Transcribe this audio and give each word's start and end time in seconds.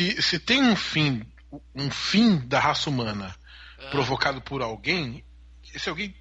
se, 0.00 0.22
se 0.22 0.38
tem 0.38 0.62
um 0.62 0.74
fim, 0.74 1.22
um 1.74 1.90
fim 1.90 2.38
da 2.38 2.58
raça 2.58 2.88
humana 2.88 3.36
ah. 3.78 3.90
provocado 3.90 4.40
por 4.40 4.62
alguém, 4.62 5.22
esse 5.74 5.90
alguém 5.90 6.14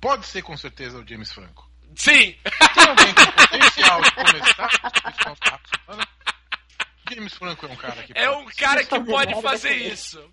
pode 0.00 0.24
ser 0.26 0.42
com 0.42 0.56
certeza 0.56 0.98
o 0.98 1.08
James 1.08 1.32
Franco. 1.32 1.68
Sim! 1.96 2.36
Tem 2.74 2.88
alguém 2.88 3.12
com 3.14 3.32
potencial 3.32 4.02
de 4.02 4.10
começar 4.12 4.70
a 4.82 5.50
raça 5.50 5.60
humana, 5.88 6.08
James 7.12 7.34
Franco 7.34 7.66
é 7.66 7.68
um 7.68 7.76
cara 7.76 8.02
que 8.04 8.12
É 8.16 8.30
um 8.30 8.46
cara 8.56 8.84
que 8.84 9.00
pode 9.00 9.42
fazer 9.42 9.74
isso. 9.74 10.32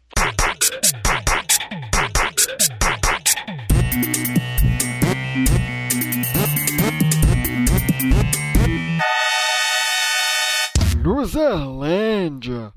Luzerlândia. 11.04 12.72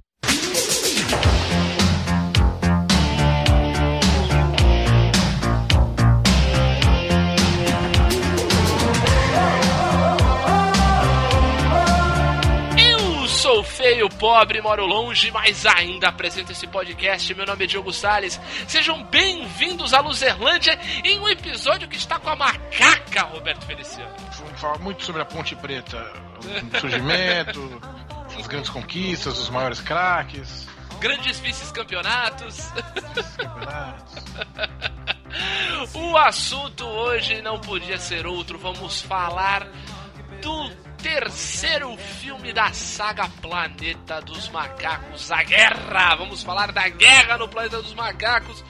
Feio, 13.74 14.08
pobre, 14.08 14.60
moro 14.60 14.86
longe, 14.86 15.32
mas 15.32 15.66
ainda 15.66 16.08
apresento 16.08 16.52
esse 16.52 16.64
podcast. 16.66 17.34
Meu 17.34 17.44
nome 17.44 17.64
é 17.64 17.66
Diogo 17.66 17.92
Salles. 17.92 18.40
Sejam 18.68 19.02
bem-vindos 19.04 19.92
à 19.92 20.00
Luzerlândia 20.00 20.78
em 21.02 21.18
um 21.18 21.28
episódio 21.28 21.88
que 21.88 21.96
está 21.96 22.20
com 22.20 22.30
a 22.30 22.36
macaca, 22.36 23.22
Roberto 23.22 23.66
Feliciano. 23.66 24.14
Vamos 24.38 24.60
falar 24.60 24.78
muito 24.78 25.04
sobre 25.04 25.22
a 25.22 25.24
Ponte 25.24 25.56
Preta, 25.56 26.06
o 26.38 26.78
surgimento, 26.78 27.82
as 28.38 28.46
grandes 28.46 28.70
conquistas, 28.70 29.36
os 29.38 29.50
maiores 29.50 29.80
craques. 29.80 30.68
Grandes 31.00 31.40
vice-campeonatos. 31.40 32.70
o 35.94 36.16
assunto 36.16 36.86
hoje 36.86 37.42
não 37.42 37.58
podia 37.58 37.98
ser 37.98 38.24
outro. 38.24 38.56
Vamos 38.56 39.02
falar 39.02 39.66
do 40.40 40.93
terceiro 41.04 41.94
filme 41.98 42.50
da 42.54 42.72
saga 42.72 43.28
Planeta 43.42 44.22
dos 44.22 44.48
Macacos, 44.48 45.30
a 45.30 45.42
Guerra. 45.42 46.16
Vamos 46.16 46.42
falar 46.42 46.72
da 46.72 46.88
guerra 46.88 47.36
no 47.36 47.46
Planeta 47.46 47.82
dos 47.82 47.92
Macacos. 47.92 48.64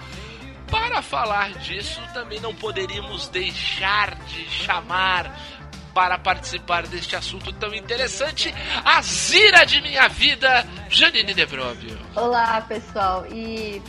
Para 0.69 1.01
falar 1.01 1.53
disso, 1.53 2.03
também 2.13 2.41
não 2.41 2.53
poderíamos 2.53 3.29
deixar 3.29 4.17
de 4.27 4.49
chamar 4.49 5.33
para 5.95 6.19
participar 6.19 6.89
deste 6.89 7.15
assunto 7.15 7.53
tão 7.53 7.73
interessante, 7.73 8.53
a 8.85 9.01
Zira 9.01 9.65
de 9.65 9.81
minha 9.81 10.09
vida, 10.09 10.67
Janine 10.89 11.35
Debrobio. 11.35 11.97
Olá, 12.17 12.61
pessoal. 12.63 13.25
E 13.31 13.81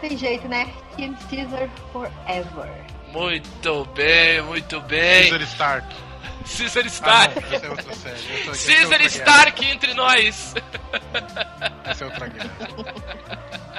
tem 0.00 0.16
jeito, 0.16 0.46
né? 0.46 0.72
Team 0.96 1.12
Caesar 1.28 1.68
Forever. 1.92 2.86
Muito 3.08 3.84
bem, 3.96 4.42
muito 4.42 4.80
bem. 4.82 5.28
Caesar 5.28 5.42
Stark. 5.42 6.03
Caesar 6.44 6.86
Stark. 6.86 7.38
Ah, 7.38 7.54
essa 7.54 7.66
é 7.66 7.70
outra 7.70 7.94
série. 7.94 8.18
É 8.42 8.44
Caesar 8.44 9.00
é 9.00 9.04
Stark 9.06 9.60
guerra. 9.60 9.74
entre 9.74 9.94
nós. 9.94 10.54
Essa 11.84 12.04
é 12.04 12.06
outra 12.06 12.26
guerra. 12.28 12.50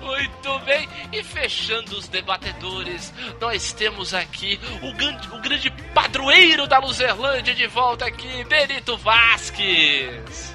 Muito 0.00 0.58
bem, 0.60 0.88
e 1.12 1.22
fechando 1.22 1.96
os 1.96 2.08
debatedores, 2.08 3.12
nós 3.40 3.72
temos 3.72 4.12
aqui 4.14 4.58
o 4.82 4.92
grande, 4.94 5.28
o 5.32 5.40
grande 5.40 5.70
padroeiro 5.94 6.66
da 6.66 6.78
Luzerlândia 6.78 7.54
de 7.54 7.66
volta 7.66 8.06
aqui, 8.06 8.44
Benito 8.44 8.96
Vasques. 8.98 10.54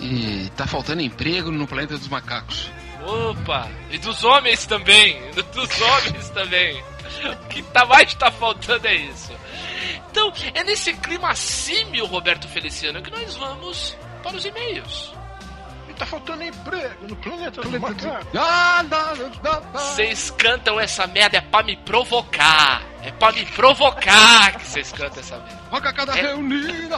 E 0.00 0.50
tá 0.56 0.66
faltando 0.66 1.02
emprego 1.02 1.50
no 1.50 1.66
planeta 1.66 1.96
dos 1.98 2.08
macacos. 2.08 2.70
Opa, 3.02 3.68
e 3.90 3.98
dos 3.98 4.22
homens 4.24 4.66
também, 4.66 5.20
dos 5.32 5.80
homens 5.80 6.28
também. 6.30 6.82
O 7.24 7.48
que 7.48 7.62
tá 7.62 7.84
mais 7.86 8.14
tá 8.14 8.30
faltando 8.30 8.86
é 8.86 8.94
isso. 8.94 9.32
Então, 10.10 10.32
é 10.54 10.64
nesse 10.64 10.92
clima 10.94 11.34
símil, 11.34 12.06
Roberto 12.06 12.48
Feliciano, 12.48 13.02
que 13.02 13.10
nós 13.10 13.36
vamos 13.36 13.96
para 14.22 14.36
os 14.36 14.44
e-mails. 14.44 15.12
E 15.88 15.94
tá 15.94 16.06
faltando 16.06 16.44
emprego 16.44 17.08
no 17.08 17.16
planeta 17.16 17.62
do 17.62 17.80
macaco. 17.80 18.26
Vocês 19.72 20.30
cantam 20.30 20.78
essa 20.78 21.06
merda 21.06 21.38
é 21.38 21.40
pra 21.40 21.62
me 21.62 21.76
provocar. 21.76 22.82
É 23.02 23.10
pra 23.10 23.32
me 23.32 23.44
provocar 23.46 24.58
que 24.58 24.66
vocês 24.66 24.92
cantam 24.92 25.20
essa 25.20 25.38
merda. 25.38 25.60
Macacada 25.70 26.12
é... 26.18 26.22
reunida. 26.22 26.96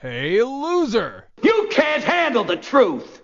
hey, 0.02 0.42
loser! 0.42 1.24
You 1.42 1.68
can't 1.68 2.04
handle 2.04 2.44
the 2.44 2.56
truth! 2.56 3.23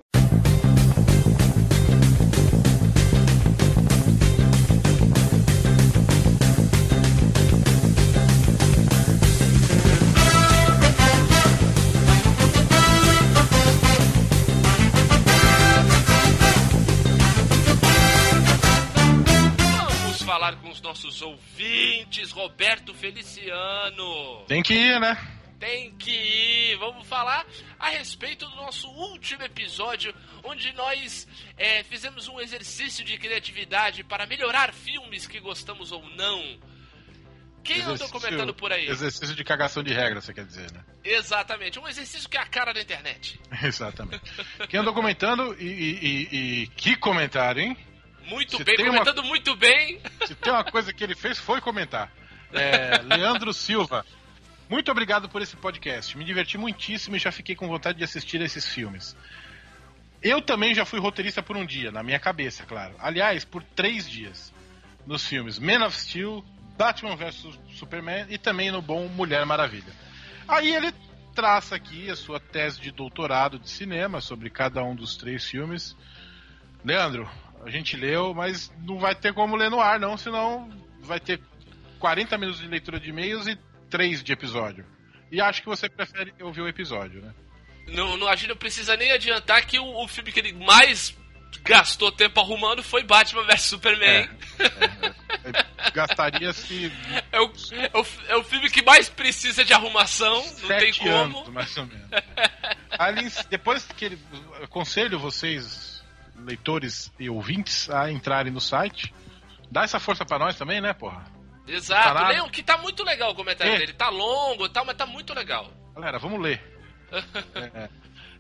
Nossos 20.83 21.23
ouvintes, 21.23 22.31
Roberto 22.31 22.95
Feliciano. 22.95 24.45
Tem 24.47 24.63
que 24.63 24.75
ir, 24.75 25.01
né? 25.01 25.17
Tem 25.59 25.95
que 25.97 26.11
ir. 26.11 26.77
Vamos 26.79 27.07
falar 27.07 27.47
a 27.79 27.91
respeito 27.91 28.49
do 28.49 28.57
nosso 28.57 28.89
último 28.89 29.43
episódio, 29.43 30.15
onde 30.43 30.73
nós 30.73 31.29
é, 31.57 31.83
fizemos 31.85 32.29
um 32.29 32.41
exercício 32.41 33.05
de 33.05 33.19
criatividade 33.19 34.03
para 34.03 34.27
melhorar 34.27 34.73
filmes 34.73 35.27
que 35.27 35.39
gostamos 35.39 35.93
ou 35.93 36.03
não. 36.17 36.59
Quem 37.63 37.77
exercício, 37.77 38.07
andou 38.07 38.21
comentando 38.21 38.55
por 38.55 38.73
aí? 38.73 38.87
Exercício 38.87 39.35
de 39.37 39.45
cagação 39.45 39.83
de 39.83 39.93
regra, 39.93 40.21
você 40.21 40.33
quer 40.33 40.47
dizer, 40.47 40.73
né? 40.73 40.83
Exatamente, 41.05 41.79
um 41.79 41.87
exercício 41.87 42.29
que 42.29 42.39
é 42.39 42.41
a 42.41 42.47
cara 42.47 42.73
da 42.73 42.81
internet. 42.81 43.39
Exatamente. 43.63 44.23
Quem 44.69 44.81
andou 44.81 44.95
comentando 44.95 45.55
e, 45.61 45.67
e, 45.67 45.99
e, 46.01 46.63
e 46.63 46.67
que 46.69 46.97
comentário, 46.97 47.63
hein? 47.63 47.77
Muito 48.27 48.57
se 48.57 48.65
bem, 48.65 48.77
comentando 48.77 49.19
uma... 49.19 49.29
muito 49.29 49.57
bem. 49.57 50.01
Se 50.27 50.35
tem 50.35 50.53
uma 50.53 50.65
coisa 50.65 50.93
que 50.93 51.03
ele 51.03 51.15
fez, 51.15 51.39
foi 51.39 51.61
comentar. 51.61 52.11
É, 52.53 52.99
Leandro 53.17 53.53
Silva. 53.53 54.05
Muito 54.69 54.91
obrigado 54.91 55.29
por 55.29 55.43
esse 55.43 55.57
podcast. 55.57 56.17
Me 56.17 56.25
diverti 56.25 56.57
muitíssimo 56.57 57.17
e 57.17 57.19
já 57.19 57.33
fiquei 57.33 57.57
com 57.57 57.67
vontade 57.67 57.99
de 57.99 58.05
assistir 58.05 58.41
a 58.41 58.45
esses 58.45 58.67
filmes. 58.67 59.17
Eu 60.23 60.41
também 60.41 60.75
já 60.75 60.85
fui 60.85 61.01
roteirista 61.01 61.43
por 61.43 61.57
um 61.57 61.65
dia, 61.65 61.91
na 61.91 62.03
minha 62.03 62.19
cabeça, 62.19 62.65
claro. 62.65 62.95
Aliás, 62.99 63.45
por 63.45 63.63
três 63.63 64.09
dias. 64.09 64.53
Nos 65.07 65.27
filmes 65.27 65.59
Man 65.59 65.85
of 65.85 65.99
Steel, 65.99 66.45
Batman 66.77 67.17
vs 67.17 67.59
Superman 67.75 68.27
e 68.29 68.39
também 68.39 68.71
no 68.71 68.81
bom 68.81 69.09
Mulher 69.09 69.45
Maravilha. 69.45 69.93
Aí 70.47 70.75
ele 70.75 70.93
traça 71.35 71.75
aqui 71.75 72.11
a 72.11 72.17
sua 72.17 72.39
tese 72.39 72.81
de 72.81 72.91
doutorado 72.91 73.59
de 73.59 73.69
cinema 73.69 74.21
sobre 74.21 74.51
cada 74.51 74.85
um 74.85 74.95
dos 74.95 75.17
três 75.17 75.45
filmes. 75.45 75.97
Leandro, 76.85 77.29
a 77.65 77.71
gente 77.71 77.97
leu, 77.97 78.35
mas 78.35 78.73
não 78.83 78.99
vai 78.99 79.15
ter 79.15 79.33
como 79.33 79.57
ler 79.57 79.71
no 79.71 79.81
ar, 79.81 79.99
não, 79.99 80.17
senão 80.17 80.69
vai 81.03 81.21
ter 81.21 81.41
40 81.99 82.39
minutos 82.39 82.61
de 82.61 82.69
leitura 82.69 82.99
de 82.99 83.11
e-mails 83.11 83.47
e 83.47 83.59
3 83.91 84.23
de 84.23 84.33
episódio. 84.33 84.85
E 85.31 85.41
acho 85.41 85.63
que 85.63 85.69
você 85.69 85.89
prefere 85.89 86.33
ouvir 86.41 86.63
o 86.63 86.69
episódio, 86.69 87.23
né? 87.23 87.35
Não, 87.89 88.17
não, 88.17 88.29
a 88.29 88.37
gente 88.37 88.49
não 88.49 88.57
precisa 88.57 88.97
nem 88.97 89.13
adiantar 89.13 89.65
que 89.67 89.79
o, 89.79 90.03
o 90.03 90.09
filme 90.09 90.33
que 90.33 90.41
ele 90.41 90.53
mais 90.53 91.17
gastou 91.63 92.11
tempo 92.11 92.41
arrumando 92.41 92.83
foi 92.83 93.03
Batman 93.03 93.45
vs 93.45 93.63
Superman. 93.63 94.29
É, 94.59 94.65
é, 94.65 95.51
é, 95.51 95.91
gastaria 95.93 96.53
se. 96.53 96.93
É 97.33 97.41
o, 97.41 97.45
é, 97.45 97.99
o, 97.99 98.07
é 98.29 98.37
o 98.37 98.43
filme 98.43 98.69
que 98.69 98.83
mais 98.83 99.09
precisa 99.09 99.65
de 99.65 99.73
arrumação, 99.73 100.45
não 100.63 100.69
tem 100.69 100.93
como. 100.95 101.39
Anos, 101.39 101.49
mais 101.49 101.77
ou 101.77 101.87
menos. 101.87 102.09
Ali, 102.99 103.31
depois 103.49 103.85
que 103.85 104.05
ele. 104.05 104.19
Aconselho 104.63 105.17
vocês 105.17 105.90
leitores 106.45 107.13
e 107.19 107.29
ouvintes 107.29 107.89
a 107.91 108.11
entrarem 108.11 108.53
no 108.53 108.61
site. 108.61 109.13
Dá 109.71 109.83
essa 109.85 110.01
força 110.01 110.25
para 110.25 110.39
nós 110.39 110.57
também, 110.57 110.81
né, 110.81 110.93
porra? 110.93 111.25
Exato. 111.67 112.15
Tá 112.15 112.29
Leon, 112.29 112.49
que 112.49 112.63
tá 112.63 112.77
muito 112.79 113.05
legal 113.05 113.31
o 113.31 113.35
comentário 113.35 113.73
é. 113.73 113.79
dele. 113.79 113.93
Tá 113.93 114.09
longo 114.09 114.67
e 114.67 114.69
tal, 114.69 114.85
mas 114.85 114.97
tá 114.97 115.07
muito 115.07 115.33
legal. 115.33 115.71
Galera, 115.95 116.19
vamos 116.19 116.41
ler. 116.41 116.61
é. 117.55 117.89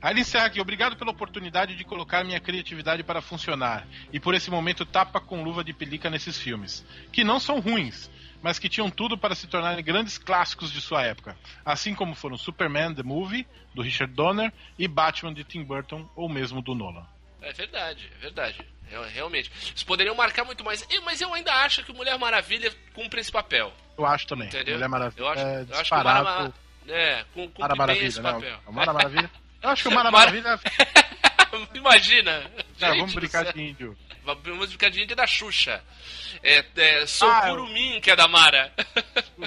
Aí 0.02 0.14
ele 0.14 0.20
encerra 0.20 0.46
aqui. 0.46 0.60
Obrigado 0.60 0.96
pela 0.96 1.10
oportunidade 1.10 1.76
de 1.76 1.84
colocar 1.84 2.24
minha 2.24 2.40
criatividade 2.40 3.02
para 3.02 3.20
funcionar. 3.20 3.86
E 4.12 4.18
por 4.18 4.34
esse 4.34 4.50
momento 4.50 4.86
tapa 4.86 5.20
com 5.20 5.44
luva 5.44 5.62
de 5.62 5.72
pelica 5.72 6.08
nesses 6.08 6.38
filmes. 6.38 6.84
Que 7.12 7.22
não 7.22 7.38
são 7.38 7.60
ruins, 7.60 8.10
mas 8.42 8.58
que 8.58 8.68
tinham 8.68 8.90
tudo 8.90 9.18
para 9.18 9.34
se 9.34 9.46
tornarem 9.46 9.84
grandes 9.84 10.16
clássicos 10.16 10.72
de 10.72 10.80
sua 10.80 11.02
época. 11.02 11.36
Assim 11.64 11.94
como 11.94 12.14
foram 12.14 12.38
Superman 12.38 12.94
The 12.94 13.02
Movie, 13.02 13.46
do 13.74 13.82
Richard 13.82 14.14
Donner, 14.14 14.52
e 14.78 14.88
Batman 14.88 15.34
de 15.34 15.44
Tim 15.44 15.62
Burton, 15.62 16.08
ou 16.16 16.28
mesmo 16.28 16.62
do 16.62 16.74
Nolan. 16.74 17.06
É 17.42 17.52
verdade, 17.52 18.10
é 18.16 18.18
verdade. 18.20 18.64
Realmente. 19.12 19.50
Eles 19.68 19.82
poderiam 19.84 20.14
marcar 20.16 20.44
muito 20.44 20.64
mais. 20.64 20.86
Mas 21.04 21.20
eu 21.20 21.32
ainda 21.32 21.52
acho 21.64 21.84
que 21.84 21.92
Mulher 21.92 22.18
Maravilha 22.18 22.72
cumpre 22.92 23.20
esse 23.20 23.30
papel. 23.30 23.72
Eu 23.96 24.04
acho 24.04 24.26
também. 24.26 24.48
Entendeu? 24.48 24.74
Mulher 24.74 24.88
Maravilha. 24.88 25.22
Eu 25.22 25.28
acho, 25.28 25.40
é 25.42 25.66
eu 25.68 25.78
acho 25.78 25.90
que 25.90 25.96
Mara, 26.04 26.52
é, 26.88 27.24
cumpre 27.32 27.62
Mara 27.76 27.86
bem 27.94 28.04
esse 28.04 28.20
né? 28.20 28.32
papel. 28.32 28.58
Mara 28.68 28.92
Maravilha. 28.92 29.30
Eu 29.62 29.68
acho 29.70 29.82
que 29.82 29.88
o 29.88 29.92
Mara 29.92 30.10
Mara- 30.12 30.32
Maravilha. 30.32 30.60
Imagina. 31.74 32.40
Gente 32.76 32.98
vamos 32.98 33.14
brincar 33.14 33.52
de 33.52 33.62
índio. 33.62 33.96
Vamos 34.24 34.68
brincar 34.68 34.90
de 34.90 35.02
índia 35.02 35.16
da 35.16 35.26
Xuxa. 35.26 35.82
É, 36.42 36.64
é 36.76 37.06
Sou 37.06 37.28
Ah, 37.30 37.42
Curumim, 37.48 38.00
que 38.00 38.10
é 38.10 38.16
da 38.16 38.26
Mara. 38.28 38.72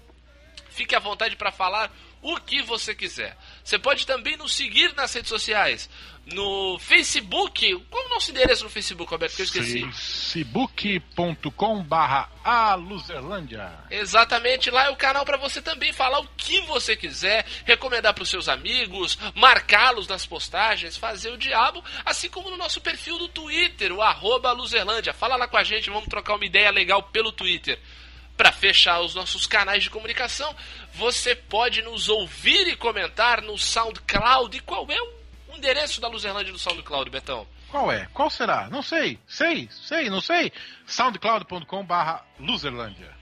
Fique 0.69 0.94
à 0.94 0.99
vontade 0.99 1.37
para 1.37 1.50
falar 1.50 1.91
o 2.23 2.37
que 2.41 2.63
você 2.63 2.95
quiser. 2.95 3.37
Você 3.63 3.79
pode 3.79 4.07
também 4.07 4.37
nos 4.37 4.55
seguir 4.55 4.95
nas 4.95 5.13
redes 5.15 5.29
sociais. 5.29 5.89
No 6.33 6.77
Facebook. 6.81 7.73
Qual 7.89 8.03
é 8.03 8.07
o 8.07 8.11
nosso 8.11 8.33
endereço 8.33 8.65
no 8.65 8.71
Facebook, 8.71 9.09
Roberto? 9.09 9.37
Que 9.37 9.43
eu 9.43 9.47
esqueci. 9.47 9.81
facebook.com 9.93 11.85
barra 11.85 12.29
aluzerlândia. 12.43 13.73
Exatamente, 13.91 14.71
lá 14.71 14.87
é 14.87 14.91
o 14.91 14.97
canal 14.97 15.25
para 15.25 15.37
você 15.37 15.63
também 15.63 15.93
falar 15.93 16.19
o 16.19 16.29
que 16.37 16.61
você 16.63 16.97
quiser, 16.97 17.47
recomendar 17.65 18.13
para 18.13 18.25
os 18.25 18.29
seus 18.29 18.49
amigos, 18.49 19.17
marcá-los 19.37 20.09
nas 20.09 20.27
postagens, 20.27 20.97
fazer 20.97 21.31
o 21.31 21.39
diabo, 21.39 21.85
assim 22.05 22.29
como 22.29 22.51
no 22.51 22.57
nosso 22.57 22.81
perfil 22.81 23.19
do 23.19 23.29
Twitter, 23.29 23.93
o 23.93 24.03
arroba 24.03 24.51
Luzerlândia. 24.51 25.15
Fala 25.15 25.37
lá 25.37 25.47
com 25.47 25.57
a 25.57 25.65
gente, 25.65 25.91
vamos 25.91 26.09
trocar 26.09 26.35
uma 26.35 26.47
ideia 26.47 26.71
legal 26.71 27.05
pelo 27.05 27.31
Twitter. 27.31 27.81
Para 28.37 28.53
fechar 28.53 29.00
os 29.00 29.15
nossos 29.15 29.47
canais 29.47 29.85
de 29.85 29.91
comunicação, 29.91 30.55
você 30.94 31.35
pode 31.35 31.83
nos 31.83 32.09
ouvir 32.09 32.69
e 32.69 32.77
comentar 32.77 33.41
no 33.41 33.56
SoundCloud. 33.56 34.56
E 34.56 34.61
qual 34.61 34.87
é 34.91 35.00
o 35.00 35.56
endereço 35.56 36.00
da 36.00 36.09
Luzerlândia 36.09 36.53
no 36.53 36.59
SoundCloud, 36.59 37.11
Betão? 37.11 37.47
Qual 37.71 37.91
é? 37.91 38.09
Qual 38.12 38.31
será? 38.31 38.69
Não 38.69 38.83
sei. 38.83 39.19
Sei, 39.27 39.69
sei, 39.71 40.09
não 40.09 40.21
sei. 40.21 40.53
soundcloud.com 40.87 41.85
barra 41.85 42.25
luzerlândia. 42.38 43.15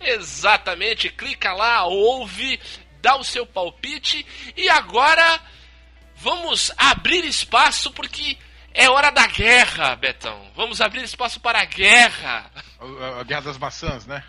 Exatamente, 0.00 1.08
clica 1.08 1.52
lá, 1.52 1.84
ouve, 1.84 2.58
dá 3.00 3.16
o 3.16 3.24
seu 3.24 3.46
palpite 3.46 4.26
e 4.56 4.68
agora 4.68 5.40
vamos 6.16 6.72
abrir 6.76 7.24
espaço 7.24 7.90
porque 7.92 8.36
é 8.74 8.90
hora 8.90 9.10
da 9.10 9.26
guerra, 9.26 9.94
Betão. 9.96 10.50
Vamos 10.56 10.80
abrir 10.80 11.02
espaço 11.04 11.38
para 11.40 11.60
a 11.60 11.64
guerra. 11.64 12.50
A, 12.80 13.20
a 13.20 13.22
Guerra 13.22 13.42
das 13.42 13.58
Maçãs, 13.58 14.06
né? 14.06 14.24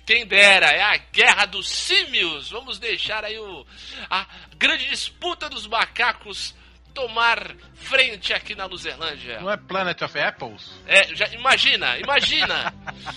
Quem 0.00 0.26
dera, 0.26 0.66
é 0.66 0.82
a 0.82 0.96
guerra 0.96 1.46
dos 1.46 1.68
símios. 1.68 2.50
Vamos 2.50 2.78
deixar 2.78 3.24
aí 3.24 3.38
o, 3.38 3.66
a 4.10 4.26
grande 4.56 4.88
disputa 4.88 5.48
dos 5.48 5.66
macacos 5.66 6.54
tomar 6.92 7.54
frente 7.74 8.32
aqui 8.32 8.54
na 8.54 8.66
Luzerlândia. 8.66 9.40
Não 9.40 9.50
é 9.50 9.56
Planet 9.56 10.00
of 10.02 10.18
Apples? 10.18 10.70
É, 10.86 11.14
já, 11.14 11.26
imagina, 11.28 11.98
imagina. 11.98 12.72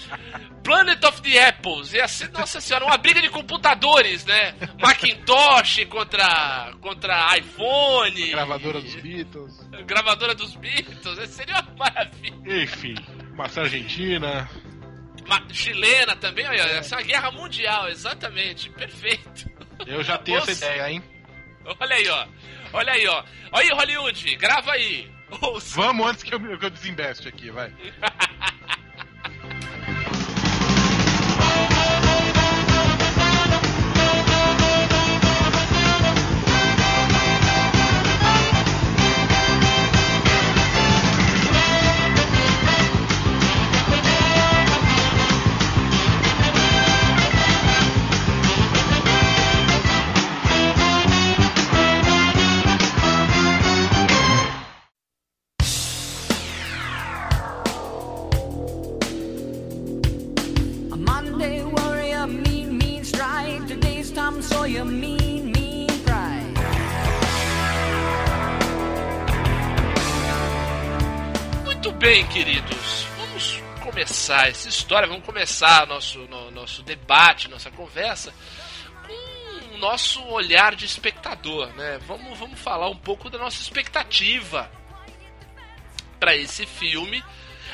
Planet 0.63 1.03
of 1.03 1.21
the 1.21 1.47
Apples. 1.47 1.93
Ia 1.93 2.07
ser, 2.07 2.31
nossa 2.31 2.59
senhora, 2.59 2.85
uma 2.85 2.97
briga 2.97 3.21
de 3.21 3.29
computadores, 3.29 4.25
né? 4.25 4.55
Macintosh 4.81 5.85
contra, 5.85 6.73
contra 6.81 7.37
iPhone. 7.37 8.31
Gravadora 8.31 8.81
dos 8.81 8.95
Beatles. 8.95 9.69
Gravadora 9.85 10.33
dos 10.33 10.55
Beatles. 10.55 11.29
Seria 11.29 11.61
uma 11.61 11.75
maravilha. 11.77 12.63
Enfim, 12.63 12.95
maçã 13.35 13.61
argentina. 13.61 14.49
Chilena 15.51 16.15
também, 16.15 16.47
olha, 16.47 16.61
essa 16.61 16.95
é 16.95 16.97
uma 16.99 17.03
guerra 17.03 17.31
mundial, 17.31 17.89
exatamente. 17.89 18.69
Perfeito. 18.69 19.49
Eu 19.85 20.03
já 20.03 20.17
tenho 20.17 20.37
essa 20.37 20.51
ideia, 20.51 20.91
hein? 20.91 21.03
Olha 21.79 21.95
aí, 21.95 22.07
ó. 22.07 22.27
Olha 22.73 22.93
aí, 22.93 23.07
ó. 23.07 23.23
Olha 23.51 23.63
aí, 23.63 23.69
Hollywood, 23.69 24.35
grava 24.35 24.71
aí. 24.73 25.11
Ouça. 25.41 25.75
Vamos 25.75 26.07
antes 26.07 26.23
que 26.23 26.33
eu, 26.33 26.57
que 26.57 26.65
eu 26.65 26.69
desembeste 26.69 27.27
aqui, 27.27 27.49
vai. 27.49 27.73
começar 74.25 74.49
essa 74.49 74.67
história, 74.69 75.07
vamos 75.07 75.23
começar 75.23 75.85
nosso, 75.85 76.17
no- 76.27 76.49
nosso 76.49 76.81
debate, 76.81 77.47
nossa 77.47 77.69
conversa 77.69 78.33
com 79.05 79.75
o 79.75 79.77
nosso 79.77 80.19
olhar 80.29 80.73
de 80.75 80.83
espectador, 80.85 81.67
né? 81.75 81.99
Vamos, 82.07 82.35
vamos 82.39 82.59
falar 82.59 82.89
um 82.89 82.97
pouco 82.97 83.29
da 83.29 83.37
nossa 83.37 83.61
expectativa 83.61 84.71
para 86.19 86.35
esse 86.35 86.65
filme. 86.65 87.23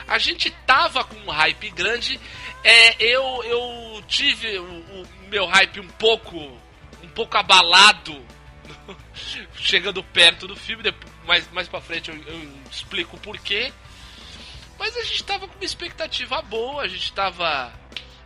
A 0.05 0.17
gente 0.17 0.49
tava 0.65 1.05
com 1.05 1.15
um 1.15 1.29
hype 1.31 1.69
grande. 1.69 2.19
É, 2.65 3.01
eu, 3.01 3.43
eu 3.45 4.03
tive 4.07 4.59
o, 4.59 4.63
o 5.03 5.07
meu 5.29 5.45
hype 5.45 5.79
um 5.79 5.87
pouco 5.87 6.37
um 7.01 7.07
pouco 7.15 7.37
abalado 7.37 8.25
chegando 9.55 10.03
perto 10.03 10.47
do 10.49 10.55
filme. 10.57 10.83
Depois, 10.83 11.13
mais, 11.25 11.49
mais 11.51 11.67
pra 11.69 11.79
frente 11.79 12.09
eu, 12.11 12.17
eu 12.17 12.51
explico 12.69 13.15
o 13.15 13.19
porquê. 13.21 13.71
Mas 14.81 14.97
a 14.97 15.03
gente 15.03 15.23
tava 15.23 15.47
com 15.47 15.53
uma 15.53 15.63
expectativa 15.63 16.41
boa, 16.41 16.81
a 16.81 16.87
gente 16.87 17.13
tava 17.13 17.71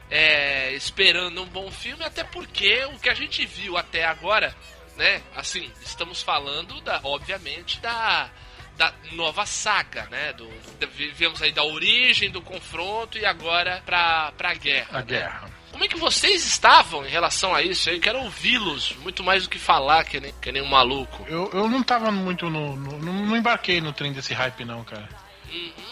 é, 0.09 0.71
esperando 0.73 1.41
um 1.41 1.45
bom 1.45 1.69
filme, 1.69 2.01
até 2.01 2.23
porque 2.23 2.81
o 2.85 2.97
que 2.97 3.09
a 3.09 3.13
gente 3.13 3.45
viu 3.45 3.75
até 3.75 4.05
agora, 4.05 4.55
né? 4.95 5.21
Assim, 5.35 5.69
estamos 5.83 6.21
falando 6.23 6.79
da, 6.79 7.01
obviamente, 7.03 7.81
da, 7.81 8.29
da 8.77 8.93
nova 9.11 9.45
saga, 9.45 10.05
né? 10.09 10.31
Do, 10.31 10.47
do- 10.47 10.87
vivemos 10.91 11.41
aí 11.41 11.51
da 11.51 11.61
origem 11.61 12.31
do 12.31 12.41
confronto 12.41 13.17
e 13.17 13.25
agora 13.25 13.83
pra, 13.85 14.31
pra 14.37 14.53
guerra. 14.53 14.87
A 14.91 14.99
né? 14.99 15.03
guerra. 15.03 15.51
Como 15.73 15.83
é 15.83 15.89
que 15.89 15.97
vocês 15.97 16.45
estavam 16.45 17.05
em 17.05 17.09
relação 17.09 17.53
a 17.53 17.61
isso? 17.61 17.89
Eu 17.89 17.99
quero 17.99 18.19
ouvi-los, 18.19 18.95
muito 19.01 19.21
mais 19.25 19.43
do 19.43 19.49
que 19.49 19.59
falar, 19.59 20.05
que 20.05 20.21
nem, 20.21 20.33
que 20.41 20.49
nem 20.53 20.61
um 20.61 20.67
maluco. 20.69 21.25
Eu, 21.27 21.51
eu 21.53 21.67
não 21.67 21.83
tava 21.83 22.13
muito 22.13 22.49
no, 22.49 22.77
no- 22.77 22.97
Não, 22.97 23.25
não 23.25 23.35
embarquei 23.35 23.81
no 23.81 23.91
trem 23.91 24.13
desse 24.13 24.33
hype, 24.33 24.63
não, 24.63 24.85
cara. 24.85 25.24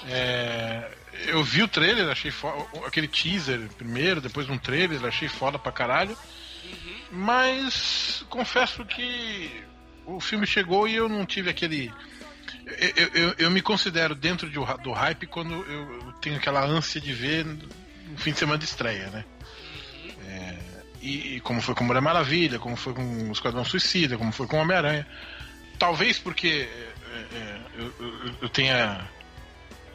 É, 0.08 0.92
eu 1.28 1.44
vi 1.44 1.64
o 1.64 1.68
trailer, 1.68 2.08
achei 2.10 2.32
foda. 2.32 2.66
Aquele 2.86 3.08
teaser 3.08 3.60
primeiro, 3.78 4.20
depois 4.22 4.50
um 4.50 4.58
trailer, 4.58 5.04
achei 5.06 5.28
foda 5.28 5.58
pra 5.60 5.72
caralho. 5.72 6.18
Mas 7.12 8.26
confesso 8.30 8.84
que 8.86 9.64
o 10.06 10.20
filme 10.20 10.46
chegou 10.48 10.88
e 10.88 10.96
eu 10.96 11.08
não 11.08 11.26
tive 11.26 11.50
aquele. 11.50 11.92
Eu, 12.98 13.08
eu- 13.14 13.36
eu- 13.38 13.52
me 13.52 13.62
considero 13.62 14.16
dentro 14.16 14.50
de, 14.50 14.56
do 14.82 14.92
hype 14.92 15.28
quando 15.28 15.54
eu, 15.54 16.14
tenho 16.22 16.38
aquela 16.38 16.64
ânsia 16.66 17.00
de 17.00 17.14
ver 17.14 17.46
no 17.46 18.18
fim 18.18 18.32
de 18.32 18.40
semana 18.40 18.58
de 18.58 18.66
estreia, 18.66 19.08
né? 19.10 19.26
É, 20.26 20.58
e, 21.02 21.36
e 21.36 21.40
como 21.42 21.62
foi 21.62 21.76
com 21.76 21.84
Mulher 21.84 22.02
Maravilha, 22.02 22.58
como 22.60 22.76
foi 22.76 22.94
com 22.94 23.32
Esquadrão 23.32 23.64
Suicida, 23.66 24.18
como 24.18 24.32
foi 24.32 24.48
com 24.48 24.58
Homem-Aranha. 24.58 25.06
Talvez 25.78 26.18
porque 26.20 26.68
é, 27.14 27.36
é, 27.36 27.60
eu, 27.78 27.94
eu- 28.00 28.34
eu 28.44 28.50
tenha 28.50 29.08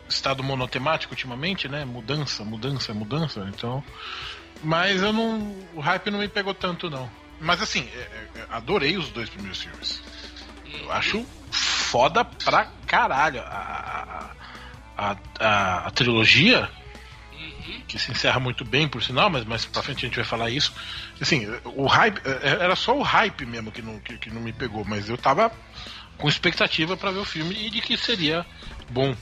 estado 0.09 0.43
monotemático 0.43 1.13
ultimamente, 1.13 1.69
né? 1.69 1.85
Mudança, 1.85 2.45
mudança, 2.45 2.95
mudança. 2.95 3.47
Então, 3.55 3.83
mas 4.63 5.03
eu 5.03 5.13
não, 5.13 5.57
o 5.75 5.81
hype 5.81 6.11
não 6.11 6.19
me 6.19 6.29
pegou 6.29 6.55
tanto 6.55 6.89
não. 6.91 7.09
Mas 7.41 7.63
assim, 7.63 7.89
é, 7.95 7.99
é, 8.41 8.47
adorei 8.51 8.97
os 8.97 9.11
dois 9.11 9.29
primeiros 9.29 9.63
filmes. 9.63 10.03
Eu 10.83 10.91
acho 10.93 11.25
foda 11.51 12.25
pra 12.25 12.67
caralho 12.87 13.41
a, 13.43 14.31
a, 14.97 15.17
a, 15.41 15.87
a- 15.87 15.91
trilogia 15.91 16.69
que 17.87 17.99
se 17.99 18.11
encerra 18.11 18.39
muito 18.39 18.65
bem, 18.65 18.87
por 18.89 19.03
sinal, 19.03 19.31
mas 19.31 19.45
mais 19.45 19.65
pra 19.65 19.83
frente 19.83 20.05
a 20.05 20.09
gente 20.09 20.17
vai 20.17 20.25
falar 20.25 20.51
isso. 20.51 20.73
Assim, 21.21 21.47
o 21.65 21.87
hype 21.87 22.21
é, 22.27 22.49
era 22.65 22.77
só 22.77 22.97
o 22.97 23.03
hype 23.03 23.47
mesmo 23.47 23.73
que 23.73 23.81
não, 23.81 23.99
que, 24.01 24.19
que 24.19 24.31
não 24.31 24.41
me 24.43 24.53
pegou, 24.53 24.85
mas 24.85 25.09
eu 25.09 25.17
tava 25.17 25.51
com 26.19 26.29
expectativa 26.29 26.97
pra 26.97 27.11
ver 27.11 27.21
o 27.21 27.25
filme 27.25 27.55
e 27.55 27.71
de 27.71 27.81
que 27.81 27.97
seria 27.97 28.45
bom. 28.91 29.17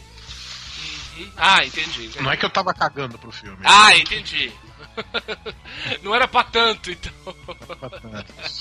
Ah, 1.37 1.64
entendi. 1.64 2.06
entendi. 2.06 2.23
Não 2.23 2.30
é 2.30 2.37
que 2.37 2.44
eu 2.44 2.50
tava 2.50 2.75
cagando 2.75 3.18
pro 3.18 3.32
filme. 3.32 3.58
Ah, 3.64 3.96
entendi. 3.96 4.52
Não 6.02 6.14
era 6.14 6.26
pra 6.26 6.44
tanto, 6.44 6.90
então. 6.90 7.12
Pra 7.66 7.90
tantos. 7.90 8.61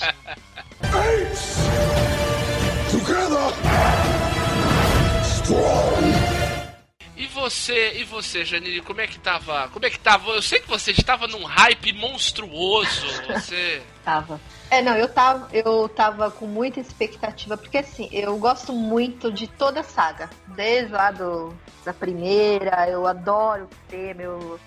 E 7.17 7.27
você, 7.27 7.93
e 7.95 8.03
você, 8.03 8.43
Janine, 8.43 8.81
como 8.81 8.99
é 8.99 9.07
que 9.07 9.19
tava? 9.19 9.69
Como 9.69 9.85
é 9.85 9.89
que 9.89 9.99
tava? 9.99 10.31
Eu 10.31 10.41
sei 10.41 10.59
que 10.59 10.67
você 10.67 10.91
estava 10.91 11.27
num 11.27 11.45
hype 11.45 11.93
monstruoso. 11.93 13.07
Você. 13.27 13.81
Tava. 14.03 14.39
É, 14.69 14.81
não, 14.81 14.95
eu 14.95 15.07
tava, 15.07 15.47
eu 15.53 15.87
tava 15.87 16.31
com 16.31 16.47
muita 16.47 16.79
expectativa, 16.79 17.55
porque 17.55 17.77
assim, 17.77 18.09
eu 18.11 18.37
gosto 18.37 18.73
muito 18.73 19.31
de 19.31 19.47
toda 19.47 19.81
a 19.81 19.83
saga. 19.83 20.29
Desde 20.47 20.91
lá 20.91 21.11
do, 21.11 21.53
da 21.83 21.93
primeira, 21.93 22.89
eu 22.89 23.05
adoro 23.05 23.65
o 23.65 23.89
tema, 23.89 24.21
eu 24.23 24.59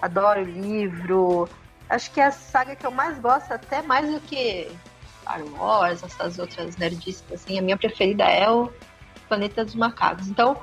adoro 0.00 0.40
o 0.40 0.44
livro. 0.44 1.48
Acho 1.88 2.10
que 2.12 2.20
é 2.20 2.26
a 2.26 2.30
saga 2.30 2.76
que 2.76 2.86
eu 2.86 2.90
mais 2.90 3.18
gosto, 3.18 3.52
até 3.52 3.82
mais 3.82 4.10
do 4.10 4.20
que 4.20 4.70
Star 5.20 5.42
Wars, 5.58 6.02
essas 6.02 6.38
outras 6.38 6.76
nerdices, 6.76 7.24
assim. 7.32 7.58
A 7.58 7.62
minha 7.62 7.76
preferida 7.76 8.24
é 8.24 8.48
o 8.48 8.72
Planeta 9.28 9.64
dos 9.64 9.74
Macacos. 9.74 10.28
Então, 10.28 10.56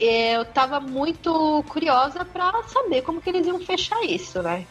eu 0.00 0.44
tava 0.44 0.80
muito 0.80 1.64
curiosa 1.68 2.24
pra 2.24 2.62
saber 2.64 3.02
como 3.02 3.20
que 3.20 3.30
eles 3.30 3.46
iam 3.46 3.60
fechar 3.60 4.02
isso, 4.02 4.42
né? 4.42 4.66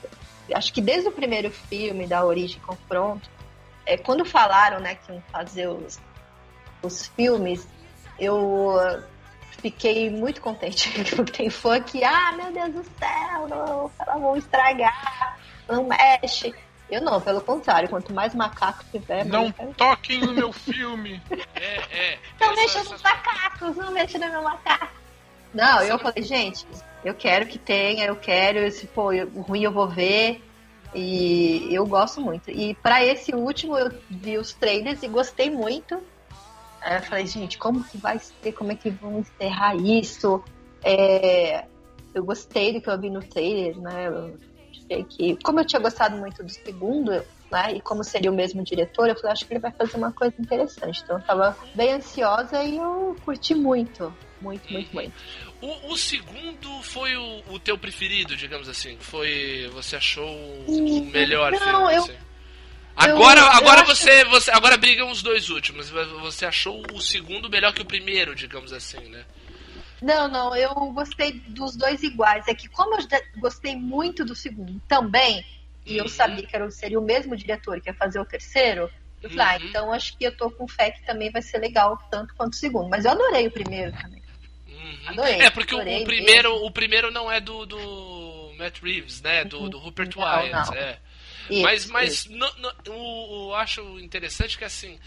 Acho 0.53 0.73
que 0.73 0.81
desde 0.81 1.09
o 1.09 1.11
primeiro 1.11 1.51
filme, 1.51 2.07
da 2.07 2.25
Origem 2.25 2.59
Confronto, 2.61 3.29
é, 3.87 3.97
quando 3.97 4.25
falaram, 4.25 4.79
né, 4.79 4.95
que 4.95 5.11
iam 5.11 5.23
fazer 5.31 5.67
os, 5.67 5.97
os 6.83 7.07
filmes, 7.07 7.65
eu 8.19 8.77
fiquei 9.61 10.09
muito 10.09 10.41
contente. 10.41 10.89
Porque 11.15 11.31
tem 11.31 11.49
fã 11.49 11.79
que, 11.81 12.03
ah, 12.03 12.33
meu 12.33 12.51
Deus 12.51 12.73
do 12.73 12.83
céu, 12.99 13.47
não, 13.47 13.91
elas 13.99 14.21
vão 14.21 14.35
estragar, 14.35 15.39
não 15.67 15.87
mexe. 15.87 16.53
Eu 16.89 17.01
não, 17.01 17.19
pelo 17.19 17.41
contrário, 17.41 17.89
quanto 17.89 18.13
mais 18.13 18.33
macaco 18.33 18.83
tiver, 18.91 19.25
Não 19.25 19.53
mais 19.57 19.75
toquem 19.75 20.19
no 20.19 20.33
meu 20.33 20.51
filme. 20.53 21.21
É, 21.55 22.13
é. 22.13 22.19
Não 22.39 22.55
mexa 22.55 22.83
nos 22.83 23.01
macacos, 23.01 23.75
não 23.75 23.91
mexa 23.91 24.17
no 24.17 24.29
meu 24.29 24.41
macaco. 24.41 24.95
Não, 25.53 25.81
eu 25.81 25.97
falei, 25.99 26.23
gente, 26.23 26.65
eu 27.03 27.13
quero 27.13 27.45
que 27.45 27.57
tenha, 27.57 28.05
eu 28.05 28.15
quero, 28.15 28.69
se 28.71 28.87
for 28.87 29.13
ruim 29.35 29.63
eu 29.63 29.71
vou 29.71 29.87
ver. 29.87 30.41
E 30.99 31.71
eu 31.71 31.85
gosto 31.85 32.19
muito. 32.19 32.49
E 32.49 32.73
pra 32.73 33.05
esse 33.05 33.35
último 33.35 33.77
eu 33.77 33.91
vi 34.09 34.37
os 34.39 34.51
trailers 34.51 35.03
e 35.03 35.07
gostei 35.07 35.51
muito. 35.51 36.01
Aí 36.81 36.97
eu 36.97 37.01
falei, 37.03 37.27
gente, 37.27 37.57
como 37.59 37.83
que 37.83 37.99
vai 37.99 38.17
ser? 38.17 38.51
Como 38.53 38.71
é 38.71 38.75
que 38.75 38.89
vão 38.89 39.19
encerrar 39.19 39.75
isso? 39.75 40.43
É, 40.83 41.65
eu 42.15 42.23
gostei 42.23 42.73
do 42.73 42.81
que 42.81 42.89
eu 42.89 42.99
vi 42.99 43.11
no 43.11 43.19
trailer, 43.19 43.79
né? 43.79 44.07
Eu 44.07 44.37
achei 44.71 45.03
que, 45.03 45.37
como 45.43 45.59
eu 45.59 45.65
tinha 45.65 45.81
gostado 45.81 46.17
muito 46.17 46.43
do 46.43 46.51
segundo, 46.51 47.11
né? 47.51 47.73
E 47.75 47.81
como 47.81 48.03
seria 48.03 48.31
o 48.31 48.35
mesmo 48.35 48.63
diretor, 48.63 49.07
eu 49.07 49.15
falei, 49.15 49.33
acho 49.33 49.45
que 49.45 49.53
ele 49.53 49.61
vai 49.61 49.71
fazer 49.71 49.97
uma 49.97 50.11
coisa 50.11 50.33
interessante. 50.39 51.01
Então 51.03 51.17
eu 51.17 51.23
tava 51.23 51.55
bem 51.75 51.93
ansiosa 51.93 52.63
e 52.63 52.77
eu 52.77 53.15
curti 53.23 53.53
muito. 53.53 54.11
Muito, 54.41 54.71
muito, 54.71 54.87
Uhum. 54.87 54.93
muito. 54.93 55.13
O, 55.61 55.93
o 55.93 55.97
segundo 55.97 56.81
foi 56.83 57.15
o, 57.17 57.43
o 57.49 57.59
teu 57.59 57.77
preferido, 57.77 58.35
digamos 58.35 58.69
assim. 58.69 58.97
Foi. 58.99 59.69
Você 59.73 59.95
achou 59.95 60.27
o 60.67 61.05
melhor 61.05 61.51
não, 61.51 61.59
filme, 61.59 61.95
eu- 61.95 62.03
assim. 62.03 62.15
Agora, 62.95 63.41
eu 63.41 63.47
agora 63.47 63.81
acho- 63.81 63.95
você, 63.95 64.23
você. 64.25 64.51
Agora 64.51 64.75
brigam 64.77 65.09
os 65.11 65.21
dois 65.21 65.49
últimos. 65.49 65.89
Você 65.89 66.45
achou 66.45 66.81
o 66.93 66.99
segundo 67.01 67.49
melhor 67.49 67.73
que 67.73 67.81
o 67.81 67.85
primeiro, 67.85 68.33
digamos 68.35 68.73
assim, 68.73 69.07
né? 69.09 69.23
Não, 70.01 70.27
não, 70.27 70.55
eu 70.55 70.73
gostei 70.93 71.31
dos 71.47 71.75
dois 71.75 72.03
iguais. 72.03 72.47
É 72.47 72.53
que 72.53 72.67
como 72.67 72.95
eu 72.99 73.07
gostei 73.37 73.75
muito 73.75 74.23
do 74.23 74.35
segundo 74.35 74.79
também, 74.87 75.43
e 75.85 75.97
eu 75.97 76.03
Uhum. 76.03 76.09
sabia 76.09 76.45
que 76.45 76.55
era, 76.55 76.69
seria 76.71 76.99
o 76.99 77.03
mesmo 77.03 77.35
diretor 77.35 77.79
que 77.81 77.89
ia 77.89 77.93
fazer 77.95 78.19
o 78.19 78.25
terceiro, 78.25 78.89
eu 79.23 79.29
falei, 79.29 79.45
ah, 79.45 79.57
Uhum. 79.57 79.69
então 79.69 79.93
acho 79.93 80.15
que 80.17 80.23
eu 80.25 80.35
tô 80.35 80.51
com 80.51 80.67
fé 80.67 80.91
que 80.91 81.03
também 81.05 81.31
vai 81.31 81.41
ser 81.41 81.57
legal 81.59 81.97
tanto 82.11 82.33
quanto 82.35 82.53
o 82.53 82.57
segundo. 82.57 82.89
Mas 82.89 83.05
eu 83.05 83.11
adorei 83.11 83.47
o 83.47 83.51
primeiro 83.51 83.91
também. 84.01 84.16
Uhum. 85.07 85.13
Adorei, 85.13 85.41
É, 85.41 85.49
porque 85.49 85.73
o- 85.75 85.79
adorei 85.81 86.01
o 86.01 86.05
primeiro, 86.05 86.51
mesmo. 86.53 86.65
o 86.67 86.71
primeiro 86.71 87.11
não 87.11 87.31
é 87.31 87.39
do, 87.39 87.65
do 87.65 88.53
Matt 88.57 88.79
Reeves, 88.81 89.21
né? 89.21 89.43
Do, 89.45 89.69
do 89.69 89.77
Rupert 89.77 90.15
Não, 90.15 90.23
Wyatt. 90.23 90.69
não. 90.71 90.77
É. 90.77 90.99
Isso, 91.49 91.61
mas 91.61 91.85
mas 91.87 92.13
isso. 92.13 92.31
não- 92.33 92.53
não- 92.57 92.73
o, 92.89 93.47
o- 93.49 93.55
acho 93.55 93.81
interessante 93.99 94.57
que 94.57 94.65
assim 94.65 94.99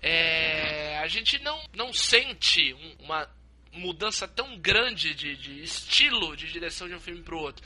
é, 0.00 0.98
a 1.02 1.08
gente 1.08 1.38
não, 1.42 1.60
não 1.74 1.92
sente 1.92 2.72
um- 2.74 3.04
uma 3.04 3.28
mudança 3.72 4.26
tão 4.26 4.56
grande 4.58 5.14
de, 5.14 5.36
de 5.36 5.62
estilo 5.62 6.36
de 6.36 6.50
direção 6.50 6.88
de 6.88 6.94
um 6.94 7.00
filme 7.00 7.22
pro 7.22 7.38
outro. 7.38 7.64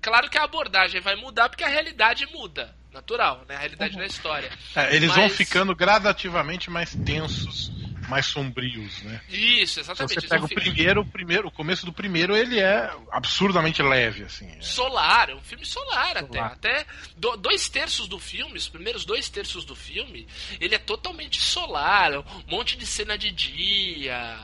Claro 0.00 0.28
que 0.28 0.36
a 0.38 0.44
abordagem 0.44 1.00
vai 1.00 1.14
mudar 1.14 1.48
porque 1.48 1.64
a 1.64 1.68
realidade 1.68 2.26
muda, 2.32 2.74
natural, 2.92 3.44
né? 3.48 3.54
A 3.56 3.58
realidade 3.60 3.96
da 3.96 4.04
história. 4.06 4.50
É, 4.74 4.94
eles 4.96 5.10
vão 5.14 5.24
Mas- 5.24 5.36
ficando 5.36 5.74
gradativamente 5.74 6.70
mais 6.70 6.94
tensos, 6.94 7.70
mais 8.08 8.26
sombrios, 8.26 9.02
né? 9.02 9.20
Isso, 9.28 9.74
Se 9.74 9.80
exatamente. 9.80 10.14
você 10.14 10.20
pega 10.28 10.36
vão 10.38 10.46
o 10.46 10.48
ficar- 10.48 10.60
primeiro, 10.60 11.00
o 11.00 11.06
primeiro, 11.06 11.48
o 11.48 11.50
começo 11.50 11.84
do 11.86 11.92
primeiro, 11.92 12.36
ele 12.36 12.58
é 12.60 12.90
absurdamente 13.12 13.82
leve, 13.82 14.24
assim. 14.24 14.50
é. 14.50 14.60
Solar, 14.60 15.30
é 15.30 15.34
um 15.34 15.40
filme 15.40 15.64
solar, 15.64 16.16
até. 16.16 16.26
Solar. 16.38 16.52
Até 16.52 16.86
do- 17.16 17.36
dois 17.36 17.68
terços 17.68 18.06
do 18.08 18.18
filme, 18.18 18.56
os 18.58 18.68
primeiros 18.68 19.04
dois 19.04 19.28
terços 19.28 19.64
do 19.64 19.74
filme, 19.76 20.26
ele 20.60 20.74
é 20.74 20.78
totalmente 20.78 21.40
solar, 21.40 22.12
um 22.18 22.24
monte 22.48 22.76
de 22.76 22.86
cena 22.86 23.16
de 23.18 23.30
dia, 23.30 24.36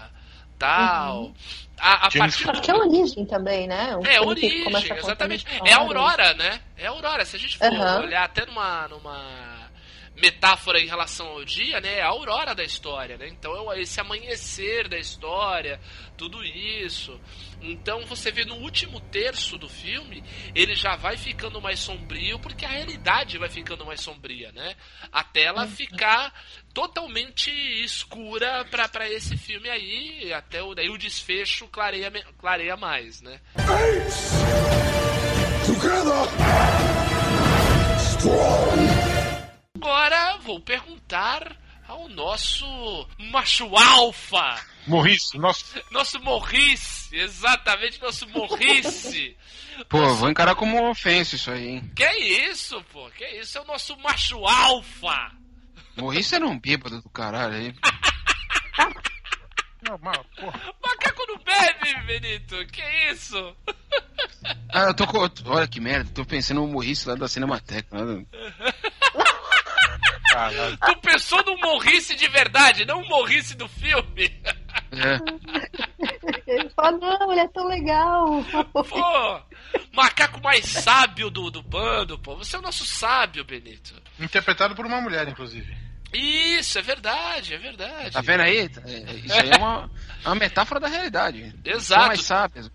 tal. 0.58 1.34
A, 1.78 2.06
a 2.06 2.10
James 2.10 2.36
partir 2.42 2.60
que 2.60 2.70
é 2.70 2.74
a 2.74 2.76
origem 2.76 3.24
também, 3.24 3.66
né? 3.66 3.96
Um 3.96 4.04
É, 4.04 4.20
origem, 4.20 4.66
a 4.74 4.96
exatamente. 4.98 5.46
É 5.46 5.50
a 5.50 5.54
história. 5.54 5.76
Aurora, 5.76 6.34
né? 6.34 6.60
É 6.76 6.86
a 6.86 6.90
Aurora. 6.90 7.24
Se 7.24 7.36
a 7.36 7.38
gente 7.38 7.56
for 7.56 7.72
Aham. 7.72 8.00
olhar 8.02 8.22
até 8.24 8.44
numa, 8.44 8.86
numa 8.88 9.49
metáfora 10.20 10.80
em 10.80 10.86
relação 10.86 11.26
ao 11.26 11.44
dia, 11.44 11.80
né? 11.80 11.98
É 11.98 12.02
a 12.02 12.08
aurora 12.08 12.54
da 12.54 12.62
história, 12.62 13.16
né? 13.16 13.28
Então 13.28 13.72
é 13.72 13.80
esse 13.80 14.00
amanhecer 14.00 14.88
da 14.88 14.98
história, 14.98 15.80
tudo 16.16 16.44
isso. 16.44 17.18
Então 17.62 18.04
você 18.06 18.30
vê 18.30 18.44
no 18.44 18.56
último 18.56 19.00
terço 19.00 19.58
do 19.58 19.68
filme, 19.68 20.22
ele 20.54 20.74
já 20.74 20.96
vai 20.96 21.16
ficando 21.16 21.60
mais 21.60 21.78
sombrio, 21.78 22.38
porque 22.38 22.64
a 22.64 22.68
realidade 22.68 23.38
vai 23.38 23.48
ficando 23.48 23.84
mais 23.84 24.00
sombria, 24.00 24.52
né? 24.52 24.74
Até 25.12 25.44
ela 25.44 25.66
ficar 25.66 26.32
totalmente 26.72 27.50
escura 27.84 28.64
pra, 28.70 28.88
pra 28.88 29.08
esse 29.10 29.36
filme 29.36 29.68
aí, 29.68 30.32
até 30.32 30.62
o, 30.62 30.74
daí 30.74 30.88
o 30.88 30.98
desfecho 30.98 31.66
clareia, 31.68 32.10
clareia 32.38 32.76
mais, 32.76 33.20
né? 33.20 33.40
Agora 39.82 40.36
vou 40.42 40.60
perguntar 40.60 41.56
ao 41.88 42.06
nosso 42.10 42.66
macho 43.32 43.74
alfa, 43.74 44.60
Morrice, 44.86 45.38
nosso. 45.38 45.64
nosso 45.90 46.20
Morrice, 46.20 47.16
exatamente 47.16 47.98
nosso 47.98 48.28
Morrice. 48.28 49.34
Pô, 49.88 50.14
vou 50.16 50.28
encarar 50.28 50.54
como 50.54 50.90
ofensa 50.90 51.34
isso 51.34 51.50
aí, 51.50 51.66
hein? 51.66 51.90
Que 51.96 52.06
isso, 52.50 52.84
pô? 52.92 53.08
Que 53.12 53.26
isso? 53.40 53.56
É 53.56 53.62
o 53.62 53.64
nosso 53.64 53.96
macho 54.00 54.46
alfa. 54.46 55.32
Morrice 55.96 56.34
era 56.34 56.46
um 56.46 56.58
bêbado 56.60 57.00
do 57.00 57.08
caralho 57.08 57.54
aí. 57.54 57.74
Não, 59.82 59.98
porra, 59.98 60.74
Macaco 60.84 61.26
não 61.26 61.38
bebe, 61.38 62.06
Benito. 62.06 62.66
Que 62.66 62.82
isso? 63.10 63.56
Ah, 64.68 64.84
eu 64.88 64.94
tô 64.94 65.06
com. 65.06 65.18
Olha 65.46 65.66
que 65.66 65.80
merda, 65.80 66.10
tô 66.14 66.24
pensando 66.24 66.60
no 66.60 66.68
Morrice 66.68 67.08
lá 67.08 67.14
da 67.14 67.26
Cinemateca. 67.26 67.96
Lá. 67.96 68.04
Tu 70.86 70.96
pensou 71.00 71.44
num 71.44 71.58
Morrice 71.58 72.14
de 72.14 72.28
verdade, 72.28 72.84
não 72.84 73.00
um 73.00 73.08
Morrice 73.08 73.56
do 73.56 73.68
filme. 73.68 74.30
É. 74.92 75.18
Ele 76.46 76.68
fala, 76.70 76.92
não, 76.98 77.32
ele 77.32 77.40
é 77.40 77.48
tão 77.48 77.66
legal. 77.66 78.44
Pô, 78.72 79.40
macaco 79.92 80.40
mais 80.42 80.64
sábio 80.66 81.30
do, 81.30 81.50
do 81.50 81.62
bando, 81.62 82.18
pô. 82.18 82.36
Você 82.36 82.56
é 82.56 82.58
o 82.58 82.62
nosso 82.62 82.84
sábio, 82.84 83.44
Benito. 83.44 83.94
Interpretado 84.18 84.74
por 84.74 84.86
uma 84.86 85.00
mulher, 85.00 85.28
inclusive. 85.28 85.76
Isso, 86.12 86.78
é 86.78 86.82
verdade, 86.82 87.54
é 87.54 87.58
verdade. 87.58 88.10
Tá 88.10 88.20
vendo 88.20 88.40
aí? 88.40 88.58
É, 88.58 88.64
Isso 88.64 89.32
aí 89.32 89.50
é 89.50 89.56
uma, 89.56 89.90
é 90.24 90.28
uma 90.28 90.34
metáfora 90.34 90.80
da 90.80 90.88
realidade. 90.88 91.54
Exato. 91.64 92.00
São 92.00 92.06
mais 92.08 92.22
sábios. 92.22 92.70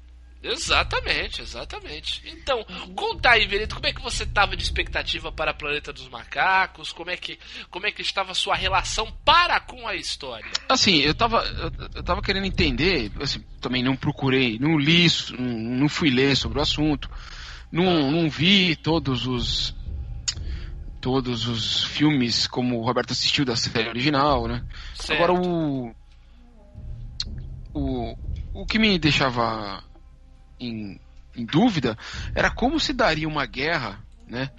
Exatamente, 0.46 1.42
exatamente. 1.42 2.22
Então, 2.26 2.64
conta 2.96 3.32
aí, 3.32 3.48
Benito, 3.48 3.74
como 3.74 3.88
é 3.88 3.94
que 3.94 4.02
você 4.02 4.26
tava 4.28 4.56
de 4.56 4.62
expectativa 4.62 5.32
para 5.32 5.56
Planeta 5.56 5.92
dos 5.92 6.08
Macacos? 6.08 6.92
Como 6.92 7.10
é 7.10 7.18
que, 7.18 7.40
como 7.72 7.88
é 7.88 7.92
que 7.92 8.04
estava 8.04 8.32
a 8.32 8.36
sua 8.36 8.56
relação 8.56 9.12
para 9.26 9.60
com 9.60 9.88
a 9.88 9.96
história? 9.96 10.46
Assim, 10.70 10.98
eu 10.98 11.16
tava, 11.16 11.44
eu, 11.44 11.72
eu 11.96 12.04
tava 12.04 12.22
querendo 12.22 12.46
entender, 12.46 13.12
assim, 13.20 13.44
também 13.60 13.82
não 13.82 13.96
procurei, 13.96 14.60
não 14.60 14.78
li, 14.78 15.08
não, 15.38 15.80
não 15.80 15.90
fui 15.90 16.12
ler 16.12 16.38
sobre 16.38 16.60
o 16.60 16.62
assunto, 16.62 17.10
não, 17.72 18.12
não 18.12 18.30
vi 18.30 18.76
todos 18.76 19.26
os 19.26 19.74
todos 21.02 21.48
os 21.48 21.84
filmes 21.84 22.48
como 22.48 22.80
o 22.80 22.84
Roberto 22.84 23.12
assistiu 23.12 23.46
da 23.46 23.56
série 23.56 23.88
original, 23.90 24.48
né? 24.48 24.64
Certo. 24.96 25.24
Agora 25.24 25.34
o 25.40 25.94
o 27.74 28.16
o 28.54 28.66
que 28.66 28.80
me 28.80 28.98
deixava 28.98 29.84
em, 30.60 31.00
em 31.36 31.46
dúvida 31.46 31.98
era 32.34 32.50
como 32.50 32.80
se 32.80 32.94
daria 32.94 33.28
uma 33.28 33.46
guerra 33.46 34.00
né? 34.28 34.50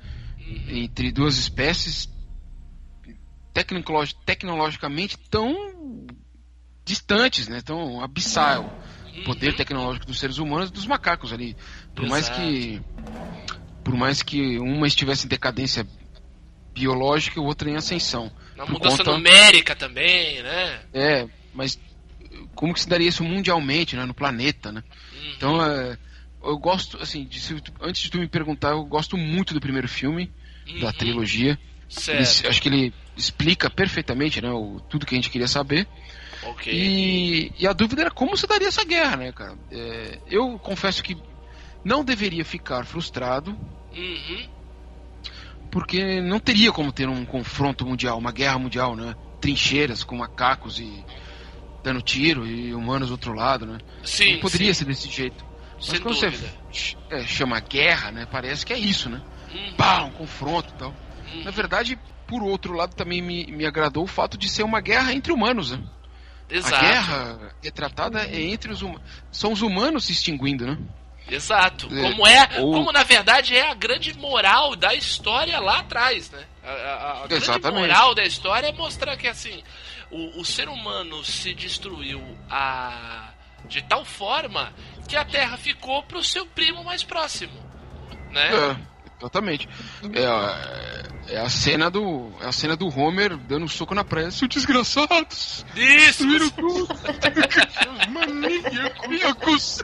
Entre 0.68 1.10
duas 1.10 1.36
espécies 1.38 2.08
tecnologi- 3.52 4.14
tecnologicamente 4.24 5.18
tão 5.30 6.06
distantes, 6.84 7.48
né? 7.48 7.60
Tão 7.60 8.00
abissal. 8.02 8.72
O 9.18 9.24
poder 9.24 9.56
tecnológico 9.56 10.06
dos 10.06 10.18
seres 10.20 10.38
humanos 10.38 10.68
e 10.68 10.72
dos 10.72 10.86
macacos 10.86 11.32
ali. 11.32 11.56
Por 11.94 12.06
mais 12.06 12.26
Exato. 12.26 12.40
que 12.40 12.80
por 13.82 13.94
mais 13.96 14.22
que 14.22 14.58
uma 14.58 14.86
estivesse 14.86 15.26
em 15.26 15.28
decadência 15.28 15.86
biológica 16.74 17.40
e 17.40 17.42
outra 17.42 17.70
em 17.70 17.76
ascensão. 17.76 18.30
Na 18.56 18.66
mudança 18.66 18.98
conta- 18.98 19.12
numérica 19.12 19.74
também, 19.74 20.42
né? 20.42 20.80
É, 20.92 21.28
mas 21.54 21.78
como 22.54 22.74
que 22.74 22.80
se 22.80 22.88
daria 22.88 23.08
isso 23.08 23.24
mundialmente, 23.24 23.96
né, 23.96 24.04
no 24.04 24.12
planeta, 24.12 24.70
né? 24.72 24.82
Então, 25.36 25.62
é, 25.64 25.98
eu 26.42 26.58
gosto, 26.58 26.98
assim, 27.00 27.24
de, 27.24 27.40
se 27.40 27.54
antes 27.80 28.02
de 28.02 28.10
tu 28.10 28.18
me 28.18 28.28
perguntar, 28.28 28.70
eu 28.70 28.84
gosto 28.84 29.16
muito 29.16 29.52
do 29.54 29.60
primeiro 29.60 29.88
filme, 29.88 30.30
da 30.80 30.86
Uhum. 30.86 30.92
trilogia. 30.92 31.58
Ele- 32.08 32.24
Certo. 32.24 32.48
acho 32.48 32.62
que 32.62 32.68
ele 32.68 32.92
explica 33.16 33.70
perfeitamente, 33.70 34.40
né, 34.42 34.50
o, 34.50 34.80
tudo 34.88 35.06
que 35.06 35.14
a 35.14 35.16
gente 35.18 35.30
queria 35.30 35.48
saber. 35.48 35.86
Ok. 36.42 36.72
E, 36.72 37.52
e 37.58 37.66
a 37.66 37.72
dúvida 37.72 38.02
era 38.02 38.10
como 38.10 38.36
se 38.36 38.46
daria 38.46 38.68
essa 38.68 38.84
guerra, 38.84 39.16
né, 39.16 39.32
cara? 39.32 39.56
É, 39.70 40.20
eu 40.26 40.58
confesso 40.58 41.02
que 41.02 41.16
não 41.84 42.04
deveria 42.04 42.44
ficar 42.44 42.84
frustrado, 42.84 43.56
Uhum. 43.96 44.48
porque 45.70 46.20
não 46.20 46.38
teria 46.40 46.72
como 46.72 46.92
ter 46.92 47.08
um 47.08 47.24
confronto 47.24 47.86
mundial, 47.86 48.18
uma 48.18 48.32
guerra 48.32 48.58
mundial, 48.58 48.96
né? 48.96 49.14
Trincheiras 49.40 50.02
com 50.02 50.16
macacos 50.16 50.78
e 50.78 51.04
dando 51.86 52.02
tiro 52.02 52.44
e 52.44 52.74
humanos 52.74 53.08
do 53.08 53.12
outro 53.12 53.32
lado, 53.32 53.64
né? 53.64 53.78
Sim, 54.02 54.34
não 54.34 54.40
poderia 54.40 54.74
sim. 54.74 54.80
ser 54.80 54.84
desse 54.86 55.08
jeito. 55.08 55.44
Mas 55.76 55.86
Sem 55.86 56.00
quando 56.00 56.18
dúvida. 56.20 56.52
você 56.72 56.96
é, 57.10 57.22
chama 57.24 57.60
guerra, 57.60 58.10
né? 58.10 58.26
Parece 58.28 58.66
que 58.66 58.72
é 58.72 58.78
isso, 58.78 59.08
né? 59.08 59.22
Uhum. 59.54 59.72
Pá, 59.76 60.02
um 60.02 60.10
confronto 60.10 60.72
e 60.74 60.78
tal. 60.78 60.94
Uhum. 61.32 61.44
Na 61.44 61.50
verdade, 61.52 61.96
por 62.26 62.42
outro 62.42 62.72
lado, 62.74 62.94
também 62.96 63.22
me, 63.22 63.46
me 63.46 63.64
agradou 63.64 64.02
o 64.02 64.06
fato 64.08 64.36
de 64.36 64.48
ser 64.48 64.64
uma 64.64 64.80
guerra 64.80 65.12
entre 65.12 65.32
humanos, 65.32 65.70
né? 65.70 65.80
Exato. 66.50 66.74
A 66.74 66.80
guerra 66.80 67.38
retratada 67.62 68.24
é 68.26 68.40
entre 68.40 68.72
os 68.72 68.82
humanos. 68.82 69.02
São 69.30 69.52
os 69.52 69.62
humanos 69.62 70.06
se 70.06 70.12
extinguindo, 70.12 70.66
né? 70.66 70.78
Exato. 71.28 71.88
É, 71.92 72.02
Como 72.10 72.26
é, 72.26 72.48
ou- 72.60 72.72
como 72.72 72.92
na 72.92 73.02
verdade 73.02 73.56
é 73.56 73.68
a 73.70 73.74
grande 73.74 74.16
moral 74.16 74.74
da 74.76 74.94
história 74.94 75.58
lá 75.60 75.80
atrás, 75.80 76.30
né? 76.30 76.44
A, 76.64 76.70
a- 76.70 77.24
a 77.24 77.26
grande 77.26 77.70
moral 77.72 78.14
da 78.14 78.24
história 78.24 78.68
é 78.68 78.72
mostrar 78.72 79.16
que 79.16 79.26
assim, 79.28 79.62
o, 80.10 80.40
o 80.40 80.44
ser 80.44 80.68
humano 80.68 81.24
se 81.24 81.54
destruiu 81.54 82.20
a, 82.50 83.30
de 83.66 83.82
tal 83.82 84.04
forma 84.04 84.72
que 85.08 85.16
a 85.16 85.24
Terra 85.24 85.56
ficou 85.56 86.02
pro 86.02 86.22
seu 86.22 86.46
primo 86.46 86.84
mais 86.84 87.02
próximo, 87.02 87.52
né? 88.30 88.50
É, 88.54 88.76
exatamente. 89.18 89.68
É 90.12 90.26
a, 90.26 91.02
é 91.28 91.38
a 91.38 91.48
cena 91.48 91.90
do. 91.90 92.32
É 92.40 92.46
a 92.46 92.52
cena 92.52 92.76
do 92.76 92.88
Homer 92.88 93.36
dando 93.36 93.64
um 93.64 93.68
soco 93.68 93.94
na 93.94 94.04
praia. 94.04 94.30
Seus 94.30 94.48
desgraçados! 94.48 95.64
Isso. 95.74 96.26
Viram 96.28 96.50
tudo! 96.50 96.88
Maníacos! 98.10 99.82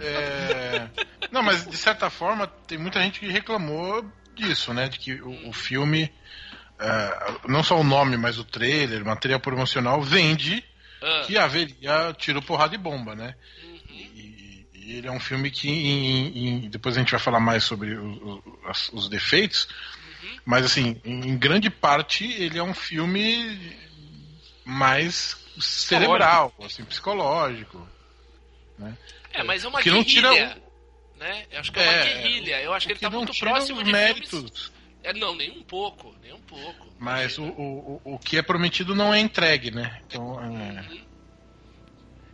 É, 0.00 0.88
Não, 1.30 1.42
mas 1.42 1.66
de 1.66 1.76
certa 1.76 2.08
forma, 2.10 2.46
tem 2.46 2.78
muita 2.78 3.00
gente 3.02 3.20
que 3.20 3.28
reclamou 3.28 4.04
disso, 4.34 4.72
né? 4.72 4.88
De 4.88 4.98
que 4.98 5.14
o, 5.14 5.48
o 5.48 5.52
filme, 5.52 6.12
é, 6.80 7.48
não 7.48 7.62
só 7.62 7.78
o 7.78 7.84
nome, 7.84 8.16
mas 8.16 8.38
o 8.38 8.44
trailer, 8.44 9.04
material 9.04 9.40
promocional, 9.40 10.00
vende 10.02 10.64
Ah, 11.02 11.22
que 11.26 11.36
haveria 11.38 12.12
tiro, 12.18 12.42
porrada 12.42 12.74
e 12.74 12.78
bomba, 12.78 13.14
né? 13.14 13.34
E, 13.90 14.66
e 14.74 14.92
ele 14.96 15.06
é 15.06 15.10
um 15.12 15.20
filme 15.20 15.50
que, 15.50 15.68
em- 15.68 16.48
em- 16.48 16.68
depois 16.70 16.96
a 16.96 17.00
gente 17.00 17.10
vai 17.12 17.20
falar 17.20 17.40
mais 17.40 17.62
sobre 17.64 17.94
o- 17.94 18.42
o- 18.44 18.58
as- 18.68 18.88
os 18.92 19.08
defeitos, 19.08 19.68
mas 20.44 20.64
assim, 20.64 21.00
em, 21.04 21.36
grande 21.38 21.70
parte 21.70 22.24
ele 22.24 22.58
é 22.58 22.62
um 22.62 22.74
filme 22.74 23.76
mais 24.64 25.36
cerebral, 25.60 26.52
assim, 26.62 26.84
psicológico. 26.84 27.86
é, 29.32 29.42
mas 29.42 29.64
é 29.64 29.68
uma 29.68 29.80
que 29.82 29.90
não 29.90 30.04
tira 30.04 30.30
guerrilha. 30.30 30.62
Né? 31.16 31.46
Eu 31.50 31.60
acho 31.60 31.72
que 31.72 31.78
é 31.80 31.82
uma 31.82 31.92
É, 31.92 32.04
guerrilha. 32.04 32.62
Eu 32.62 32.72
acho 32.74 32.86
que 32.86 32.92
O 32.92 32.94
ele 32.94 33.00
tá 33.00 33.10
não 33.10 33.18
muito 33.18 33.38
próximo 33.38 33.82
de 33.82 33.90
méritos, 33.92 34.30
filmes. 34.30 34.72
É, 35.08 35.12
não, 35.14 35.34
nem 35.34 35.50
um 35.50 35.62
pouco, 35.62 36.14
nem 36.22 36.34
um 36.34 36.40
pouco. 36.40 36.86
mas 36.98 37.38
o, 37.38 37.44
o, 37.44 38.00
o, 38.04 38.14
o 38.14 38.18
que 38.18 38.36
é 38.36 38.42
prometido 38.42 38.94
não 38.94 39.12
é 39.14 39.18
entregue, 39.18 39.70
né? 39.70 40.00
Então, 40.06 40.38
é, 40.38 40.84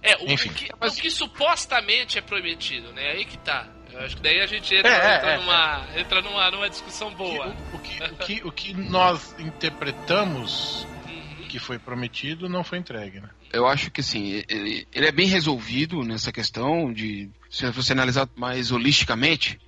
É, 0.03 0.17
o, 0.17 0.31
Enfim. 0.33 0.49
o 0.51 0.53
que, 0.53 0.69
o 0.73 0.91
que 1.03 1.11
supostamente 1.11 2.19
é 2.19 2.21
prometido, 2.21 2.93
né? 2.93 3.13
Aí 3.13 3.25
que 3.25 3.39
tá. 3.39 3.69
Eu 3.93 4.01
acho 4.01 4.17
que 4.17 4.23
daí 4.23 4.41
a 4.41 4.47
gente 4.47 4.75
entra, 4.75 4.91
É, 4.91 5.17
entra 5.17 5.31
é, 5.31 5.37
numa, 5.39 5.87
entra 5.97 6.23
numa, 6.23 6.51
numa 6.51 6.69
discussão 6.69 7.15
boa. 7.15 7.55
o, 7.73 7.79
que, 7.79 8.03
o, 8.03 8.17
que, 8.27 8.49
o 8.49 8.53
que 8.53 8.75
nós 8.75 9.35
interpretamos 9.39 10.85
Uhum. 11.07 11.47
que 11.49 11.59
foi 11.61 11.79
prometido 11.79 12.49
não 12.49 12.65
foi 12.65 12.79
entregue, 12.79 13.21
né? 13.21 13.29
Eu 13.53 13.69
acho 13.69 13.91
que 13.93 14.01
assim, 14.01 14.43
ele, 14.49 14.87
ele 14.93 15.07
é 15.07 15.13
bem 15.13 15.29
resolvido 15.29 16.03
nessa 16.03 16.33
questão 16.33 16.93
de. 16.93 17.31
Se 17.49 17.71
você 17.71 17.93
analisar 17.93 18.29
mais 18.35 18.73
holisticamente, 18.73 19.61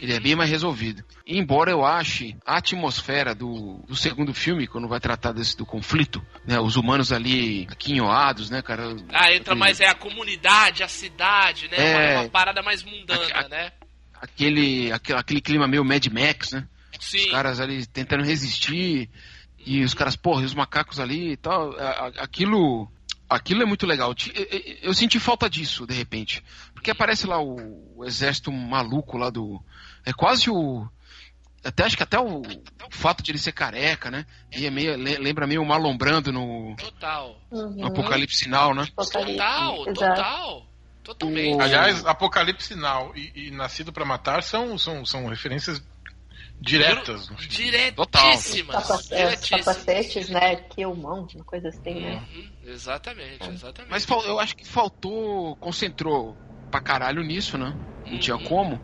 ele 0.00 0.12
é 0.12 0.20
bem 0.20 0.34
mais 0.36 0.50
resolvido. 0.50 1.02
Embora 1.26 1.70
eu 1.70 1.84
ache 1.84 2.36
a 2.44 2.56
atmosfera 2.58 3.34
do, 3.34 3.82
do 3.88 3.96
segundo 3.96 4.32
filme, 4.34 4.66
quando 4.66 4.88
vai 4.88 5.00
tratar 5.00 5.32
desse 5.32 5.56
do 5.56 5.64
conflito, 5.66 6.24
né? 6.46 6.58
Os 6.60 6.76
humanos 6.76 7.12
ali 7.12 7.66
aquinhoados, 7.70 8.50
né, 8.50 8.62
cara? 8.62 8.94
Ah, 9.10 9.30
entra 9.32 9.52
Aquele- 9.52 9.60
mais 9.60 9.80
é 9.80 9.86
a 9.88 9.94
comunidade, 9.94 10.82
a 10.82 10.88
cidade, 10.88 11.68
né? 11.68 11.76
É. 11.78 12.12
Uma, 12.14 12.20
uma 12.22 12.30
parada 12.30 12.62
mais 12.62 12.82
mundana, 12.82 13.26
A- 13.34 13.40
a- 13.44 13.48
né? 13.48 13.72
Aquele, 14.20 14.90
aquele, 14.92 15.18
aquele 15.18 15.40
clima 15.40 15.66
meio 15.68 15.84
Mad 15.84 16.06
Max, 16.08 16.52
né? 16.52 16.66
Sim. 16.98 17.18
Os 17.18 17.30
caras 17.30 17.60
ali 17.60 17.84
tentando 17.86 18.24
resistir. 18.24 19.10
E 19.58 19.82
os 19.82 19.94
caras, 19.94 20.14
porra, 20.16 20.42
e 20.42 20.44
os 20.44 20.54
macacos 20.54 21.00
ali 21.00 21.32
e 21.32 21.36
tal. 21.36 21.74
Aquilo. 22.18 22.88
Aquilo 23.28 23.62
é 23.62 23.66
muito 23.66 23.84
legal. 23.84 24.14
Eu 24.80 24.94
senti 24.94 25.18
falta 25.18 25.50
disso, 25.50 25.84
de 25.86 25.92
repente. 25.92 26.42
Porque 26.86 26.92
aparece 26.92 27.26
lá 27.26 27.40
o, 27.42 27.56
o 27.96 28.04
exército 28.04 28.52
maluco 28.52 29.18
lá 29.18 29.28
do. 29.28 29.60
É 30.04 30.12
quase 30.12 30.48
o. 30.48 30.86
Até 31.64 31.82
acho 31.82 31.96
que 31.96 32.02
até 32.04 32.16
o, 32.16 32.42
o 32.42 32.90
fato 32.90 33.24
de 33.24 33.32
ele 33.32 33.38
ser 33.38 33.50
careca, 33.50 34.08
né? 34.08 34.24
E 34.56 34.64
é 34.66 34.70
meio, 34.70 34.94
le- 34.96 35.18
lembra 35.18 35.48
meio 35.48 35.62
o 35.62 35.66
Marlon 35.66 35.96
Brando 35.96 36.30
no, 36.32 36.76
Total. 36.76 37.40
Uhum. 37.50 37.70
no 37.70 37.86
Apocalipse 37.88 38.36
Sinal, 38.36 38.72
né? 38.72 38.86
Apocalipse, 38.96 39.32
Total, 39.36 39.74
exato. 39.88 39.94
total. 40.14 40.66
Totalmente. 41.02 41.56
O- 41.56 41.60
Aliás, 41.60 42.06
Apocalipse 42.06 42.68
Sinal 42.68 43.10
e, 43.16 43.32
e 43.34 43.50
Nascido 43.50 43.92
pra 43.92 44.04
Matar 44.04 44.44
são, 44.44 44.78
são, 44.78 45.04
são 45.04 45.26
referências 45.26 45.82
diretas. 46.60 47.28
no 47.28 47.36
filme. 47.36 47.52
Diretíssimas. 47.52 48.86
Capacetes, 49.50 50.28
né? 50.28 50.54
Killmount, 50.54 51.34
uma 51.34 51.44
coisa 51.44 51.68
assim, 51.68 51.94
né? 52.00 52.22
Uhum, 52.32 52.48
exatamente, 52.66 53.48
exatamente. 53.48 53.90
Mas 53.90 54.06
eu 54.24 54.38
acho 54.38 54.56
que 54.56 54.64
faltou. 54.64 55.56
Concentrou 55.56 56.36
pra 56.70 56.80
caralho 56.80 57.22
nisso, 57.22 57.56
né? 57.58 57.74
Não 58.06 58.18
tinha 58.18 58.36
Uhum. 58.36 58.44
como. 58.44 58.80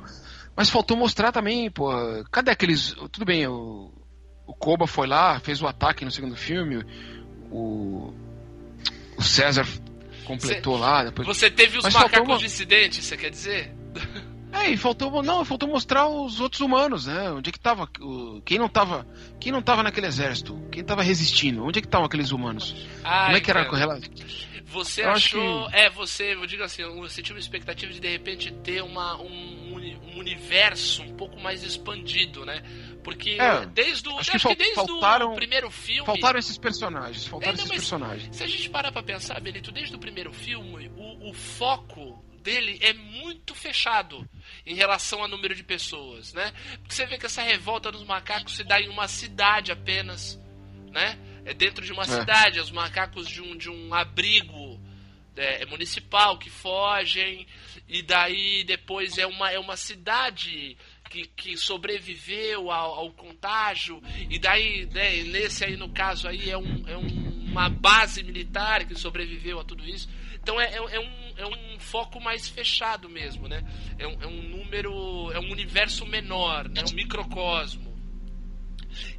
Mas 0.56 0.68
faltou 0.70 0.96
mostrar 0.96 1.32
também, 1.32 1.70
pô. 1.70 1.90
Cadê 2.30 2.50
aqueles. 2.50 2.92
Tudo 3.10 3.24
bem, 3.24 3.46
o, 3.46 3.90
o 4.46 4.54
Koba 4.54 4.86
foi 4.86 5.06
lá, 5.06 5.38
fez 5.40 5.62
o 5.62 5.66
ataque 5.66 6.04
no 6.04 6.10
segundo 6.10 6.36
filme. 6.36 6.84
O. 7.50 8.12
O 9.16 9.22
César 9.22 9.66
completou 10.24 10.76
lá. 10.78 11.04
Depois... 11.04 11.26
Você 11.28 11.50
teve 11.50 11.78
os 11.78 11.84
Mas 11.84 11.94
macacos 11.94 12.28
uma- 12.28 12.38
dissidentes, 12.38 13.04
você 13.04 13.16
quer 13.16 13.30
dizer? 13.30 13.74
É, 14.54 14.68
e 14.68 14.76
faltou. 14.76 15.22
Não, 15.22 15.46
faltou 15.46 15.66
mostrar 15.66 16.06
os 16.06 16.38
outros 16.38 16.60
humanos, 16.60 17.06
né? 17.06 17.30
Onde 17.30 17.48
é 17.48 17.52
que 17.52 17.58
tava. 17.58 17.88
Quem 18.44 18.58
não 18.58 18.68
tava. 18.68 19.06
Quem 19.40 19.50
não 19.50 19.62
tava 19.62 19.82
naquele 19.82 20.06
exército? 20.06 20.60
Quem 20.70 20.84
tava 20.84 21.02
resistindo? 21.02 21.64
Onde 21.64 21.78
é 21.78 21.80
que 21.80 21.88
estavam 21.88 22.04
aqueles 22.06 22.32
humanos? 22.32 22.76
Ah, 23.02 23.24
Como 23.24 23.36
é 23.38 23.40
que 23.40 23.50
era 23.50 23.62
a 23.62 23.64
correlação? 23.64 24.10
Você 24.72 25.02
Eu 25.02 25.10
acho 25.10 25.36
achou. 25.38 25.68
que- 25.70 25.76
É, 25.76 25.90
você, 25.90 26.34
eu 26.34 26.46
digo 26.46 26.62
assim, 26.62 26.82
você 26.98 27.22
tinha 27.22 27.34
uma 27.34 27.40
expectativa 27.40 27.92
de 27.92 28.00
de 28.00 28.08
repente 28.08 28.50
ter 28.64 28.82
uma, 28.82 29.16
um, 29.20 29.74
um 29.74 30.18
universo 30.18 31.02
um 31.02 31.14
pouco 31.16 31.38
mais 31.40 31.62
expandido, 31.62 32.44
né? 32.46 32.62
Porque 33.04 33.30
É, 33.40 33.66
desde 33.66 34.08
o. 34.08 34.18
acho 34.18 34.34
acho 34.36 34.48
que 34.48 34.54
que 34.56 34.62
desde 34.64 34.74
faltaram- 34.76 35.32
o 35.32 35.34
primeiro 35.34 35.70
filme. 35.70 36.06
Faltaram 36.06 36.38
esses 36.38 36.56
personagens. 36.58 37.26
Faltaram 37.26 37.52
É, 37.52 37.56
não, 37.56 37.64
esses 37.64 37.76
personagens. 37.76 38.36
Se 38.36 38.42
a 38.42 38.46
gente 38.46 38.70
parar 38.70 38.90
pra 38.92 39.02
pensar, 39.02 39.38
Benito, 39.40 39.70
desde 39.70 39.94
o 39.94 39.98
primeiro 39.98 40.32
filme, 40.32 40.90
o, 40.96 41.30
o 41.30 41.34
foco 41.34 42.24
dele 42.42 42.78
é 42.82 42.92
muito 42.92 43.54
fechado 43.54 44.28
em 44.66 44.74
relação 44.74 45.20
ao 45.22 45.28
número 45.28 45.54
de 45.54 45.62
pessoas, 45.62 46.32
né? 46.32 46.52
Porque 46.80 46.94
você 46.94 47.06
vê 47.06 47.16
que 47.18 47.26
essa 47.26 47.42
revolta 47.42 47.92
dos 47.92 48.04
macacos 48.04 48.56
se 48.56 48.64
dá 48.64 48.80
em 48.80 48.88
uma 48.88 49.06
cidade 49.06 49.70
apenas, 49.70 50.40
né? 50.90 51.16
É 51.44 51.52
dentro 51.54 51.84
de 51.84 51.92
uma 51.92 52.02
É. 52.04 52.06
cidade, 52.06 52.60
os 52.60 52.70
macacos 52.70 53.26
de 53.28 53.40
um, 53.42 53.56
de 53.56 53.68
um 53.68 53.92
abrigo 53.94 54.80
é, 55.36 55.64
municipal 55.66 56.38
que 56.38 56.50
fogem, 56.50 57.46
e 57.88 58.02
daí 58.02 58.64
depois 58.64 59.16
é 59.18 59.26
uma, 59.26 59.50
é 59.50 59.58
uma 59.58 59.76
cidade 59.76 60.76
que, 61.10 61.26
que 61.26 61.56
sobreviveu 61.56 62.70
ao, 62.70 62.94
ao 62.94 63.10
contágio, 63.12 64.02
e 64.30 64.38
daí, 64.38 64.86
né, 64.92 65.22
nesse 65.24 65.64
aí 65.64 65.76
no 65.76 65.88
caso 65.90 66.28
aí 66.28 66.50
é, 66.50 66.56
um, 66.58 66.84
é 66.86 66.96
um- 66.96 67.32
uma 67.52 67.68
base 67.68 68.22
militar 68.22 68.86
que 68.86 68.94
sobreviveu 68.94 69.60
a 69.60 69.64
tudo 69.64 69.86
isso. 69.86 70.08
Então 70.34 70.58
é, 70.60 70.72
é, 70.72 70.76
é 70.76 71.00
um, 71.00 71.32
é 71.36 71.46
um 71.46 71.78
foco 71.78 72.18
mais 72.20 72.48
fechado 72.48 73.08
mesmo, 73.10 73.46
né? 73.46 73.62
É 73.98 74.06
um, 74.06 74.22
é 74.22 74.26
um 74.26 74.42
número, 74.42 75.30
é 75.32 75.38
um 75.38 75.50
universo 75.50 76.06
menor, 76.06 76.66
né? 76.68 76.82
Um 76.90 76.94
microcosmo. 76.94 77.91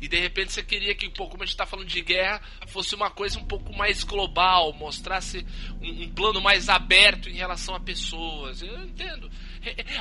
E 0.01 0.07
de 0.07 0.19
repente 0.19 0.51
você 0.53 0.63
queria 0.63 0.93
que, 0.95 1.09
pô, 1.09 1.27
como 1.29 1.43
a 1.43 1.45
gente 1.45 1.55
tá 1.57 1.65
falando 1.65 1.87
de 1.87 2.01
guerra, 2.01 2.41
fosse 2.67 2.93
uma 2.95 3.09
coisa 3.09 3.39
um 3.39 3.45
pouco 3.45 3.73
mais 3.75 4.03
global, 4.03 4.73
mostrasse 4.73 5.45
um, 5.81 6.03
um 6.03 6.09
plano 6.09 6.41
mais 6.41 6.69
aberto 6.69 7.29
em 7.29 7.33
relação 7.35 7.75
a 7.75 7.79
pessoas. 7.79 8.61
Eu 8.61 8.83
entendo. 8.83 9.29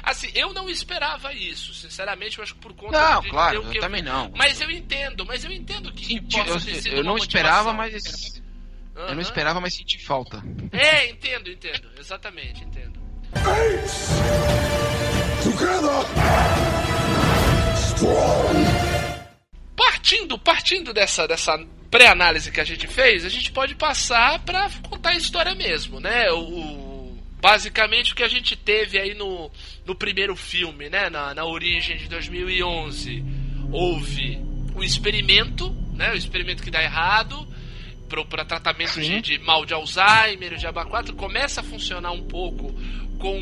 Assim, 0.03 0.29
eu 0.35 0.53
não 0.53 0.69
esperava 0.69 1.33
isso, 1.33 1.73
sinceramente, 1.73 2.39
eu 2.39 2.43
acho 2.45 2.55
que 2.55 2.61
por 2.61 2.73
conta 2.75 2.99
Não, 2.99 3.21
de 3.21 3.31
claro, 3.31 3.57
eu 3.57 3.71
que 3.71 3.79
também 3.79 4.03
não. 4.03 4.31
Mas 4.37 4.61
eu 4.61 4.69
entendo, 4.71 5.25
mas 5.25 5.45
eu 5.45 5.53
entendo 5.53 5.93
que, 5.93 6.05
Senti- 6.05 6.37
possa 6.37 6.51
eu, 6.51 6.61
ter 6.61 6.83
sido 6.83 6.97
eu 6.97 7.05
não 7.05 7.13
uma 7.13 7.19
esperava, 7.19 7.73
motivação. 7.73 8.03
mas. 8.11 8.43
Eu 8.95 9.03
Aham. 9.05 9.15
não 9.15 9.23
esperava, 9.23 9.61
mas 9.61 9.73
senti 9.75 10.05
falta. 10.05 10.43
É, 10.73 11.09
entendo, 11.09 11.49
entendo. 11.51 11.89
Exatamente, 11.99 12.63
entendo. 12.65 13.01
Partindo, 20.03 20.37
partindo 20.37 20.93
dessa, 20.93 21.29
dessa 21.29 21.57
pré-análise 21.89 22.51
que 22.51 22.61
a 22.61 22.65
gente 22.65 22.89
fez, 22.89 23.25
a 23.25 23.29
gente 23.29 23.53
pode 23.53 23.77
passar 23.77 24.41
para 24.41 24.69
contar 24.91 25.11
a 25.11 25.15
história 25.17 25.55
mesmo, 25.55 26.01
né? 26.01 26.29
O, 26.33 26.41
o- 26.41 27.23
basicamente 27.41 28.13
o 28.13 28.17
que 28.17 28.25
a 28.25 28.29
gente 28.29 28.57
teve 28.57 28.99
aí 28.99 29.15
no, 29.15 29.49
no 29.87 29.95
primeiro 29.95 30.35
filme, 30.35 30.89
né? 30.91 31.09
Na, 31.09 31.33
na 31.35 31.45
origem 31.45 31.97
de 31.99 32.09
2011, 32.09 33.23
houve 33.71 34.41
o 34.75 34.83
experimento, 34.83 35.71
né? 35.95 36.11
O 36.11 36.17
experimento 36.17 36.65
que 36.65 36.71
dá 36.71 36.83
errado 36.83 37.47
para 38.29 38.45
tratamento 38.45 39.01
de, 39.01 39.21
de 39.21 39.39
mal 39.39 39.65
de 39.65 39.73
Alzheimer, 39.73 40.57
de 40.57 40.67
aba 40.67 40.85
começa 41.17 41.61
a 41.61 41.65
funcionar 41.65 42.11
um 42.11 42.25
pouco 42.25 42.73
com 43.21 43.39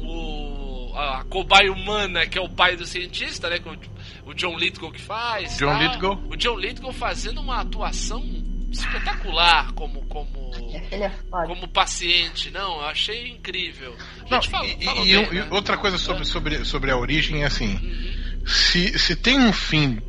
o, 0.00 0.49
a 0.96 1.24
cobaia 1.24 1.72
humana, 1.72 2.26
que 2.26 2.38
é 2.38 2.40
o 2.40 2.48
pai 2.48 2.76
do 2.76 2.86
cientista, 2.86 3.48
né? 3.48 3.58
Com 3.58 3.76
o 4.24 4.34
John 4.34 4.56
Lithgow 4.56 4.90
que 4.92 5.00
faz. 5.00 5.56
John 5.58 5.66
tal. 5.66 5.78
Lithgow. 5.82 6.22
O 6.30 6.36
John 6.36 6.56
Lithgow 6.58 6.92
fazendo 6.92 7.40
uma 7.40 7.60
atuação 7.60 8.22
espetacular 8.70 9.72
como 9.72 10.02
como 10.06 10.50
Ele 10.90 11.04
é 11.04 11.12
como 11.46 11.66
paciente, 11.68 12.50
não, 12.50 12.76
eu 12.80 12.84
achei 12.86 13.28
incrível. 13.28 13.96
A 14.26 14.34
Não, 14.36 14.42
falou, 14.42 14.66
e, 14.78 14.84
falou 14.84 15.06
e- 15.06 15.16
bem, 15.16 15.28
e 15.32 15.34
né? 15.34 15.48
outra 15.50 15.76
coisa 15.76 15.98
sobre, 15.98 16.24
sobre, 16.24 16.64
sobre 16.64 16.90
a 16.90 16.96
origem 16.96 17.42
é 17.42 17.46
assim: 17.46 17.78
se, 18.46 18.98
se 18.98 19.16
tem 19.16 19.38
um 19.38 19.52
fim, 19.52 20.00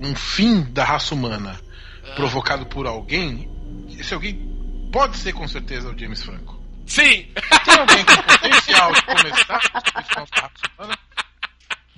um 0.00 0.14
fim 0.14 0.62
da 0.62 0.84
raça 0.84 1.14
humana 1.14 1.58
Ah. 2.04 2.14
provocado 2.14 2.66
por 2.66 2.86
alguém, 2.86 3.48
esse 3.98 4.12
alguém 4.14 4.34
pode 4.92 5.16
ser 5.16 5.32
com 5.32 5.46
certeza 5.46 5.88
o 5.90 5.98
James 5.98 6.22
Franco. 6.22 6.57
Sim! 6.88 7.32
Tem 7.64 7.78
alguém 7.78 8.04
com 8.04 8.22
potencial 8.22 8.92
de 8.92 9.02
começar 9.02 9.60
a 10.16 10.82
humana? 10.82 10.98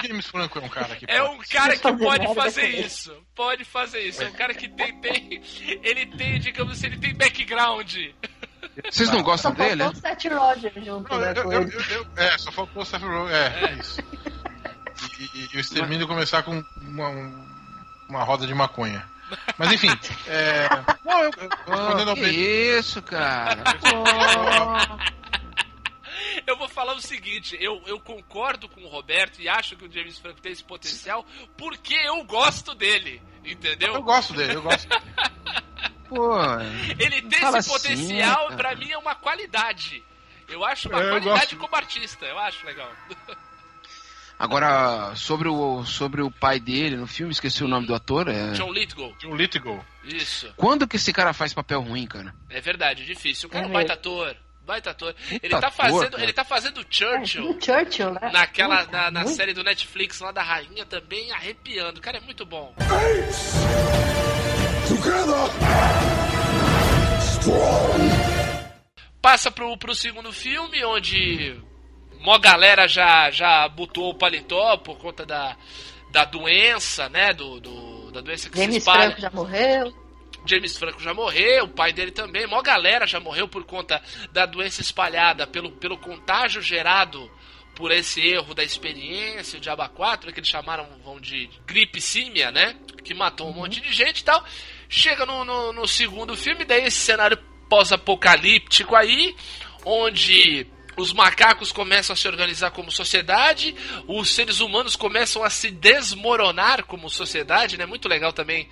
James 0.03 0.27
Franco 0.27 0.59
é 0.59 0.63
um 0.63 0.69
cara 0.69 0.97
que 0.97 1.05
É 1.09 1.21
pode. 1.21 1.35
um 1.35 1.39
cara 1.51 1.77
que 1.77 1.83
fazer 1.83 2.05
pode 2.05 2.35
fazer 2.35 2.67
isso. 2.69 3.23
Pode 3.35 3.65
fazer 3.65 4.01
isso. 4.01 4.23
É 4.23 4.29
um 4.29 4.33
cara 4.33 4.55
que 4.55 4.69
tem, 4.69 4.99
tem. 5.01 5.43
Ele 5.83 6.07
tem, 6.07 6.39
digamos 6.41 6.73
assim, 6.79 6.87
ele 6.87 6.97
tem 6.99 7.15
background. 7.15 7.95
Vocês 8.91 9.11
não 9.11 9.23
gostam 9.23 9.51
Só 9.53 9.57
faltou 9.57 9.77
dele? 9.77 9.83
o 9.91 9.95
Seth 9.97 10.25
Rogen 10.33 10.85
junto, 10.85 11.11
Não, 11.13 11.19
né, 11.21 11.33
eu- 11.37 11.53
eu- 11.53 11.69
eu- 11.69 11.81
eu- 11.91 12.07
é, 12.17 12.39
só 12.39 12.51
faltou 12.51 12.83
o 12.83 12.87
Seth 12.87 13.03
Rogen. 13.03 13.35
É, 13.37 13.73
isso. 13.79 14.03
E, 15.19 15.23
e- 15.39 15.49
e 15.55 15.57
o 15.57 15.61
extermínio 15.61 16.07
começar 16.07 16.43
com 16.43 16.63
uma, 16.83 17.09
um- 17.09 17.47
uma 18.09 18.23
roda 18.23 18.47
de 18.47 18.55
maconha. 18.55 19.03
Mas 19.59 19.73
enfim, 19.73 19.89
é, 20.27 20.69
não, 21.05 21.21
eu, 21.23 21.31
eu, 21.39 21.49
Oh, 21.67 22.15
Pedro- 22.15 22.31
isso, 22.31 23.01
cara? 23.03 23.63
Eu 26.47 26.57
vou 26.57 26.69
falar 26.69 26.95
o 26.95 27.01
seguinte, 27.01 27.57
eu, 27.61 27.83
eu 27.87 27.99
concordo 28.01 28.69
com 28.69 28.81
o 28.83 28.89
Roberto 28.89 29.41
e 29.41 29.49
acho 29.49 29.77
que 29.77 29.85
o 29.85 29.93
James 29.93 30.19
Franco 30.19 30.41
tem 30.41 30.53
esse 30.53 30.63
potencial 30.65 31.25
porque 31.57 31.95
eu 31.95 32.23
gosto 32.25 32.75
dele, 32.75 33.23
entendeu? 33.45 33.95
eu 33.95 34.03
gosto 34.03 34.33
dele, 34.35 34.55
eu 34.55 34.63
gosto. 34.63 34.87
Pô, 36.09 36.35
Ele 36.99 37.23
tem 37.23 37.39
esse 37.39 37.57
assim, 37.57 37.71
potencial, 37.71 38.45
cara. 38.49 38.57
pra 38.57 38.75
mim 38.75 38.91
é 38.91 38.99
uma 38.99 39.15
qualidade. 39.15 40.03
Eu 40.49 40.65
acho 40.65 40.89
uma 40.89 40.99
É, 41.01 41.05
eu 41.05 41.09
qualidade 41.11 41.41
gosto. 41.41 41.57
como 41.59 41.77
artista, 41.77 42.27
eu 42.27 42.39
acho 42.39 42.67
legal. 42.67 42.91
Agora, 44.41 45.15
sobre 45.15 45.49
o, 45.49 45.85
sobre 45.85 46.23
o 46.23 46.31
pai 46.31 46.59
dele 46.59 46.97
no 46.97 47.07
filme, 47.07 47.31
esqueci 47.31 47.63
o 47.63 47.69
nome 47.69 47.87
do 47.87 47.95
ator. 47.95 48.29
É... 48.29 48.53
John 48.53 48.73
Lithgow, 48.73 49.15
John 49.19 49.37
Lithgow. 49.37 49.85
isso. 50.05 50.51
Quando 50.57 50.89
que 50.89 50.97
esse 50.97 51.13
cara 51.13 51.35
faz 51.35 51.53
papel 51.53 51.83
ruim, 51.83 52.07
cara? 52.07 52.35
É 52.49 52.61
verdade, 52.61 53.05
difícil. 53.05 53.49
O 53.49 53.53
cara 53.53 53.65
é 53.65 53.69
um 53.69 53.71
É 53.71 53.75
baita 53.75 53.93
ator, 53.93 54.35
baita 54.67 54.91
ator. 54.91 55.15
Ele 55.31 55.61
tá 55.61 55.71
fazendo, 55.71 56.19
ele 56.19 56.33
tá 56.33 56.45
fazendo 56.45 56.85
Churchill. 56.89 57.51
O 57.51 57.61
Churchill, 57.63 58.13
né? 58.13 58.31
Naquela, 58.33 58.79
Puta, 58.85 58.97
na, 58.97 59.11
na 59.11 59.21
muito. 59.21 59.37
série 59.37 59.53
do 59.53 59.63
Netflix 59.63 60.21
lá 60.21 60.33
da 60.33 60.43
Rainha 60.43 60.87
também, 60.87 61.31
arrepiando. 61.33 61.99
O 61.99 62.03
cara 62.03 62.17
é 62.17 62.21
muito 62.21 62.47
bom. 62.47 62.75
Passa 69.21 69.51
pro, 69.51 69.77
pro 69.77 69.95
segundo 69.95 70.33
filme, 70.33 70.83
onde 70.85 71.61
uma 72.21 72.39
galera 72.39 72.87
já, 72.87 73.31
já 73.31 73.69
botou 73.69 74.11
o 74.11 74.15
paletó 74.15 74.77
por 74.79 74.99
conta 74.99 75.25
da, 75.27 75.57
da 76.11 76.25
doença, 76.25 77.09
né? 77.09 77.33
Do, 77.33 77.61
do- 77.61 78.11
da 78.13 78.21
doença 78.21 78.49
que 78.51 78.57
se 78.57 78.63
James 78.63 78.77
espalha. 78.79 79.03
Franco 79.13 79.21
já 79.21 79.31
morreu. 79.31 79.95
James 80.47 80.77
Franco 80.79 81.01
já 81.01 81.13
morreu, 81.15 81.65
o 81.65 81.69
pai 81.69 81.93
dele 81.93 82.11
também. 82.11 82.47
Mó 82.47 82.61
galera 82.63 83.07
já 83.07 83.21
morreu 83.21 83.47
por 83.47 83.63
conta 83.65 84.03
da 84.33 84.47
doença 84.47 84.81
espalhada, 84.81 85.47
pelo, 85.47 85.71
pelo 85.73 85.99
contágio 85.99 86.63
gerado 86.63 87.31
por 87.77 87.91
esse 87.93 88.21
erro 88.27 88.55
da 88.55 88.65
experiência, 88.65 89.59
o 89.59 89.61
Diaba 89.61 89.89
4, 89.89 90.33
que 90.33 90.41
eles 90.41 90.49
chamaram 90.49 90.87
vão 91.05 91.21
de 91.21 91.49
gripe 91.67 92.01
símia, 92.01 92.51
né? 92.51 92.75
Que 93.05 93.15
matou 93.15 93.49
um 93.49 93.53
monte 93.55 93.81
de 93.81 93.93
gente 93.93 94.21
e 94.21 94.25
tal. 94.25 94.43
Chega 94.89 95.25
no, 95.25 95.45
no, 95.45 95.73
no 95.73 95.87
segundo 95.87 96.37
filme, 96.37 96.65
daí 96.65 96.85
esse 96.85 96.99
cenário 96.99 97.39
pós-apocalíptico 97.69 98.97
aí, 98.97 99.35
onde 99.85 100.67
os 100.97 101.13
macacos 101.13 101.73
começam 101.73 102.13
a 102.13 102.17
se 102.17 102.27
organizar 102.29 102.71
como 102.73 102.91
sociedade, 102.91 103.75
os 104.07 104.35
seres 104.35 104.61
humanos 104.61 104.97
começam 104.97 105.43
a 105.45 105.51
se 105.51 105.71
desmoronar 105.71 106.85
como 106.85 107.09
sociedade, 107.09 107.77
né? 107.77 107.87
Muito 107.87 108.09
legal 108.09 108.33
também 108.33 108.69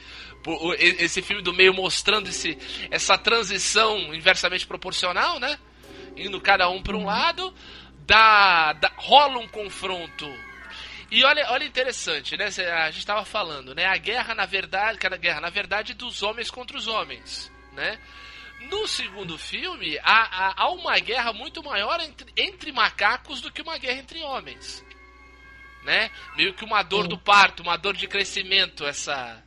esse 0.79 1.21
filme 1.23 1.43
do 1.43 1.53
meio 1.53 1.75
mostrando 1.75 2.29
esse, 2.29 2.57
essa 2.91 3.17
transição 3.19 4.15
inversamente 4.15 4.67
proporcional, 4.67 5.39
né? 5.39 5.59
Indo 6.17 6.41
cada 6.41 6.69
um 6.69 6.83
para 6.83 6.97
um 6.97 7.05
lado, 7.05 7.55
dá, 8.07 8.73
dá- 8.75 8.93
rola 8.97 9.39
um 9.39 9.49
confronto. 9.49 10.27
E 11.11 11.25
olha, 11.25 11.51
olha 11.51 11.65
interessante, 11.65 12.37
né? 12.37 12.47
A 12.47 12.91
gente 12.91 12.99
estava 12.99 13.25
falando, 13.25 13.75
né? 13.75 13.87
A 13.87 13.97
guerra 13.97 14.35
na 14.35 14.45
verdade, 14.45 14.99
cada 14.99 15.17
guerra 15.17 15.41
na 15.41 15.51
verdade 15.51 15.95
dos 15.95 16.23
homens 16.23 16.51
contra 16.51 16.77
os 16.77 16.87
homens, 16.87 17.51
né? 17.73 17.99
No 18.61 18.87
segundo 18.89 19.39
filme, 19.39 19.99
há, 20.03 20.49
há- 20.49 20.55
há 20.57 20.71
uma 20.71 20.99
guerra 20.99 21.33
muito 21.33 21.63
maior 21.63 22.01
entre, 22.01 22.33
entre 22.37 22.73
macacos 22.73 23.41
do 23.41 23.53
que 23.53 23.63
uma 23.63 23.79
guerra 23.79 24.01
entre 24.01 24.21
homens. 24.23 24.85
Né? 25.85 26.11
Meio 26.37 26.53
que 26.55 26.65
uma 26.65 26.83
dor 26.83 27.07
do 27.07 27.17
parto, 27.17 27.63
uma 27.63 27.77
dor 27.77 27.97
de 27.97 28.07
crescimento, 28.09 28.85
essa 28.85 29.43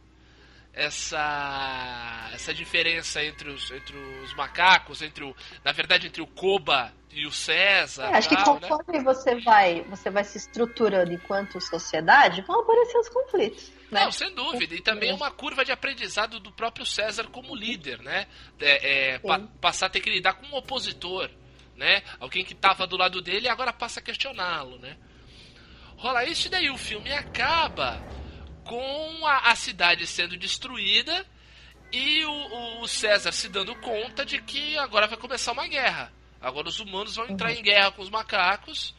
essa 0.73 2.29
essa 2.33 2.53
diferença 2.53 3.23
entre 3.23 3.49
os, 3.49 3.69
entre 3.71 3.95
os 4.23 4.33
macacos, 4.35 5.01
entre 5.01 5.23
o, 5.23 5.35
na 5.63 5.71
verdade 5.73 6.07
entre 6.07 6.21
o 6.21 6.27
Koba 6.27 6.93
e 7.11 7.27
o 7.27 7.31
César. 7.31 8.05
É, 8.05 8.17
acho 8.17 8.29
que 8.29 8.35
tal, 8.37 8.59
né? 8.59 8.69
conforme 8.69 9.03
você 9.03 9.35
vai, 9.41 9.81
você 9.83 10.09
vai 10.09 10.23
se 10.23 10.37
estruturando 10.37 11.11
enquanto 11.11 11.59
sociedade, 11.59 12.41
vão 12.43 12.61
aparecer 12.61 12.97
os 12.97 13.09
conflitos. 13.09 13.71
Né? 13.91 14.05
Não, 14.05 14.11
sem 14.11 14.33
dúvida. 14.33 14.73
E 14.73 14.81
também 14.81 15.09
é 15.09 15.13
uma 15.13 15.29
curva 15.31 15.65
de 15.65 15.71
aprendizado 15.71 16.39
do 16.39 16.51
próprio 16.51 16.85
César 16.85 17.25
como 17.25 17.53
líder, 17.55 17.99
né? 18.01 18.25
É, 18.59 19.11
é, 19.13 19.19
pa- 19.19 19.39
passar 19.59 19.87
a 19.87 19.89
ter 19.89 19.99
que 19.99 20.09
lidar 20.09 20.33
com 20.35 20.45
um 20.47 20.55
opositor, 20.55 21.29
né? 21.75 22.01
Alguém 22.19 22.43
que 22.45 22.53
estava 22.53 22.87
do 22.87 22.95
lado 22.95 23.21
dele 23.21 23.47
e 23.47 23.49
agora 23.49 23.73
passa 23.73 23.99
a 23.99 24.03
questioná-lo, 24.03 24.77
né? 24.79 24.97
Rola 25.97 26.25
isso 26.25 26.47
e 26.47 26.49
daí 26.49 26.69
o 26.69 26.77
filme 26.77 27.11
acaba 27.11 28.01
com 28.63 29.25
a, 29.27 29.51
a 29.51 29.55
cidade 29.55 30.07
sendo 30.07 30.37
destruída 30.37 31.25
e 31.91 32.23
o, 32.25 32.81
o 32.81 32.87
César 32.87 33.31
se 33.31 33.49
dando 33.49 33.75
conta 33.75 34.25
de 34.25 34.41
que 34.41 34.77
agora 34.77 35.07
vai 35.07 35.17
começar 35.17 35.51
uma 35.51 35.67
guerra. 35.67 36.11
Agora 36.39 36.69
os 36.69 36.79
humanos 36.79 37.15
vão 37.15 37.27
entrar 37.27 37.51
em 37.51 37.61
guerra 37.61 37.91
com 37.91 38.01
os 38.01 38.09
macacos. 38.09 38.95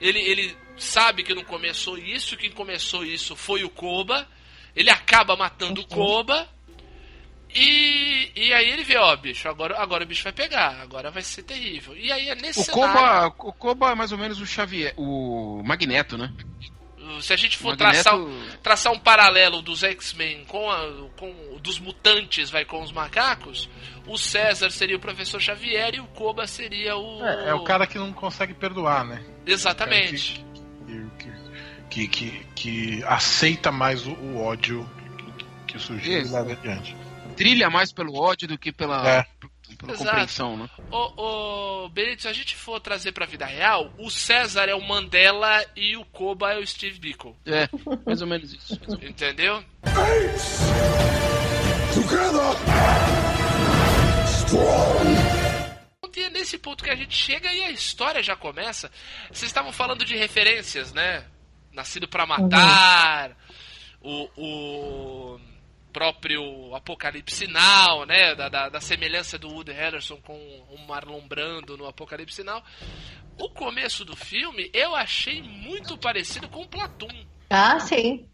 Ele, 0.00 0.18
ele 0.20 0.56
sabe 0.76 1.22
que 1.22 1.34
não 1.34 1.44
começou 1.44 1.96
isso, 1.98 2.36
quem 2.36 2.50
começou 2.50 3.04
isso 3.04 3.34
foi 3.36 3.64
o 3.64 3.70
Koba. 3.70 4.26
Ele 4.74 4.90
acaba 4.90 5.36
matando 5.36 5.80
o 5.82 5.86
Koba. 5.86 6.48
E, 7.56 8.32
e 8.34 8.52
aí 8.52 8.68
ele 8.68 8.82
vê, 8.82 8.96
ó, 8.96 9.14
bicho, 9.14 9.48
agora, 9.48 9.78
agora 9.80 10.02
o 10.02 10.06
bicho 10.06 10.24
vai 10.24 10.32
pegar, 10.32 10.80
agora 10.80 11.10
vai 11.12 11.22
ser 11.22 11.44
terrível. 11.44 11.96
E 11.96 12.10
aí 12.10 12.28
é 12.28 12.34
nesse 12.34 12.60
O 12.60 12.64
cenário... 12.64 13.30
Koba, 13.32 13.48
o 13.48 13.52
Koba 13.52 13.90
é 13.92 13.94
mais 13.94 14.10
ou 14.10 14.18
menos 14.18 14.40
o 14.40 14.46
Xavier, 14.46 14.92
o 14.96 15.62
Magneto, 15.64 16.18
né? 16.18 16.32
Se 17.20 17.32
a 17.32 17.36
gente 17.36 17.56
for 17.56 17.76
Magneto- 17.78 18.02
traçar, 18.02 18.58
traçar 18.62 18.92
um 18.92 18.98
paralelo 18.98 19.62
dos 19.62 19.84
X-Men 19.84 20.44
com, 20.46 20.68
a- 20.68 21.08
com 21.16 21.56
dos 21.60 21.78
mutantes, 21.78 22.50
vai 22.50 22.64
com 22.64 22.82
os 22.82 22.90
macacos, 22.90 23.68
o 24.06 24.18
César 24.18 24.70
seria 24.70 24.96
o 24.96 25.00
professor 25.00 25.40
Xavier 25.40 25.94
e 25.94 26.00
o 26.00 26.06
Koba 26.08 26.46
seria 26.48 26.96
o. 26.96 27.24
É, 27.24 27.50
é 27.50 27.54
o 27.54 27.62
cara 27.62 27.86
que 27.86 27.98
não 27.98 28.12
consegue 28.12 28.54
perdoar, 28.54 29.04
né? 29.04 29.22
Exatamente. 29.46 30.44
Que, 31.90 32.08
que, 32.08 32.08
que, 32.08 32.46
que 32.54 33.04
aceita 33.04 33.70
mais 33.70 34.06
o, 34.06 34.12
o 34.12 34.42
ódio 34.42 34.88
que, 35.66 35.78
surgiu 35.78 36.20
Isso. 36.22 36.32
leva 36.34 36.52
adiante. 36.52 36.96
Trilha 37.36 37.68
mais 37.70 37.92
pelo 37.92 38.14
ódio 38.14 38.46
do 38.48 38.56
que 38.58 38.70
pela, 38.72 39.08
É. 39.08 39.26
pela 39.78 39.92
Exato. 39.92 40.04
compreensão, 40.10 40.56
né? 40.56 40.68
Ô, 40.90 41.84
ô, 41.84 41.88
Benito, 41.88 42.22
se 42.22 42.28
a 42.28 42.32
gente 42.32 42.54
for 42.56 42.80
trazer 42.80 43.12
pra 43.12 43.26
vida 43.26 43.44
real, 43.44 43.92
o 43.98 44.10
César 44.10 44.64
é 44.68 44.74
o 44.74 44.80
Mandela 44.80 45.64
e 45.76 45.96
o 45.96 46.04
Koba 46.06 46.52
é 46.52 46.58
o 46.58 46.66
Steve 46.66 46.98
Biko. 46.98 47.36
É, 47.46 47.68
mais 48.06 48.20
ou 48.22 48.26
menos 48.28 48.52
isso. 48.52 48.78
mais 48.80 48.92
ou 48.92 48.98
menos. 48.98 49.10
Entendeu? 49.10 49.64
E 56.16 56.24
é 56.24 56.30
nesse 56.30 56.58
ponto 56.58 56.84
que 56.84 56.90
a 56.90 56.94
gente 56.94 57.14
chega 57.16 57.52
e 57.52 57.62
a 57.64 57.70
história 57.70 58.22
já 58.22 58.36
começa. 58.36 58.90
Vocês 59.30 59.50
estavam 59.50 59.72
falando 59.72 60.04
de 60.04 60.16
referências, 60.16 60.92
né? 60.92 61.24
Nascido 61.72 62.06
pra 62.06 62.24
matar, 62.24 63.36
o, 64.00 64.28
o 64.36 65.40
próprio 65.92 66.74
Apocalipse 66.74 67.46
Now, 67.46 68.04
né? 68.04 68.34
Da, 68.34 68.48
da, 68.48 68.68
da 68.68 68.80
semelhança 68.80 69.38
do 69.38 69.48
Woody 69.48 69.72
Harrelson 69.72 70.16
com 70.16 70.36
o 70.70 70.78
Marlon 70.86 71.26
Brando 71.26 71.76
no 71.76 71.86
Apocalipse 71.86 72.42
Now. 72.42 72.62
O 73.38 73.48
começo 73.50 74.04
do 74.04 74.14
filme 74.14 74.70
eu 74.72 74.94
achei 74.94 75.42
muito 75.42 75.96
parecido 75.98 76.48
com 76.48 76.66
Platum. 76.66 77.08
Ah, 77.50 77.78
sim. 77.80 78.28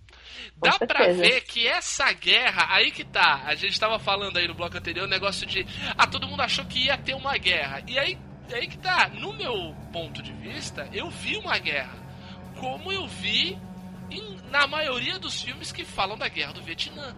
Dá 0.62 0.78
pra 0.78 1.04
certeza. 1.04 1.22
ver 1.22 1.40
que 1.42 1.66
essa 1.66 2.12
guerra, 2.12 2.66
aí 2.74 2.90
que 2.90 3.04
tá. 3.04 3.42
A 3.46 3.54
gente 3.54 3.78
tava 3.80 3.98
falando 3.98 4.36
aí 4.36 4.46
no 4.46 4.54
bloco 4.54 4.76
anterior, 4.76 5.06
o 5.06 5.10
negócio 5.10 5.46
de. 5.46 5.66
Ah, 5.96 6.06
todo 6.06 6.26
mundo 6.28 6.42
achou 6.42 6.64
que 6.66 6.84
ia 6.86 6.96
ter 6.98 7.14
uma 7.14 7.36
guerra. 7.38 7.82
E 7.86 7.98
aí, 7.98 8.18
aí 8.52 8.66
que 8.66 8.78
tá. 8.78 9.08
No 9.08 9.32
meu 9.32 9.74
ponto 9.92 10.22
de 10.22 10.32
vista, 10.32 10.88
eu 10.92 11.08
vi 11.10 11.36
uma 11.36 11.58
guerra. 11.58 11.98
Como 12.58 12.92
eu 12.92 13.06
vi 13.06 13.58
em- 14.10 14.38
na 14.50 14.66
maioria 14.66 15.18
dos 15.18 15.40
filmes 15.42 15.72
que 15.72 15.84
falam 15.84 16.18
da 16.18 16.28
guerra 16.28 16.52
do 16.52 16.62
Vietnã. 16.62 17.14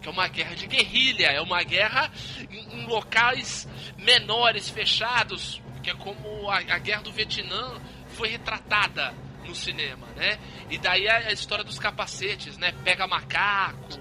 Que 0.00 0.08
é 0.08 0.10
uma 0.10 0.28
guerra 0.28 0.54
de 0.56 0.66
guerrilha, 0.66 1.26
é 1.26 1.40
uma 1.42 1.62
guerra 1.62 2.10
em, 2.50 2.80
em 2.80 2.86
locais 2.86 3.68
menores, 3.98 4.70
fechados, 4.70 5.60
que 5.82 5.90
é 5.90 5.94
como 5.94 6.48
a, 6.48 6.56
a 6.56 6.78
guerra 6.78 7.02
do 7.02 7.12
Vietnã 7.12 7.78
foi 8.14 8.28
retratada 8.30 9.12
no 9.46 9.54
cinema, 9.54 10.06
né? 10.16 10.38
E 10.68 10.78
daí 10.78 11.08
a, 11.08 11.28
a 11.28 11.32
história 11.32 11.64
dos 11.64 11.78
capacetes, 11.78 12.56
né? 12.58 12.72
Pega 12.84 13.06
macaco, 13.06 13.98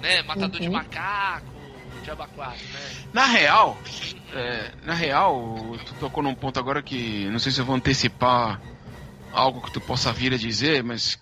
né? 0.00 0.22
Matador 0.22 0.60
de 0.60 0.66
Uhum. 0.66 0.72
macaco, 0.74 1.52
diabo 2.04 2.26
quatro, 2.34 2.64
né? 2.72 2.90
Na 3.12 3.26
real, 3.26 3.76
é, 4.32 4.72
na 4.84 4.94
real, 4.94 5.76
tu 5.86 5.94
tocou 5.94 6.22
num 6.22 6.34
ponto 6.34 6.58
agora 6.58 6.82
que 6.82 7.26
não 7.30 7.38
sei 7.38 7.52
se 7.52 7.60
eu 7.60 7.64
vou 7.64 7.74
antecipar 7.76 8.60
algo 9.32 9.60
que 9.62 9.72
tu 9.72 9.80
possa 9.80 10.12
vir 10.12 10.32
a 10.34 10.36
dizer, 10.38 10.82
mas 10.82 11.18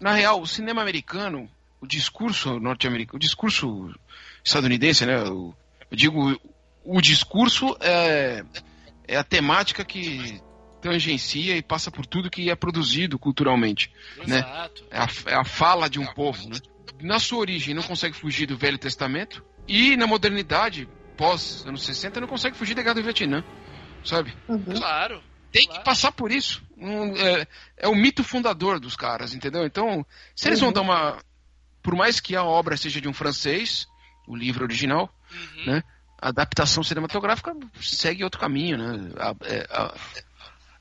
na 0.00 0.12
real, 0.12 0.40
o 0.40 0.46
cinema 0.46 0.80
americano, 0.82 1.48
o 1.80 1.86
discurso 1.86 2.58
norte-americano, 2.58 3.16
o 3.16 3.20
discurso 3.20 3.94
estadunidense, 4.44 5.04
né? 5.06 5.22
o- 5.24 5.54
eu 5.90 5.96
digo, 5.96 6.40
o 6.84 7.00
discurso 7.00 7.76
é, 7.80 8.42
é 9.06 9.16
a 9.16 9.24
temática 9.24 9.84
que 9.84 10.40
tangencia 10.82 11.56
e 11.56 11.62
passa 11.62 11.90
por 11.90 12.04
tudo 12.04 12.28
que 12.30 12.50
é 12.50 12.54
produzido 12.56 13.18
culturalmente. 13.18 13.90
Né? 14.26 14.38
Exato. 14.38 14.84
É 14.90 14.98
a, 14.98 15.08
é 15.26 15.34
a 15.36 15.44
fala 15.44 15.88
de 15.88 15.98
um 15.98 16.06
povo, 16.06 16.48
né? 16.48 16.58
Na 17.00 17.18
sua 17.18 17.38
origem 17.38 17.74
não 17.74 17.82
consegue 17.82 18.14
fugir 18.16 18.46
do 18.46 18.56
Velho 18.58 18.76
Testamento 18.78 19.42
e 19.66 19.96
na 19.96 20.06
modernidade, 20.06 20.88
pós 21.16 21.64
anos 21.66 21.84
60, 21.84 22.20
não 22.20 22.28
consegue 22.28 22.56
fugir 22.56 22.74
da 22.74 22.82
Guerra 22.82 22.96
do 22.96 23.02
Vietnã, 23.02 23.42
sabe? 24.04 24.34
Uhum. 24.48 24.62
Claro. 24.76 25.22
Tem 25.50 25.64
Claro. 25.66 25.80
que 25.80 25.84
passar 25.84 26.12
por 26.12 26.30
isso. 26.32 26.62
Um, 26.76 27.14
é, 27.16 27.46
é 27.76 27.88
o 27.88 27.94
mito 27.94 28.24
fundador 28.24 28.80
dos 28.80 28.96
caras, 28.96 29.34
entendeu? 29.34 29.64
Então, 29.64 30.04
se 30.34 30.48
eles 30.48 30.58
vão 30.60 30.68
Uhum. 30.68 30.74
dar 30.74 30.80
uma... 30.82 31.18
Por 31.82 31.94
mais 31.96 32.20
que 32.20 32.34
a 32.36 32.42
obra 32.44 32.76
seja 32.76 33.00
de 33.00 33.08
um 33.08 33.12
francês, 33.12 33.86
o 34.26 34.34
livro 34.36 34.64
original, 34.64 35.12
Uhum. 35.30 35.66
né? 35.74 35.82
A 36.20 36.28
adaptação 36.28 36.84
cinematográfica 36.84 37.52
segue 37.80 38.22
outro 38.22 38.38
caminho, 38.40 38.78
né? 38.78 39.10
A- 39.18 39.34
é, 39.44 39.66
a- 39.68 39.94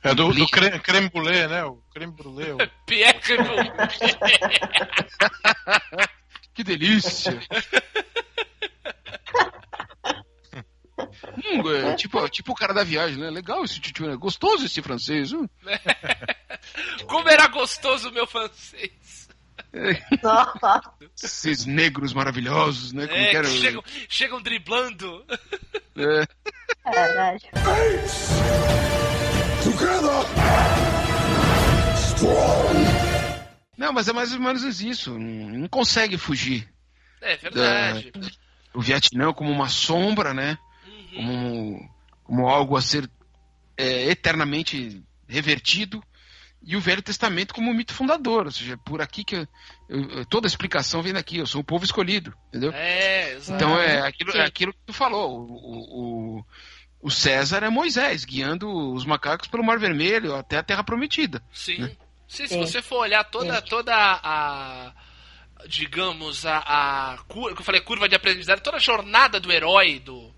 É 0.03 0.15
do, 0.15 0.33
do 0.33 0.47
creme, 0.49 0.79
creme 0.79 1.09
brulee, 1.09 1.47
né? 1.47 1.63
O 1.65 1.81
creme 1.93 2.11
brulee. 2.13 2.51
o- 2.53 2.57
Pierre 2.85 3.19
Cagnon. 3.19 3.63
Que 6.53 6.65
delícia! 6.65 7.31
hum, 11.45 11.71
é, 11.71 11.95
tipo, 11.95 12.27
tipo 12.29 12.51
o 12.51 12.55
cara 12.55 12.73
da 12.73 12.83
viagem, 12.83 13.17
né? 13.17 13.29
Legal 13.29 13.63
esse 13.63 13.79
tio, 13.79 14.05
né? 14.07 14.15
Gostoso 14.17 14.65
esse 14.65 14.81
francês. 14.81 15.31
hum. 15.31 15.47
Como 17.07 17.29
era 17.29 17.47
gostoso 17.47 18.09
o 18.09 18.11
meu 18.11 18.27
francês. 18.27 19.29
Nossa. 20.21 20.81
Esses 21.23 21.65
negros 21.65 22.13
maravilhosos, 22.13 22.91
né? 22.91 23.07
Como 23.07 23.17
É, 23.19 23.29
que 23.29 23.37
era? 23.37 23.47
que 23.47 23.57
chegam, 23.61 23.83
chegam 24.09 24.41
driblando. 24.41 25.25
É, 25.95 26.27
É 29.81 29.85
verdade. 29.85 30.27
Não, 33.77 33.91
mas 33.93 34.07
é 34.07 34.13
mais 34.13 34.31
ou 34.33 34.39
menos 34.39 34.81
isso. 34.81 35.17
Não, 35.17 35.67
consegue 35.67 36.17
fugir. 36.17 36.69
É 37.21 37.35
verdade. 37.37 38.11
O 38.73 38.81
Vietnã 38.81 39.33
como 39.33 39.51
uma 39.51 39.67
sombra, 39.69 40.33
né? 40.33 40.57
Uhum. 40.87 41.15
Como, 41.15 41.89
como 42.23 42.47
algo 42.47 42.77
a 42.77 42.81
ser 42.81 43.09
é, 43.77 44.09
eternamente 44.09 45.03
revertido. 45.27 46.01
E 46.63 46.75
o 46.75 46.79
Velho 46.81 47.01
Testamento 47.01 47.55
como 47.55 47.71
um 47.71 47.73
mito 47.73 47.91
fundador. 47.93 48.45
Ou 48.45 48.51
seja, 48.51 48.77
por 48.85 49.01
aqui 49.01 49.23
que 49.23 49.35
eu- 49.35 49.47
eu- 49.89 50.25
toda 50.25 50.45
a 50.45 50.49
explicação 50.49 51.01
vem 51.01 51.11
daqui. 51.13 51.37
Eu 51.39 51.47
sou 51.47 51.61
o 51.61 51.63
povo 51.65 51.83
escolhido, 51.83 52.33
entendeu? 52.49 52.71
É, 52.71 53.33
exato. 53.33 53.55
Então 53.55 53.79
é 53.79 54.07
aquilo, 54.07 54.31
é 54.37 54.45
aquilo 54.45 54.71
que 54.73 54.79
tu 54.85 54.93
falou. 54.93 55.39
O, 55.39 55.53
o, 55.53 56.37
o- 56.39 56.45
o 57.01 57.09
César 57.09 57.63
é 57.63 57.69
Moisés, 57.69 58.23
guiando 58.25 58.69
os 58.93 59.05
macacos 59.05 59.47
pelo 59.47 59.63
Mar 59.63 59.79
Vermelho 59.79 60.35
até 60.35 60.57
a 60.57 60.63
Terra 60.63 60.83
Prometida. 60.83 61.41
Sim. 61.51 61.87
Sim, 62.27 62.47
se 62.47 62.47
Sim. 62.47 62.59
você 62.59 62.81
for 62.81 62.99
olhar 62.99 63.23
toda, 63.25 63.61
toda 63.61 63.93
a. 63.93 64.93
Digamos, 65.67 66.45
a, 66.45 66.57
a 66.57 67.17
curva, 67.27 67.53
que 67.55 67.61
eu 67.61 67.65
falei, 67.65 67.81
curva 67.81 68.09
de 68.09 68.15
aprendizado, 68.15 68.61
toda 68.61 68.77
a 68.77 68.79
jornada 68.79 69.39
do 69.39 69.51
herói 69.51 69.99
do, 69.99 70.33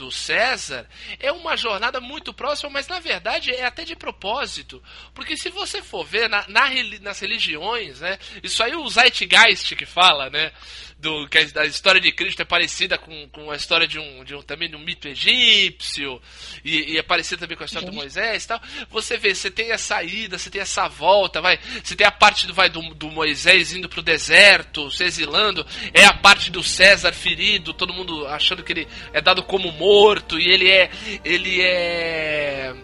do 0.00 0.10
César 0.10 0.88
é 1.18 1.30
uma 1.30 1.56
jornada 1.56 2.00
muito 2.00 2.32
próxima, 2.32 2.70
mas 2.70 2.88
na 2.88 2.98
verdade 2.98 3.52
é 3.52 3.64
até 3.64 3.84
de 3.84 3.94
propósito. 3.94 4.82
Porque 5.14 5.36
se 5.36 5.50
você 5.50 5.82
for 5.82 6.04
ver 6.04 6.28
na, 6.28 6.44
na 6.48 6.70
nas 7.00 7.20
religiões, 7.20 8.00
né? 8.00 8.18
Isso 8.42 8.62
aí 8.62 8.74
o 8.74 8.88
Zeitgeist 8.88 9.76
que 9.76 9.86
fala, 9.86 10.30
né? 10.30 10.52
Do, 11.00 11.26
que 11.28 11.38
a, 11.38 11.62
a 11.62 11.66
história 11.66 12.00
de 12.00 12.12
Cristo 12.12 12.42
é 12.42 12.44
parecida 12.44 12.98
com, 12.98 13.28
com 13.30 13.50
a 13.50 13.56
história 13.56 13.88
de 13.88 13.98
um, 13.98 14.22
de 14.22 14.34
um 14.34 14.42
também 14.42 14.68
de 14.68 14.76
um 14.76 14.80
mito 14.80 15.08
egípcio, 15.08 16.20
e, 16.64 16.92
e 16.92 16.98
é 16.98 17.02
parecida 17.02 17.40
também 17.40 17.56
com 17.56 17.62
a 17.62 17.66
história 17.66 17.88
do 17.88 17.94
Moisés 17.94 18.44
e 18.44 18.48
tal. 18.48 18.60
Você 18.90 19.16
vê, 19.16 19.34
você 19.34 19.50
tem 19.50 19.72
a 19.72 19.78
saída, 19.78 20.36
você 20.36 20.50
tem 20.50 20.60
essa 20.60 20.88
volta, 20.88 21.40
vai. 21.40 21.58
Você 21.82 21.96
tem 21.96 22.06
a 22.06 22.12
parte 22.12 22.46
do, 22.46 22.52
vai, 22.52 22.68
do, 22.68 22.82
do 22.94 23.08
Moisés 23.10 23.72
indo 23.72 23.88
pro 23.88 24.02
deserto, 24.02 24.90
se 24.90 25.04
exilando, 25.04 25.66
é 25.94 26.04
a 26.04 26.12
parte 26.12 26.50
do 26.50 26.62
César 26.62 27.12
ferido, 27.12 27.72
todo 27.72 27.94
mundo 27.94 28.26
achando 28.26 28.62
que 28.62 28.72
ele 28.72 28.88
é 29.12 29.20
dado 29.20 29.42
como 29.42 29.72
morto, 29.72 30.38
e 30.38 30.48
ele 30.48 30.68
é. 30.68 30.90
Ele 31.24 31.62
é 31.62 32.74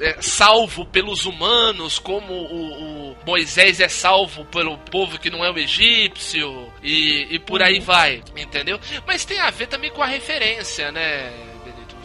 é, 0.00 0.20
salvo 0.20 0.84
pelos 0.84 1.24
humanos, 1.24 1.98
como 1.98 2.32
o, 2.32 3.03
o 3.03 3.03
Moisés 3.26 3.80
é 3.80 3.88
salvo 3.88 4.44
pelo 4.46 4.76
povo 4.78 5.18
que 5.18 5.30
não 5.30 5.44
é 5.44 5.50
o 5.50 5.58
egípcio, 5.58 6.72
e, 6.82 7.26
e 7.34 7.38
por 7.38 7.62
aí 7.62 7.80
vai, 7.80 8.22
entendeu? 8.36 8.78
Mas 9.06 9.24
tem 9.24 9.38
a 9.40 9.50
ver 9.50 9.66
também 9.66 9.90
com 9.90 10.02
a 10.02 10.06
referência, 10.06 10.90
né, 10.92 11.32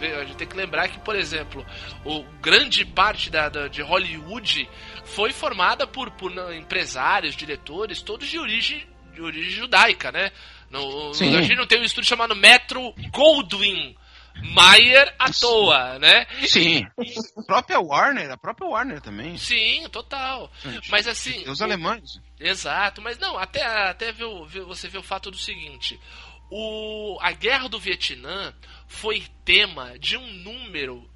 A 0.01 0.23
gente 0.23 0.37
tem 0.37 0.47
que 0.47 0.55
lembrar 0.55 0.87
que, 0.87 0.97
por 0.99 1.15
exemplo, 1.15 1.65
o 2.05 2.23
grande 2.41 2.85
parte 2.85 3.29
da, 3.29 3.49
da- 3.49 3.67
de 3.67 3.81
Hollywood 3.81 4.69
foi 5.03 5.33
formada 5.33 5.85
por, 5.85 6.09
por 6.11 6.31
não, 6.31 6.53
empresários, 6.53 7.35
diretores, 7.35 8.01
todos 8.01 8.27
de 8.29 8.39
origem, 8.39 8.87
de 9.13 9.21
origem 9.21 9.51
judaica, 9.51 10.09
né? 10.11 10.31
No, 10.71 11.13
Sim. 11.13 11.35
a 11.35 11.41
gente 11.41 11.55
não 11.57 11.67
tem 11.67 11.81
um 11.81 11.83
estúdio 11.83 12.07
chamado 12.07 12.33
Metro 12.35 12.93
Goldwyn 13.11 13.95
Mayer 14.53 15.13
à 15.19 15.31
toa, 15.31 15.99
né? 15.99 16.25
Sim. 16.47 16.85
A 17.37 17.43
própria 17.43 17.79
Warner, 17.79 18.31
a 18.31 18.37
própria 18.37 18.67
Warner 18.69 19.01
também. 19.01 19.37
Sim, 19.37 19.87
total. 19.89 20.51
Mas 20.89 21.07
assim. 21.07 21.43
Os 21.49 21.61
alemães. 21.61 22.19
Exato, 22.39 23.01
mas 23.01 23.17
não, 23.17 23.37
até, 23.37 23.63
até 23.63 24.11
ver, 24.11 24.27
ver- 24.47 24.63
você 24.63 24.87
vê 24.87 24.97
o 24.97 25.03
fato 25.03 25.29
do 25.31 25.37
seguinte: 25.37 25.99
o, 26.51 27.17
a 27.21 27.31
guerra 27.31 27.67
do 27.67 27.79
Vietnã 27.79 28.53
foi 28.87 29.23
tema 29.43 29.97
de 29.99 30.15
um 30.17 30.25
número 30.33 31.08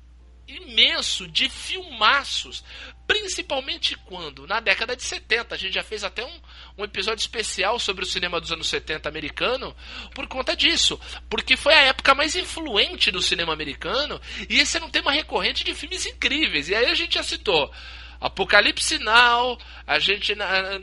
imenso 0.56 1.28
de 1.28 1.50
filmaços. 1.50 2.64
Principalmente 3.06 3.96
quando, 4.06 4.48
na 4.48 4.60
década 4.60 4.96
de 4.96 5.04
70, 5.04 5.54
a 5.54 5.58
gente 5.58 5.74
já 5.74 5.84
fez 5.84 6.04
até 6.04 6.26
um, 6.26 6.42
um 6.78 6.84
episódio 6.84 7.22
especial 7.22 7.78
sobre 7.78 8.04
o 8.04 8.08
cinema 8.08 8.40
dos 8.40 8.52
anos 8.52 8.68
70 8.68 9.10
americano 9.10 9.76
por 10.16 10.28
conta 10.28 10.56
disso. 10.56 11.00
Porque 11.30 11.58
foi 11.58 11.74
a 11.74 11.82
época 11.82 12.16
mais 12.16 12.36
influente 12.36 13.12
do 13.12 13.22
cinema 13.22 13.54
americano 13.54 14.20
e 14.50 14.60
esse 14.60 14.78
era 14.78 14.86
um 14.86 14.90
tema 14.90 15.12
recorrente 15.12 15.64
de 15.64 15.76
filmes 15.76 16.06
incríveis. 16.06 16.70
E 16.70 16.76
aí 16.76 16.86
a 16.86 16.96
gente 16.96 17.16
já 17.16 17.24
citou. 17.24 17.72
Apocalipse 18.28 18.98
Now, 19.00 19.58
a 19.86 20.00
gente, 20.00 20.34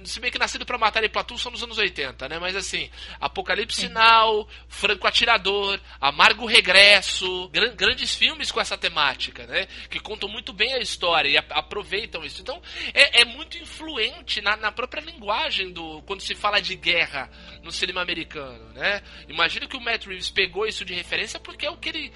se 0.05 0.21
bem 0.21 0.31
que 0.31 0.39
Nascido 0.39 0.67
pra 0.67 0.77
Matar 0.77 1.03
e 1.03 1.09
Platum 1.09 1.39
são 1.39 1.51
nos 1.51 1.63
anos 1.63 1.79
80, 1.79 2.29
né? 2.29 2.39
Mas 2.39 2.55
assim, 2.55 2.91
Apocalipse 3.21 3.89
Now, 3.89 4.47
Franco 4.69 5.07
Atirador, 5.07 5.81
Amargo 6.01 6.45
Regresso, 6.47 7.49
gran- 7.49 7.75
grandes 7.75 8.15
filmes 8.15 8.53
com 8.53 8.61
essa 8.61 8.77
temática, 8.77 9.47
né? 9.47 9.67
Que 9.89 9.99
contam 9.99 10.29
muito 10.29 10.53
bem 10.53 10.75
a 10.75 10.79
história 10.79 11.29
e 11.31 11.39
a- 11.39 11.45
aproveitam 11.51 12.23
isso. 12.25 12.41
Então, 12.43 12.61
é, 12.93 13.23
é 13.23 13.25
muito 13.25 13.57
influente 13.59 14.41
na, 14.43 14.57
na 14.57 14.71
própria 14.71 15.01
linguagem 15.01 15.73
do 15.73 16.03
quando 16.03 16.21
se 16.21 16.35
fala 16.35 16.61
de 16.61 16.75
guerra 16.77 17.31
no 17.63 17.73
cinema 17.73 18.03
americano, 18.03 18.73
né? 18.75 19.03
Imagino 19.29 19.67
que 19.67 19.77
o 19.77 19.81
Matt 19.81 20.05
Reeves 20.07 20.31
pegou 20.31 20.67
isso 20.67 20.85
de 20.85 20.93
referência 20.95 21.41
porque 21.41 21.65
é 21.67 21.71
o 21.71 21.77
que 21.79 21.89
ele 21.89 22.13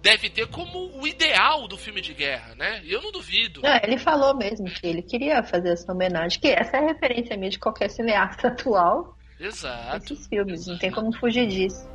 deve 0.00 0.30
ter 0.30 0.46
como 0.48 1.00
o 1.00 1.06
ideal 1.06 1.66
do 1.66 1.76
filme 1.76 2.00
de 2.00 2.14
guerra, 2.14 2.54
né? 2.54 2.82
Eu 2.84 3.02
não 3.02 3.10
duvido. 3.10 3.62
Não, 3.62 3.76
ele 3.82 3.98
falou 3.98 4.36
mesmo 4.36 4.66
que 4.66 4.86
ele 4.86 5.02
queria 5.02 5.42
fazer 5.42 5.70
essa 5.70 5.92
homenagem, 5.92 6.40
que 6.40 6.48
essa 6.48 6.76
é 6.76 6.80
a 6.80 6.86
referência 6.86 7.36
minha 7.36 7.50
de 7.50 7.58
qualquer 7.58 7.90
cineasta 7.90 8.48
atual, 8.48 9.16
Exato. 9.38 9.96
esses 9.96 10.26
filmes, 10.26 10.66
não 10.66 10.78
tem 10.78 10.90
como 10.90 11.12
fugir 11.12 11.46
disso. 11.48 11.88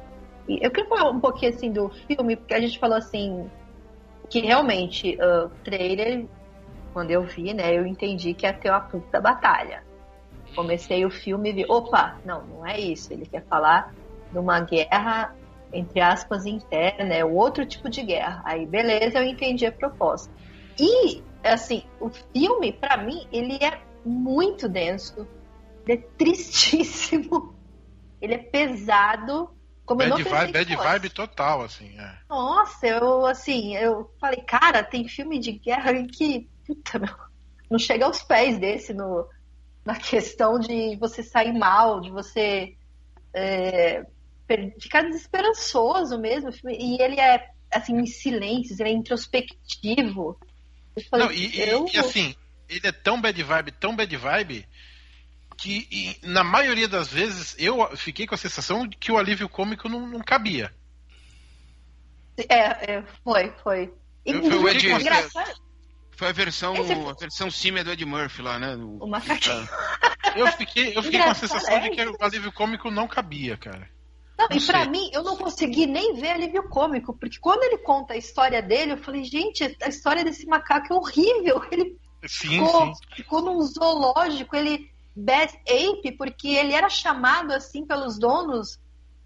E 0.47 0.59
eu 0.61 0.71
queria 0.71 0.89
falar 0.89 1.09
um 1.09 1.19
pouquinho 1.19 1.53
assim 1.53 1.71
do 1.71 1.89
filme, 1.89 2.35
porque 2.35 2.53
a 2.53 2.59
gente 2.59 2.77
falou 2.77 2.97
assim 2.97 3.49
que 4.29 4.41
realmente 4.41 5.17
ah, 5.21 5.45
o 5.45 5.49
trailer, 5.63 6.25
quando 6.91 7.11
eu 7.11 7.23
vi, 7.23 7.53
né, 7.53 7.77
eu 7.77 7.85
entendi 7.85 8.33
que 8.33 8.45
ia 8.45 8.53
ter 8.53 8.69
uma 8.69 8.81
puta 8.81 9.21
batalha. 9.21 9.83
Comecei 10.55 11.05
o 11.05 11.09
filme 11.09 11.49
e 11.49 11.53
vi, 11.53 11.65
opa, 11.67 12.19
não, 12.25 12.45
não 12.45 12.67
é 12.67 12.79
isso. 12.79 13.11
Ele 13.11 13.25
quer 13.25 13.43
falar 13.45 13.93
de 14.31 14.37
uma 14.37 14.59
guerra, 14.59 15.35
entre 15.73 15.99
aspas, 15.99 16.45
interna, 16.45 17.13
é 17.13 17.25
outro 17.25 17.65
tipo 17.65 17.89
de 17.89 18.03
guerra. 18.03 18.41
Aí, 18.45 18.65
beleza, 18.65 19.19
eu 19.19 19.23
entendi 19.23 19.65
a 19.65 19.71
proposta. 19.71 20.31
E, 20.79 21.21
assim, 21.43 21.83
o 21.99 22.09
filme, 22.09 22.71
pra 22.71 22.97
mim, 22.97 23.27
ele 23.31 23.55
é 23.55 23.81
muito 24.05 24.69
denso, 24.69 25.27
ele 25.85 25.99
é 25.99 26.03
tristíssimo, 26.17 27.55
ele 28.21 28.35
é 28.35 28.37
pesado. 28.37 29.49
Como 29.85 30.01
eu 30.01 30.09
não 30.09 30.17
Bad 30.17 30.29
vibe, 30.29 30.53
bad 30.53 30.75
fosse. 30.75 30.87
vibe 30.87 31.09
total, 31.09 31.61
assim. 31.61 31.99
É. 31.99 32.17
Nossa, 32.29 32.87
eu 32.87 33.25
assim, 33.25 33.75
eu 33.75 34.09
falei, 34.19 34.41
cara, 34.41 34.81
tem 34.81 35.07
filme 35.09 35.39
de 35.39 35.51
guerra 35.53 35.91
que, 36.07 36.47
puta, 36.65 36.99
meu, 36.99 37.13
não 37.69 37.77
chega 37.77 38.05
aos 38.05 38.23
pés 38.23 38.57
desse 38.57 38.93
no, 38.93 39.27
na 39.83 39.95
questão 39.95 40.57
de 40.57 40.95
você 40.95 41.21
sair 41.21 41.51
mal, 41.51 41.99
de 41.99 42.09
você 42.11 42.77
é, 43.33 44.05
ficar 44.79 45.03
desesperançoso 45.03 46.17
mesmo. 46.19 46.49
E 46.69 47.01
ele 47.01 47.19
é 47.19 47.49
assim, 47.71 47.95
em 47.97 48.05
silêncios, 48.05 48.79
ele 48.79 48.89
é 48.89 48.93
introspectivo. 48.93 50.37
Eu 50.95 51.03
falei, 51.09 51.25
Não, 51.25 51.33
e, 51.33 51.59
eu- 51.59 51.87
e, 51.91 51.97
assim, 51.97 52.35
ele 52.69 52.85
é 52.87 52.91
tão 52.91 53.19
bad 53.19 53.41
vibe, 53.41 53.71
tão 53.71 53.95
bad 53.95 54.15
vibe, 54.15 54.67
que 55.57 55.87
e, 55.91 56.17
na 56.27 56.43
maioria 56.43 56.87
das 56.87 57.07
vezes 57.07 57.55
eu 57.57 57.95
fiquei 57.97 58.27
com 58.27 58.35
a 58.35 58.37
sensação 58.37 58.87
de 58.87 58.95
que 58.97 59.11
o 59.11 59.17
alívio 59.17 59.49
cômico 59.49 59.89
não, 59.89 60.05
não 60.07 60.19
cabia. 60.19 60.71
é, 62.49 62.93
é, 62.95 63.03
foi, 63.23 63.51
foi. 63.63 63.93
E, 64.25 64.33
foi 64.33 64.57
o 64.57 64.69
Ed- 64.69 64.87
engraçado, 64.87 65.61
Foi 66.11 66.29
a 66.29 66.31
versão, 66.31 66.75
Esse- 66.75 66.93
a 66.93 67.13
versão 67.13 67.49
símia 67.51 67.83
do 67.83 67.91
Ed 67.91 68.05
Murphy 68.05 68.41
lá, 68.41 68.59
né? 68.59 68.75
o 68.75 69.07
macaquinho. 69.07 69.67
Eu 70.35 70.47
fiquei, 70.53 70.95
eu 70.97 71.03
fiquei 71.03 71.19
com 71.21 71.29
a 71.29 71.33
sensação 71.35 71.79
de 71.79 71.87
é. 71.87 71.89
que 71.89 72.01
o 72.05 72.17
alívio 72.23 72.51
cômico 72.51 72.89
não 72.91 73.07
cabia, 73.07 73.57
cara. 73.57 73.89
Não, 74.37 74.47
Não 74.49 74.57
e 74.57 74.61
pra 74.61 74.81
sei. 74.81 74.89
mim, 74.89 75.09
eu 75.13 75.23
não 75.23 75.37
consegui 75.37 75.85
nem 75.85 76.15
ver 76.15 76.31
alívio 76.31 76.67
cômico, 76.69 77.13
porque 77.17 77.37
quando 77.39 77.63
ele 77.63 77.77
conta 77.79 78.13
a 78.13 78.17
história 78.17 78.61
dele, 78.61 78.93
eu 78.93 78.97
falei, 78.97 79.23
gente, 79.23 79.63
a 79.81 79.87
história 79.87 80.23
desse 80.23 80.45
macaco 80.45 80.93
é 80.93 80.95
horrível. 80.95 81.61
Ele 81.71 81.97
Sim, 82.25 82.65
ficou, 82.65 82.85
sim. 82.85 82.93
ficou 83.15 83.41
num 83.41 83.61
zoológico, 83.61 84.55
ele 84.55 84.89
bad 85.15 85.53
ape, 85.67 86.13
porque 86.17 86.47
ele 86.47 86.73
era 86.73 86.89
chamado 86.89 87.51
assim 87.51 87.85
pelos 87.85 88.17
donos. 88.17 88.79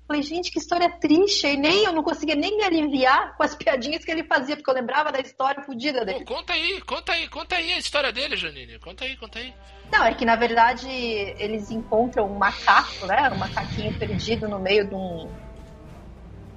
Falei, 0.08 0.24
gente, 0.24 0.50
que 0.52 0.58
história 0.58 0.89
triste. 0.89 1.46
E 1.46 1.58
nem 1.58 1.84
eu 1.84 1.91
não 1.91 2.02
conseguia 2.02 2.36
nem 2.36 2.56
me 2.56 2.63
aliviar 2.63 3.36
com 3.36 3.43
as 3.43 3.54
piadinhas 3.58 4.06
que 4.06 4.12
ele 4.12 4.24
fazia, 4.24 4.56
porque 4.56 4.70
eu 4.70 4.74
lembrava 4.74 5.12
da 5.12 5.20
história 5.20 5.62
fodida 5.63 6.00
Pô, 6.00 6.06
dele. 6.06 6.26
conta 6.26 6.54
aí, 6.54 6.82
conta 6.82 7.12
aí, 7.12 7.28
conta 7.28 7.56
aí 7.56 7.74
a 7.74 7.78
história 7.78 8.12
dele, 8.12 8.38
Janine. 8.38 8.80
Conta 8.80 9.04
aí, 9.04 9.17
conta 9.17 9.39
aí. 9.39 9.54
Não, 9.91 10.04
é 10.04 10.13
que 10.13 10.26
na 10.26 10.36
verdade 10.36 10.88
eles 10.89 11.72
encontram 11.72 12.26
um 12.26 12.38
macaco, 12.38 13.06
né? 13.06 13.30
Um 13.32 13.38
macaquinho 13.38 13.93
perdido 13.98 14.48
no 14.48 14.60
meio 14.60 14.88
de 14.88 14.96
um. 14.96 15.30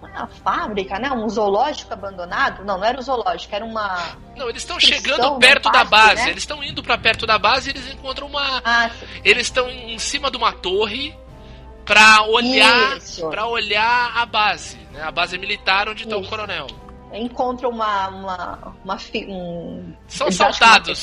Uma 0.00 0.26
fábrica, 0.26 0.98
né? 0.98 1.10
Um 1.12 1.28
zoológico 1.28 1.92
abandonado. 1.92 2.64
Não, 2.64 2.78
não 2.78 2.84
era 2.84 2.98
um 2.98 3.02
zoológico, 3.02 3.54
era 3.54 3.64
uma. 3.64 4.16
Não, 4.36 4.48
eles 4.48 4.62
estão 4.62 4.80
chegando 4.80 5.38
perto 5.38 5.64
da 5.70 5.84
parque, 5.84 5.90
base. 5.90 6.24
né? 6.24 6.30
Eles 6.30 6.42
estão 6.42 6.62
indo 6.64 6.82
pra 6.82 6.96
perto 6.98 7.26
da 7.26 7.38
base 7.38 7.68
e 7.68 7.72
eles 7.72 7.92
encontram 7.92 8.26
uma. 8.26 8.62
Ah. 8.64 8.90
Eles 9.24 9.46
estão 9.46 9.68
em 9.68 9.98
cima 9.98 10.30
de 10.30 10.36
uma 10.36 10.52
torre 10.52 11.14
pra 11.90 12.22
olhar, 12.22 12.98
para 13.30 13.46
olhar 13.46 14.16
a 14.16 14.24
base, 14.24 14.76
né? 14.92 15.02
A 15.02 15.10
base 15.10 15.36
militar 15.36 15.88
onde 15.88 16.04
está 16.04 16.16
o 16.16 16.26
coronel. 16.28 16.68
encontram 17.12 17.70
uma. 17.70 18.08
uma, 18.08 18.76
uma 18.84 18.98
fi- 18.98 19.26
um, 19.28 19.92
São 20.06 20.28
uma 20.28 20.32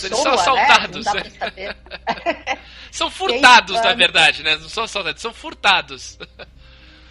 eles 0.07 0.17
são 0.17 0.23
né? 0.23 0.41
assaltados. 0.41 1.05
Não 1.05 1.13
dá 1.13 1.21
pra 1.21 1.29
saber. 1.31 1.77
São 2.89 3.11
furtados, 3.11 3.75
aí, 3.75 3.83
na 3.83 3.93
verdade, 3.93 4.41
né? 4.43 4.55
Não 4.55 4.69
são 4.69 4.85
assaltados, 4.85 5.21
são 5.21 5.33
furtados. 5.33 6.17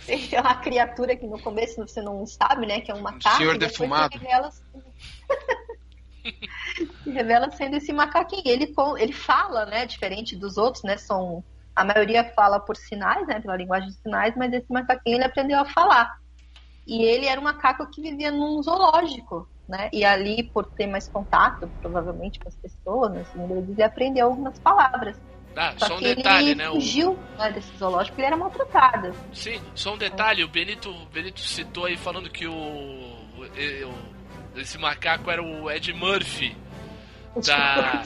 Tem 0.06 0.26
uma 0.40 0.54
criatura 0.56 1.14
que 1.14 1.26
no 1.26 1.38
começo 1.38 1.76
você 1.76 2.00
não 2.00 2.26
sabe, 2.26 2.66
né? 2.66 2.80
Que 2.80 2.90
é 2.90 2.94
um 2.94 3.02
macaco. 3.02 3.36
senhor 3.36 3.58
defumado. 3.58 4.16
Se 4.18 4.24
revela, 4.24 4.50
revela 7.06 7.50
sendo 7.52 7.76
esse 7.76 7.92
macaquinho. 7.92 8.42
Ele, 8.46 8.72
ele 8.98 9.12
fala, 9.12 9.66
né? 9.66 9.86
Diferente 9.86 10.34
dos 10.34 10.56
outros, 10.56 10.82
né? 10.82 10.96
São, 10.96 11.44
a 11.76 11.84
maioria 11.84 12.24
fala 12.34 12.58
por 12.58 12.76
sinais, 12.76 13.26
né? 13.26 13.38
Pela 13.40 13.56
linguagem 13.56 13.88
de 13.90 13.94
sinais, 13.96 14.34
mas 14.36 14.52
esse 14.52 14.72
macaquinho 14.72 15.16
ele 15.18 15.24
aprendeu 15.24 15.60
a 15.60 15.64
falar. 15.66 16.10
E 16.86 17.02
ele 17.04 17.26
era 17.26 17.40
um 17.40 17.44
macaco 17.44 17.88
que 17.90 18.00
vivia 18.00 18.30
num 18.30 18.62
zoológico, 18.62 19.46
né? 19.68 19.90
E 19.92 20.04
ali, 20.04 20.44
por 20.54 20.64
ter 20.64 20.86
mais 20.86 21.08
contato, 21.08 21.70
provavelmente, 21.82 22.40
com 22.40 22.48
as 22.48 22.56
pessoas, 22.56 23.12
né? 23.12 23.24
segundo 23.32 23.70
ele 23.72 23.82
aprendeu 23.82 24.26
algumas 24.26 24.58
palavras. 24.58 25.16
Ah, 25.58 25.72
Só, 25.78 25.86
só 25.86 25.96
um 25.96 26.00
detalhe, 26.00 26.50
ele 26.50 26.54
né? 26.54 26.68
O, 26.68 26.74
fugiu 26.74 27.18
né, 27.38 27.50
desse 27.50 27.76
zoológico 27.78 28.18
ele 28.20 28.26
era 28.26 28.36
maltratado. 28.36 29.14
sim, 29.32 29.60
só 29.74 29.94
um 29.94 29.98
detalhe, 29.98 30.44
o 30.44 30.48
Benito, 30.48 30.90
o 30.90 31.06
Benito 31.06 31.40
citou 31.40 31.86
aí 31.86 31.96
falando 31.96 32.28
que 32.30 32.46
o, 32.46 32.52
o- 32.52 34.16
esse 34.54 34.78
macaco 34.78 35.30
era 35.30 35.42
o 35.42 35.70
Ed 35.70 35.92
Murphy 35.92 36.56
da 37.44 38.04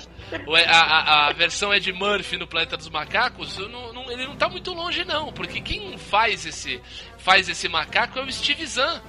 a, 0.66 0.72
a- 0.72 1.28
a 1.28 1.32
versão 1.32 1.74
Ed 1.74 1.92
Murphy 1.92 2.36
no 2.36 2.46
Planeta 2.46 2.76
dos 2.76 2.88
Macacos, 2.88 3.58
não- 3.58 3.92
não- 3.92 4.10
ele 4.10 4.26
não 4.26 4.36
tá 4.36 4.48
muito 4.48 4.72
longe 4.72 5.04
não, 5.04 5.32
porque 5.32 5.60
quem 5.60 5.98
faz 5.98 6.46
esse 6.46 6.80
faz 7.18 7.48
esse 7.48 7.68
macaco 7.68 8.18
é 8.18 8.22
o 8.22 8.32
Steve 8.32 8.64
Zahn, 8.66 9.00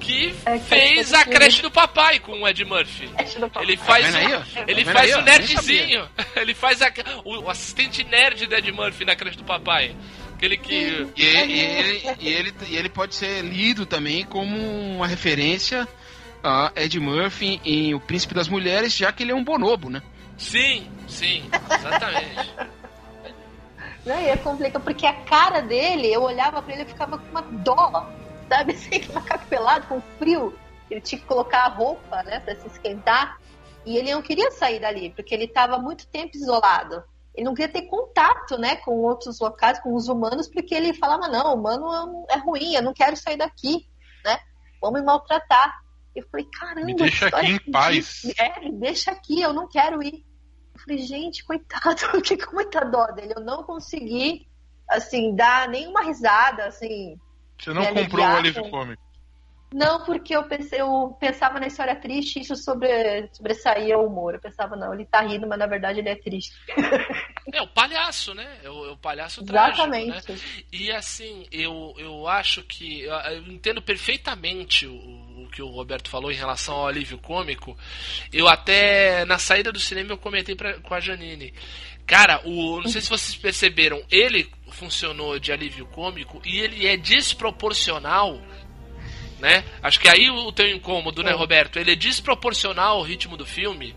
que 0.00 0.34
É, 0.46 0.58
que 0.58 0.64
fez 0.64 1.12
a 1.14 1.24
creche 1.24 1.62
do 1.62 1.70
papai 1.70 2.18
com 2.18 2.40
o 2.42 2.48
Ed 2.48 2.64
Murphy. 2.64 3.08
Ele 3.60 3.76
faz, 3.76 4.12
Tá 4.12 4.18
aí, 4.18 4.24
ele 4.66 4.84
Tá 4.84 4.90
vendo 4.90 4.92
faz 4.92 5.12
aí, 5.14 5.20
o 5.20 5.22
nerdzinho. 5.24 6.08
Ele 6.36 6.54
faz 6.54 6.82
a- 6.82 6.92
o, 7.24 7.38
o 7.44 7.50
assistente 7.50 8.02
nerd 8.04 8.46
do 8.46 8.54
Ed 8.54 8.72
Murphy 8.72 9.04
na 9.04 9.14
creche 9.14 9.36
do 9.38 9.44
papai. 9.44 9.94
Aquele 10.34 10.56
que. 10.58 11.06
E, 11.16 11.22
e 11.22 11.24
ele, 11.24 12.02
e, 12.20 12.28
ele, 12.28 12.54
e 12.70 12.76
ele 12.76 12.88
pode 12.88 13.14
ser 13.14 13.42
lido 13.42 13.86
também 13.86 14.24
como 14.24 14.56
uma 14.96 15.06
referência 15.06 15.86
a 16.44 16.70
Ed 16.76 17.00
Murphy 17.00 17.60
em 17.64 17.94
O 17.94 18.00
Príncipe 18.00 18.34
das 18.34 18.48
Mulheres, 18.48 18.92
já 18.92 19.10
que 19.10 19.22
ele 19.22 19.32
é 19.32 19.34
um 19.34 19.42
bonobo, 19.42 19.88
né? 19.88 20.02
Sim, 20.36 20.86
sim, 21.08 21.48
exatamente. 21.72 22.54
Não, 24.04 24.20
e 24.20 24.28
é 24.28 24.36
complicado, 24.36 24.82
porque 24.82 25.06
a 25.06 25.14
cara 25.24 25.62
dele, 25.62 26.12
eu 26.12 26.22
olhava 26.22 26.60
pra 26.60 26.74
ele 26.74 26.82
e 26.82 26.86
ficava 26.86 27.16
com 27.16 27.26
uma 27.30 27.40
dó, 27.40 28.06
sabe? 28.50 28.74
Assim, 28.76 29.00
com 29.00 29.14
macaco 29.14 29.46
pelado, 29.46 29.86
com 29.86 30.02
frio. 30.18 30.54
Ele 30.90 31.00
tinha 31.00 31.18
que 31.18 31.26
colocar 31.26 31.64
a 31.64 31.68
roupa, 31.68 32.22
né, 32.22 32.38
pra 32.40 32.54
se 32.54 32.66
esquentar. 32.66 33.40
E 33.86 33.96
ele 33.96 34.12
não 34.12 34.20
queria 34.20 34.50
sair 34.50 34.78
dali, 34.78 35.10
porque 35.10 35.34
ele 35.34 35.44
estava 35.44 35.78
muito 35.78 36.06
tempo 36.06 36.36
isolado. 36.36 37.02
Ele 37.34 37.46
não 37.46 37.54
queria 37.54 37.72
ter 37.72 37.82
contato, 37.82 38.58
né, 38.58 38.76
com 38.76 38.92
outros 38.98 39.40
locais, 39.40 39.80
com 39.80 39.94
os 39.94 40.08
humanos, 40.08 40.48
porque 40.48 40.74
ele 40.74 40.92
falava, 40.92 41.26
não, 41.28 41.52
o 41.52 41.54
humano 41.54 42.26
é 42.30 42.34
é 42.34 42.38
ruim, 42.38 42.74
eu 42.74 42.82
não 42.82 42.92
quero 42.92 43.16
sair 43.16 43.38
daqui, 43.38 43.88
né? 44.22 44.38
Vão 44.80 44.92
me 44.92 45.00
maltratar. 45.00 45.83
Eu 46.14 46.24
falei, 46.30 46.46
caramba, 46.46 46.86
Me 46.86 46.94
deixa 46.94 47.28
que 47.30 47.34
aqui 47.36 47.46
em 47.52 47.72
paz. 47.72 48.22
É, 48.38 48.60
me 48.60 48.72
deixa 48.78 49.10
aqui, 49.10 49.40
eu 49.40 49.52
não 49.52 49.68
quero 49.68 50.02
ir. 50.02 50.24
Eu 50.74 50.80
falei, 50.80 50.98
gente, 50.98 51.44
coitado, 51.44 52.00
com 52.46 52.54
muita 52.54 52.84
dó 52.84 53.06
dele. 53.06 53.34
Eu 53.36 53.42
não 53.42 53.64
consegui, 53.64 54.46
assim, 54.88 55.34
dar 55.34 55.68
nenhuma 55.68 56.02
risada, 56.02 56.66
assim. 56.66 57.18
Você 57.58 57.72
não 57.72 57.84
comprou 57.86 57.98
o 57.98 58.02
aliviar 58.28 58.36
alívio 58.36 58.62
com- 58.64 58.70
cômico. 58.70 59.02
Não, 59.74 60.04
porque 60.04 60.36
eu, 60.36 60.44
pensei, 60.44 60.80
eu 60.80 61.16
pensava 61.18 61.58
na 61.58 61.66
história 61.66 61.96
triste 61.96 62.38
e 62.38 62.42
isso 62.42 62.54
sobre, 62.54 63.28
sobressaía 63.32 63.98
o 63.98 64.06
humor. 64.06 64.34
Eu 64.34 64.40
pensava, 64.40 64.76
não, 64.76 64.94
ele 64.94 65.04
tá 65.04 65.20
rindo, 65.20 65.48
mas 65.48 65.58
na 65.58 65.66
verdade 65.66 65.98
ele 65.98 66.08
é 66.08 66.14
triste. 66.16 66.54
É 67.52 67.62
o 67.62 67.68
palhaço, 67.68 68.34
né? 68.34 68.58
É 68.64 68.70
o, 68.70 68.86
é 68.86 68.90
o 68.90 68.96
palhaço 68.96 69.40
Exatamente. 69.42 70.10
trágico, 70.10 70.32
né? 70.32 70.38
E 70.72 70.90
assim, 70.90 71.46
eu, 71.52 71.94
eu 71.98 72.26
acho 72.26 72.64
que. 72.64 73.02
Eu 73.02 73.14
eu 73.14 73.42
entendo 73.42 73.80
perfeitamente 73.80 74.86
o, 74.86 74.94
o 74.96 75.48
que 75.52 75.62
o 75.62 75.68
Roberto 75.68 76.08
falou 76.08 76.32
em 76.32 76.36
relação 76.36 76.74
ao 76.74 76.88
alívio 76.88 77.18
cômico. 77.18 77.76
Eu 78.32 78.48
até, 78.48 79.24
na 79.24 79.38
saída 79.38 79.70
do 79.70 79.78
cinema, 79.78 80.10
eu 80.12 80.18
comentei 80.18 80.56
pra, 80.56 80.80
com 80.80 80.94
a 80.94 81.00
Janine. 81.00 81.54
Cara, 82.06 82.40
o, 82.44 82.80
não 82.80 82.88
sei 82.88 83.00
se 83.00 83.08
vocês 83.08 83.36
perceberam, 83.36 84.02
ele 84.10 84.50
funcionou 84.70 85.38
de 85.38 85.52
alívio 85.52 85.86
cômico 85.86 86.42
e 86.44 86.58
ele 86.58 86.86
é 86.86 86.96
desproporcional. 86.96 88.40
Né? 89.44 89.62
Acho 89.82 90.00
que 90.00 90.08
aí 90.08 90.30
o 90.30 90.50
teu 90.52 90.66
incômodo, 90.70 91.22
né, 91.22 91.30
É. 91.30 91.34
Roberto? 91.34 91.78
Ele 91.78 91.92
é 91.92 91.94
desproporcional 91.94 92.96
ao 92.96 93.02
ritmo 93.02 93.36
do 93.36 93.44
filme. 93.44 93.94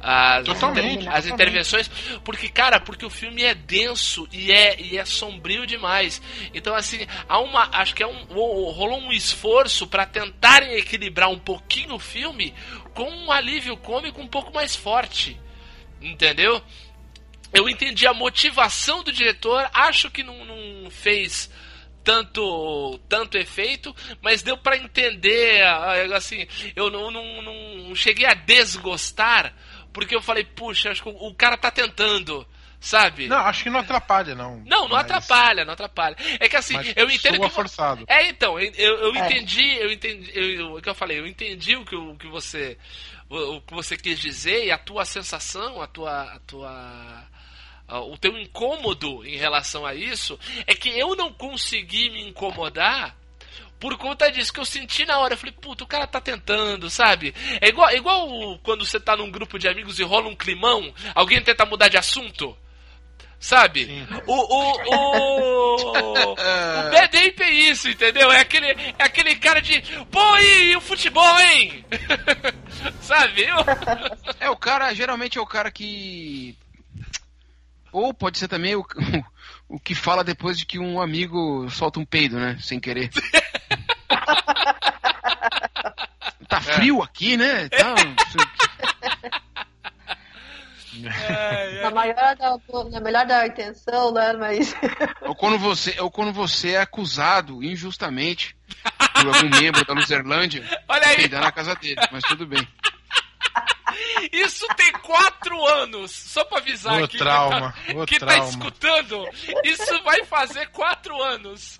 As, 0.00 0.44
Totalmente, 0.44 0.88
as 0.88 1.04
totalmente. 1.04 1.32
intervenções. 1.32 1.88
Porque, 2.24 2.48
cara, 2.48 2.80
porque 2.80 3.06
o 3.06 3.10
filme 3.10 3.44
é 3.44 3.54
denso 3.54 4.26
e 4.32 4.50
é, 4.50 4.80
e 4.80 4.98
é 4.98 5.04
sombrio 5.04 5.64
demais. 5.64 6.20
Então, 6.52 6.74
assim, 6.74 7.06
há 7.28 7.38
uma. 7.38 7.68
Acho 7.72 7.94
que 7.94 8.02
é 8.02 8.06
um, 8.06 8.24
ro- 8.24 8.70
rolou 8.72 8.98
um 8.98 9.12
esforço 9.12 9.86
para 9.86 10.04
tentarem 10.06 10.72
equilibrar 10.74 11.28
um 11.30 11.38
pouquinho 11.38 11.94
o 11.94 11.98
filme 12.00 12.52
com 12.92 13.08
um 13.08 13.30
alívio 13.30 13.76
cômico 13.76 14.20
um 14.20 14.26
pouco 14.26 14.52
mais 14.52 14.74
forte. 14.74 15.38
Entendeu? 16.02 16.60
Eu 17.52 17.68
entendi 17.68 18.08
a 18.08 18.14
motivação 18.14 19.04
do 19.04 19.12
diretor, 19.12 19.70
acho 19.72 20.10
que 20.10 20.24
não, 20.24 20.44
não 20.44 20.90
fez 20.90 21.48
tanto 22.04 22.98
tanto 23.08 23.36
efeito, 23.38 23.94
mas 24.22 24.42
deu 24.42 24.56
pra 24.56 24.76
entender, 24.76 25.62
ah, 25.62 26.16
assim, 26.16 26.46
eu 26.74 26.90
não, 26.90 27.10
não, 27.10 27.42
não 27.42 27.94
cheguei 27.94 28.26
a 28.26 28.34
desgostar, 28.34 29.54
porque 29.92 30.14
eu 30.14 30.22
falei, 30.22 30.44
puxa, 30.44 30.90
acho 30.90 31.02
que 31.02 31.08
o, 31.08 31.34
cara 31.34 31.56
tá 31.56 31.70
tentando, 31.70 32.46
sabe? 32.78 33.28
Não, 33.28 33.38
acho 33.38 33.64
que 33.64 33.70
não 33.70 33.80
atrapalha, 33.80 34.34
não. 34.34 34.58
Não, 34.66 34.82
não 34.82 34.96
Mas- 34.96 35.00
atrapalha, 35.04 35.64
não 35.64 35.72
atrapalha. 35.74 36.16
É 36.38 36.48
que 36.48 36.56
assim, 36.56 36.74
mas 36.74 36.92
eu 36.96 37.10
entendo 37.10 37.40
que. 37.40 37.48
forçado. 37.50 38.04
É, 38.08 38.28
então, 38.28 38.58
eu, 38.58 38.72
eu 38.74 39.14
É. 39.16 39.18
entendi, 39.26 39.76
eu 39.78 39.92
entendi, 39.92 40.30
eu, 40.34 40.50
eu- 40.50 40.74
o 40.76 40.82
que 40.82 40.88
eu 40.88 40.94
falei, 40.94 41.18
eu 41.18 41.26
entendi 41.26 41.76
o 41.76 41.84
que, 41.84 41.96
o 41.96 42.16
que 42.16 42.28
você 42.28 42.78
o, 43.28 43.56
o 43.56 43.60
que 43.60 43.74
você 43.74 43.96
quis 43.96 44.18
dizer 44.18 44.64
e 44.66 44.70
a 44.70 44.78
tua 44.78 45.04
sensação, 45.04 45.80
a 45.82 45.86
tua 45.86 46.22
a 46.34 46.38
tua 46.40 47.24
o 47.98 48.16
teu 48.18 48.38
incômodo 48.38 49.24
em 49.26 49.36
relação 49.36 49.84
a 49.84 49.94
isso 49.94 50.38
é 50.66 50.74
que 50.74 50.88
eu 50.90 51.14
não 51.16 51.32
consegui 51.32 52.10
me 52.10 52.22
incomodar 52.28 53.16
por 53.78 53.96
conta 53.96 54.30
disso 54.30 54.52
que 54.52 54.60
eu 54.60 54.64
senti 54.64 55.04
na 55.06 55.18
hora. 55.18 55.34
Eu 55.34 55.38
falei, 55.38 55.54
puta, 55.60 55.84
o 55.84 55.86
cara 55.86 56.06
tá 56.06 56.20
tentando, 56.20 56.90
sabe? 56.90 57.34
É 57.60 57.68
igual, 57.68 57.88
é 57.88 57.96
igual 57.96 58.58
quando 58.62 58.84
você 58.84 59.00
tá 59.00 59.16
num 59.16 59.30
grupo 59.30 59.58
de 59.58 59.66
amigos 59.68 59.98
e 59.98 60.02
rola 60.02 60.28
um 60.28 60.36
climão, 60.36 60.92
alguém 61.14 61.42
tenta 61.42 61.64
mudar 61.64 61.88
de 61.88 61.96
assunto. 61.96 62.56
Sabe? 63.42 63.86
Sim. 63.86 64.06
O, 64.26 64.34
o, 64.34 64.72
o, 64.84 65.92
o 66.32 66.34
Bad 66.90 67.16
Ape 67.16 67.42
é 67.42 67.50
isso, 67.50 67.88
entendeu? 67.88 68.30
É 68.30 68.40
aquele, 68.40 68.66
é 68.66 68.94
aquele 68.98 69.34
cara 69.36 69.62
de, 69.62 69.80
pô, 70.10 70.36
e, 70.36 70.76
o 70.76 70.80
futebol, 70.82 71.40
hein? 71.40 71.82
Sabe? 73.00 73.44
Eu- 73.44 73.56
É, 74.38 74.50
o 74.50 74.56
cara, 74.58 74.92
geralmente 74.92 75.38
é 75.38 75.40
o 75.40 75.46
cara 75.46 75.70
que. 75.70 76.54
Ou 77.92 78.14
pode 78.14 78.38
ser 78.38 78.48
também 78.48 78.74
o, 78.76 78.84
o 79.68 79.78
que 79.80 79.94
fala 79.94 80.24
depois 80.24 80.58
de 80.58 80.66
que 80.66 80.78
um 80.78 81.00
amigo 81.00 81.68
solta 81.70 81.98
um 82.00 82.04
peido, 82.04 82.38
né? 82.38 82.56
Sem 82.60 82.78
querer. 82.80 83.10
Tá 86.48 86.60
frio 86.60 87.00
aqui, 87.00 87.36
né? 87.36 87.68
Tá, 87.70 87.94
Na 91.82 91.90
maior 91.92 92.36
da, 92.36 92.58
na 92.90 93.00
melhor 93.00 93.24
da 93.24 93.46
intenção, 93.46 94.12
né? 94.12 94.32
Mas. 94.34 94.74
ou, 95.22 95.34
quando 95.34 95.56
você, 95.58 95.98
ou 96.00 96.10
quando 96.10 96.32
você 96.32 96.72
é 96.72 96.80
acusado 96.80 97.62
injustamente 97.62 98.56
por 99.14 99.26
algum 99.28 99.48
membro 99.48 99.84
da 99.84 99.94
Luzerlândia 99.94 100.62
Olha 100.88 101.06
aí. 101.06 101.16
peidar 101.16 101.42
na 101.42 101.52
casa 101.52 101.74
dele, 101.76 102.00
mas 102.10 102.24
tudo 102.24 102.46
bem. 102.46 102.66
Isso 104.32 104.66
tem 104.76 104.92
quatro 104.92 105.66
anos, 105.66 106.10
só 106.12 106.44
pra 106.44 106.58
avisar 106.58 107.00
Ô, 107.00 107.04
aqui. 107.04 107.18
trauma, 107.18 107.72
que 107.72 107.92
tá, 107.94 108.00
ô, 108.00 108.06
que 108.06 108.18
tá 108.18 108.26
trauma. 108.26 108.48
escutando, 108.48 109.28
isso 109.64 110.02
vai 110.04 110.24
fazer 110.24 110.68
quatro 110.68 111.20
anos. 111.22 111.78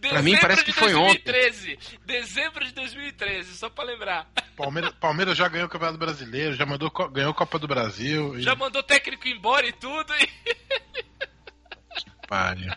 Pra 0.00 0.22
mim, 0.22 0.36
parece 0.38 0.64
de 0.64 0.66
que 0.66 0.78
foi 0.78 0.94
ontem. 0.94 1.22
2013. 1.24 1.78
Dezembro 2.04 2.64
de 2.64 2.72
2013, 2.72 3.56
só 3.56 3.70
pra 3.70 3.84
lembrar. 3.84 4.26
Palmeiras, 4.56 4.92
Palmeiras 5.00 5.36
já 5.36 5.48
ganhou 5.48 5.66
o 5.66 5.70
Campeonato 5.70 5.98
Brasileiro, 5.98 6.54
já 6.54 6.66
mandou, 6.66 6.90
ganhou 7.10 7.30
a 7.30 7.34
Copa 7.34 7.58
do 7.58 7.66
Brasil. 7.66 8.38
E... 8.38 8.42
Já 8.42 8.54
mandou 8.54 8.82
técnico 8.82 9.26
embora 9.26 9.66
e 9.66 9.72
tudo. 9.72 10.12
E... 10.16 10.28
Pare. 12.28 12.68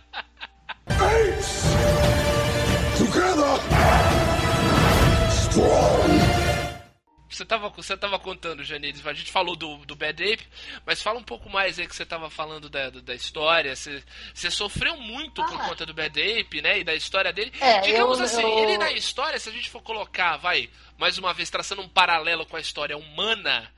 Você 7.37 7.45
tava, 7.45 7.69
você 7.69 7.95
tava 7.95 8.17
contando, 8.17 8.63
Janides, 8.63 9.05
a 9.05 9.13
gente 9.13 9.31
falou 9.31 9.55
do, 9.55 9.77
do 9.85 9.95
Bad 9.95 10.23
Ape, 10.33 10.47
mas 10.83 11.03
fala 11.03 11.19
um 11.19 11.23
pouco 11.23 11.47
mais 11.51 11.77
aí 11.77 11.85
que 11.87 11.95
você 11.95 12.03
tava 12.05 12.31
falando 12.31 12.67
da, 12.67 12.89
da 12.89 13.13
história. 13.13 13.75
Você, 13.75 14.03
você 14.33 14.49
sofreu 14.49 14.97
muito 14.97 15.43
por 15.45 15.61
Ah. 15.61 15.67
conta 15.69 15.85
do 15.85 15.93
Bad 15.93 16.19
Ape, 16.19 16.61
né? 16.63 16.79
E 16.79 16.83
da 16.83 16.95
história 16.95 17.31
dele. 17.31 17.53
É, 17.61 17.79
Digamos 17.81 18.17
eu- 18.17 18.25
assim, 18.25 18.41
eu- 18.41 18.57
ele 18.59 18.77
na 18.79 18.91
história, 18.91 19.37
se 19.39 19.49
a 19.49 19.51
gente 19.51 19.69
for 19.69 19.83
colocar, 19.83 20.37
vai, 20.37 20.67
mais 20.97 21.19
uma 21.19 21.31
vez, 21.31 21.49
traçando 21.51 21.83
um 21.83 21.87
paralelo 21.89 22.43
com 22.45 22.57
a 22.57 22.59
história 22.59 22.97
humana, 22.97 23.71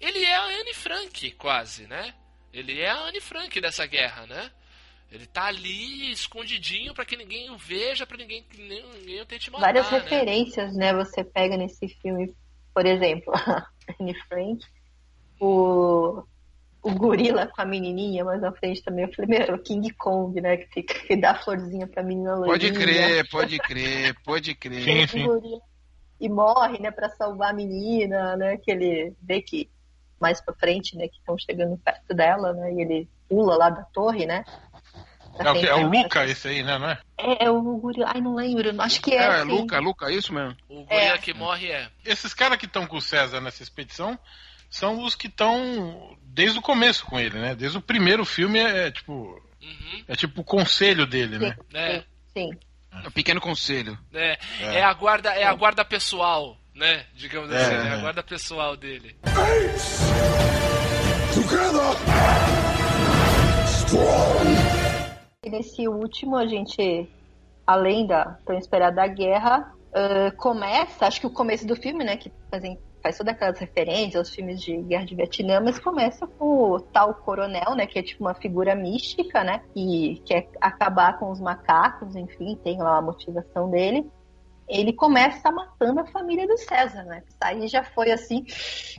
ele 0.00 0.24
é 0.24 0.34
a 0.34 0.42
Anne 0.46 0.74
Frank, 0.74 1.30
quase, 1.32 1.86
né? 1.86 2.12
Ele 2.52 2.80
é 2.80 2.88
a 2.90 2.96
Anne 2.96 3.20
Frank 3.20 3.60
dessa 3.60 3.86
guerra, 3.86 4.26
né? 4.26 4.50
Ele 5.12 5.26
tá 5.26 5.44
ali 5.44 6.10
escondidinho 6.10 6.92
pra 6.92 7.04
que 7.04 7.16
ninguém 7.16 7.48
o 7.48 7.56
veja, 7.56 8.04
pra 8.04 8.16
ninguém, 8.16 8.44
ninguém 8.58 9.20
o 9.20 9.24
tente 9.26 9.50
matar, 9.52 9.66
Várias 9.66 9.88
né? 9.88 9.98
referências, 10.00 10.74
né? 10.74 10.92
Você 10.94 11.22
pega 11.22 11.56
nesse 11.56 11.86
filme, 12.02 12.34
por 12.74 12.84
exemplo, 12.84 13.32
a 13.34 13.66
Anne 14.00 14.14
Frank, 14.28 14.64
o, 15.40 16.22
o 16.82 16.94
gorila 16.94 17.46
com 17.46 17.62
a 17.62 17.64
menininha 17.64 18.24
mais 18.24 18.40
na 18.40 18.52
frente 18.52 18.82
também. 18.82 19.04
Eu 19.04 19.12
falei, 19.14 19.38
meu, 19.38 19.54
o 19.54 19.58
King 19.58 19.90
Kong, 19.94 20.40
né? 20.40 20.56
Que, 20.56 20.66
fica, 20.68 20.94
que 21.06 21.16
dá 21.16 21.30
a 21.32 21.42
florzinha 21.42 21.86
pra 21.86 22.02
menina 22.02 22.34
Pode 22.36 22.70
loirinha. 22.70 22.72
crer, 22.72 23.28
pode 23.30 23.58
crer, 23.58 24.14
pode 24.24 24.54
crer. 24.54 24.82
Sim, 24.82 25.04
O 25.04 25.08
sim. 25.08 25.26
gorila. 25.26 25.60
E 26.20 26.28
morre, 26.28 26.78
né, 26.80 26.90
pra 26.90 27.08
salvar 27.10 27.50
a 27.50 27.54
menina, 27.54 28.36
né? 28.36 28.56
Que 28.56 28.70
ele 28.70 29.14
vê 29.22 29.42
que 29.42 29.68
mais 30.20 30.40
pra 30.40 30.54
frente, 30.54 30.96
né, 30.96 31.08
que 31.08 31.18
estão 31.18 31.36
chegando 31.36 31.76
perto 31.78 32.14
dela, 32.14 32.52
né? 32.52 32.72
E 32.72 32.80
ele 32.80 33.08
pula 33.28 33.56
lá 33.56 33.68
da 33.68 33.82
torre, 33.84 34.24
né? 34.24 34.44
Pra 35.36 35.50
É 35.50 35.52
o, 35.52 35.60
que- 35.60 35.66
é 35.66 35.74
o 35.74 35.88
Luca 35.88 36.26
esse 36.26 36.48
aí, 36.48 36.62
né? 36.62 36.78
Não 36.78 36.88
é? 36.90 36.98
É, 37.18 37.44
é 37.46 37.50
o 37.50 37.60
gorila. 37.78 38.10
Ai, 38.14 38.20
não 38.20 38.34
lembro. 38.34 38.80
Acho 38.82 39.00
que 39.00 39.12
é. 39.12 39.16
É, 39.24 39.42
sim. 39.42 39.48
Luca, 39.48 39.78
Luca, 39.78 40.06
é 40.10 40.14
isso 40.14 40.32
mesmo. 40.32 40.56
O 40.68 40.84
gorila 40.84 41.14
É. 41.14 41.18
que 41.18 41.34
morre 41.34 41.70
é. 41.70 41.88
Esses 42.04 42.32
caras 42.34 42.58
que 42.58 42.66
estão 42.66 42.86
com 42.86 42.96
o 42.96 43.02
César 43.02 43.40
nessa 43.40 43.62
expedição 43.62 44.18
são 44.70 45.02
os 45.04 45.14
que 45.14 45.26
estão 45.28 46.16
desde 46.22 46.58
o 46.58 46.62
começo 46.62 47.04
com 47.06 47.18
ele, 47.20 47.38
né? 47.38 47.54
Desde 47.54 47.78
o 47.78 47.82
primeiro 47.82 48.24
filme 48.24 48.58
é, 48.58 48.86
é 48.86 48.90
tipo. 48.90 49.12
Uhum, 49.62 50.04
É 50.08 50.14
tipo 50.16 50.40
o 50.42 50.44
conselho 50.44 51.06
dele, 51.06 51.38
né? 51.38 51.56
é. 51.72 52.02
Sim. 52.36 52.50
É 53.02 53.08
um 53.08 53.10
pequeno 53.10 53.40
conselho. 53.40 53.98
É, 54.12 54.38
é. 54.60 54.82
a 54.84 54.92
guarda, 54.92 55.30
é 55.30 55.44
a 55.44 55.52
guarda 55.54 55.84
pessoal, 55.84 56.56
né? 56.74 57.06
Digamos 57.14 57.50
É, 57.50 57.56
assim, 57.56 57.74
é 57.88 57.92
a 57.92 57.96
é. 57.96 58.00
guarda 58.00 58.22
pessoal 58.22 58.76
dele. 58.76 59.16
E 65.44 65.50
nesse 65.50 65.86
último, 65.86 66.36
a 66.36 66.46
gente, 66.46 67.08
além 67.66 68.06
da 68.06 68.38
tão 68.46 68.56
esperada 68.56 69.06
guerra, 69.06 69.74
ah, 69.94 70.32
começa, 70.36 71.06
acho 71.06 71.20
que 71.20 71.26
o 71.26 71.30
começo 71.30 71.66
do 71.66 71.76
filme, 71.76 72.02
né, 72.02 72.16
que 72.16 72.32
fazem, 72.50 72.78
faz 73.02 73.16
todas 73.16 73.34
aquelas 73.34 73.58
referências 73.58 74.16
aos 74.16 74.34
filmes 74.34 74.60
de 74.60 74.76
guerra 74.78 75.04
de 75.04 75.14
Vietnã, 75.14 75.60
mas 75.60 75.78
começa 75.78 76.26
com 76.26 76.72
o 76.72 76.80
tal 76.80 77.14
coronel, 77.14 77.74
né, 77.76 77.86
que 77.86 77.98
é 77.98 78.02
tipo 78.02 78.24
uma 78.24 78.34
figura 78.34 78.74
mística, 78.74 79.44
né, 79.44 79.60
que 79.72 80.20
quer 80.24 80.48
acabar 80.60 81.18
com 81.18 81.30
os 81.30 81.40
macacos, 81.40 82.16
enfim, 82.16 82.58
tem 82.64 82.78
lá 82.78 82.98
a 82.98 83.02
motivação 83.02 83.70
dele. 83.70 84.10
Ele 84.66 84.94
começa 84.94 85.50
matando 85.52 86.00
a 86.00 86.06
família 86.06 86.48
do 86.48 86.56
César, 86.56 87.02
né? 87.04 87.22
Isso 87.28 87.36
aí 87.42 87.68
já 87.68 87.84
foi 87.84 88.10
assim, 88.10 88.46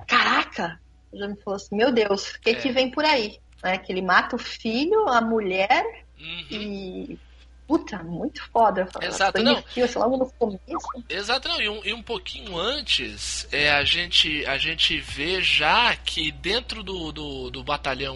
caraca! 0.07 0.79
Já 1.11 1.27
me 1.27 1.35
falou 1.37 1.55
assim, 1.55 1.75
meu 1.75 1.91
Deus, 1.91 2.35
o 2.35 2.39
que 2.39 2.51
É. 2.51 2.55
que 2.55 2.71
vem 2.71 2.91
por 2.91 3.03
aí? 3.03 3.39
Né? 3.63 3.79
Que 3.79 3.91
ele 3.91 4.03
mata 4.03 4.35
o 4.35 4.39
filho, 4.39 5.09
a 5.09 5.19
mulher 5.21 6.04
Uhum. 6.25 6.45
e. 6.51 7.19
Puta, 7.67 7.97
muito 8.03 8.43
foda. 8.51 8.87
Exato, 9.01 9.41
não. 9.41 9.57
assim, 9.57 9.97
logo 9.97 10.17
no 10.17 10.31
começo. 10.33 10.61
Exato, 11.09 11.47
não, 11.47 11.59
e 11.59 11.67
um, 11.67 11.81
e 11.83 11.93
um 11.93 12.03
pouquinho 12.03 12.55
antes, 12.59 13.47
é, 13.51 13.71
a, 13.71 13.83
gente, 13.83 14.45
a 14.45 14.55
gente 14.59 14.99
vê 14.99 15.41
já 15.41 15.95
que 15.95 16.31
dentro 16.31 16.83
do, 16.83 17.11
do, 17.11 17.49
do 17.49 17.63
batalhão 17.63 18.15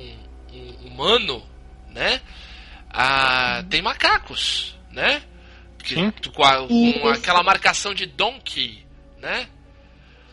hum- 0.53 0.75
humano, 0.85 1.43
né, 1.87 2.21
a, 2.91 3.63
tem 3.71 3.81
macacos, 3.81 4.77
né? 4.91 5.23
Que- 5.83 5.95
com, 6.31 6.43
a- 6.43 6.67
com 6.67 7.07
aquela 7.07 7.41
marcação 7.41 7.91
de 7.93 8.05
Donkey, 8.05 8.85
né? 9.17 9.47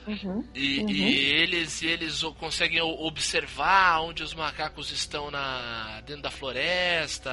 Uhum. 0.06 0.44
E, 0.54 0.78
Uhum. 0.80 0.88
e 0.90 1.24
eles, 1.24 1.82
eles 1.82 2.22
conseguem 2.38 2.80
observar 2.80 4.00
onde 4.02 4.22
os 4.22 4.32
macacos 4.34 4.90
estão 4.92 5.30
na, 5.30 6.00
dentro 6.06 6.22
da 6.22 6.30
floresta, 6.30 7.32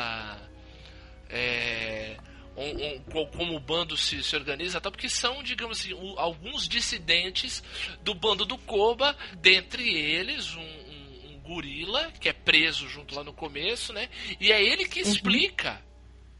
é, 1.29 2.17
um- 2.55 2.85
um- 2.95 2.99
co- 3.11 3.27
como 3.27 3.55
o 3.55 3.59
bando 3.59 3.95
se, 3.97 4.21
se 4.23 4.35
organiza, 4.35 4.79
tal, 4.81 4.91
porque 4.91 5.09
são, 5.09 5.41
digamos 5.43 5.79
assim, 5.79 5.93
o- 5.93 6.19
alguns 6.19 6.67
dissidentes 6.67 7.63
do 8.03 8.13
bando 8.13 8.45
do 8.45 8.57
Koba, 8.57 9.15
dentre 9.39 9.87
eles 9.89 10.53
um, 10.55 10.61
um- 10.61 11.31
um 11.35 11.39
gorila 11.41 12.11
que 12.19 12.29
é 12.29 12.33
preso 12.33 12.87
junto 12.87 13.15
lá 13.15 13.23
no 13.23 13.33
começo, 13.33 13.91
né? 13.93 14.09
E 14.39 14.51
é 14.51 14.63
ele 14.63 14.85
que 14.85 14.99
explica. 14.99 15.81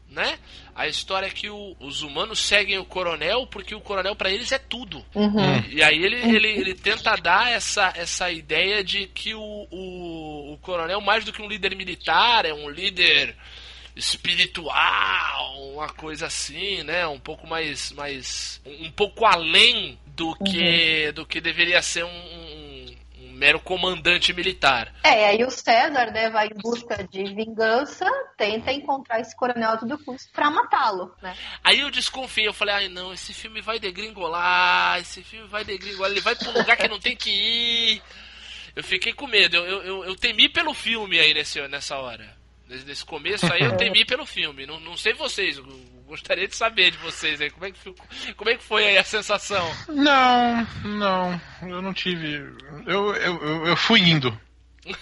Né? 0.08 0.38
A 0.76 0.86
história 0.86 1.26
é 1.26 1.30
que 1.30 1.50
o- 1.50 1.74
os 1.80 2.02
humanos 2.02 2.38
seguem 2.38 2.78
o 2.78 2.84
coronel 2.84 3.48
porque 3.48 3.74
o 3.74 3.80
coronel 3.80 4.14
para 4.14 4.30
eles 4.30 4.52
é 4.52 4.58
tudo. 4.58 5.04
Uhum. 5.12 5.64
E 5.70 5.82
aí 5.82 5.96
ele, 6.04 6.16
ele, 6.36 6.48
ele 6.48 6.74
tenta 6.74 7.16
dar 7.16 7.50
essa, 7.50 7.92
essa 7.96 8.30
ideia 8.30 8.84
de 8.84 9.06
que 9.08 9.34
o, 9.34 9.66
o, 9.70 10.52
o 10.52 10.58
coronel, 10.58 11.00
mais 11.00 11.24
do 11.24 11.32
que 11.32 11.42
um 11.42 11.48
líder 11.48 11.74
militar, 11.74 12.44
é 12.44 12.54
um 12.54 12.68
líder 12.70 13.34
espiritual, 13.96 15.72
uma 15.72 15.88
coisa 15.88 16.26
assim, 16.26 16.82
né? 16.82 17.06
Um 17.06 17.18
pouco 17.18 17.46
mais. 17.46 17.92
mais 17.92 18.60
um, 18.64 18.90
pouco 18.90 19.24
além 19.24 19.98
do 20.06 20.34
que, 20.36 21.10
do 21.12 21.26
que 21.26 21.40
deveria 21.40 21.82
ser 21.82 22.04
um, 22.04 22.08
um 23.44 23.46
mero 23.46 23.60
comandante 23.60 24.32
militar. 24.32 24.94
É, 25.04 25.26
aí 25.26 25.44
o 25.44 25.50
César, 25.50 26.10
né, 26.10 26.30
vai 26.30 26.46
em 26.46 26.60
busca 26.60 27.04
de 27.04 27.24
vingança, 27.34 28.06
tenta 28.38 28.72
encontrar 28.72 29.20
esse 29.20 29.36
coronel 29.36 29.72
a 29.72 29.76
todo 29.76 29.98
custo 29.98 30.32
pra 30.32 30.50
matá-lo, 30.50 31.14
né? 31.22 31.36
Aí 31.62 31.80
eu 31.80 31.90
desconfiei, 31.90 32.48
eu 32.48 32.54
falei, 32.54 32.74
ai 32.74 32.88
não, 32.88 33.12
esse 33.12 33.34
filme 33.34 33.60
vai 33.60 33.78
degringolar, 33.78 34.98
esse 34.98 35.22
filme 35.22 35.46
vai 35.46 35.62
degringolar, 35.62 36.10
ele 36.10 36.20
vai 36.20 36.34
pra 36.34 36.48
um 36.48 36.54
lugar 36.54 36.76
que 36.76 36.88
não 36.88 36.98
tem 36.98 37.14
que 37.14 37.30
ir. 37.30 38.02
Eu 38.74 38.82
fiquei 38.82 39.12
com 39.12 39.26
medo, 39.26 39.56
eu, 39.56 39.64
eu, 39.64 39.82
eu, 39.82 40.04
eu 40.06 40.16
temi 40.16 40.48
pelo 40.48 40.72
filme 40.72 41.20
aí 41.20 41.34
nesse, 41.34 41.60
nessa 41.68 41.98
hora. 41.98 42.43
Nesse, 42.68 42.84
nesse 42.86 43.04
começo 43.04 43.50
aí 43.52 43.62
eu 43.62 43.76
temi 43.78 44.04
pelo 44.04 44.24
filme. 44.26 44.66
Não, 44.66 44.80
não 44.80 44.96
sei 44.96 45.12
vocês, 45.12 45.58
eu 45.58 45.64
gostaria 46.06 46.46
de 46.48 46.56
saber 46.56 46.90
de 46.90 46.98
vocês 46.98 47.40
aí. 47.40 47.50
Como 47.50 47.66
é 47.66 47.70
que, 47.70 47.78
ficou- 47.78 48.06
como 48.36 48.50
é 48.50 48.56
que 48.56 48.62
foi 48.64 48.86
aí 48.86 48.98
a 48.98 49.04
sensação? 49.04 49.68
Não, 49.88 50.66
não, 50.84 51.40
eu 51.62 51.82
não 51.82 51.92
tive. 51.92 52.36
Eu, 52.86 53.14
eu, 53.16 53.36
eu, 53.42 53.66
eu 53.68 53.76
fui 53.76 54.00
indo. 54.00 54.38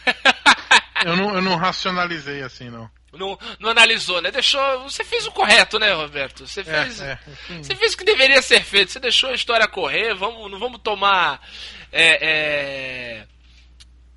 Eu 1.05 1.17
não, 1.17 1.35
eu 1.35 1.43
não 1.43 1.57
racionalizei 1.57 2.43
assim, 2.43 2.71
não. 2.71 2.89
Não, 3.13 3.37
não 3.59 3.71
analisou, 3.71 4.23
né? 4.23 4.31
Deixou. 4.31 4.85
Você 4.85 5.03
fez 5.03 5.27
o 5.27 5.33
correto, 5.33 5.77
né, 5.79 5.93
Roberto? 5.93 6.47
Você 6.47 6.61
É, 6.61 6.65
fez. 6.65 7.01
é, 7.01 7.19
indo. 7.51 7.65
Você 7.65 7.75
fez 7.75 7.93
o 7.93 7.97
que 7.99 8.05
deveria 8.05 8.41
ser 8.41 8.63
feito. 8.63 8.93
Você 8.93 9.01
deixou 9.01 9.31
a 9.31 9.35
história 9.35 9.67
correr. 9.67 10.15
Vamos, 10.15 10.49
não 10.49 10.61
vamos 10.61 10.81
tomar. 10.81 11.41
é, 11.91 12.19
é, 13.21 13.27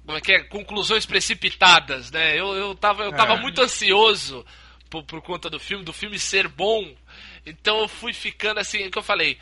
como 0.06 0.18
é 0.18 0.22
que 0.22 0.32
é? 0.34 0.44
Conclusões 0.44 1.06
precipitadas, 1.06 2.12
né? 2.12 2.40
Eu, 2.40 2.54
eu 2.54 2.76
tava, 2.76 3.04
eu 3.04 3.12
tava 3.14 3.34
É. 3.34 3.40
muito 3.42 3.62
ansioso 3.62 4.46
por, 4.90 5.04
por 5.04 5.22
conta 5.22 5.50
do 5.50 5.60
filme, 5.60 5.84
do 5.84 5.92
filme 5.94 6.20
ser 6.20 6.48
bom. 6.48 6.94
Então 7.46 7.80
eu 7.80 7.88
fui 7.88 8.14
ficando 8.14 8.60
assim, 8.60 8.84
é 8.84 8.88
o 8.88 8.92
que 8.92 8.98
eu 8.98 9.04
falei. 9.04 9.38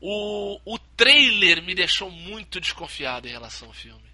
O, 0.00 0.60
o 0.64 0.78
trailer 0.96 1.62
me 1.62 1.74
deixou 1.74 2.10
muito 2.10 2.60
desconfiado 2.60 3.26
em 3.26 3.30
relação 3.30 3.68
ao 3.68 3.74
filme. 3.74 4.04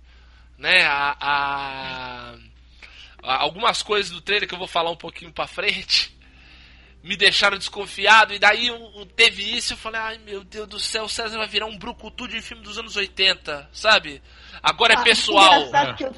Né? 0.58 0.82
A, 0.84 1.16
a- 1.20 2.34
a- 3.22 3.36
algumas 3.42 3.82
coisas 3.82 4.10
do 4.12 4.20
trailer 4.20 4.48
que 4.48 4.54
eu 4.54 4.58
vou 4.58 4.68
falar 4.68 4.90
um 4.90 4.96
pouquinho 4.96 5.32
pra 5.32 5.46
frente 5.46 6.14
me 7.02 7.16
deixaram 7.16 7.58
desconfiado. 7.58 8.32
E 8.34 8.38
daí 8.38 8.68
teve 9.16 9.56
isso. 9.56 9.72
Eu 9.72 9.76
falei, 9.76 10.00
ai 10.00 10.18
meu 10.18 10.44
Deus 10.44 10.68
do 10.68 10.78
céu, 10.80 11.04
o 11.04 11.08
César 11.08 11.38
vai 11.38 11.48
virar 11.48 11.66
um 11.66 11.76
brucutu 11.78 12.28
de 12.28 12.40
filme 12.40 12.62
dos 12.62 12.78
anos 12.78 12.94
80, 12.96 13.68
sabe? 13.72 14.22
Agora 14.62 14.94
é 14.94 14.96
Ah, 14.96 15.02
pessoal. 15.02 15.54
É. 15.54 15.92
que 15.94 16.04
o, 16.04 16.12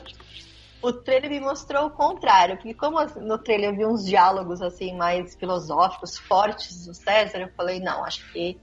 o 0.82 0.92
trailer 0.92 1.30
me 1.30 1.40
mostrou 1.40 1.86
o 1.86 1.90
contrário, 1.90 2.56
porque 2.56 2.74
como 2.74 3.02
no 3.20 3.38
trailer 3.38 3.70
eu 3.70 3.76
vi 3.76 3.86
uns 3.86 4.04
diálogos 4.04 4.62
assim 4.62 4.96
mais 4.96 5.34
filosóficos, 5.34 6.18
fortes 6.18 6.86
do 6.86 6.94
César, 6.94 7.38
eu 7.38 7.48
falei, 7.56 7.80
não, 7.80 8.04
acho 8.04 8.30
que 8.32 8.58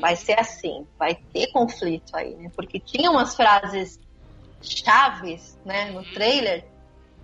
vai 0.00 0.16
ser 0.16 0.38
assim, 0.38 0.86
vai 0.98 1.14
ter 1.32 1.50
conflito 1.52 2.14
aí, 2.14 2.34
né? 2.36 2.50
Porque 2.54 2.78
tinha 2.78 3.10
umas 3.10 3.34
frases 3.34 3.98
chaves, 4.60 5.58
né, 5.64 5.90
no 5.90 6.02
trailer, 6.12 6.64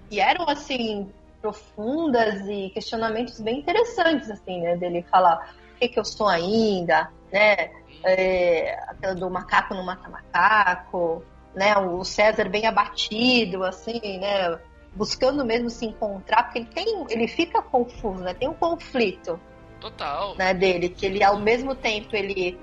que 0.08 0.20
eram 0.20 0.48
assim 0.48 1.10
profundas 1.42 2.40
e 2.48 2.70
questionamentos 2.70 3.40
bem 3.40 3.58
interessantes, 3.58 4.30
assim, 4.30 4.62
né, 4.62 4.76
dele 4.76 5.04
falar 5.10 5.54
o 5.74 5.78
que 5.78 5.88
que 5.88 6.00
eu 6.00 6.04
sou 6.04 6.28
ainda, 6.28 7.10
né, 7.30 7.70
é, 8.04 8.78
aquela 8.88 9.14
do 9.14 9.28
macaco 9.28 9.74
não 9.74 9.84
mata 9.84 10.08
macaco, 10.08 11.22
né, 11.54 11.76
o 11.76 12.04
César 12.04 12.48
bem 12.48 12.66
abatido, 12.66 13.64
assim, 13.64 14.18
né, 14.18 14.58
buscando 14.94 15.44
mesmo 15.44 15.70
se 15.70 15.86
encontrar, 15.86 16.44
porque 16.44 16.60
ele 16.60 16.68
tem, 16.68 17.06
ele 17.10 17.28
fica 17.28 17.62
confuso, 17.62 18.22
né, 18.22 18.34
tem 18.34 18.48
um 18.48 18.54
conflito, 18.54 19.38
Total. 19.80 20.36
né, 20.36 20.54
dele, 20.54 20.88
que 20.88 21.06
ele 21.06 21.22
ao 21.22 21.38
mesmo 21.38 21.74
tempo 21.74 22.14
ele 22.14 22.58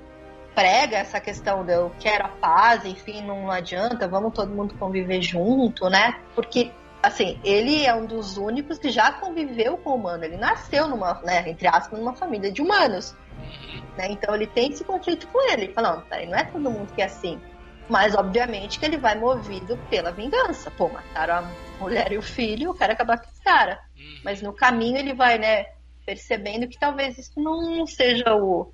prega 0.54 0.98
essa 0.98 1.20
questão 1.20 1.64
de 1.64 1.74
eu 1.74 1.92
quero 2.00 2.26
a 2.26 2.30
paz, 2.30 2.86
enfim, 2.86 3.22
não 3.22 3.50
adianta, 3.50 4.08
vamos 4.08 4.34
todo 4.34 4.52
mundo 4.52 4.76
conviver 4.78 5.22
junto, 5.22 5.89
né? 5.89 6.20
Porque 6.36 6.72
assim, 7.02 7.39
ele 7.44 7.86
é 7.86 7.96
um 7.96 8.06
dos 8.06 8.38
únicos 8.38 8.78
que 8.78 8.89
já 8.89 9.12
conviveu 9.14 9.78
com 9.78 9.92
o 9.92 9.96
humano, 9.96 10.24
ele 10.24 10.38
nasceu 10.38 10.88
numa, 10.88 11.20
né, 11.24 11.50
entre 11.50 11.68
aspas, 11.68 11.98
numa 11.98 12.14
família 12.14 12.52
de 12.52 12.62
humanos, 12.62 13.16
né? 13.98 14.12
Então 14.12 14.36
ele 14.36 14.48
tem 14.48 14.72
esse 14.72 14.84
conflito 14.84 15.28
com 15.28 15.42
ele, 15.52 15.64
ele 15.64 15.74
fala, 15.74 15.96
não, 15.96 16.02
peraí, 16.02 16.28
não 16.28 16.38
é 16.38 16.44
todo 16.44 16.70
mundo 16.70 16.94
que 16.94 17.02
é 17.02 17.06
assim. 17.06 17.39
Mas 17.92 18.16
obviamente 18.16 18.80
que 18.80 18.86
ele 18.86 18.98
vai 18.98 19.16
movido 19.20 19.78
pela 19.89 20.12
vingança. 20.14 20.72
Pô, 20.72 20.88
mataram 20.88 21.34
a 21.46 21.82
mulher 21.84 22.10
e 22.14 22.18
o 22.18 22.22
filho, 22.22 22.70
eu 22.70 22.74
quero 22.74 22.94
acabar 22.94 23.18
com 23.20 23.26
esse 23.30 23.44
cara. 23.44 23.82
Uhum. 23.98 24.22
Mas 24.24 24.42
no 24.42 24.54
caminho 24.54 24.98
ele 24.98 25.14
vai, 25.14 25.38
né, 25.38 25.66
percebendo 26.06 26.70
que 26.70 26.80
talvez 26.80 27.18
isso 27.18 27.38
não 27.42 27.86
seja 27.86 28.34
o, 28.34 28.74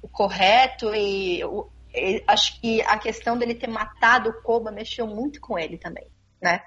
o 0.00 0.08
correto 0.08 0.94
e, 0.94 1.44
o- 1.44 1.68
e 1.92 2.22
acho 2.26 2.60
que 2.60 2.80
a 2.82 2.96
questão 2.98 3.36
dele 3.36 3.56
ter 3.56 3.68
matado 3.68 4.30
o 4.30 4.42
Koba 4.42 4.70
mexeu 4.70 5.08
muito 5.08 5.40
com 5.40 5.58
ele 5.58 5.76
também, 5.76 6.06
né? 6.40 6.62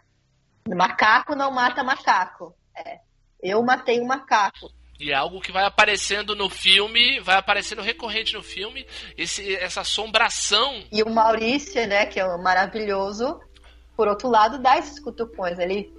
Macaco 0.67 1.33
não 1.33 1.49
mata 1.49 1.81
macaco. 1.81 2.53
É, 2.75 2.99
eu 3.41 3.63
matei 3.63 4.01
um 4.01 4.05
macaco. 4.05 4.69
E 4.99 5.11
é 5.11 5.13
algo 5.15 5.41
que 5.41 5.51
vai 5.51 5.65
aparecendo 5.65 6.35
no 6.35 6.49
filme, 6.49 7.19
vai 7.19 7.35
aparecendo 7.35 7.81
recorrente 7.81 8.33
no 8.33 8.41
filme, 8.41 8.85
esse, 9.17 9.55
essa 9.57 9.81
assombração. 9.81 10.83
E 10.91 11.03
o 11.03 11.09
Maurício, 11.09 11.85
né, 11.87 12.05
que 12.05 12.19
é 12.19 12.25
um 12.25 12.41
maravilhoso, 12.41 13.39
por 13.97 14.07
outro 14.07 14.29
lado, 14.29 14.57
dá 14.59 14.77
esses 14.77 14.99
cutucões. 14.99 15.59
Ele 15.59 15.93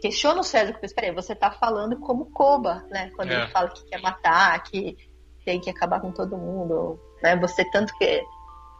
questiona 0.00 0.40
o 0.40 0.44
César, 0.44 0.72
porque, 0.72 0.92
peraí, 0.92 1.12
você 1.14 1.34
tá 1.34 1.50
falando 1.52 1.98
como 2.00 2.26
Koba, 2.32 2.84
né? 2.90 3.10
Quando 3.14 3.30
É. 3.30 3.34
ele 3.42 3.46
fala 3.52 3.68
que 3.70 3.84
quer 3.84 4.00
matar, 4.00 4.60
que 4.64 4.96
tem 5.44 5.60
que 5.60 5.70
acabar 5.70 6.00
com 6.00 6.10
todo 6.10 6.36
mundo, 6.36 6.98
né? 7.22 7.36
Você 7.36 7.64
tanto 7.70 7.96
que 7.98 8.20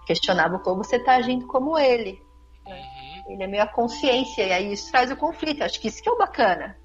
questionava 0.07 0.57
o 0.57 0.61
Koba, 0.61 0.83
você 0.83 0.99
tá 0.99 1.15
agindo 1.15 1.47
como 1.47 1.79
ele. 1.79 2.21
Uhum. 2.67 3.33
Ele 3.35 3.43
é 3.45 3.47
meio 3.47 3.63
a 3.63 3.67
consciência, 3.69 4.43
e 4.43 4.53
aí 4.53 4.73
isso 4.73 4.91
traz 4.91 5.11
o 5.13 5.17
conflito. 5.17 5.63
Acho 5.63 5.81
que 5.81 5.87
isso 5.89 6.03
que 6.03 6.09
é 6.09 6.13
o 6.13 6.19
bacana. 6.19 6.77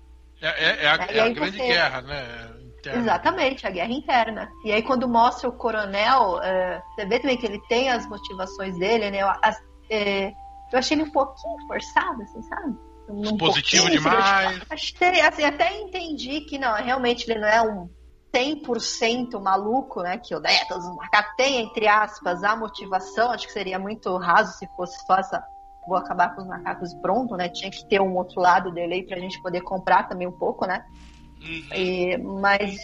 É, 0.41 0.47
é- 0.47 0.83
é 0.83 0.87
a, 0.87 0.95
é 0.95 1.19
a 1.21 1.29
grande 1.29 1.39
você- 1.57 1.65
guerra, 1.65 2.01
né? 2.01 2.51
Interna. 2.89 3.01
Exatamente, 3.03 3.67
a 3.67 3.69
guerra 3.69 3.91
interna. 3.91 4.51
E 4.63 4.71
aí 4.71 4.81
quando 4.81 5.07
mostra 5.07 5.49
o 5.49 5.53
coronel, 5.53 6.41
é, 6.41 6.81
você 6.95 7.05
vê 7.05 7.19
também 7.19 7.37
que 7.37 7.45
ele 7.45 7.61
tem 7.67 7.89
as 7.89 8.07
motivações 8.07 8.77
dele, 8.77 9.11
né? 9.11 9.21
As- 9.41 9.61
é, 9.89 10.29
eu 10.71 10.79
achei 10.79 10.97
ele 10.97 11.07
um 11.07 11.11
pouquinho 11.11 11.67
forçado, 11.67 12.21
assim, 12.23 12.41
sabe? 12.43 12.75
Um 13.07 13.37
pouquinho, 13.37 13.83
demais. 13.91 14.61
Achei, 14.69 15.21
assim, 15.21 15.43
até 15.43 15.77
entendi 15.79 16.41
que 16.41 16.57
não, 16.57 16.73
realmente 16.73 17.29
ele 17.29 17.39
não 17.39 17.47
é 17.47 17.61
um 17.61 17.89
100% 18.35 19.39
maluco, 19.39 20.01
né? 20.01 20.17
Que 20.17 20.35
odeia 20.35 20.65
todos 20.67 20.85
os 20.85 20.95
macacos. 20.95 21.33
Tem, 21.37 21.61
entre 21.61 21.87
aspas, 21.87 22.43
a 22.43 22.55
motivação. 22.55 23.31
Acho 23.31 23.47
que 23.47 23.53
seria 23.53 23.79
muito 23.79 24.15
raso 24.17 24.57
se 24.57 24.67
fosse 24.75 24.97
só 25.05 25.15
essa. 25.17 25.43
Vou 25.87 25.95
acabar 25.97 26.33
com 26.35 26.41
os 26.41 26.47
macacos 26.47 26.93
pronto, 26.95 27.35
né? 27.37 27.47
Tinha 27.47 27.69
que 27.69 27.87
ter 27.87 28.01
um 28.01 28.15
outro 28.17 28.41
lado 28.41 28.71
dele 28.71 28.95
aí 28.95 29.05
pra 29.05 29.19
gente 29.19 29.39
poder 29.41 29.61
comprar 29.61 30.07
também 30.09 30.27
um 30.27 30.37
pouco, 30.37 30.65
né? 30.65 30.83
Uhum. 31.45 31.75
E, 31.75 32.17
mas, 32.17 32.77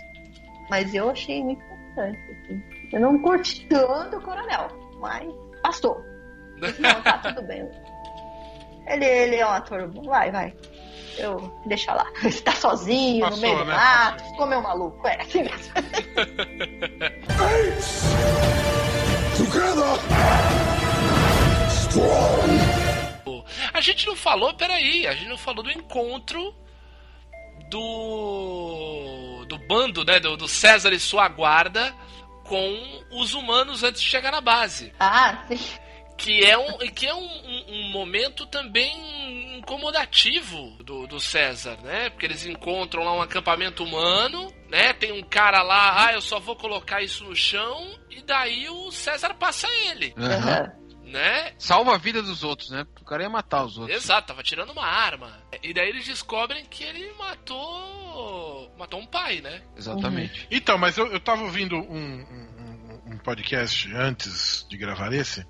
mas 0.69 0.93
eu 0.93 1.09
achei 1.09 1.43
muito 1.43 1.61
importante. 1.63 2.19
assim. 2.31 2.63
Eu 2.93 2.99
não 2.99 3.19
curti 3.21 3.65
tanto 3.67 4.17
o 4.17 4.21
coronel, 4.21 4.67
mas 4.99 5.27
passou. 5.63 6.03
Não, 6.79 7.01
tá 7.01 7.17
tudo 7.23 7.41
bem. 7.43 7.67
Ele, 8.87 9.05
ele 9.05 9.35
é 9.37 9.45
um 9.45 9.51
ator 9.51 9.87
bom. 9.87 10.03
Vai, 10.03 10.31
vai. 10.31 10.53
Eu 11.17 11.37
deixa 11.65 11.93
lá. 11.93 12.05
Você 12.21 12.41
tá 12.41 12.53
sozinho, 12.53 13.21
Passou, 13.21 13.37
no 13.37 13.41
meio 13.41 13.57
do 13.59 13.65
né? 13.65 13.73
mato, 13.73 14.23
ficou 14.23 14.47
meio 14.47 14.63
maluco. 14.63 15.07
É, 15.07 15.21
assim 15.21 15.43
mesmo. 15.43 15.73
A 23.73 23.81
gente 23.81 24.05
não 24.07 24.15
falou, 24.15 24.53
peraí, 24.53 25.07
a 25.07 25.13
gente 25.13 25.29
não 25.29 25.37
falou 25.37 25.63
do 25.63 25.71
encontro 25.71 26.53
do. 27.71 29.45
do 29.47 29.57
bando, 29.57 30.03
né? 30.05 30.19
Do, 30.19 30.37
do 30.37 30.47
César 30.47 30.91
e 30.93 30.99
sua 30.99 31.27
guarda 31.27 31.93
com 32.43 33.03
os 33.11 33.33
humanos 33.33 33.83
antes 33.83 34.01
de 34.01 34.07
chegar 34.07 34.31
na 34.31 34.41
base. 34.41 34.93
Ah, 34.99 35.43
sim. 35.47 35.59
Que 36.17 36.43
é 36.45 36.57
um, 36.57 36.77
que 36.77 37.07
é 37.07 37.13
um, 37.15 37.23
um- 37.25 37.65
um 37.69 37.89
momento 37.91 38.45
também 38.45 39.57
incomodativo 39.57 40.71
do, 40.83 41.07
do 41.07 41.19
César, 41.19 41.77
né? 41.81 42.09
Porque 42.11 42.25
eles 42.25 42.45
encontram 42.45 43.03
lá 43.03 43.13
um 43.13 43.21
acampamento 43.21 43.83
humano, 43.83 44.51
né? 44.69 44.93
Tem 44.93 45.11
um 45.11 45.23
cara 45.23 45.63
lá, 45.63 46.05
ah, 46.07 46.13
eu 46.13 46.21
só 46.21 46.39
vou 46.39 46.55
colocar 46.55 47.01
isso 47.01 47.23
no 47.23 47.35
chão, 47.35 47.87
e 48.09 48.21
daí 48.21 48.69
o 48.69 48.91
César 48.91 49.33
passa 49.35 49.67
ele, 49.89 50.13
Aham. 50.17 50.71
Né? 51.11 51.53
Salva 51.59 51.95
a 51.95 51.97
vida 51.97 52.21
dos 52.23 52.43
outros, 52.43 52.69
né? 52.71 52.85
O 53.01 53.05
cara 53.05 53.23
ia 53.23 53.29
matar 53.29 53.65
os 53.65 53.77
outros. 53.77 53.95
Exato, 53.97 54.27
tava 54.29 54.41
tirando 54.41 54.71
uma 54.71 54.85
arma. 54.85 55.41
E 55.61 55.73
daí 55.73 55.89
eles 55.89 56.05
descobrem 56.05 56.63
que 56.65 56.83
ele 56.83 57.11
matou. 57.19 58.73
matou 58.77 58.99
um 58.99 59.05
pai, 59.05 59.41
né? 59.41 59.61
Exatamente. 59.75 60.47
Então, 60.49 60.77
mas 60.77 60.97
eu, 60.97 61.07
eu 61.07 61.19
tava 61.19 61.43
ouvindo 61.43 61.75
um, 61.75 61.81
um- 61.85 63.01
um 63.13 63.17
podcast 63.17 63.93
antes 63.93 64.65
de 64.69 64.77
gravar 64.77 65.11
esse, 65.13 65.45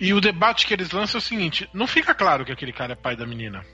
e 0.00 0.14
o 0.14 0.20
debate 0.20 0.66
que 0.66 0.72
eles 0.72 0.90
lançam 0.90 1.18
é 1.18 1.22
o 1.22 1.24
seguinte: 1.24 1.68
não 1.74 1.86
fica 1.86 2.14
claro 2.14 2.44
que 2.44 2.52
aquele 2.52 2.72
cara 2.72 2.92
é 2.94 2.96
pai 2.96 3.14
da 3.16 3.26
menina. 3.26 3.64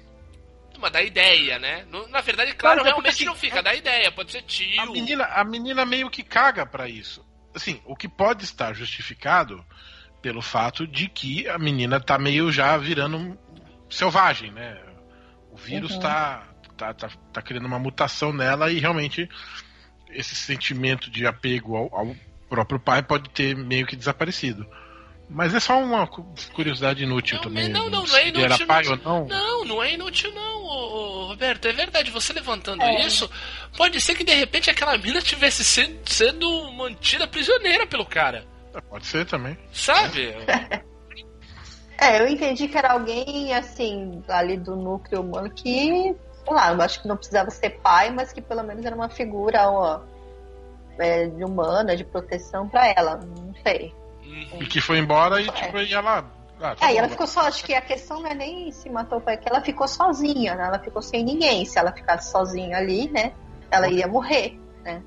Mas 0.78 0.90
dá 0.92 1.00
ideia, 1.02 1.58
né? 1.58 1.86
Na 2.10 2.20
verdade, 2.20 2.52
claro, 2.54 2.78
Mas 2.80 2.86
é 2.86 2.90
realmente 2.90 3.14
assim, 3.14 3.24
não 3.24 3.34
fica, 3.34 3.62
dá 3.62 3.74
ideia. 3.74 4.12
Pode 4.12 4.30
ser 4.32 4.42
tio. 4.42 4.80
A 4.80 4.86
menina, 4.86 5.24
a 5.24 5.42
menina 5.44 5.86
meio 5.86 6.10
que 6.10 6.22
caga 6.22 6.66
pra 6.66 6.86
isso. 6.88 7.24
Assim, 7.54 7.80
o 7.86 7.96
que 7.96 8.06
pode 8.08 8.44
estar 8.44 8.74
justificado 8.74 9.64
pelo 10.26 10.42
fato 10.42 10.88
de 10.88 11.08
que 11.08 11.46
a 11.48 11.56
menina 11.56 12.00
tá 12.00 12.18
meio 12.18 12.50
já 12.50 12.76
virando 12.76 13.38
selvagem, 13.88 14.50
né? 14.50 14.76
O 15.52 15.56
vírus 15.56 15.92
Uhum. 15.92 16.00
tá, 16.00 16.42
tá, 16.76 16.92
tá, 16.92 17.08
tá 17.32 17.40
criando 17.40 17.66
uma 17.66 17.78
mutação 17.78 18.32
nela 18.32 18.72
e 18.72 18.80
realmente 18.80 19.28
esse 20.10 20.34
sentimento 20.34 21.08
de 21.12 21.24
apego 21.28 21.76
ao, 21.76 21.94
ao 21.96 22.16
próprio 22.48 22.80
pai 22.80 23.04
pode 23.04 23.30
ter 23.30 23.54
meio 23.56 23.86
que 23.86 23.94
desaparecido. 23.94 24.66
Mas 25.30 25.54
é 25.54 25.60
só 25.60 25.78
uma 25.80 26.08
cu- 26.08 26.34
curiosidade 26.52 27.04
inútil 27.04 27.36
Não, 27.36 27.42
também. 27.44 27.68
não, 27.68 27.88
não, 27.88 28.04
se 28.04 28.12
não 28.12 28.18
é 28.18 28.28
inútil, 28.28 28.66
pai 28.66 28.82
não. 28.84 28.90
ou 28.90 28.98
não. 28.98 29.28
Não, 29.28 29.64
não 29.64 29.82
é 29.84 29.94
inútil 29.94 30.32
não, 30.34 30.62
ô, 30.64 31.26
Roberto. 31.28 31.68
É 31.68 31.72
verdade, 31.72 32.10
você 32.10 32.32
levantando 32.32 32.82
É. 32.82 33.06
isso, 33.06 33.30
pode 33.76 34.00
ser 34.00 34.16
que 34.16 34.24
de 34.24 34.34
repente 34.34 34.70
aquela 34.70 34.98
mina 34.98 35.22
tivesse 35.22 35.64
sendo, 35.64 36.00
sendo 36.10 36.72
mantida 36.72 37.28
prisioneira 37.28 37.86
pelo 37.86 38.04
cara. 38.04 38.44
Pode 38.82 39.06
ser 39.06 39.26
também. 39.26 39.56
Sabe? 39.72 40.34
É, 41.98 42.20
eu 42.20 42.28
entendi 42.28 42.68
que 42.68 42.76
era 42.76 42.92
alguém, 42.92 43.54
assim, 43.54 44.22
ali 44.28 44.58
do 44.58 44.76
núcleo 44.76 45.22
humano 45.22 45.50
que, 45.50 46.14
sei 46.44 46.54
lá, 46.54 46.70
eu 46.72 46.82
acho 46.82 47.00
que 47.00 47.08
não 47.08 47.16
precisava 47.16 47.50
ser 47.50 47.70
pai, 47.80 48.10
mas 48.10 48.32
que 48.32 48.42
pelo 48.42 48.62
menos 48.62 48.84
era 48.84 48.94
uma 48.94 49.08
figura 49.08 49.70
ó, 49.70 50.00
é, 50.98 51.26
de 51.26 51.42
humana, 51.42 51.96
de 51.96 52.04
proteção 52.04 52.68
pra 52.68 52.92
ela. 52.94 53.16
Não 53.16 53.54
sei. 53.62 53.94
Uhum. 54.22 54.62
E 54.62 54.66
que 54.66 54.80
foi 54.80 54.98
embora 54.98 55.40
e 55.40 55.48
É. 55.48 55.52
tipo, 55.52 55.78
e 55.78 55.94
ela. 55.94 56.30
Ah, 56.60 56.74
tá 56.74 56.86
É, 56.86 56.94
e 56.94 56.98
ela 56.98 57.08
ficou 57.08 57.26
só, 57.26 57.40
acho 57.40 57.64
que 57.64 57.74
a 57.74 57.80
questão 57.80 58.20
não 58.20 58.30
é 58.30 58.34
nem 58.34 58.70
se 58.72 58.90
matou 58.90 59.18
o 59.18 59.20
pai, 59.20 59.34
é 59.34 59.36
que 59.38 59.48
ela 59.48 59.60
ficou 59.62 59.88
sozinha, 59.88 60.54
né? 60.54 60.66
Ela 60.66 60.78
ficou 60.78 61.00
sem 61.00 61.24
ninguém. 61.24 61.64
Se 61.64 61.78
ela 61.78 61.92
ficasse 61.92 62.30
sozinha 62.30 62.76
ali, 62.76 63.08
né? 63.10 63.32
Ela 63.70 63.88
ia 63.88 64.06
morrer. 64.06 64.58
Uhum, 64.84 65.02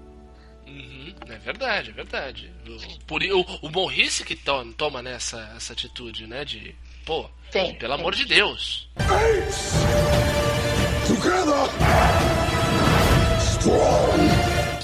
É 1.36 1.40
verdade, 1.40 1.90
é 1.90 1.94
verdade. 1.94 2.52
O, 2.68 3.00
por, 3.06 3.22
o, 3.24 3.42
o 3.62 3.70
que 4.26 4.36
to- 4.36 4.74
toma 4.78 5.02
né, 5.02 5.14
essa, 5.14 5.40
atitude, 5.74 6.26
né? 6.28 6.44
De, 6.46 6.76
pô, 7.06 7.30
Sim. 7.52 7.74
pelo 7.76 7.94
amor 7.94 8.16
de 8.16 8.26
Deus. 8.26 8.90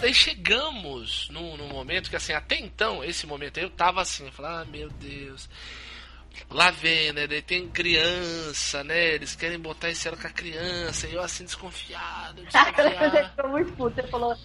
Daí 0.01 0.13
chegamos 0.13 1.29
num, 1.29 1.57
num 1.57 1.67
momento 1.67 2.09
que, 2.09 2.15
assim, 2.15 2.33
até 2.33 2.57
então, 2.59 3.03
esse 3.03 3.25
momento 3.25 3.57
aí, 3.59 3.65
eu 3.65 3.69
tava 3.69 4.01
assim, 4.01 4.25
eu 4.25 4.31
falava, 4.31 4.61
ah, 4.61 4.65
meu 4.65 4.89
Deus. 4.89 5.49
Lá 6.49 6.69
vem, 6.69 7.13
né? 7.13 7.25
Daí 7.27 7.41
tem 7.41 7.67
criança, 7.69 8.83
né? 8.83 9.13
Eles 9.15 9.35
querem 9.35 9.57
botar 9.57 9.89
esse 9.89 10.07
ano 10.07 10.17
com 10.17 10.27
a 10.27 10.29
criança, 10.29 11.07
e 11.07 11.13
eu 11.13 11.21
assim, 11.21 11.45
desconfiado, 11.45 12.41
Você 12.51 12.57
desconfiado. 12.71 13.29
ficou 13.29 13.49
muito 13.49 13.71
puto. 13.73 13.95
Você 13.95 14.07
falou: 14.09 14.35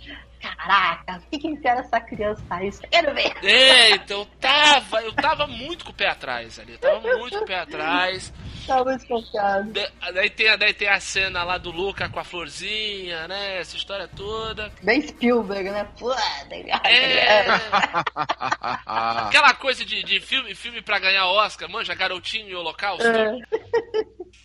Caraca, 0.41 1.17
o 1.19 1.31
que 1.31 1.39
que 1.39 1.49
ensina 1.49 1.81
essa 1.81 2.01
criança 2.01 2.43
a 2.49 2.65
isso? 2.65 2.81
Quero 2.91 3.15
ver. 3.15 3.33
É, 3.45 3.91
então 3.91 4.21
eu 4.21 4.27
tava, 4.41 5.03
eu 5.03 5.13
tava 5.13 5.47
muito 5.47 5.85
com 5.85 5.91
o 5.91 5.95
pé 5.95 6.09
atrás 6.09 6.59
ali, 6.59 6.73
eu 6.73 6.79
tava 6.79 7.01
muito 7.01 7.37
com 7.39 7.45
o 7.45 7.47
pé 7.47 7.59
atrás. 7.61 8.33
Tava 8.67 8.97
desconfiado. 8.97 9.73
Da- 9.73 9.91
Daí 10.13 10.31
tem, 10.31 10.49
a- 10.49 10.57
daí 10.57 10.73
tem 10.75 10.89
a 10.89 10.99
cena 11.01 11.43
lá 11.45 11.59
do 11.59 11.71
Luca 11.71 12.09
com 12.09 12.19
a 12.21 12.25
florzinha, 12.25 13.27
né? 13.29 13.59
Essa 13.59 13.77
história 13.77 14.09
toda. 14.09 14.73
Bem 14.83 15.01
Spielberg, 15.07 15.71
né? 15.71 15.87
Pô, 15.99 16.13
É, 16.85 17.45
aquela 18.87 19.55
coisa 19.55 19.85
de, 19.85 20.03
de 20.03 20.21
filme, 20.21 20.55
filme 20.55 20.81
pra 20.83 20.99
ganhar 20.99 21.27
Oscar, 21.27 21.69
manja, 21.69 21.95
garotinho 21.95 22.49
e 22.49 22.55
holocausto. 22.55 23.07
É. 23.07 23.37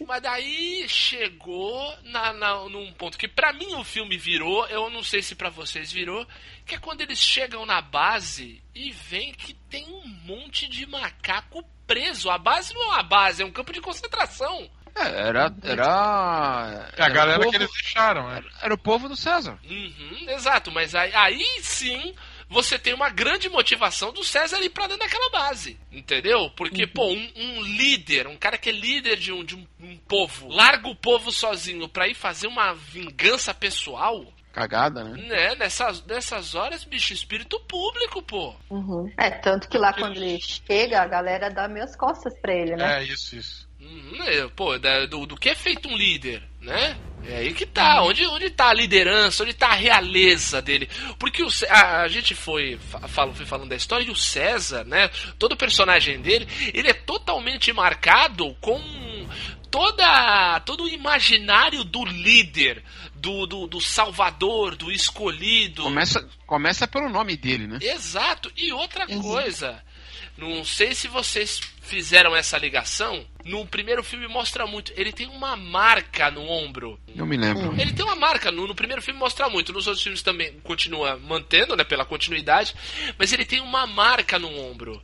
Mas 0.08 0.22
daí 0.22 0.86
chegou 0.90 1.94
na, 2.04 2.34
na- 2.34 2.70
num 2.70 2.92
ponto 2.94 3.18
que 3.18 3.28
pra 3.28 3.54
mim 3.54 3.74
o 3.76 3.84
filme 3.84 4.18
virou, 4.18 4.68
eu 4.68 4.90
não 4.90 5.02
sei 5.02 5.22
se 5.22 5.36
pra 5.36 5.50
vocês 5.50 5.85
virou, 5.92 6.26
que 6.66 6.76
é 6.76 6.80
quando 6.80 7.02
eles 7.02 7.20
chegam 7.20 7.66
na 7.66 7.82
base 7.82 8.62
e 8.74 8.92
veem 8.92 9.34
que 9.34 9.54
tem 9.54 9.86
um 9.88 10.08
monte 10.26 10.68
de 10.68 10.86
macaco 10.86 11.64
preso. 11.86 12.30
A 12.30 12.38
base 12.38 12.74
não 12.74 12.84
é 12.84 12.88
uma 12.88 13.04
base, 13.04 13.44
é 13.44 13.46
um 13.46 13.52
campo 13.52 13.74
de 13.74 13.82
concentração. 13.82 14.70
é, 14.96 15.28
era. 15.28 15.54
Era. 15.64 16.92
É 16.98 17.02
a 17.02 17.06
era 17.06 17.14
galera 17.14 17.40
o 17.40 17.44
povo, 17.44 17.52
que 17.52 17.58
eles 17.58 17.72
deixaram, 17.72 18.30
né? 18.30 18.44
Era 18.62 18.74
o 18.74 18.78
povo 18.78 19.08
do 19.08 19.16
César. 19.16 19.60
Uhum, 19.70 20.30
exato, 20.30 20.72
mas 20.72 20.96
aí, 20.96 21.14
aí 21.14 21.46
sim 21.62 22.14
você 22.48 22.78
tem 22.78 22.94
uma 22.94 23.10
grande 23.10 23.50
motivação 23.50 24.14
do 24.14 24.24
César 24.24 24.62
ir 24.62 24.70
pra 24.70 24.88
dentro 24.88 25.00
daquela 25.00 25.30
base, 25.30 25.80
entendeu? 25.92 26.50
Porque, 26.52 26.86
pô, 26.86 27.08
um, 27.08 27.32
um 27.36 27.62
líder, 27.62 28.28
um 28.28 28.38
cara 28.38 28.58
que 28.58 28.70
é 28.70 28.72
líder 28.72 29.18
de 29.18 29.32
um, 29.32 29.44
de 29.44 29.56
um, 29.56 29.66
um 29.80 29.98
povo, 29.98 30.48
larga 30.48 30.88
o 30.88 30.96
povo 30.96 31.32
sozinho 31.32 31.90
pra 31.90 32.08
ir 32.08 32.14
fazer 32.14 32.48
uma 32.48 32.74
vingança 32.74 33.54
pessoal, 33.54 34.26
Cagada, 34.56 35.04
né? 35.04 35.22
né? 35.28 35.56
Nessas, 35.56 36.02
nessas 36.06 36.56
horas, 36.56 36.86
bicho, 36.86 37.12
espírito 37.14 37.60
público, 37.68 38.22
pô. 38.22 38.56
Uhum. 38.70 39.12
É, 39.18 39.30
tanto 39.30 39.68
que 39.68 39.78
lá 39.78 39.92
quando 39.92 40.16
ele 40.16 40.40
chega, 40.42 41.02
a 41.02 41.08
galera 41.08 41.50
dá 41.52 41.68
meias 41.68 41.94
costas 41.96 42.34
pra 42.40 42.54
ele, 42.54 42.76
né? 42.76 43.02
É, 43.02 43.04
isso, 43.04 43.36
isso. 43.36 43.66
Uhum, 43.82 44.24
é, 44.24 44.48
pô, 44.56 44.78
do, 45.10 45.26
do 45.28 45.36
que 45.36 45.50
é 45.50 45.56
feito 45.56 45.90
um 45.90 45.96
líder, 45.98 46.42
né? 46.62 46.98
É 47.28 47.38
aí 47.40 47.54
que 47.54 47.66
tá. 47.66 48.02
Onde, 48.02 48.26
onde 48.26 48.50
tá 48.50 48.70
a 48.70 48.74
liderança? 48.74 49.44
Onde 49.44 49.54
tá 49.54 49.68
a 49.68 49.74
realeza 49.76 50.62
dele? 50.62 50.88
Porque 51.20 51.44
o, 51.44 51.50
a, 51.70 52.02
a 52.04 52.08
gente 52.08 52.34
foi, 52.34 52.78
fa- 52.78 53.08
fala- 53.08 53.34
foi 53.34 53.46
falando 53.46 53.70
da 53.70 53.76
história 53.76 54.06
e 54.06 54.10
o 54.10 54.16
César, 54.16 54.86
né? 54.86 55.10
Todo 55.38 55.52
o 55.52 55.58
personagem 55.58 56.22
dele, 56.22 56.48
ele 56.74 56.90
é 56.90 56.94
totalmente 56.94 57.72
marcado 57.74 58.56
com 58.62 58.80
toda 59.70 60.60
todo 60.62 60.84
o 60.86 60.88
imaginário 60.88 61.84
do 61.84 62.06
líder, 62.06 62.84
do, 63.26 63.48
do, 63.48 63.68
do 63.68 63.82
salvador, 63.82 64.76
do 64.76 64.92
escolhido. 64.92 65.82
Começa, 65.82 66.30
começa 66.46 66.88
pelo 66.88 67.10
nome 67.10 67.36
dele, 67.36 67.66
né? 67.66 67.80
Exato. 67.82 68.52
E 68.56 68.72
outra 68.72 69.08
coisa, 69.08 69.84
não 70.38 70.64
sei 70.64 70.94
se 70.94 71.08
vocês 71.08 71.60
fizeram 71.82 72.36
essa 72.36 72.56
ligação. 72.56 73.26
No 73.44 73.66
primeiro 73.66 74.04
filme 74.04 74.28
mostra 74.28 74.68
muito. 74.68 74.94
Ele 74.96 75.12
tem 75.12 75.28
uma 75.28 75.56
marca 75.56 76.30
no 76.30 76.48
ombro. 76.48 77.00
Eu 77.16 77.26
me 77.26 77.36
lembro. 77.36 77.74
Ele 77.82 77.94
tem 77.94 78.06
uma 78.06 78.16
marca. 78.16 78.52
No, 78.52 78.68
no 78.68 78.76
primeiro 78.76 79.02
filme 79.02 79.20
mostra 79.20 79.50
muito. 79.50 79.74
Nos 79.74 79.88
outros 79.88 80.04
filmes 80.04 80.22
também 80.22 80.60
continua 80.60 81.18
mantendo, 81.18 81.76
né? 81.76 81.84
Pela 81.84 82.06
continuidade. 82.06 82.76
Mas 83.18 83.34
ele 83.34 83.46
tem 83.46 83.60
uma 83.60 83.88
marca 83.88 84.38
no 84.38 84.56
ombro. 84.56 85.02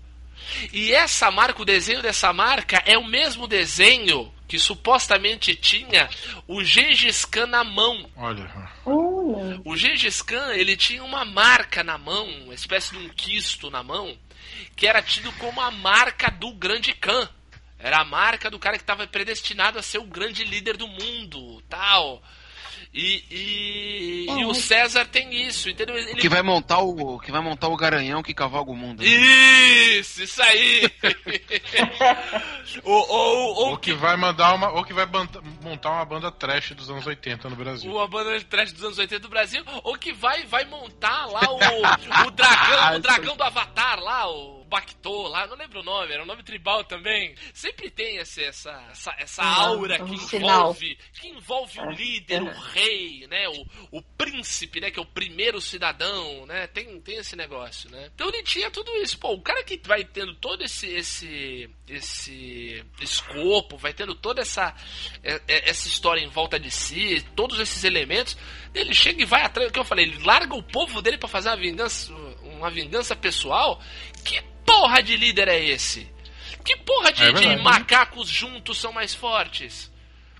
E 0.71 0.91
essa 0.91 1.31
marca, 1.31 1.61
o 1.61 1.65
desenho 1.65 2.01
dessa 2.03 2.31
marca 2.33 2.83
é 2.85 2.97
o 2.97 3.05
mesmo 3.05 3.47
desenho 3.47 4.31
que 4.51 4.59
supostamente 4.59 5.55
tinha 5.55 6.09
o 6.45 6.61
Gengis 6.61 7.23
Khan 7.23 7.45
na 7.45 7.63
mão. 7.63 8.05
Olha. 8.17 8.51
O 9.63 9.77
Gengis 9.77 10.21
Khan, 10.21 10.53
ele 10.53 10.75
tinha 10.75 11.01
uma 11.05 11.23
marca 11.23 11.85
na 11.85 11.97
mão, 11.97 12.27
uma 12.43 12.53
espécie 12.53 12.91
de 12.91 12.97
um 12.97 13.07
quisto 13.07 13.69
na 13.69 13.81
mão, 13.81 14.13
que 14.75 14.85
era 14.85 15.01
tido 15.01 15.31
como 15.37 15.61
a 15.61 15.71
marca 15.71 16.29
do 16.29 16.51
grande 16.51 16.93
Khan. 16.93 17.29
Era 17.79 18.01
a 18.01 18.03
marca 18.03 18.49
do 18.49 18.59
cara 18.59 18.75
que 18.75 18.83
estava 18.83 19.07
predestinado 19.07 19.79
a 19.79 19.81
ser 19.81 19.99
o 19.99 20.03
grande 20.03 20.43
líder 20.43 20.75
do 20.75 20.85
mundo, 20.85 21.63
tal. 21.69 22.21
E, 22.93 23.23
e, 23.31 24.25
e 24.29 24.45
o 24.45 24.53
César 24.53 25.05
tem 25.05 25.47
isso, 25.47 25.69
entendeu? 25.69 25.95
Ele... 25.95 26.15
Que 26.15 26.27
vai 26.27 26.41
montar 26.41 26.79
o. 26.79 27.17
Que 27.19 27.31
vai 27.31 27.39
montar 27.39 27.69
o 27.69 27.77
garanhão 27.77 28.21
que 28.21 28.33
cavalga 28.33 28.69
o 28.69 28.75
mundo. 28.75 29.01
né? 29.01 29.07
Isso, 29.07 30.23
isso 30.23 30.41
aí! 30.41 30.91
ou, 32.83 33.09
ou, 33.09 33.55
ou 33.55 33.69
Ou 33.69 33.77
que 33.77 33.93
vai 33.93 34.17
mandar 34.17 34.53
uma. 34.53 34.71
Ou 34.71 34.83
que 34.83 34.93
vai 34.93 35.07
montar 35.61 35.91
uma 35.91 36.03
banda 36.03 36.29
trash 36.29 36.71
dos 36.71 36.89
anos 36.89 37.07
80 37.07 37.49
no 37.49 37.55
Brasil. 37.55 37.89
uma 37.89 38.07
banda 38.09 38.41
trash 38.41 38.73
dos 38.73 38.83
anos 38.83 38.97
80 38.97 39.19
do 39.21 39.29
Brasil, 39.29 39.63
ou 39.83 39.97
que 39.97 40.11
vai, 40.11 40.43
vai 40.45 40.65
montar 40.65 41.27
lá 41.27 41.49
o, 41.49 42.27
o 42.27 42.31
dragão, 42.31 42.95
o 42.95 42.99
dragão 42.99 43.37
do 43.37 43.43
Avatar 43.43 43.99
lá, 44.01 44.29
o 44.29 44.60
Bactô 44.71 45.27
lá, 45.27 45.45
não 45.47 45.57
lembro 45.57 45.81
o 45.81 45.83
nome, 45.83 46.13
era 46.13 46.23
um 46.23 46.25
nome 46.25 46.43
tribal 46.43 46.85
também. 46.85 47.35
Sempre 47.53 47.89
tem 47.91 48.15
esse, 48.17 48.41
essa, 48.41 48.71
essa, 48.89 49.13
essa 49.19 49.43
aura 49.43 50.01
um 50.01 50.07
que 50.07 50.37
envolve, 50.37 50.97
que 51.19 51.27
envolve 51.27 51.79
o 51.81 51.91
líder, 51.91 52.41
o 52.41 52.49
rei, 52.51 53.27
né? 53.27 53.49
O, 53.49 53.97
o 53.97 54.01
príncipe, 54.01 54.79
né? 54.79 54.89
Que 54.89 54.97
é 54.97 55.01
o 55.01 55.05
primeiro 55.05 55.59
cidadão, 55.59 56.45
né? 56.45 56.67
Tem, 56.67 57.01
tem 57.01 57.17
esse 57.17 57.35
negócio, 57.35 57.89
né? 57.91 58.09
Então 58.15 58.29
ele 58.29 58.41
tinha 58.43 58.71
tudo 58.71 58.89
isso. 58.97 59.19
Pô, 59.19 59.33
o 59.33 59.41
cara 59.41 59.61
que 59.63 59.77
vai 59.85 60.05
tendo 60.05 60.33
todo 60.35 60.63
esse, 60.63 60.87
esse, 60.87 61.69
esse 61.89 62.81
escopo, 63.01 63.77
vai 63.77 63.93
tendo 63.93 64.15
toda 64.15 64.41
essa, 64.41 64.73
é- 65.21 65.41
é- 65.49 65.69
essa 65.69 65.87
história 65.89 66.21
em 66.21 66.29
volta 66.29 66.57
de 66.57 66.71
si, 66.71 67.21
todos 67.35 67.59
esses 67.59 67.83
elementos, 67.83 68.37
ele 68.73 68.93
chega 68.93 69.21
e 69.21 69.25
vai 69.25 69.41
atrás, 69.43 69.69
o 69.69 69.73
que 69.73 69.79
eu 69.79 69.83
falei, 69.83 70.05
ele 70.05 70.23
larga 70.23 70.55
o 70.55 70.63
povo 70.63 71.01
dele 71.01 71.17
pra 71.17 71.27
fazer 71.27 71.49
uma 71.49 71.57
vingança, 71.57 72.13
uma 72.43 72.69
vingança 72.71 73.15
pessoal. 73.17 73.81
Que 74.23 74.41
porra 74.65 75.01
de 75.01 75.15
líder 75.17 75.47
é 75.47 75.59
esse? 75.63 76.09
Que 76.63 76.75
porra 76.77 77.11
de, 77.11 77.23
É 77.23 77.31
de 77.31 77.39
verdade. 77.39 77.61
macacos 77.63 78.27
juntos 78.29 78.79
são 78.79 78.91
mais 78.93 79.13
fortes? 79.15 79.91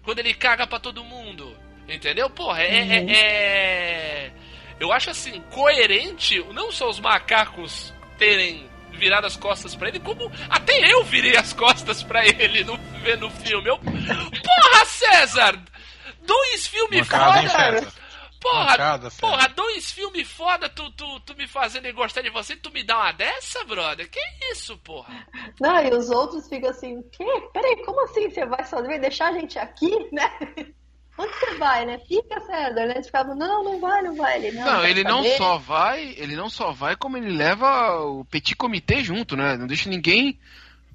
Quando 0.04 0.20
ele 0.20 0.34
caga 0.34 0.66
pra 0.68 0.80
todo 0.80 1.04
mundo. 1.04 1.58
Entendeu? 1.88 2.30
Porra, 2.30 2.62
é, 2.64 2.78
é- 2.78 3.12
é- 3.12 4.32
Eu 4.80 4.92
acho 4.92 5.10
assim, 5.10 5.42
coerente 5.52 6.40
não 6.54 6.72
só 6.72 6.90
os 6.90 7.00
macacos 7.00 7.94
terem 8.18 8.70
virado 8.94 9.26
as 9.28 9.36
costas 9.36 9.76
pra 9.76 9.90
ele, 9.90 10.00
como 10.00 10.32
até 10.50 10.92
eu 10.92 11.04
virei 11.04 11.36
as 11.38 11.54
costas 11.54 12.02
pra 12.04 12.26
ele 12.26 12.64
no, 12.64 12.78
vendo 13.04 13.28
o 13.28 13.32
filme. 13.32 13.68
Eu... 13.70 13.78
Porra, 13.80 14.86
César! 14.86 15.60
Dois 16.26 16.68
filmes 16.68 17.08
foda! 17.08 17.94
Porra, 18.42 18.72
Mancada, 18.72 19.12
porra, 19.20 19.48
dois 19.50 19.92
filmes 19.92 20.28
foda, 20.28 20.68
tu, 20.68 20.90
tu, 20.94 21.20
tu 21.20 21.36
me 21.36 21.48
fazendo 21.48 21.94
gostar 21.94 22.24
de 22.24 22.32
você, 22.32 22.56
tu 22.56 22.72
me 22.72 22.84
dá 22.84 22.98
uma 22.98 23.12
dessa, 23.12 23.64
brother? 23.66 24.10
Que 24.10 24.20
isso, 24.52 24.76
porra? 24.80 25.28
Não, 25.60 25.80
e 25.84 25.94
os 25.94 26.10
outros 26.10 26.50
ficam 26.50 26.72
assim, 26.72 26.98
o 26.98 27.04
quê? 27.04 27.24
Peraí, 27.54 27.86
como 27.86 28.04
assim 28.04 28.32
você 28.32 28.44
vai 28.44 28.66
sozinho? 28.66 28.90
Vai 28.90 29.00
deixar 29.00 29.28
a 29.28 29.34
gente 29.34 29.60
aqui, 29.60 29.92
né? 30.12 30.28
Onde 31.18 31.34
você 31.34 31.56
vai, 31.58 31.86
né? 31.86 32.00
Fica, 32.00 32.40
César, 32.42 32.88
né? 32.88 32.94
Eles 32.96 33.06
ficavam, 33.06 33.36
não, 33.36 33.64
não 33.64 33.80
vai, 33.80 34.02
não 34.02 34.16
vai. 34.16 34.44
Ele, 34.44 34.58
não, 34.58 34.66
Não, 34.66 34.86
ele 34.86 35.04
não 35.04 35.24
só 35.38 35.58
vai, 35.60 36.16
ele 36.18 36.36
não 36.36 36.50
só 36.50 36.72
vai, 36.72 36.96
como 36.96 37.18
ele 37.18 37.30
leva 37.30 38.00
o 38.00 38.26
petit 38.26 38.56
comitê 38.56 39.04
junto, 39.04 39.36
né? 39.38 39.56
Não 39.56 39.68
deixa 39.68 39.88
ninguém 39.88 40.40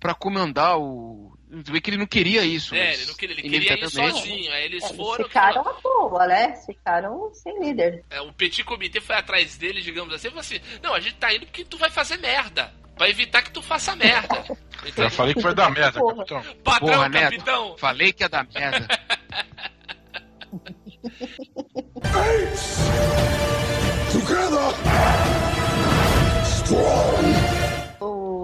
pra 0.00 0.14
comandar 0.14 0.78
o. 0.78 1.35
Você 1.48 1.70
vê 1.72 1.80
que 1.80 1.90
ele 1.90 1.96
não 1.96 2.06
queria 2.06 2.44
isso. 2.44 2.74
É, 2.74 2.94
ele 2.94 3.06
não 3.06 3.14
queria, 3.14 3.34
ele 3.38 3.48
queria 3.48 3.74
ir 3.74 3.90
sozinho. 3.90 4.52
Aí 4.52 4.64
eles 4.64 4.82
É, 4.82 4.86
Eles 4.86 4.96
foram. 4.96 5.24
ficaram 5.24 5.60
à 5.62 5.72
toa, 5.74 6.26
né? 6.26 6.56
Ficaram 6.66 7.30
sem 7.34 7.58
líder. 7.60 8.04
É, 8.10 8.20
o 8.20 8.32
Petit 8.32 8.64
Comitê 8.64 9.00
foi 9.00 9.14
atrás 9.16 9.56
dele, 9.56 9.80
digamos 9.80 10.12
assim, 10.12 10.26
e 10.26 10.30
falou 10.30 10.40
assim: 10.40 10.60
Não, 10.82 10.92
a 10.94 11.00
gente 11.00 11.14
tá 11.16 11.32
indo 11.32 11.46
porque 11.46 11.64
tu 11.64 11.78
vai 11.78 11.90
fazer 11.90 12.16
merda. 12.18 12.72
Pra 12.96 13.10
evitar 13.10 13.42
que 13.42 13.50
tu 13.50 13.62
faça 13.62 13.94
merda. 13.94 14.42
Já 14.46 14.56
Entendeu? 14.88 15.10
falei 15.10 15.34
que 15.34 15.42
vai 15.42 15.54
dar 15.54 15.70
merda, 15.70 16.00
Porra. 16.00 16.16
capitão. 16.24 16.42
Patrão, 16.64 16.88
Porra, 16.88 17.08
Neto. 17.10 17.22
capitão. 17.30 17.78
Falei 17.78 18.12
que 18.12 18.22
ia 18.24 18.28
dar 18.28 18.46
merda. 18.52 18.88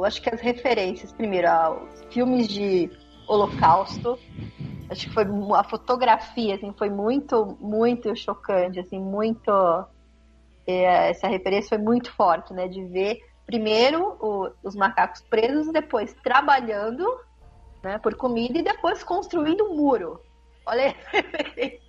Acho 0.04 0.20
que 0.22 0.32
as 0.34 0.40
referências, 0.40 1.12
primeiro, 1.12 1.48
aos 1.48 2.02
filmes 2.10 2.48
de 2.48 2.90
Holocausto. 3.26 4.18
Acho 4.90 5.06
que 5.06 5.14
foi 5.14 5.24
a 5.56 5.64
fotografia, 5.64 6.54
assim, 6.56 6.72
foi 6.76 6.90
muito, 6.90 7.56
muito 7.60 8.14
chocante, 8.14 8.78
assim, 8.78 9.00
muito. 9.00 9.50
é, 10.66 11.10
essa 11.10 11.26
referência 11.26 11.70
foi 11.70 11.78
muito 11.78 12.12
forte, 12.12 12.52
né? 12.52 12.68
De 12.68 12.84
ver 12.84 13.18
primeiro 13.46 14.16
o- 14.20 14.50
os 14.62 14.76
macacos 14.76 15.20
presos, 15.22 15.72
depois 15.72 16.14
trabalhando, 16.22 17.04
né, 17.82 17.98
por 17.98 18.14
comida 18.14 18.58
e 18.58 18.62
depois 18.62 19.02
construindo 19.02 19.64
um 19.64 19.76
muro. 19.76 20.20
Olha. 20.64 20.94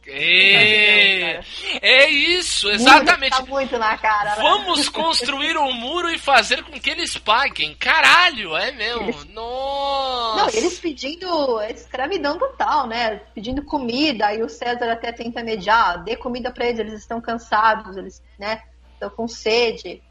É, 0.06 1.40
é 1.82 2.10
isso, 2.10 2.70
exatamente. 2.70 3.38
Tá 3.38 3.46
muito 3.46 3.78
na 3.78 3.98
cara. 3.98 4.36
né? 4.36 4.42
Vamos 4.42 4.90
construir 4.90 5.58
um 5.58 5.72
muro 5.74 6.10
e 6.10 6.18
fazer 6.18 6.64
com 6.64 6.80
que 6.80 6.90
eles 6.90 7.18
paguem. 7.18 7.76
Caralho, 7.76 8.56
é 8.58 8.72
mesmo. 8.72 9.04
Eles- 9.04 9.26
Nossa. 9.26 10.38
Não, 10.38 10.50
eles 10.50 10.80
pedindo 10.80 11.62
escravidão 11.64 12.38
total, 12.38 12.88
né? 12.88 13.22
Pedindo 13.34 13.64
comida, 13.64 14.34
e 14.34 14.44
o 14.44 14.50
César 14.50 14.92
até 14.92 15.12
tenta 15.12 15.44
mediar, 15.44 16.04
dê 16.04 16.16
comida 16.16 16.52
pra 16.52 16.66
eles, 16.66 16.80
eles 16.80 16.94
estão 16.96 17.22
cansados, 17.22 17.96
eles, 17.96 18.22
né, 18.38 18.62
estão 18.94 19.10
com 19.10 19.28
sede. 19.28 20.02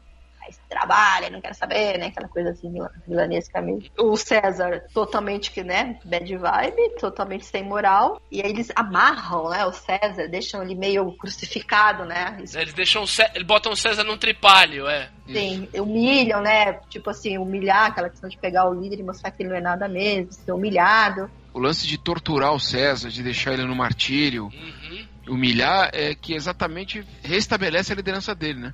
Aí 0.45 0.53
trabalha, 0.69 1.29
não 1.29 1.39
quero 1.41 1.55
saber, 1.55 1.97
né? 1.97 2.07
Aquela 2.07 2.27
coisa 2.27 2.49
assim, 2.49 2.69
mila- 2.69 2.91
milanesca 3.07 3.61
mesmo. 3.61 3.83
O 3.97 4.15
César, 4.17 4.83
totalmente 4.93 5.51
que, 5.51 5.63
né, 5.63 5.97
bad 6.03 6.35
vibe, 6.37 6.95
totalmente 6.99 7.45
sem 7.45 7.63
moral. 7.63 8.19
E 8.31 8.41
aí 8.41 8.49
eles 8.49 8.71
amarram, 8.75 9.49
né, 9.49 9.65
o 9.65 9.71
César, 9.71 10.27
deixam 10.27 10.61
ele 10.61 10.75
meio 10.75 11.11
crucificado, 11.13 12.05
né? 12.05 12.37
Isso 12.43 12.57
Eles 12.57 12.73
deixam 12.73 13.03
eles 13.33 13.47
botam 13.47 13.71
o 13.71 13.75
César 13.75 14.03
num 14.03 14.17
tripalho, 14.17 14.87
é. 14.87 15.09
Sim, 15.27 15.69
humilham, 15.75 16.41
né? 16.41 16.73
Tipo 16.89 17.09
assim, 17.09 17.37
humilhar, 17.37 17.87
aquela 17.87 18.09
questão 18.09 18.29
de 18.29 18.37
pegar 18.37 18.69
o 18.69 18.73
líder 18.73 18.99
e 18.99 19.03
mostrar 19.03 19.31
que 19.31 19.41
ele 19.43 19.49
não 19.49 19.57
é 19.57 19.61
nada 19.61 19.87
mesmo, 19.87 20.31
ser 20.33 20.51
humilhado. 20.51 21.29
O 21.53 21.59
lance 21.59 21.87
de 21.87 21.97
torturar 21.97 22.51
o 22.53 22.59
César, 22.59 23.09
de 23.09 23.23
deixar 23.23 23.53
ele 23.53 23.63
no 23.65 23.75
martírio, 23.75 24.45
Uhum. 24.45 25.07
humilhar, 25.29 25.89
é 25.93 26.13
que 26.13 26.33
exatamente 26.33 27.05
restabelece 27.23 27.93
a 27.93 27.95
liderança 27.95 28.35
dele, 28.35 28.59
né? 28.59 28.73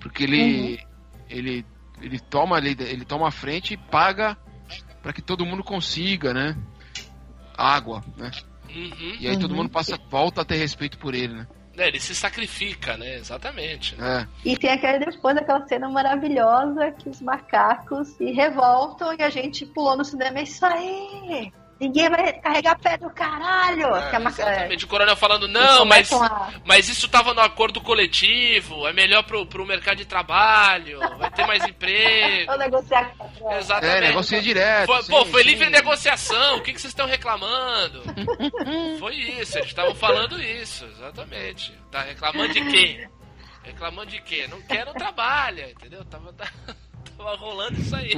Porque 0.00 0.24
ele. 0.24 0.78
Ele 1.28 1.64
ele 2.00 2.18
toma 2.18 2.58
ele, 2.58 2.76
ele 2.80 3.04
toma 3.04 3.28
a 3.28 3.30
frente 3.30 3.74
e 3.74 3.76
paga 3.76 4.36
para 5.02 5.12
que 5.12 5.22
todo 5.22 5.46
mundo 5.46 5.64
consiga, 5.64 6.34
né? 6.34 6.56
Água, 7.56 8.04
né? 8.16 8.30
Uhum. 8.68 9.16
E 9.20 9.28
aí 9.28 9.38
todo 9.38 9.52
Uhum. 9.52 9.58
mundo 9.58 9.70
passa 9.70 9.96
volta 10.10 10.42
a 10.42 10.44
ter 10.44 10.56
respeito 10.56 10.98
por 10.98 11.14
ele, 11.14 11.32
né? 11.34 11.46
É, 11.78 11.88
ele 11.88 12.00
se 12.00 12.14
sacrifica, 12.14 12.96
né? 12.96 13.16
Exatamente. 13.16 13.94
É. 14.00 14.26
E 14.44 14.56
tem 14.56 14.70
aquele 14.70 14.98
depois 15.04 15.36
aquela 15.36 15.66
cena 15.66 15.88
maravilhosa 15.88 16.90
que 16.92 17.08
os 17.08 17.20
macacos 17.20 18.08
se 18.08 18.32
revoltam 18.32 19.14
e 19.18 19.22
a 19.22 19.28
gente 19.30 19.64
pulou 19.66 19.96
no 19.96 20.04
cinema. 20.04 20.38
É 20.38 20.42
isso 20.42 20.64
aí! 20.64 21.52
Ninguém 21.78 22.08
vai 22.08 22.32
carregar 22.40 22.78
pé 22.78 22.96
do 22.96 23.10
caralho! 23.10 23.94
É, 23.94 24.08
que 24.10 24.16
a 24.16 24.20
maca- 24.20 24.42
Exatamente. 24.42 24.84
O 24.86 24.88
coronel 24.88 25.14
falando, 25.14 25.46
não, 25.46 25.84
mas, 25.84 26.10
a- 26.10 26.54
mas 26.64 26.88
isso 26.88 27.06
tava 27.06 27.34
no 27.34 27.40
acordo 27.42 27.82
coletivo, 27.82 28.86
é 28.88 28.94
melhor 28.94 29.22
pro, 29.24 29.44
pro 29.46 29.66
mercado 29.66 29.98
de 29.98 30.06
trabalho, 30.06 30.98
vai 31.18 31.30
ter 31.30 31.46
mais 31.46 31.62
emprego. 31.66 32.50
a 32.52 32.56
negociar. 32.56 33.12
Exatamente. 33.58 33.96
É, 34.04 34.08
negocia 34.08 34.40
direto. 34.40 34.86
Foi, 34.86 35.02
sim, 35.02 35.10
pô, 35.12 35.26
foi 35.26 35.42
sim. 35.42 35.48
livre 35.50 35.68
negociação, 35.68 36.56
o 36.56 36.62
que, 36.62 36.72
que 36.72 36.80
vocês 36.80 36.92
estão 36.92 37.06
reclamando? 37.06 38.02
foi 38.98 39.14
isso, 39.14 39.58
eles 39.58 39.68
estavam 39.68 39.94
falando 39.94 40.40
isso, 40.42 40.86
exatamente. 40.86 41.72
Tá 41.92 42.00
reclamando 42.00 42.54
de 42.54 42.64
quê? 42.70 43.08
Reclamando 43.62 44.10
de 44.10 44.22
quê? 44.22 44.46
Não 44.48 44.62
quer, 44.62 44.86
não 44.86 44.94
trabalha, 44.94 45.70
entendeu? 45.72 46.02
Tava, 46.06 46.32
tava 47.18 47.36
rolando 47.36 47.78
isso 47.78 47.94
aí. 47.94 48.12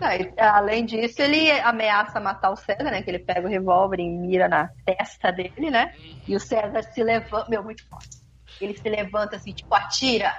Não, 0.00 0.10
e, 0.12 0.32
além 0.38 0.84
disso, 0.84 1.22
ele 1.22 1.50
ameaça 1.60 2.20
matar 2.20 2.50
o 2.50 2.56
César, 2.56 2.84
né? 2.90 3.02
Que 3.02 3.10
ele 3.10 3.18
pega 3.18 3.46
o 3.46 3.50
revólver 3.50 4.00
e 4.00 4.08
mira 4.08 4.48
na 4.48 4.68
testa 4.84 5.30
dele, 5.32 5.70
né? 5.70 5.94
E 6.26 6.34
o 6.36 6.40
César 6.40 6.82
se 6.82 7.02
levanta. 7.02 7.48
Meu, 7.48 7.62
muito 7.62 7.86
forte. 7.88 8.16
Ele 8.60 8.76
se 8.76 8.88
levanta 8.88 9.36
assim, 9.36 9.52
tipo, 9.52 9.74
atira. 9.74 10.32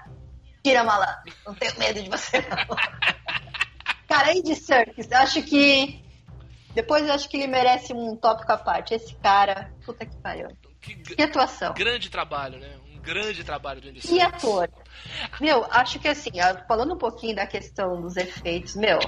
Tira, 0.63 0.83
malandro. 0.83 1.33
Não 1.45 1.53
tenho 1.53 1.77
medo 1.77 2.01
de 2.01 2.09
você, 2.09 2.39
não. 2.41 2.75
Cara, 4.07 4.31
Andy 4.31 4.55
Serkis, 4.55 5.11
acho 5.11 5.43
que. 5.43 6.01
Depois 6.73 7.07
eu 7.07 7.13
acho 7.13 7.27
que 7.27 7.37
ele 7.37 7.47
merece 7.47 7.93
um 7.93 8.15
tópico 8.15 8.51
à 8.51 8.57
parte. 8.57 8.93
Esse 8.93 9.15
cara, 9.15 9.71
puta 9.85 10.05
que 10.05 10.15
pariu. 10.17 10.47
Que 10.79 10.95
Que 10.95 11.23
atuação. 11.23 11.73
grande 11.73 12.09
trabalho, 12.09 12.59
né? 12.59 12.77
Um 12.93 12.99
grande 12.99 13.43
trabalho 13.43 13.81
do 13.81 13.89
Andy 13.89 13.99
Que 13.99 14.07
Serkis. 14.07 14.43
ator. 14.43 14.69
Meu, 15.41 15.65
acho 15.71 15.99
que 15.99 16.07
assim, 16.07 16.29
falando 16.67 16.93
um 16.93 16.97
pouquinho 16.97 17.35
da 17.35 17.47
questão 17.47 17.99
dos 18.01 18.15
efeitos, 18.15 18.75
meu, 18.75 18.99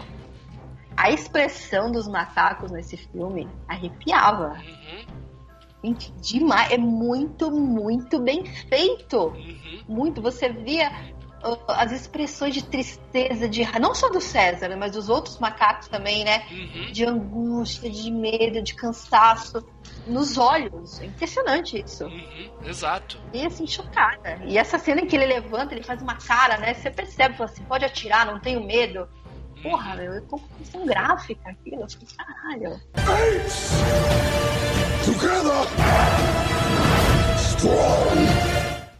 a 1.00 1.10
expressão 1.10 1.90
dos 1.90 2.10
macacos 2.10 2.72
nesse 2.72 2.98
filme 2.98 3.48
arrepiava. 3.70 4.60
Uhum, 4.60 5.20
Gente, 5.82 6.12
demais. 6.20 6.72
É 6.72 6.78
muito, 6.78 7.50
muito 7.50 8.20
bem 8.20 8.46
feito. 8.46 9.28
uhum. 9.28 9.84
Muito. 9.88 10.22
Você 10.22 10.50
via 10.50 10.92
uh, 11.42 11.58
as 11.70 11.94
expressões 11.94 12.54
de 12.54 12.66
tristeza, 12.66 13.48
de 13.48 13.64
não 13.80 13.96
só 13.96 14.10
do 14.10 14.20
César, 14.20 14.76
mas 14.76 14.92
dos 14.92 15.08
outros 15.08 15.40
macacos 15.40 15.88
também, 15.88 16.26
né? 16.26 16.46
Uhum. 16.52 16.92
De 16.92 17.06
angústia, 17.06 17.90
de 17.90 18.12
medo, 18.12 18.62
de 18.62 18.74
cansaço 18.76 19.66
nos 20.06 20.38
olhos. 20.38 21.00
É 21.00 21.06
impressionante 21.06 21.82
isso. 21.82 22.04
Uhum, 22.04 22.50
exato. 22.66 23.18
E 23.34 23.46
assim, 23.46 23.66
chocada. 23.66 24.42
E 24.44 24.58
essa 24.58 24.78
cena 24.78 25.00
em 25.00 25.08
que 25.08 25.16
ele 25.16 25.28
levanta, 25.28 25.74
ele 25.74 25.84
faz 25.84 26.02
uma 26.02 26.16
cara, 26.16 26.58
né? 26.58 26.74
Você 26.74 26.92
percebe, 26.92 27.38
fala 27.38 27.50
assim, 27.50 27.64
pode 27.64 27.86
atirar, 27.86 28.26
não 28.26 28.38
tenho 28.38 28.62
medo. 28.62 29.08
Porra, 29.62 29.96
meu, 29.96 30.14
é 30.14 30.22
composição 30.22 30.86
gráfica 30.86 31.50
aquilo. 31.50 31.82
Eu 31.84 31.90
falei, 31.90 32.08
Caralho. 32.18 33.90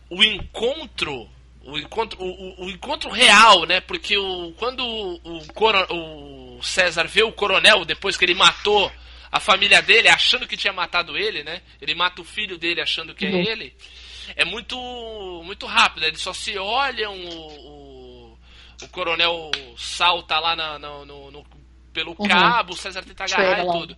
O 0.10 0.24
encontro, 0.24 1.30
o 1.64 1.78
encontro, 1.78 2.18
o, 2.22 2.66
o- 2.66 2.70
encontro 2.70 3.10
real, 3.10 3.66
né? 3.66 3.80
Porque 3.80 4.18
o, 4.18 4.54
quando 4.58 4.84
o, 4.84 5.38
o 5.38 6.58
o 6.60 6.64
César 6.64 7.06
vê 7.08 7.24
o 7.24 7.32
coronel, 7.32 7.86
depois 7.86 8.18
que 8.18 8.26
ele 8.26 8.34
matou 8.34 8.92
a 9.32 9.40
família 9.40 9.82
dele, 9.82 10.10
achando 10.10 10.48
que 10.48 10.58
tinha 10.58 10.74
matado 10.74 11.16
ele, 11.16 11.44
né? 11.44 11.62
Ele 11.80 11.94
mata 11.96 12.22
o 12.22 12.26
filho 12.26 12.58
dele 12.58 12.82
achando 12.82 13.14
que 13.16 13.26
é 13.26 13.30
ele. 13.32 13.74
É 14.36 14.44
muito, 14.44 14.76
muito 15.46 15.66
rápido, 15.66 16.06
eles 16.06 16.20
só 16.22 16.34
se 16.34 16.58
olham, 16.58 17.16
o, 17.16 17.79
o, 18.84 18.88
coronel 18.90 19.52
salta 19.78 20.40
lá 20.40 20.56
na- 20.56 20.80
na- 20.80 21.06
no, 21.06 21.32
no- 21.32 21.46
pelo 21.94 22.16
cabo, 22.16 22.74
o 22.74 22.78
César 22.78 23.04
tenta 23.04 23.24
agarrar 23.24 23.50
Chega 23.58 23.62
e 23.64 23.66
lá. 23.66 23.74
tudo. 23.74 23.98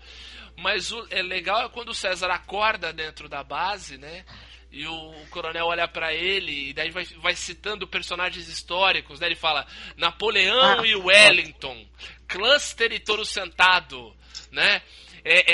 Mas 0.58 0.92
o 0.92 1.08
é 1.10 1.22
legal 1.22 1.66
é 1.66 1.70
quando 1.70 1.90
o 1.90 1.94
César 1.94 2.30
acorda 2.32 2.92
dentro 2.94 3.28
da 3.30 3.44
base, 3.44 3.98
né? 3.98 4.26
E 4.72 4.88
o 4.88 5.14
coronel 5.32 5.66
olha 5.66 5.86
pra 5.88 6.14
ele 6.14 6.70
e 6.70 6.74
daí 6.74 6.92
vai, 6.92 7.04
vai 7.18 7.36
citando 7.36 7.86
personagens 7.88 8.48
históricos, 8.48 9.20
né? 9.20 9.28
Ele 9.28 9.36
fala 9.36 9.68
Napoleão 9.98 10.80
Ah, 10.80 10.88
e 10.88 10.96
Wellington, 10.96 11.86
Cluster 12.28 12.92
e 12.94 13.00
Toro 13.00 13.26
Sentado, 13.26 14.16
né? 14.52 14.82
É, 15.24 15.52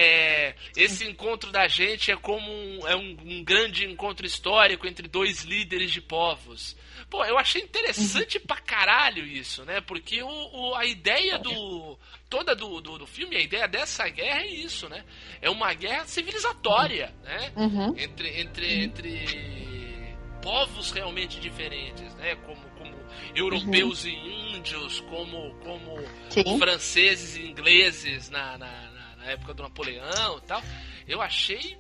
é, 0.50 0.56
esse 0.76 1.06
encontro 1.06 1.52
da 1.52 1.68
gente 1.68 2.12
é 2.12 2.16
como 2.16 2.50
um, 2.52 2.88
é 2.88 2.96
um, 2.96 3.18
um 3.26 3.44
grande 3.44 3.86
encontro 3.86 4.26
histórico 4.26 4.88
entre 4.88 5.08
dois 5.08 5.44
líderes 5.44 5.92
de 5.92 6.02
povos. 6.02 6.76
Pô, 7.10 7.24
eu 7.24 7.38
achei 7.38 7.62
interessante 7.62 8.40
pra 8.40 8.58
caralho 8.58 9.26
isso, 9.26 9.64
né? 9.66 9.80
Porque 9.82 10.22
o, 10.22 10.28
o- 10.28 10.76
a 10.76 10.86
ideia 10.86 11.38
do. 11.40 11.98
toda 12.30 12.54
do, 12.56 12.82
do, 12.82 12.98
do 12.98 13.08
filme, 13.08 13.36
a 13.38 13.42
ideia 13.42 13.68
dessa 13.68 14.08
guerra 14.10 14.42
é 14.42 14.48
isso, 14.48 14.90
né? 14.90 15.04
É 15.42 15.50
uma 15.50 15.74
guerra 15.74 16.06
civilizatória, 16.06 17.14
né? 17.24 17.54
Uhum. 17.56 17.94
Entre, 17.98 18.42
entre, 18.42 18.84
entre 18.84 20.16
povos 20.42 20.92
realmente 20.92 21.40
diferentes, 21.40 22.14
né? 22.16 22.36
Como, 22.46 22.62
como 22.78 22.96
europeus 23.36 24.06
e 24.06 24.12
índios, 24.12 25.00
como, 25.02 25.54
como 25.62 25.98
Sim. 26.30 26.58
franceses 26.60 27.36
e 27.38 27.48
ingleses 27.48 28.30
na, 28.30 28.58
na, 28.58 28.87
na- 29.18 29.32
época 29.32 29.54
do 29.54 29.64
Napoleão 29.64 30.38
e 30.38 30.42
tal. 30.42 30.62
Eu 31.08 31.22
achei. 31.22 31.78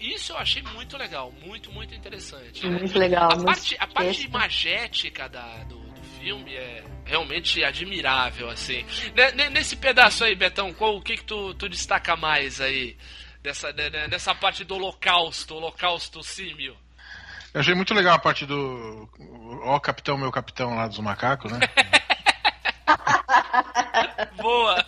isso 0.00 0.32
eu 0.32 0.38
achei 0.38 0.62
muito 0.62 0.96
legal, 0.96 1.32
muito, 1.44 1.70
muito 1.72 1.94
interessante. 1.94 2.66
né? 2.66 2.78
Muito 2.78 2.98
legal. 2.98 3.30
A 3.32 3.44
parte, 3.44 3.76
a 3.78 3.86
parte 3.86 4.28
magética 4.28 5.28
da, 5.28 5.58
do, 5.64 5.78
do 5.78 6.02
filme 6.20 6.54
é 6.54 6.84
realmente 7.04 7.62
admirável, 7.64 8.48
assim. 8.50 8.84
Ne- 9.14 9.32
ne- 9.32 9.50
Nesse 9.50 9.76
pedaço 9.76 10.24
aí, 10.24 10.34
Betão, 10.34 10.72
qual, 10.74 10.96
o 10.96 11.02
que, 11.02 11.16
que 11.16 11.24
tu, 11.24 11.54
tu 11.54 11.68
destaca 11.68 12.16
mais 12.16 12.60
aí? 12.60 12.96
Dessa, 13.42 13.72
de- 13.72 13.90
de- 13.90 14.08
dessa 14.08 14.34
parte 14.34 14.64
do 14.64 14.74
holocausto, 14.74 15.54
holocausto 15.54 16.22
símio. 16.22 16.76
Eu 17.54 17.60
achei 17.60 17.74
muito 17.74 17.94
legal 17.94 18.14
a 18.14 18.18
parte 18.18 18.44
do. 18.44 19.08
Ó, 19.64 19.78
capitão, 19.80 20.18
meu 20.18 20.30
capitão 20.32 20.74
lá 20.74 20.86
dos 20.88 20.98
macacos, 20.98 21.52
né? 21.52 21.60
Boa! 24.36 24.84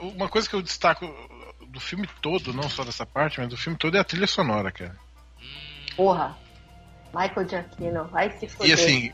Uma 0.00 0.28
coisa 0.28 0.48
que 0.48 0.54
eu 0.54 0.62
destaco 0.62 1.06
do 1.68 1.80
filme 1.80 2.08
todo, 2.20 2.52
não 2.52 2.68
só 2.68 2.84
dessa 2.84 3.06
parte, 3.06 3.38
mas 3.38 3.48
do 3.48 3.56
filme 3.56 3.78
todo 3.78 3.96
é 3.96 4.00
a 4.00 4.04
trilha 4.04 4.26
sonora, 4.26 4.72
cara. 4.72 4.96
Porra. 5.96 6.36
Michael 7.14 7.48
Giacchino, 7.48 8.04
vai 8.06 8.30
se 8.38 8.48
foder. 8.48 8.70
E 8.70 8.72
assim, 8.72 9.12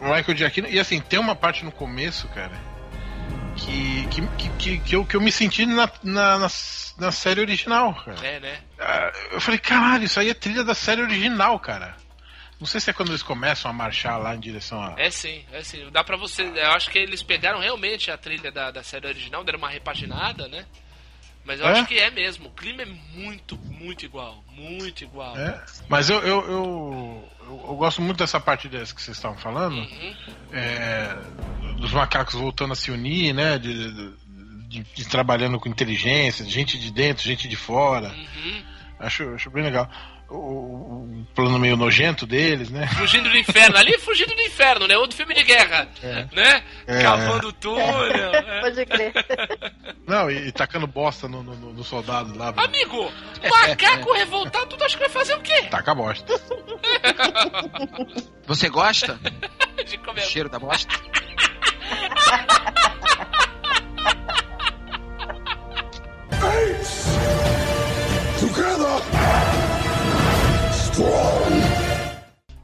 Michael 0.00 0.36
Giacchino. 0.36 0.68
E 0.68 0.78
assim, 0.78 1.00
tem 1.00 1.18
uma 1.18 1.34
parte 1.34 1.64
no 1.64 1.72
começo, 1.72 2.28
cara, 2.28 2.56
que, 3.56 4.06
que, 4.08 4.26
que, 4.26 4.48
que, 4.50 4.78
que 4.78 4.96
eu, 4.96 5.04
que 5.04 5.16
eu 5.16 5.20
me 5.20 5.32
senti 5.32 5.66
na, 5.66 5.90
na, 6.02 6.38
na, 6.38 6.48
na 6.98 7.12
série 7.12 7.40
original, 7.40 7.94
cara. 7.94 8.26
É, 8.26 8.40
né? 8.40 8.58
Ah, 8.78 9.12
Eu 9.32 9.40
falei, 9.40 9.58
caralho, 9.58 10.04
isso 10.04 10.18
aí 10.20 10.30
é 10.30 10.34
trilha 10.34 10.64
da 10.64 10.74
série 10.74 11.02
original, 11.02 11.58
cara. 11.58 11.96
Não 12.60 12.66
sei 12.66 12.80
se 12.80 12.90
é 12.90 12.92
quando 12.92 13.10
eles 13.10 13.22
começam 13.22 13.70
a 13.70 13.74
marchar 13.74 14.18
lá 14.18 14.34
em 14.34 14.40
direção 14.40 14.80
a. 14.82 14.94
É 14.96 15.10
sim, 15.10 15.44
é 15.52 15.62
sim. 15.62 15.88
Dá 15.90 16.02
pra 16.04 16.16
você. 16.16 16.42
Eu 16.42 16.70
acho 16.72 16.90
que 16.90 16.98
eles 16.98 17.22
pegaram 17.22 17.58
realmente 17.60 18.10
a 18.10 18.16
trilha 18.16 18.50
da, 18.52 18.70
da 18.70 18.82
série 18.82 19.06
original, 19.06 19.42
deram 19.44 19.58
uma 19.58 19.68
repaginada, 19.68 20.48
né? 20.48 20.64
Mas 21.44 21.60
eu 21.60 21.66
É? 21.66 21.72
acho 21.72 21.86
que 21.86 21.98
é 21.98 22.10
mesmo. 22.10 22.48
O 22.48 22.52
clima 22.52 22.82
é 22.82 22.86
muito, 22.86 23.56
muito 23.58 24.04
igual. 24.06 24.42
Muito 24.50 25.04
igual. 25.04 25.36
É, 25.36 25.62
mas 25.88 26.08
eu, 26.08 26.18
eu, 26.20 26.40
eu, 26.46 27.28
eu, 27.40 27.64
eu 27.68 27.74
gosto 27.76 28.00
muito 28.00 28.16
dessa 28.18 28.40
parte 28.40 28.66
dessa 28.66 28.94
que 28.94 29.02
vocês 29.02 29.16
estavam 29.16 29.36
falando. 29.36 29.76
Uhum. 29.76 30.16
é, 30.52 31.14
dos 31.78 31.92
macacos 31.92 32.34
voltando 32.34 32.72
a 32.72 32.76
se 32.76 32.90
unir, 32.90 33.34
né? 33.34 33.58
De, 33.58 33.90
de- 34.68 34.82
de 34.82 35.08
trabalhando 35.08 35.60
com 35.60 35.68
inteligência, 35.68 36.44
gente 36.46 36.78
de 36.78 36.90
dentro, 36.90 37.22
gente 37.22 37.46
de 37.46 37.54
fora. 37.56 38.08
Uhum. 38.08 38.62
Acho, 38.98 39.28
acho 39.34 39.50
bem 39.50 39.62
legal. 39.62 39.88
O, 40.34 41.06
o 41.06 41.26
plano 41.34 41.58
meio 41.58 41.76
nojento 41.76 42.26
deles, 42.26 42.70
né? 42.70 42.86
Fugindo 42.88 43.30
do 43.30 43.38
inferno. 43.38 43.76
Ali 43.76 43.94
é 43.94 43.98
fugindo 43.98 44.34
do 44.34 44.40
inferno, 44.40 44.86
né? 44.88 44.96
Outro 44.96 45.16
filme 45.16 45.34
de 45.34 45.44
guerra. 45.44 45.88
Né? 46.32 46.62
É. 46.86 47.02
Cavando 47.02 47.52
túnel. 47.52 48.06
é. 48.06 48.60
Pode 48.60 48.86
crer. 48.86 49.12
Não, 50.06 50.30
e, 50.30 50.48
e 50.48 50.52
tacando 50.52 50.86
bosta 50.86 51.28
no, 51.28 51.42
no, 51.42 51.72
no 51.72 51.84
soldado 51.84 52.36
lá. 52.36 52.52
Amigo, 52.56 53.10
macaco 53.48 54.12
revoltado, 54.12 54.76
tu 54.76 54.84
acha 54.84 54.96
que 54.96 55.04
vai 55.04 55.10
fazer 55.10 55.34
o 55.34 55.40
quê? 55.40 55.62
Taca 55.70 55.94
bosta. 55.94 56.34
Você 58.46 58.68
gosta 58.68 59.18
De 59.86 59.98
comer. 59.98 60.22
cheiro 60.22 60.48
da 60.48 60.58
bosta? 60.58 60.92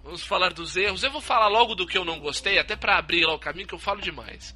Vamos 0.03 0.25
falar 0.25 0.53
dos 0.53 0.77
erros. 0.77 1.03
Eu 1.03 1.11
vou 1.11 1.21
falar 1.21 1.49
logo 1.49 1.75
do 1.75 1.87
que 1.87 1.97
eu 1.99 2.05
não 2.05 2.19
gostei, 2.21 2.59
até 2.59 2.77
pra 2.77 2.99
abrir 2.99 3.25
lá 3.25 3.35
o 3.35 3.39
caminho, 3.39 3.67
que 3.67 3.75
eu 3.75 3.79
falo 3.79 4.01
demais. 4.01 4.55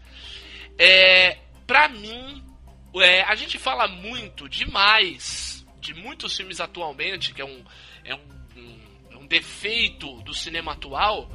É, 0.79 1.39
pra 1.67 1.89
mim, 1.89 2.43
é, 2.97 3.23
a 3.23 3.35
gente 3.35 3.59
fala 3.59 3.87
muito, 3.87 4.49
demais, 4.49 5.65
de 5.81 5.95
muitos 5.95 6.37
filmes 6.37 6.61
atualmente, 6.61 7.33
que 7.33 7.41
é 7.41 7.45
um, 7.45 7.65
é 8.05 8.15
um, 8.15 8.21
um- 8.57 8.81
é 9.13 9.17
um 9.17 9.27
defeito 9.27 10.21
do 10.23 10.35
cinema 10.35 10.73
atual, 10.73 11.31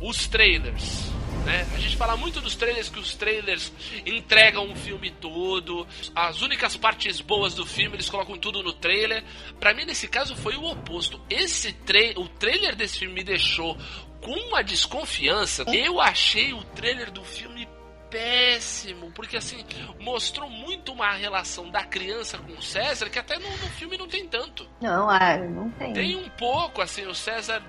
os 0.00 0.26
trailers. 0.26 1.10
Né? 1.44 1.66
A 1.74 1.78
gente 1.78 1.96
fala 1.96 2.16
muito 2.16 2.40
dos 2.40 2.54
trailers, 2.54 2.88
que 2.88 2.98
os 2.98 3.14
trailers 3.14 3.72
entregam 4.04 4.70
o 4.70 4.76
filme 4.76 5.10
todo, 5.10 5.86
as 6.14 6.42
únicas 6.42 6.76
partes 6.76 7.20
boas 7.20 7.54
do 7.54 7.64
filme 7.64 7.96
eles 7.96 8.10
colocam 8.10 8.36
tudo 8.36 8.62
no 8.62 8.72
trailer. 8.72 9.24
Pra 9.58 9.72
mim, 9.72 9.84
nesse 9.84 10.08
caso, 10.08 10.36
foi 10.36 10.56
o 10.56 10.64
oposto. 10.64 11.20
Esse 11.30 11.72
tra 11.72 11.98
o 12.16 12.28
trailer 12.28 12.76
desse 12.76 12.98
filme 12.98 13.14
me 13.14 13.24
deixou 13.24 13.76
com 14.20 14.32
uma 14.48 14.62
desconfiança. 14.62 15.64
Eu 15.72 16.00
achei 16.00 16.52
o 16.52 16.62
trailer 16.62 17.10
do 17.10 17.24
filme 17.24 17.66
péssimo, 18.10 19.10
porque 19.12 19.36
assim, 19.36 19.64
mostrou 20.00 20.48
muito 20.48 20.92
uma 20.92 21.12
relação 21.12 21.70
da 21.70 21.84
criança 21.84 22.38
com 22.38 22.52
o 22.52 22.62
César 22.62 23.10
que 23.10 23.18
até 23.18 23.38
no, 23.38 23.48
no 23.48 23.68
filme 23.70 23.96
não 23.96 24.08
tem 24.08 24.26
tanto. 24.26 24.68
Não, 24.80 25.08
ah, 25.08 25.36
não 25.36 25.70
tem. 25.70 25.92
Tem 25.92 26.16
um 26.16 26.28
pouco, 26.30 26.80
assim, 26.80 27.06
o 27.06 27.14
César 27.14 27.62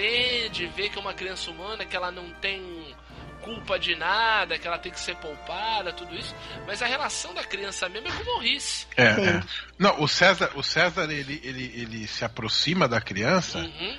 entende, 0.00 0.66
vê 0.76 0.88
que 0.88 0.98
é 0.98 1.00
uma 1.00 1.14
criança 1.14 1.50
humana, 1.50 1.84
que 1.84 1.96
ela 1.96 2.10
não 2.10 2.30
tem 2.34 2.94
culpa 3.42 3.78
de 3.78 3.94
nada, 3.94 4.58
que 4.58 4.66
ela 4.66 4.78
tem 4.78 4.90
que 4.92 4.98
ser 5.00 5.14
poupada, 5.16 5.92
tudo 5.92 6.14
isso. 6.14 6.34
Mas 6.66 6.82
a 6.82 6.86
relação 6.86 7.32
da 7.32 7.44
criança 7.44 7.88
mesmo 7.88 8.08
é 8.08 8.12
com 8.12 8.22
o 8.22 8.34
Morris. 8.34 8.86
É, 8.96 9.04
é. 9.04 9.42
Não, 9.78 10.00
o 10.02 10.08
César, 10.08 10.50
o 10.54 10.62
César 10.62 11.10
ele, 11.10 11.40
ele, 11.44 11.72
ele 11.76 12.06
se 12.06 12.24
aproxima 12.24 12.88
da 12.88 13.00
criança 13.00 13.58
Uhum. 13.58 13.98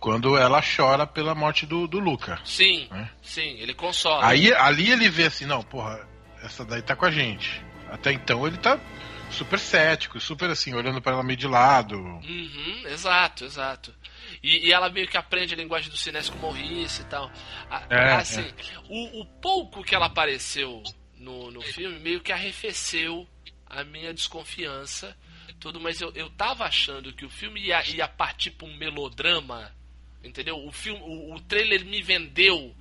quando 0.00 0.36
ela 0.36 0.60
chora 0.62 1.06
pela 1.06 1.34
morte 1.34 1.64
do, 1.64 1.86
do 1.86 1.98
Luca. 2.00 2.38
Sim, 2.44 2.88
É. 2.92 3.08
sim, 3.22 3.58
ele 3.60 3.72
consola. 3.74 4.26
Aí 4.26 4.52
ali 4.54 4.90
ele 4.90 5.08
vê 5.08 5.26
assim, 5.26 5.46
não, 5.46 5.62
porra, 5.62 6.06
essa 6.42 6.64
daí 6.64 6.82
tá 6.82 6.96
com 6.96 7.06
a 7.06 7.10
gente. 7.10 7.62
Até 7.90 8.12
então 8.12 8.46
ele 8.46 8.56
tá 8.58 8.78
super 9.30 9.58
cético, 9.58 10.18
super 10.20 10.50
assim, 10.50 10.74
olhando 10.74 11.00
pra 11.00 11.12
ela 11.12 11.22
meio 11.22 11.38
de 11.38 11.46
lado. 11.46 11.96
Uhum, 11.96 12.82
exato, 12.86 13.44
exato. 13.44 13.94
E, 14.42 14.68
e 14.68 14.72
ela 14.72 14.88
meio 14.88 15.08
que 15.08 15.16
aprende 15.16 15.54
a 15.54 15.56
linguagem 15.56 15.90
do 15.90 15.96
cinese 15.96 16.30
com 16.30 16.38
Morris 16.38 16.98
e 16.98 17.04
tal. 17.04 17.30
A- 17.70 17.86
É, 17.90 18.12
assim, 18.14 18.50
O, 18.88 19.20
o 19.22 19.26
pouco 19.40 19.82
que 19.82 19.94
ela 19.94 20.06
apareceu 20.06 20.82
no, 21.16 21.50
no 21.50 21.60
filme 21.62 21.98
meio 21.98 22.20
que 22.20 22.32
arrefeceu 22.32 23.26
a 23.66 23.82
minha 23.84 24.12
desconfiança. 24.14 25.16
Tudo, 25.60 25.80
mas 25.80 26.00
eu, 26.00 26.12
eu 26.14 26.30
tava 26.30 26.64
achando 26.64 27.12
que 27.12 27.24
o 27.24 27.30
filme 27.30 27.60
ia, 27.60 27.82
ia 27.90 28.06
partir 28.08 28.52
pra 28.52 28.66
um 28.66 28.76
melodrama. 28.76 29.74
Entendeu? 30.22 30.56
O, 30.64 30.70
filme, 30.72 31.00
o, 31.02 31.34
o 31.34 31.40
trailer 31.40 31.84
me 31.84 32.00
vendeu 32.02 32.74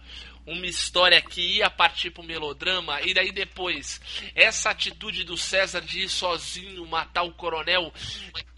uma 0.45 0.65
história 0.65 1.21
que 1.21 1.41
ia 1.57 1.69
partir 1.69 2.09
pro 2.09 2.23
melodrama, 2.23 3.01
e 3.01 3.13
daí 3.13 3.33
depois, 3.33 3.99
essa 4.33 4.69
atitude 4.69 5.25
do 5.25 5.35
César 5.35 5.81
de 5.81 6.03
ir 6.03 6.09
sozinho 6.09 6.85
matar 6.87 7.23
o 7.23 7.33
coronel 7.33 7.93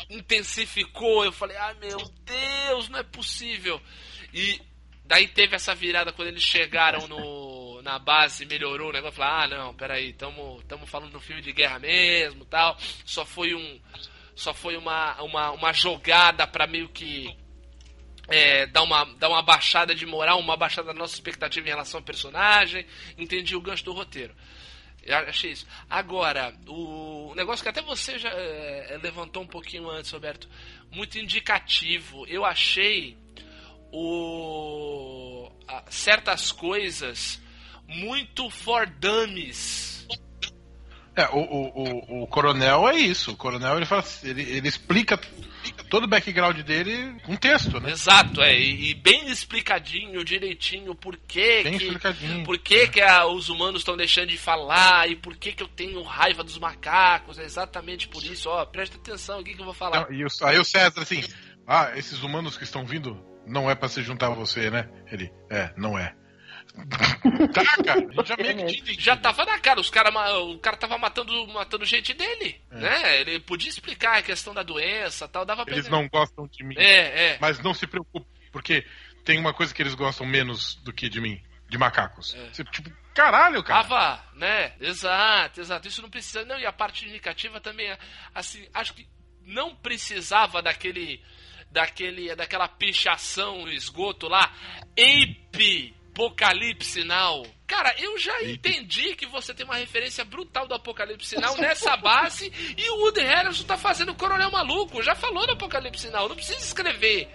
intensificou. 0.10 1.24
Eu 1.24 1.32
falei, 1.32 1.55
ah, 1.57 1.76
meu 1.80 1.97
Deus, 2.26 2.89
não 2.89 2.99
é 2.99 3.03
possível. 3.03 3.82
E 4.34 4.60
daí 5.05 5.28
teve 5.28 5.55
essa 5.55 5.76
virada 5.76 6.12
quando 6.12 6.30
eles 6.30 6.43
chegaram 6.43 7.07
no, 7.07 7.82
na 7.82 7.99
base, 7.99 8.45
melhorou 8.45 8.89
o 8.89 8.93
negócio. 8.93 9.18
Falei, 9.18 9.45
ah, 9.45 9.47
não, 9.47 9.74
peraí, 9.74 10.14
tamo, 10.14 10.62
tamo 10.68 10.86
falando 10.86 11.16
um 11.16 11.22
filme 11.22 11.41
de 11.41 11.53
guerra 11.53 11.80
mesmo 11.80 12.45
tal. 12.45 12.78
Só 13.05 13.26
foi 13.26 13.53
um. 13.53 13.80
Só 14.36 14.53
foi 14.53 14.78
uma, 14.78 15.22
uma, 15.22 15.51
uma 15.51 15.74
jogada 15.74 16.47
pra 16.47 16.66
meio 16.66 16.88
que 16.88 17.36
é, 18.30 18.66
dar, 18.68 18.84
uma, 18.84 19.03
dar 19.18 19.28
uma 19.28 19.41
baixada 19.41 19.93
de 19.93 20.05
moral, 20.05 20.39
uma 20.39 20.55
baixada 20.55 20.88
da 20.88 20.93
nossa 20.93 21.14
expectativa 21.14 21.68
em 21.68 21.72
relação 21.72 21.99
ao 21.99 22.05
personagem. 22.05 22.86
Entendi 23.18 23.55
o 23.55 23.62
gancho 23.62 23.84
do 23.84 23.91
roteiro. 23.91 24.34
Eu 25.10 25.18
achei 25.30 25.51
isso. 25.51 25.66
Agora, 25.89 26.53
o 26.68 27.34
negócio 27.36 27.64
que 27.64 27.70
até 27.70 27.82
você 27.82 28.20
já 28.20 28.30
é, 28.30 28.99
levantou 29.01 29.41
um 29.41 29.47
pouquinho 29.47 29.89
antes, 29.89 30.12
Roberto, 30.12 30.47
muito 30.91 31.18
indicativo. 31.18 32.28
Eu 32.28 32.45
achei 32.45 33.18
o 33.91 35.51
a- 35.68 35.84
certas 35.89 36.51
coisas 36.51 37.41
muito 37.88 38.49
for 38.49 38.86
dummies. 38.88 40.07
É, 41.16 41.26
o, 41.30 41.39
o, 41.39 42.20
o, 42.20 42.24
o 42.24 42.28
coronel 42.28 42.88
é 42.88 42.95
isso. 42.95 43.32
O 43.32 43.36
coronel 43.36 43.78
ele, 43.78 43.86
fala, 43.86 44.03
ele, 44.24 44.41
ele 44.43 44.68
explica 44.68 45.20
todo 45.90 46.04
o 46.04 46.08
background 46.08 46.58
dele 46.62 47.20
com 47.24 47.36
texto, 47.36 47.80
né? 47.80 47.92
Exato, 47.92 48.42
é, 48.42 48.58
e, 48.58 48.94
bem 48.94 49.30
explicadinho, 49.30 50.24
direitinho, 50.24 50.94
por 50.96 51.18
que 51.18 51.64
Bem 51.64 51.78
que, 51.78 51.84
explicadinho. 51.86 52.44
por 52.46 52.58
que, 52.58 52.88
que 52.88 53.02
a- 53.02 53.26
os 53.26 53.50
humanos 53.50 53.82
estão 53.82 53.98
deixando 53.98 54.28
de 54.30 54.38
falar 54.38 55.10
e 55.10 55.16
por 55.16 55.36
que, 55.36 55.52
que 55.52 55.64
eu 55.64 55.68
tenho 55.68 56.02
raiva 56.04 56.44
dos 56.44 56.58
macacos. 56.58 57.40
É 57.40 57.44
exatamente 57.44 58.08
por 58.08 58.24
isso, 58.24 58.50
ó, 58.50 58.66
presta 58.66 58.98
atenção 58.98 59.40
aqui 59.40 59.54
que 59.56 59.62
eu 59.62 59.66
vou 59.66 59.74
falar. 59.74 60.02
Não, 60.10 60.14
e 60.16 60.24
o- 60.24 60.28
aí 60.44 60.58
o 60.60 60.64
César 60.66 61.02
assim, 61.02 61.24
ah, 61.68 61.92
esses 61.96 62.22
humanos 62.24 62.58
que 62.58 62.64
estão 62.64 62.86
vindo 62.86 63.20
não 63.48 63.70
é 63.70 63.76
pra 63.76 63.90
se 63.90 64.02
juntar 64.04 64.28
a 64.28 64.36
você, 64.36 64.70
né? 64.70 64.88
Ele, 65.12 65.32
é, 65.50 65.74
não 65.76 65.98
é. 65.98 66.14
tá, 67.53 67.84
cara, 67.84 67.99
a 67.99 68.11
gente 68.13 68.28
já 68.28 68.38
meio 68.38 68.65
que. 68.84 69.01
Já 69.01 69.17
tava 69.17 69.45
na 69.45 69.59
cara, 69.59 69.80
os 69.80 69.89
cara, 69.89 70.09
o 70.39 70.59
cara 70.59 70.78
tava 70.78 70.97
matando, 70.97 71.47
matando 71.47 71.86
gente 71.86 72.13
dele, 72.13 72.61
É. 72.72 72.76
né? 72.80 73.22
Ele 73.22 73.39
podia 73.39 73.70
explicar 73.70 74.17
a 74.17 74.22
questão 74.22 74.53
da 74.53 74.63
doença 74.63 75.28
tal, 75.28 75.45
dava 75.45 75.63
pra 75.65 75.74
Eles 75.74 75.88
entender. 75.88 76.01
não 76.01 76.09
gostam 76.09 76.47
de 76.47 76.63
mim. 76.63 76.76
É, 76.78 77.32
é. 77.34 77.38
Mas 77.41 77.59
não 77.59 77.74
se 77.74 77.88
preocupe, 77.88 78.28
porque 78.51 78.86
tem 79.26 79.38
uma 79.39 79.53
coisa 79.53 79.74
que 79.74 79.82
eles 79.82 79.95
gostam 79.95 80.26
menos 80.26 80.76
do 80.84 80.93
que 80.93 81.09
de 81.09 81.20
mim, 81.20 81.41
de 81.67 81.78
macacos. 81.78 82.36
É. 82.36 82.49
Você, 82.53 82.63
tipo, 82.65 82.89
caralho, 83.13 83.63
cara. 83.63 83.84
Tava, 83.84 84.24
né? 84.36 84.74
Exato, 84.80 85.59
exato. 85.59 85.88
Isso 85.88 86.01
não 86.01 86.09
precisa. 86.09 86.45
Não, 86.45 86.59
e 86.59 86.65
a 86.65 86.72
parte 86.72 87.05
indicativa 87.07 87.59
também, 87.59 87.88
é, 87.88 87.97
assim, 88.34 88.67
acho 88.74 88.93
que 88.93 89.07
não 89.45 89.76
precisava 89.76 90.61
daquele. 90.61 91.22
daquele 91.72 92.36
daquela 92.36 92.67
pichação 92.67 93.63
no 93.63 93.72
esgoto 93.72 94.28
lá. 94.28 94.51
Ape 94.97 95.95
Apocalipse 96.20 97.05
Now. 97.05 97.45
Cara, 97.65 97.95
eu 97.97 98.17
já 98.17 98.43
entendi 98.43 99.15
que 99.15 99.26
você 99.26 99.53
tem 99.53 99.65
uma 99.65 99.78
referência 99.78 100.26
brutal 100.26 100.67
do 100.67 100.74
Apocalipse 100.74 101.39
Now 101.39 101.55
nessa 101.57 101.95
base 101.95 102.51
e 102.78 102.89
o 102.89 103.03
Woody 103.03 103.22
Harrelson 103.22 103.63
tá 103.63 103.78
fazendo 103.78 104.11
o 104.11 104.15
Coronel 104.15 104.51
Maluco. 104.51 105.01
Já 105.01 105.15
falou 105.15 105.47
do 105.47 105.53
Apocalipse 105.53 106.09
Now, 106.09 106.28
não 106.28 106.36
precisa 106.36 106.59
escrever. 106.59 107.30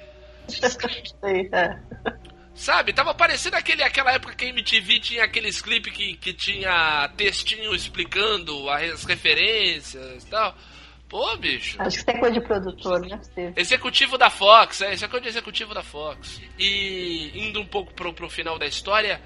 Sabe, 2.55 2.93
tava 2.93 3.14
parecendo 3.14 3.57
aquele, 3.57 3.82
aquela 3.82 4.12
época 4.12 4.35
que 4.35 4.45
a 4.45 4.49
MTV 4.49 5.01
tinha 5.01 5.24
aqueles 5.24 5.61
clipes 5.61 5.93
que, 5.93 6.16
que 6.16 6.32
tinha 6.32 7.11
textinho 7.16 7.74
explicando 7.74 8.70
as 8.70 9.05
referências 9.05 10.22
e 10.22 10.26
tal. 10.26 10.55
Pô, 11.15 11.37
bicho. 11.37 11.81
Acho 11.81 11.91
que 11.91 12.03
isso 12.03 12.11
é 12.11 12.19
coisa 12.19 12.41
de 12.41 12.45
produtor, 12.45 13.07
é 13.07 13.17
possível. 13.17 13.53
Executivo 13.57 14.19
da 14.19 14.31
Fox, 14.31 14.81
é, 14.81 14.95
isso 14.95 15.05
é 15.05 15.07
coisa 15.07 15.23
de 15.23 15.29
executivo 15.29 15.73
da 15.73 15.81
Fox. 15.81 16.43
E 16.59 17.31
indo 17.37 17.61
um 17.61 17.65
pouco 17.65 17.95
pro, 17.95 18.12
pro 18.12 18.29
final 18.29 18.59
da 18.59 18.67
história, 18.67 19.23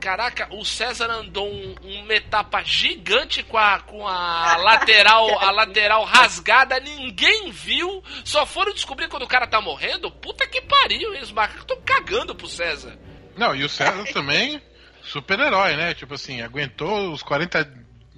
caraca, 0.00 0.46
o 0.54 0.64
César 0.64 1.10
andou 1.10 1.52
um, 1.52 1.74
uma 1.82 2.14
etapa 2.14 2.62
gigante 2.62 3.42
com 3.42 3.58
a, 3.58 3.80
com 3.80 4.06
a 4.06 4.56
lateral 4.58 5.36
a 5.40 5.50
lateral 5.50 6.04
rasgada, 6.04 6.78
ninguém 6.78 7.50
viu, 7.50 8.04
só 8.24 8.46
foram 8.46 8.72
descobrir 8.72 9.08
quando 9.08 9.24
o 9.24 9.28
cara 9.28 9.48
tá 9.48 9.60
morrendo. 9.60 10.08
Puta 10.12 10.46
que 10.46 10.60
pariu, 10.60 11.12
hein? 11.12 11.22
Os 11.22 11.32
macacos 11.32 11.64
tão 11.64 11.80
cagando 11.84 12.36
pro 12.36 12.46
César. 12.46 12.96
Não, 13.36 13.52
e 13.52 13.64
o 13.64 13.68
César 13.68 14.04
também, 14.14 14.62
super-herói, 15.02 15.74
né? 15.74 15.92
Tipo 15.92 16.14
assim, 16.14 16.40
aguentou 16.40 17.10
os 17.10 17.24
40 17.24 17.68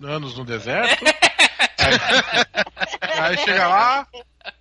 anos 0.02 0.36
no 0.36 0.44
deserto. 0.44 1.02
aí, 1.58 3.20
aí 3.20 3.36
chega 3.38 3.68
lá. 3.68 4.06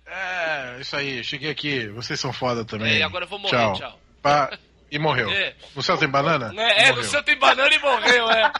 É, 0.06 0.78
isso 0.80 0.96
aí, 0.96 1.22
cheguei 1.22 1.50
aqui, 1.50 1.88
vocês 1.88 2.18
são 2.18 2.32
foda 2.32 2.64
também. 2.64 3.00
É, 3.00 3.04
agora 3.04 3.24
eu 3.24 3.28
vou 3.28 3.38
morrer, 3.38 3.56
tchau. 3.56 3.74
tchau. 3.74 3.98
Pá, 4.22 4.50
e 4.90 4.98
morreu. 4.98 5.30
É. 5.30 5.54
No 5.74 5.82
céu 5.82 5.98
tem 5.98 6.08
banana? 6.08 6.52
É, 6.56 6.88
é, 6.88 6.92
no 6.92 7.04
seu 7.04 7.22
tem 7.22 7.36
banana 7.36 7.74
e 7.74 7.78
morreu, 7.78 8.30
é. 8.30 8.50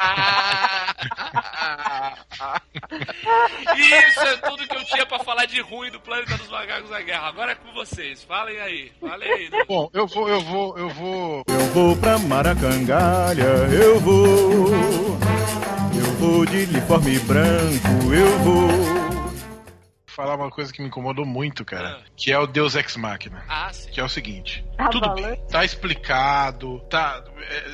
Isso 3.76 4.20
é 4.20 4.36
tudo 4.38 4.66
que 4.66 4.74
eu 4.74 4.84
tinha 4.84 5.04
pra 5.04 5.18
falar 5.18 5.44
de 5.44 5.60
ruim 5.60 5.90
do 5.90 6.00
Planeta 6.00 6.38
dos 6.38 6.48
Macacos 6.48 6.88
da 6.88 7.02
Guerra. 7.02 7.28
Agora 7.28 7.52
é 7.52 7.54
com 7.54 7.70
vocês. 7.72 8.24
Falem 8.24 8.58
aí. 8.60 8.90
Falem 8.98 9.30
aí. 9.30 9.50
né? 9.50 9.62
Bom, 9.68 9.90
eu 9.92 10.06
vou, 10.06 10.28
eu 10.28 10.40
vou, 10.40 10.78
eu 10.78 10.88
vou. 10.88 11.44
Eu 11.46 11.60
vou 11.74 11.96
pra 11.96 12.18
Maracangalha, 12.18 13.42
eu 13.42 14.00
vou. 14.00 15.29
Vou 16.20 16.44
de 16.44 16.64
uniforme 16.64 17.18
branco, 17.20 18.12
eu 18.12 18.38
vou. 18.40 18.68
falar 20.04 20.36
uma 20.36 20.50
coisa 20.50 20.70
que 20.70 20.82
me 20.82 20.88
incomodou 20.88 21.24
muito, 21.24 21.64
cara. 21.64 21.98
Ah. 21.98 22.10
Que 22.14 22.30
é 22.30 22.38
o 22.38 22.46
Deus 22.46 22.74
Ex 22.74 22.94
Machina. 22.94 23.42
Ah, 23.48 23.72
sim. 23.72 23.90
Que 23.90 24.00
é 24.02 24.04
o 24.04 24.08
seguinte. 24.08 24.62
Tá 24.76 24.88
tudo 24.90 25.14
bem, 25.14 25.34
tá 25.50 25.64
explicado, 25.64 26.78
tá, 26.90 27.24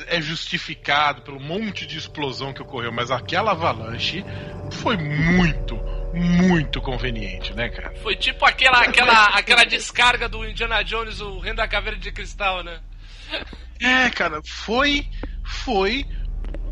é, 0.07 0.15
é 0.15 0.21
justificado 0.21 1.23
pelo 1.23 1.41
monte 1.41 1.85
de 1.85 1.97
explosão 1.97 2.53
que 2.53 2.61
ocorreu, 2.61 2.89
mas 2.89 3.11
aquela 3.11 3.51
avalanche 3.51 4.23
foi 4.71 4.95
muito, 4.95 5.75
muito 6.13 6.79
conveniente, 6.79 7.53
né, 7.53 7.67
cara? 7.67 7.93
Foi 8.01 8.15
tipo 8.15 8.45
aquela, 8.45 8.79
aquela, 8.79 9.25
aquela 9.25 9.65
descarga 9.65 10.29
do 10.29 10.47
Indiana 10.47 10.81
Jones, 10.83 11.19
o 11.19 11.37
Reino 11.39 11.57
da 11.57 11.67
Caveira 11.67 11.99
de 11.99 12.13
Cristal, 12.13 12.63
né? 12.63 12.79
É, 13.77 14.09
cara, 14.09 14.39
foi, 14.45 15.05
foi 15.43 16.05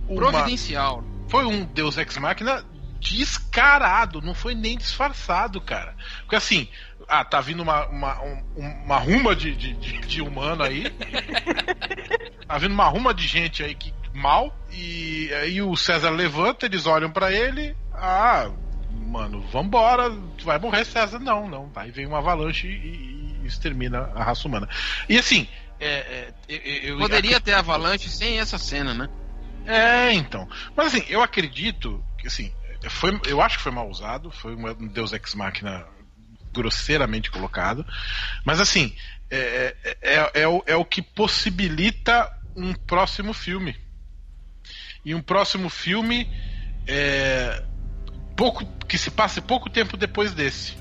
uma, 0.07 0.31
Providencial. 0.31 1.03
Foi 1.27 1.45
um 1.45 1.65
Deus 1.65 1.97
Ex 1.97 2.17
Machina 2.17 2.63
descarado, 2.99 4.21
não 4.21 4.33
foi 4.33 4.55
nem 4.55 4.77
disfarçado, 4.77 5.61
cara. 5.61 5.95
Porque 6.21 6.35
assim, 6.35 6.67
ah, 7.07 7.23
tá 7.23 7.39
vindo 7.39 7.61
uma, 7.61 7.85
uma, 7.87 8.21
um- 8.23 8.43
uma 8.85 8.97
ruma 8.97 9.35
de, 9.35 9.55
de, 9.55 9.73
de- 9.73 9.99
de 9.99 10.21
humano 10.21 10.63
aí. 10.63 10.85
tá 12.47 12.57
vindo 12.57 12.73
uma 12.73 12.87
ruma 12.87 13.13
de 13.13 13.27
gente 13.27 13.63
aí 13.63 13.75
que 13.75 13.93
mal. 14.13 14.55
E 14.71 15.31
aí 15.41 15.61
o 15.61 15.75
César 15.75 16.09
levanta, 16.09 16.65
eles 16.65 16.85
olham 16.85 17.11
pra 17.11 17.31
ele. 17.31 17.75
Ah, 17.93 18.49
mano, 18.91 19.41
vambora. 19.51 20.09
Tu 20.37 20.45
vai 20.45 20.57
morrer, 20.59 20.85
César. 20.85 21.19
Não, 21.19 21.47
não. 21.47 21.71
Aí 21.75 21.91
vem 21.91 22.05
uma 22.07 22.17
avalanche 22.19 22.67
e, 22.67 23.41
e 23.43 23.47
extermina 23.47 24.09
a 24.15 24.23
raça 24.23 24.47
humana. 24.47 24.67
E 25.07 25.17
assim. 25.17 25.47
É, 25.79 25.87
é, 25.87 26.33
eu- 26.47 26.89
eu- 26.93 26.97
Poderia 26.97 27.39
ter 27.41 27.53
avalanche 27.53 28.09
sem 28.09 28.39
essa 28.39 28.57
cena, 28.57 28.93
né? 28.93 29.09
É, 29.65 30.13
então. 30.13 30.47
Mas 30.75 30.87
assim, 30.87 31.03
eu 31.09 31.21
acredito 31.21 32.03
que 32.17 32.27
assim, 32.27 32.53
foi, 32.89 33.19
eu 33.27 33.41
acho 33.41 33.57
que 33.57 33.63
foi 33.63 33.71
mal 33.71 33.89
usado, 33.89 34.31
foi 34.31 34.55
um 34.55 34.87
Deus 34.87 35.13
Ex 35.13 35.35
Machina 35.35 35.85
grosseiramente 36.53 37.31
colocado. 37.31 37.85
Mas 38.45 38.61
assim, 38.61 38.95
é, 39.29 39.75
é, 39.83 39.97
é, 40.01 40.31
é 40.41 40.47
o, 40.47 40.63
é 40.65 40.75
o 40.75 40.85
que 40.85 41.01
possibilita 41.01 42.31
um 42.55 42.73
próximo 42.73 43.33
filme. 43.33 43.75
E 45.03 45.13
um 45.13 45.21
próximo 45.21 45.69
filme 45.69 46.27
é, 46.87 47.63
pouco, 48.35 48.65
que 48.87 48.97
se 48.97 49.11
passe 49.11 49.41
pouco 49.41 49.69
tempo 49.69 49.97
depois 49.97 50.33
desse. 50.33 50.77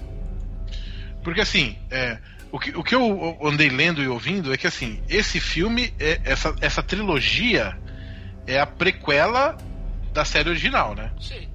Porque 1.22 1.40
assim, 1.40 1.78
é, 1.90 2.18
o, 2.52 2.58
que, 2.58 2.70
o 2.76 2.82
que 2.82 2.94
eu 2.94 3.38
andei 3.42 3.68
lendo 3.68 4.02
e 4.02 4.08
ouvindo 4.08 4.52
é 4.52 4.56
que 4.56 4.66
assim, 4.66 5.02
esse 5.08 5.40
filme, 5.40 5.92
é, 5.98 6.20
essa, 6.24 6.54
essa 6.60 6.82
trilogia 6.82 7.76
é 8.46 8.58
a 8.60 8.66
prequela 8.66 9.56
da 10.12 10.24
série 10.24 10.48
original, 10.50 10.94
né? 10.94 11.10
Sim. 11.20 11.48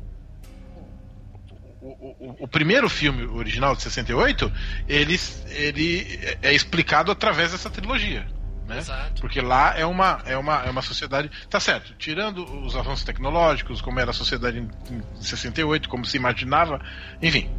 O, 1.82 1.88
o- 1.88 2.36
o 2.42 2.48
primeiro 2.48 2.90
filme 2.90 3.24
original 3.26 3.76
de 3.76 3.82
68, 3.84 4.52
ele, 4.88 5.18
ele 5.48 6.38
é 6.42 6.54
explicado 6.54 7.12
através 7.12 7.52
dessa 7.54 7.70
trilogia. 7.70 8.28
Né? 8.68 8.78
Exato. 8.80 9.22
Porque 9.22 9.42
lá 9.42 9.76
é 9.78 9.86
uma, 9.86 10.22
é, 10.26 10.38
uma, 10.38 10.64
é 10.66 10.70
uma 10.70 10.82
sociedade. 10.82 11.32
Tá 11.50 11.60
certo, 11.60 11.94
tirando 11.98 12.44
os 12.64 12.76
avanços 12.76 13.04
tecnológicos, 13.06 13.82
como 13.82 14.00
era 14.00 14.12
a 14.12 14.14
sociedade 14.14 14.60
em, 14.60 14.70
em 14.94 15.22
68, 15.22 15.88
como 15.90 16.06
se 16.06 16.18
imaginava, 16.18 16.80
enfim. 17.22 17.50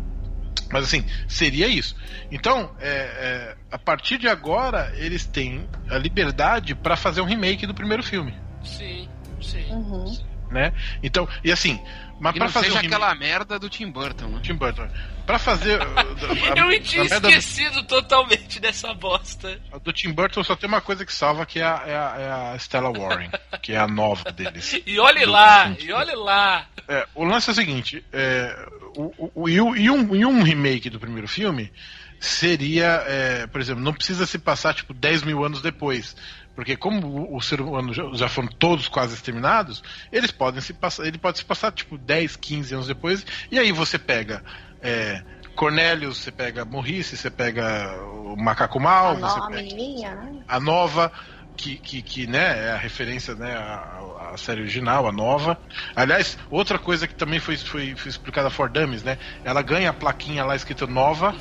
Mas 0.71 0.85
assim, 0.85 1.05
seria 1.27 1.67
isso. 1.67 1.97
Então, 2.31 2.71
é, 2.79 2.89
é, 2.89 3.57
a 3.73 3.79
partir 3.79 4.19
de 4.19 4.29
agora, 4.29 4.93
eles 4.95 5.27
têm 5.27 5.69
a 5.89 5.99
liberdade 5.99 6.75
para 6.77 6.95
fazer 6.95 7.21
um 7.23 7.25
remake 7.27 7.67
do 7.67 7.75
primeiro 7.75 8.05
filme. 8.05 8.33
Sim, 8.63 9.09
sim. 9.43 9.65
Uhum. 9.71 10.17
Né? 10.51 10.73
Então, 11.01 11.29
e 11.45 11.53
assim, 11.53 11.81
mas 12.19 12.35
para 12.37 12.49
fazer 12.49 12.67
seja 12.67 12.79
um 12.79 12.83
remake. 12.83 12.95
aquela 13.03 13.15
merda 13.15 13.57
do 13.57 13.69
Tim 13.71 13.89
Burton, 13.89 14.27
né? 14.27 14.41
Tim 14.43 14.55
Burton. 14.55 14.89
Pra 15.25 15.39
fazer. 15.39 15.81
uh, 15.81 15.85
a- 16.59 16.59
Eu 16.59 16.83
tinha 16.83 17.05
merda 17.05 17.21
do- 17.21 17.29
esquecido 17.29 17.85
totalmente 17.85 18.59
dessa 18.59 18.93
bosta. 18.93 19.61
A 19.73 19.79
do 19.79 19.93
Tim 19.93 20.11
Burton 20.11 20.43
só 20.43 20.57
tem 20.57 20.67
uma 20.69 20.81
coisa 20.81 21.07
que 21.07 21.13
salva, 21.15 21.47
que 21.47 21.61
é 21.61 21.63
a, 21.65 21.83
é 21.87 21.95
a- 21.97 22.17
é 22.19 22.53
a 22.55 22.57
Stella 22.59 22.91
Warren, 22.93 23.31
que 23.63 23.73
é 23.75 23.79
a 23.79 23.87
nova 23.87 24.33
deles. 24.33 24.81
E 24.85 24.99
olhe 24.99 25.25
lá, 25.25 25.73
e 25.79 25.93
olhe 25.93 26.17
lá. 26.17 26.67
É, 26.89 27.07
o 27.15 27.23
lance 27.25 27.49
é 27.49 27.53
o 27.53 27.55
seguinte: 27.55 28.05
é, 28.13 28.69
o, 28.97 29.49
e, 29.49 29.61
o- 29.61 29.77
e 29.77 29.89
um, 29.89 30.17
e 30.17 30.27
um 30.27 30.43
remake 30.43 30.91
do 30.91 30.99
primeiro 30.99 31.29
filme 31.29 31.71
seria, 32.19 33.05
é, 33.07 33.47
por 33.47 33.61
exemplo, 33.61 33.83
não 33.83 33.93
precisa 33.95 34.27
se 34.27 34.39
passar 34.39 34.75
tipo 34.75 34.93
10 34.93 35.23
mil 35.23 35.45
anos 35.45 35.63
depois. 35.63 36.17
Porque 36.61 36.77
como 36.77 37.35
o, 37.35 37.41
ser 37.41 37.59
humano 37.63 37.95
já, 37.95 38.03
já 38.13 38.29
foram 38.29 38.47
todos 38.59 38.87
quase 38.87 39.15
exterminados, 39.15 39.83
eles 40.13 40.31
podem 40.31 40.61
se 40.61 40.75
passar, 40.75 41.07
ele 41.07 41.17
pode 41.17 41.39
se 41.39 41.45
passar 41.47 41.73
tipo 41.73 41.97
10, 41.97 42.37
15 42.37 42.75
anos 42.75 42.87
depois, 42.87 43.25
e 43.51 43.59
aí 43.59 43.73
você 43.73 43.99
pega 43.99 44.45
é, 44.83 45.23
Cornélios, 45.57 46.19
você 46.19 46.31
pega 46.31 46.67
Morrice, 46.67 47.17
você 47.17 47.31
pega 47.31 47.91
o 48.05 48.37
Macaco 48.37 48.79
Mal, 48.79 49.13
A, 49.13 49.15
você 49.15 49.39
no- 49.39 49.45
a 49.45 49.49
pega 49.49 49.63
menininha, 49.63 50.15
né? 50.15 50.45
a 50.47 50.61
nova, 50.61 51.11
que, 51.57 51.79
que, 51.79 52.03
que 52.03 52.27
né, 52.27 52.67
é 52.67 52.73
a 52.73 52.77
referência 52.77 53.35
né, 53.35 53.55
à, 53.57 54.33
à 54.35 54.37
série 54.37 54.61
original, 54.61 55.09
a 55.09 55.13
nova. 55.13 55.59
Aliás, 55.97 56.37
outra 56.51 56.79
coisa 56.79 57.09
que 57.09 57.15
também 57.15 57.41
foi, 57.41 57.57
foi, 57.57 57.97
foi 57.97 58.11
explicada 58.11 58.51
for 58.51 58.69
Dummies, 58.69 59.03
né? 59.03 59.17
Ela 59.43 59.63
ganha 59.63 59.89
a 59.89 59.95
plaquinha 59.95 60.45
lá 60.45 60.55
escrita 60.55 60.87
nova, 60.87 61.35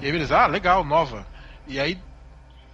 e 0.00 0.06
aí 0.06 0.12
eles, 0.12 0.32
ah, 0.32 0.46
legal, 0.46 0.82
nova. 0.82 1.26
E 1.66 1.78
aí, 1.78 1.98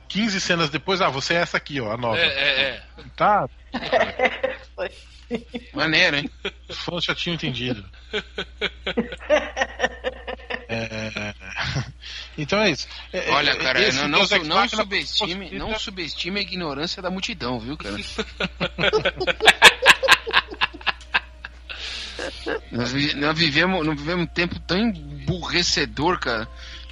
15 0.09 0.41
cenas 0.41 0.71
depois, 0.71 1.01
ah, 1.01 1.09
você 1.11 1.35
é 1.35 1.39
essa 1.39 1.57
aqui, 1.57 1.81
ó, 1.81 1.93
a 1.93 1.97
nova. 1.97 2.19
É, 2.19 2.27
é, 2.27 2.61
é. 2.61 2.83
Tá, 3.17 3.49
Maneiro, 5.75 6.17
hein? 6.17 6.31
os 6.69 6.79
fãs 6.79 7.05
já 7.05 7.15
tinham 7.15 7.35
entendido. 7.35 7.85
É, 10.71 11.33
Então 12.37 12.61
é 12.61 12.71
isso. 12.71 12.87
É, 13.11 13.31
Olha, 13.31 13.53
é, 13.53 13.57
cara, 13.57 13.81
esse 13.83 13.99
não, 14.03 14.09
não, 14.09 14.19
Deus 14.19 14.29
su- 14.29 14.35
Ex 14.37 14.47
não 14.47 14.69
subestime, 14.69 15.51
não 15.53 15.79
subestime 15.79 16.41
a 16.41 16.43
ignorância 16.43 17.01
da 17.01 17.11
multidão, 17.11 17.59
viu, 17.59 17.75
cara? 17.77 17.97
nós, 22.71 22.93
vi- 22.93 23.15
nós 23.15 23.39
vivemos, 23.39 23.87
nós 23.87 23.99
vivemos 23.99 24.25
um 24.25 24.27
tempo 24.27 24.61
tão 24.61 24.77
emburrecedor, 24.79 26.19
cara, 26.21 26.47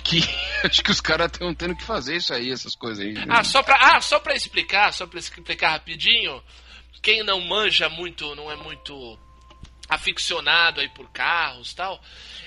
que 0.07 0.20
acho 0.64 0.82
que 0.82 0.90
os 0.90 1.00
caras 1.00 1.30
estão 1.32 1.54
tendo 1.54 1.76
que 1.76 1.84
fazer 1.84 2.16
isso 2.16 2.32
aí, 2.32 2.50
essas 2.50 2.74
coisas 2.74 3.04
aí. 3.04 3.14
Ah, 3.28 3.42
só 3.42 3.62
pra, 3.62 3.76
ah, 3.76 4.00
só 4.00 4.20
pra 4.20 4.34
explicar, 4.34 4.92
só 4.92 5.07
pra 5.07 5.18
explicar 5.18 5.70
rapidinho, 5.70 6.42
quem 7.02 7.22
não 7.24 7.40
manja 7.40 7.88
muito, 7.88 8.34
não 8.34 8.50
é 8.50 8.57
muito 8.57 9.18
aficionado 9.88 10.80
aí 10.80 10.88
por 10.88 11.09
carros 11.11 11.70
e 11.70 11.76
tal, 11.76 12.02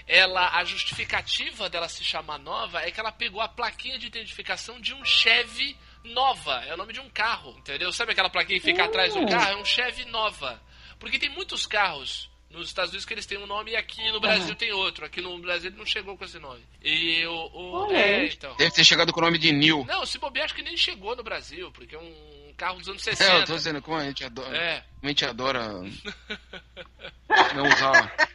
ela, 0.06 0.58
a 0.58 0.64
justificativa 0.66 1.70
dela 1.70 1.88
se 1.88 2.04
chamar 2.04 2.38
nova 2.38 2.82
é 2.82 2.92
que 2.92 3.00
ela 3.00 3.12
pegou 3.12 3.42
a 3.42 3.48
plaquinha 3.48 3.98
de 3.98 4.08
identificação 4.08 4.80
de 4.80 4.94
um 4.94 5.06
Chevy 5.06 5.78
nova, 6.04 6.64
é 6.66 6.74
o 6.74 6.78
nome 6.78 6.94
de 6.94 7.00
um 7.00 7.10
carro, 7.10 7.56
entendeu? 7.58 7.92
Sabe 7.92 8.12
aquela 8.12 8.30
plaquinha 8.30 8.60
que 8.60 8.66
fica 8.66 8.86
atrás 8.86 9.14
do 9.14 9.26
carro? 9.26 9.52
É 9.52 9.56
um 9.56 9.66
Chevy 9.66 10.06
nova. 10.06 10.62
Porque 11.00 11.18
tem 11.18 11.30
muitos 11.30 11.66
carros 11.66 12.29
nos 12.50 12.68
Estados 12.68 12.92
Unidos 12.92 13.06
que 13.06 13.14
eles 13.14 13.26
têm 13.26 13.38
um 13.38 13.46
nome 13.46 13.72
e 13.72 13.76
aqui 13.76 14.12
no 14.12 14.20
Brasil 14.20 14.56
tem 14.56 14.72
outro. 14.72 15.06
Aqui 15.06 15.22
no 15.22 15.38
Brasil 15.40 15.70
ele 15.70 15.78
não 15.78 15.86
chegou 15.86 16.18
com 16.18 16.26
esse 16.26 16.40
nome. 16.40 16.64
E 16.84 17.26
o. 17.26 17.32
o 17.32 17.72
Olha 17.84 17.98
é, 17.98 18.26
então. 18.26 18.56
Deve 18.58 18.72
ter 18.72 18.84
chegado 18.84 19.14
com 19.14 19.20
o 19.20 19.24
nome 19.24 19.38
de 19.38 19.52
Neil. 19.52 19.86
Não, 19.88 20.06
se 20.06 20.18
bobear, 20.18 20.46
acho 20.46 20.56
que 20.56 20.64
nem 20.64 20.76
chegou 20.76 21.16
no 21.16 21.24
Brasil, 21.24 21.72
porque 21.72 21.96
é 21.96 22.00
um 22.00 22.54
carro 22.58 22.80
dos 22.80 22.90
anos 22.90 23.08
É, 23.08 23.12
eu 23.12 23.16
60. 23.16 23.46
tô 23.46 23.56
dizendo 23.56 23.82
como 23.82 23.98
a 23.98 24.04
gente 24.04 24.24
adora. 24.24 24.58
É. 24.58 24.80
Como 25.00 25.06
a 25.06 25.08
gente 25.08 25.26
adora 25.26 25.70
não 27.56 27.68
usar, 27.68 28.30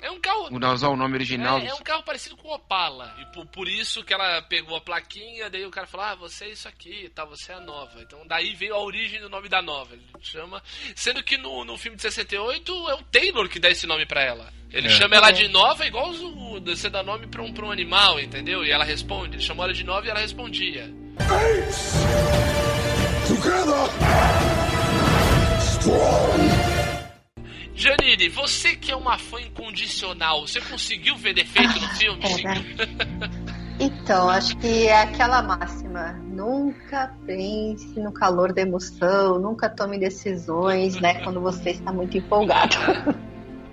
É 0.00 0.10
um 0.10 0.20
carro. 0.20 0.48
não 0.58 0.72
usar 0.74 0.88
o 0.88 0.96
nome 0.96 1.14
original. 1.14 1.58
É, 1.58 1.66
é 1.66 1.74
um 1.74 1.82
carro 1.82 2.02
parecido 2.04 2.36
com 2.36 2.48
o 2.48 2.54
Opala. 2.54 3.14
E 3.20 3.24
por, 3.34 3.44
por 3.46 3.68
isso 3.68 4.04
que 4.04 4.14
ela 4.14 4.40
pegou 4.42 4.76
a 4.76 4.80
plaquinha, 4.80 5.50
daí 5.50 5.66
o 5.66 5.70
cara 5.70 5.86
falou: 5.86 6.06
Ah, 6.06 6.14
você 6.14 6.44
é 6.46 6.50
isso 6.50 6.68
aqui, 6.68 7.10
tá, 7.14 7.24
você 7.24 7.50
é 7.52 7.56
a 7.56 7.60
nova. 7.60 8.00
Então 8.00 8.24
daí 8.26 8.54
veio 8.54 8.74
a 8.74 8.80
origem 8.82 9.20
do 9.20 9.28
nome 9.28 9.48
da 9.48 9.60
nova. 9.60 9.94
Ele 9.94 10.04
chama. 10.20 10.62
Sendo 10.94 11.22
que 11.22 11.36
no, 11.36 11.64
no 11.64 11.76
filme 11.76 11.96
de 11.96 12.02
68 12.02 12.72
é 12.90 12.94
o 12.94 13.02
Taylor 13.04 13.48
que 13.48 13.58
dá 13.58 13.68
esse 13.70 13.86
nome 13.86 14.06
pra 14.06 14.22
ela. 14.22 14.52
Ele 14.70 14.86
É. 14.86 14.90
chama 14.90 15.16
ela 15.16 15.30
de 15.30 15.48
nova 15.48 15.86
igual 15.86 16.10
o- 16.10 16.60
você 16.60 16.88
dá 16.90 17.02
nome 17.02 17.26
pra 17.26 17.42
um, 17.42 17.52
pra 17.52 17.64
um 17.66 17.70
animal, 17.72 18.20
entendeu? 18.20 18.64
E 18.64 18.70
ela 18.70 18.84
responde. 18.84 19.36
Ele 19.36 19.42
chamou 19.42 19.64
ela 19.64 19.72
de 19.74 19.82
nova 19.84 20.06
e 20.06 20.10
ela 20.10 20.20
respondia. 20.20 20.88
Janine, 27.78 28.28
você 28.28 28.74
que 28.74 28.90
é 28.90 28.96
uma 28.96 29.16
fã 29.16 29.40
incondicional, 29.40 30.40
você 30.40 30.60
conseguiu 30.60 31.14
ver 31.16 31.32
defeito 31.32 31.80
no 31.80 31.88
filme? 31.90 32.24
É? 32.44 33.48
Então, 33.78 34.28
acho 34.28 34.56
que 34.56 34.88
é 34.88 35.02
aquela 35.02 35.40
máxima. 35.42 36.14
Nunca 36.24 37.14
pense 37.24 38.00
no 38.00 38.12
calor 38.12 38.52
da 38.52 38.62
emoção, 38.62 39.38
nunca 39.38 39.68
tome 39.70 39.96
decisões, 39.96 41.00
né? 41.00 41.14
Quando 41.22 41.40
você 41.40 41.70
está 41.70 41.92
muito 41.92 42.18
empolgado. 42.18 42.74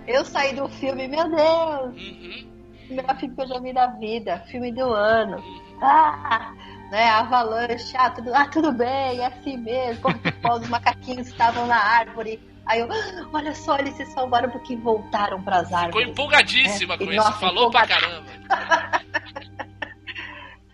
Eu 0.08 0.24
saí 0.24 0.54
do 0.56 0.70
filme, 0.70 1.08
meu 1.08 1.28
Deus, 1.28 1.96
Uhum. 1.96 2.48
melhor 2.92 3.18
filme 3.18 3.36
que 3.36 3.42
eu 3.42 3.48
já 3.48 3.60
vi 3.60 3.74
na 3.74 3.88
vida, 3.88 4.38
filme 4.52 4.72
do 4.72 4.84
ano. 4.94 5.44
Ah, 5.82 6.54
né? 6.92 7.10
Avalanche, 7.10 7.98
ah, 7.98 8.12
tudo, 8.12 8.32
ah, 8.36 8.48
tudo 8.48 8.72
bem, 8.72 9.20
é 9.20 9.26
assim 9.26 9.58
mesmo. 9.58 10.04
Corpo 10.04 10.20
os 10.62 10.70
macaquinhos 10.70 11.28
estavam 11.28 11.66
na 11.66 11.78
árvore. 11.78 12.40
Aí 12.66 12.80
eu, 12.80 12.88
"Ah, 12.92 13.28
olha 13.34 13.54
só, 13.54 13.78
eles 13.78 13.94
se 13.96 14.06
salvaram 14.08 14.50
porque 14.50 14.76
voltaram 14.76 15.42
para 15.42 15.58
as 15.58 15.68
Ficou 15.68 15.80
árvores. 15.84 16.10
empolgadíssima 16.10 16.94
É, 16.96 16.98
com 16.98 17.06
nossa, 17.06 17.30
isso, 17.30 17.40
falou 17.40 17.70
pra 17.72 17.86
caramba. 17.88 18.26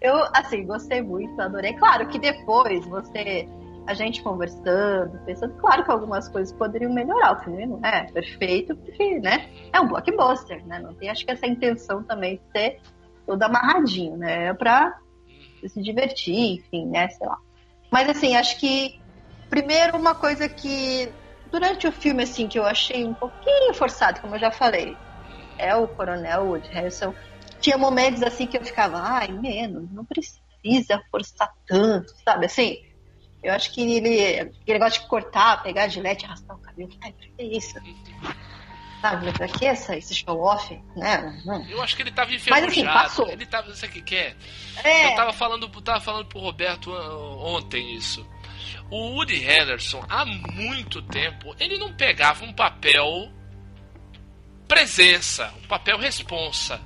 Eu, 0.02 0.16
assim, 0.34 0.66
gostei 0.66 1.02
muito, 1.02 1.40
adorei. 1.40 1.74
Claro 1.74 2.08
que 2.08 2.18
depois 2.18 2.84
você, 2.88 3.48
a 3.86 3.94
gente 3.94 4.24
conversando, 4.24 5.20
pensando, 5.26 5.54
claro 5.58 5.84
que 5.84 5.92
algumas 5.92 6.28
coisas 6.28 6.52
poderiam 6.54 6.92
melhorar. 6.92 7.34
O 7.38 7.44
filme 7.44 7.68
não 7.68 7.80
é 7.86 8.12
perfeito, 8.12 8.76
porque, 8.76 9.20
né? 9.20 9.48
É 9.72 9.80
um 9.80 9.88
blockbuster, 9.88 10.66
né? 10.66 10.80
Não 10.80 10.94
tem, 10.96 11.10
acho 11.10 11.24
que 11.24 11.32
essa 11.32 11.46
intenção 11.46 12.02
também 12.04 12.38
de 12.38 12.42
ser 12.60 12.80
todo 13.28 13.44
amarradinho, 13.44 14.18
né? 14.18 14.48
É 14.48 14.54
pra 14.54 14.98
se 15.68 15.80
divertir, 15.84 16.56
enfim, 16.60 16.88
né? 16.88 17.08
Sei 17.10 17.28
lá. 17.28 17.38
Mas, 17.92 18.10
assim, 18.10 18.36
acho 18.36 18.60
que, 18.60 19.00
primeiro, 19.52 19.98
uma 19.98 20.16
coisa 20.16 20.50
que, 20.50 21.12
durante 21.52 21.88
o 21.88 21.92
filme, 21.92 22.24
assim, 22.24 22.48
que 22.48 22.58
eu 22.58 22.66
achei 22.66 23.04
um 23.04 23.14
pouquinho 23.14 23.74
forçado, 23.74 24.22
como 24.22 24.36
eu 24.36 24.40
já 24.40 24.52
falei, 24.52 24.98
é 25.58 25.76
o 25.76 25.88
Coronel 25.88 26.46
Wood 26.46 26.68
Harrison 26.70 27.14
tinha 27.62 27.78
momentos 27.78 28.24
assim 28.24 28.48
que 28.48 28.58
eu 28.58 28.66
ficava, 28.66 29.00
ai, 29.00 29.28
menos, 29.28 29.90
não 29.92 30.04
precisa 30.04 31.02
forçar 31.10 31.54
tanto, 31.68 32.12
sabe? 32.26 32.48
Assim, 32.48 32.84
eu 33.44 33.54
acho 33.54 33.72
que 33.72 33.82
ele, 33.82 34.40
aquele 34.40 34.80
negócio 34.80 35.02
de 35.02 35.08
cortar, 35.08 35.62
pegar 35.64 35.84
a 35.84 35.88
gilete, 35.88 36.26
arrastar 36.26 36.58
o 36.58 36.60
cabelo, 36.60 36.90
ai, 37.04 37.14
pra 37.14 37.28
que 37.38 37.44
isso? 37.44 37.80
Sabe, 39.00 39.32
pra 39.32 39.48
que 39.48 39.66
essa, 39.66 39.96
esse 39.96 40.14
show-off, 40.14 40.80
né? 40.96 41.42
Não. 41.44 41.66
Eu 41.66 41.82
acho 41.82 41.96
que 41.96 42.04
ele 42.04 42.12
tava 42.12 42.30
Mas, 42.30 42.42
enferrujado. 42.42 42.68
assim, 42.68 42.84
passou. 42.84 43.30
Ele 43.30 43.46
tava, 43.48 43.74
sabe 43.76 43.92
o 43.92 43.96
que 43.96 44.02
que 44.04 44.16
é? 44.16 44.36
É, 44.84 45.12
Eu 45.12 45.16
tava 45.16 45.34
falando, 45.34 45.68
tava 45.82 46.00
falando 46.00 46.28
pro 46.28 46.40
Roberto 46.40 46.94
ah, 46.94 47.16
ontem 47.48 47.96
isso. 47.96 48.24
O 48.92 49.14
Woody 49.16 49.42
Henderson, 49.44 50.06
há 50.10 50.26
muito 50.26 51.02
tempo, 51.02 51.56
ele 51.60 51.78
não 51.78 51.94
pegava 51.96 52.44
um 52.44 52.52
papel 52.54 53.32
presença, 54.68 55.54
um 55.64 55.68
papel 55.68 55.98
responsa. 55.98 56.80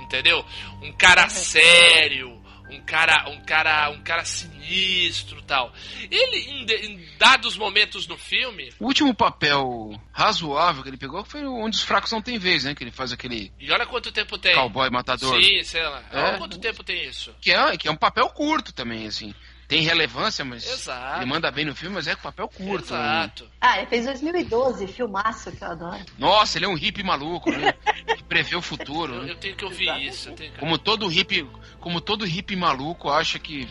Entendeu? 0.00 0.44
Um 0.82 0.92
cara 0.92 1.28
sério, 1.28 2.40
um 2.70 2.80
cara, 2.82 3.28
um 3.30 3.40
cara, 3.44 3.88
um 3.90 4.02
cara 4.02 4.24
sinistro, 4.24 5.40
tal. 5.42 5.72
Ele 6.10 6.38
em, 6.50 6.64
de- 6.66 6.86
em 6.86 7.16
dados 7.18 7.56
momentos 7.56 8.06
no 8.06 8.16
filme, 8.16 8.72
O 8.78 8.86
último 8.86 9.14
papel 9.14 9.98
razoável 10.12 10.82
que 10.82 10.90
ele 10.90 10.98
pegou 10.98 11.24
foi 11.24 11.44
onde 11.46 11.76
os 11.76 11.82
fracos 11.82 12.12
não 12.12 12.20
têm 12.22 12.38
vez, 12.38 12.64
né? 12.64 12.74
Que 12.74 12.84
ele 12.84 12.90
faz 12.90 13.10
aquele 13.12 13.52
e 13.58 13.70
olha 13.72 13.86
quanto 13.86 14.12
tempo 14.12 14.36
tem. 14.38 14.54
cowboy 14.54 14.90
matador. 14.90 15.42
Sim, 15.42 15.62
sei 15.64 15.82
lá. 15.82 16.02
É. 16.12 16.22
Olha 16.22 16.38
quanto 16.38 16.58
tempo 16.58 16.84
tem 16.84 17.04
isso. 17.04 17.34
Que 17.40 17.52
é, 17.52 17.76
que 17.76 17.88
é 17.88 17.90
um 17.90 17.96
papel 17.96 18.28
curto 18.30 18.72
também, 18.72 19.06
assim. 19.06 19.34
Tem 19.68 19.82
relevância, 19.82 20.44
mas 20.44 20.64
Exato. 20.64 21.18
ele 21.18 21.26
manda 21.26 21.50
bem 21.50 21.64
no 21.64 21.74
filme, 21.74 21.94
mas 21.96 22.06
é 22.06 22.14
papel 22.14 22.48
curto. 22.48 22.92
né? 22.94 23.00
Exato. 23.00 23.50
ah, 23.60 23.78
ele 23.78 23.86
fez 23.86 24.04
2012, 24.06 24.86
filmaço 24.86 25.50
que 25.50 25.62
eu 25.62 25.68
adoro. 25.72 26.04
Nossa, 26.18 26.58
ele 26.58 26.66
é 26.66 26.68
um 26.68 26.74
hippie 26.76 27.02
maluco, 27.02 27.50
né? 27.50 27.72
que 28.16 28.22
prevê 28.22 28.54
o 28.54 28.62
futuro. 28.62 29.14
Eu, 29.14 29.22
né? 29.22 29.30
eu 29.32 29.36
tenho 29.36 29.56
que 29.56 29.64
ouvir 29.64 29.90
isso. 30.06 30.28
Eu 30.28 30.34
tenho 30.34 30.52
que... 30.52 30.58
Como 30.60 30.78
todo 30.78 31.08
hippie, 31.08 31.48
como 31.80 32.00
todo 32.00 32.24
hippie 32.24 32.54
maluco 32.56 33.10
acha 33.10 33.38
que 33.40 33.68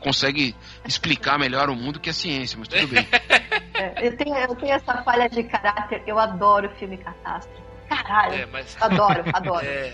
consegue 0.00 0.54
explicar 0.84 1.38
melhor 1.38 1.70
o 1.70 1.76
mundo 1.76 2.00
que 2.00 2.10
a 2.10 2.12
ciência, 2.12 2.58
mas 2.58 2.68
tudo 2.68 2.86
bem. 2.88 3.06
É, 3.78 4.08
eu, 4.08 4.16
tenho, 4.16 4.34
eu 4.34 4.54
tenho 4.56 4.72
essa 4.72 5.02
falha 5.02 5.28
de 5.28 5.42
caráter, 5.44 6.02
eu 6.06 6.18
adoro 6.18 6.70
filme 6.78 6.96
catástrofe. 6.96 7.60
Caralho, 7.86 8.34
É, 8.34 8.46
mas. 8.46 8.74
adoro, 8.80 9.22
adoro. 9.34 9.64
É. 9.68 9.92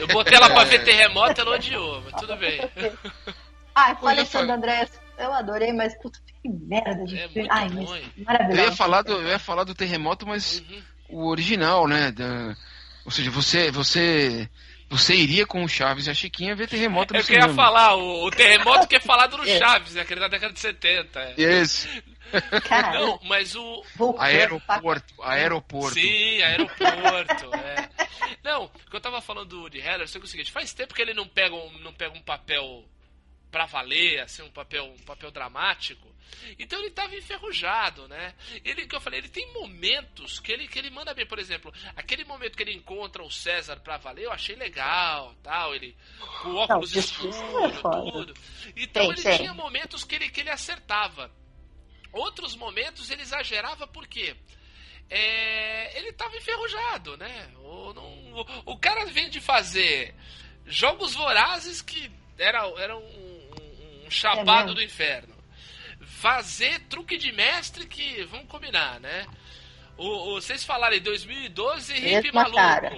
Eu 0.00 0.06
botei 0.06 0.34
ela 0.34 0.48
pra 0.48 0.64
ver 0.64 0.82
terremoto, 0.82 1.38
ela 1.42 1.56
odiou, 1.56 2.00
mas 2.02 2.14
tudo 2.20 2.34
bem. 2.36 2.58
Ai, 3.74 3.94
falha 3.96 4.06
Olha, 4.06 4.24
de 4.24 4.28
Santo 4.30 4.52
Andrés, 4.52 4.90
eu 5.18 5.32
adorei, 5.32 5.72
mas 5.72 5.94
puta, 6.00 6.18
que 6.42 6.48
merda 6.48 7.04
de 7.04 7.18
É 7.18 7.28
filme. 7.28 7.48
Ai, 7.50 7.68
mas 7.70 7.90
Eu 8.16 8.24
maravilhoso. 8.24 8.62
ia 8.70 8.72
falar 8.76 9.02
do, 9.02 9.12
eu 9.12 9.28
ia 9.28 9.38
falar 9.38 9.64
do 9.64 9.74
terremoto, 9.74 10.26
mas 10.26 10.60
Uhum. 10.60 10.82
o 11.08 11.28
original, 11.28 11.86
né? 11.88 12.10
da- 12.12 12.56
ou 13.04 13.10
seja, 13.10 13.30
você, 13.30 13.70
você, 13.70 14.48
você 14.88 15.14
iria 15.14 15.44
com 15.46 15.64
o 15.64 15.68
Chaves 15.68 16.06
e 16.06 16.10
a 16.10 16.14
Chiquinha 16.14 16.54
ver 16.54 16.68
terremoto 16.68 17.12
no 17.14 17.18
Eu 17.20 17.24
queria 17.24 17.42
cinema. 17.42 17.62
falar, 17.62 17.96
o, 17.96 18.26
o 18.26 18.30
terremoto 18.30 18.86
que 18.86 18.96
é 18.96 19.00
falado 19.00 19.36
no 19.36 19.44
É. 19.48 19.58
Chaves, 19.58 19.94
né? 19.94 20.02
Aquele 20.02 20.20
da 20.20 20.28
década 20.28 20.52
de 20.52 20.60
70. 20.60 21.18
é. 21.20 21.34
Esse. 21.36 21.88
Cara, 22.66 22.98
Não, 23.00 23.20
mas 23.24 23.54
o. 23.54 23.84
Aeroporto, 24.18 25.14
aeroporto. 25.22 25.94
Sim, 25.94 26.40
aeroporto. 26.42 27.54
é. 27.56 27.88
Não, 28.42 28.64
o 28.64 28.68
que 28.90 28.96
eu 28.96 29.00
tava 29.00 29.20
falando 29.20 29.48
do 29.48 29.60
Woody 29.62 29.80
Harrelson 29.80 30.18
é 30.18 30.20
que 30.20 30.26
é 30.26 30.28
o 30.28 30.30
seguinte, 30.30 30.52
faz 30.52 30.72
tempo 30.72 30.94
que 30.94 31.02
ele 31.02 31.12
não 31.14 31.26
pega 31.28 31.54
um, 31.54 31.70
não 31.80 31.92
pega 31.92 32.16
um 32.16 32.22
papel 32.22 32.84
pra 33.52 33.66
valer, 33.66 34.20
assim, 34.20 34.42
um 34.42 34.50
papel, 34.50 34.84
um 34.86 34.98
papel 35.04 35.30
dramático. 35.30 36.10
Então 36.58 36.80
ele 36.80 36.90
tava 36.90 37.14
enferrujado, 37.14 38.08
né? 38.08 38.34
Ele 38.64 38.86
que 38.86 38.96
eu 38.96 39.00
falei, 39.00 39.20
ele 39.20 39.28
tem 39.28 39.52
momentos 39.52 40.40
que 40.40 40.50
ele 40.50 40.66
que 40.66 40.78
ele 40.78 40.88
manda 40.90 41.12
bem, 41.12 41.26
por 41.26 41.38
exemplo, 41.38 41.72
aquele 41.94 42.24
momento 42.24 42.56
que 42.56 42.62
ele 42.62 42.72
encontra 42.74 43.22
o 43.22 43.30
César 43.30 43.76
pra 43.80 43.98
valer, 43.98 44.24
eu 44.24 44.32
achei 44.32 44.56
legal, 44.56 45.34
tal, 45.42 45.74
ele 45.74 45.94
com 46.42 46.48
o 46.48 46.56
óculos 46.56 46.96
é 46.96 47.02
foda. 47.02 48.10
tudo. 48.10 48.34
Então 48.74 49.02
Tem, 49.04 49.12
ele 49.12 49.22
tem. 49.22 49.36
tinha 49.36 49.52
momentos 49.54 50.02
que 50.02 50.14
ele 50.14 50.30
que 50.30 50.40
ele 50.40 50.50
acertava. 50.50 51.30
Outros 52.12 52.56
momentos 52.56 53.10
ele 53.10 53.22
exagerava 53.22 53.86
por 53.86 54.06
quê? 54.08 54.34
É, 55.10 55.98
ele 55.98 56.12
tava 56.14 56.36
enferrujado, 56.36 57.16
né? 57.18 57.50
O, 57.56 57.92
não- 57.92 58.32
o- 58.40 58.72
o 58.72 58.78
cara 58.78 59.04
vem 59.06 59.28
de 59.28 59.40
fazer 59.40 60.14
jogos 60.64 61.14
vorazes 61.14 61.82
que 61.82 62.10
era, 62.38 62.66
era 62.80 62.96
um 62.96 63.31
chapado 64.12 64.46
mesmo? 64.68 64.74
do 64.74 64.82
inferno. 64.82 65.34
Fazer 66.06 66.80
truque 66.88 67.16
de 67.16 67.32
mestre 67.32 67.86
que, 67.86 68.24
vamos 68.24 68.46
combinar, 68.48 69.00
né? 69.00 69.26
O, 69.96 70.06
o- 70.06 70.40
vocês 70.40 70.64
falaram 70.64 70.96
em 70.96 71.00
2012 71.00 71.94
hippie 71.94 72.32
maluco. 72.32 72.56
cara. 72.56 72.92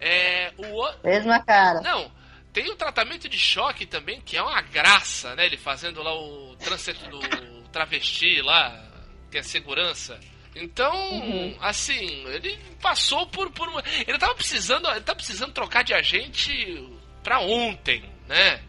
É, 0.00 0.52
o, 0.58 0.88
Mesma 1.04 1.40
cara. 1.44 1.80
não, 1.80 2.10
tem 2.52 2.68
o 2.70 2.76
tratamento 2.76 3.28
de 3.28 3.38
choque 3.38 3.86
também, 3.86 4.20
que 4.20 4.36
é 4.36 4.42
uma 4.42 4.60
graça, 4.62 5.34
né? 5.36 5.46
Ele 5.46 5.56
fazendo 5.56 6.02
lá 6.02 6.12
o 6.14 6.56
trânsito 6.56 7.08
do 7.08 7.20
travesti 7.70 8.40
lá, 8.42 8.84
que 9.30 9.38
é 9.38 9.42
segurança. 9.42 10.18
Então, 10.54 10.92
Uhum. 11.12 11.56
assim, 11.60 12.24
ele 12.26 12.58
passou 12.82 13.24
por, 13.28 13.50
por 13.52 13.68
uma. 13.68 13.82
Ele 14.06 14.18
tava 14.18 14.34
precisando. 14.34 14.88
Ele 14.90 15.00
tá 15.00 15.14
precisando 15.14 15.52
trocar 15.52 15.84
de 15.84 15.94
agente 15.94 16.88
pra 17.22 17.38
ontem, 17.38 18.02
né? 18.30 18.60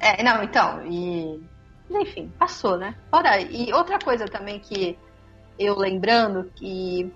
É, 0.00 0.22
não, 0.22 0.42
então, 0.42 0.86
e. 0.86 1.42
Enfim, 1.90 2.32
passou, 2.38 2.78
né? 2.78 2.94
Fora, 3.10 3.38
e 3.38 3.70
outra 3.74 3.98
coisa 3.98 4.24
também 4.24 4.58
que 4.58 4.98
eu 5.58 5.76
lembrando 5.76 6.50
que 6.56 7.12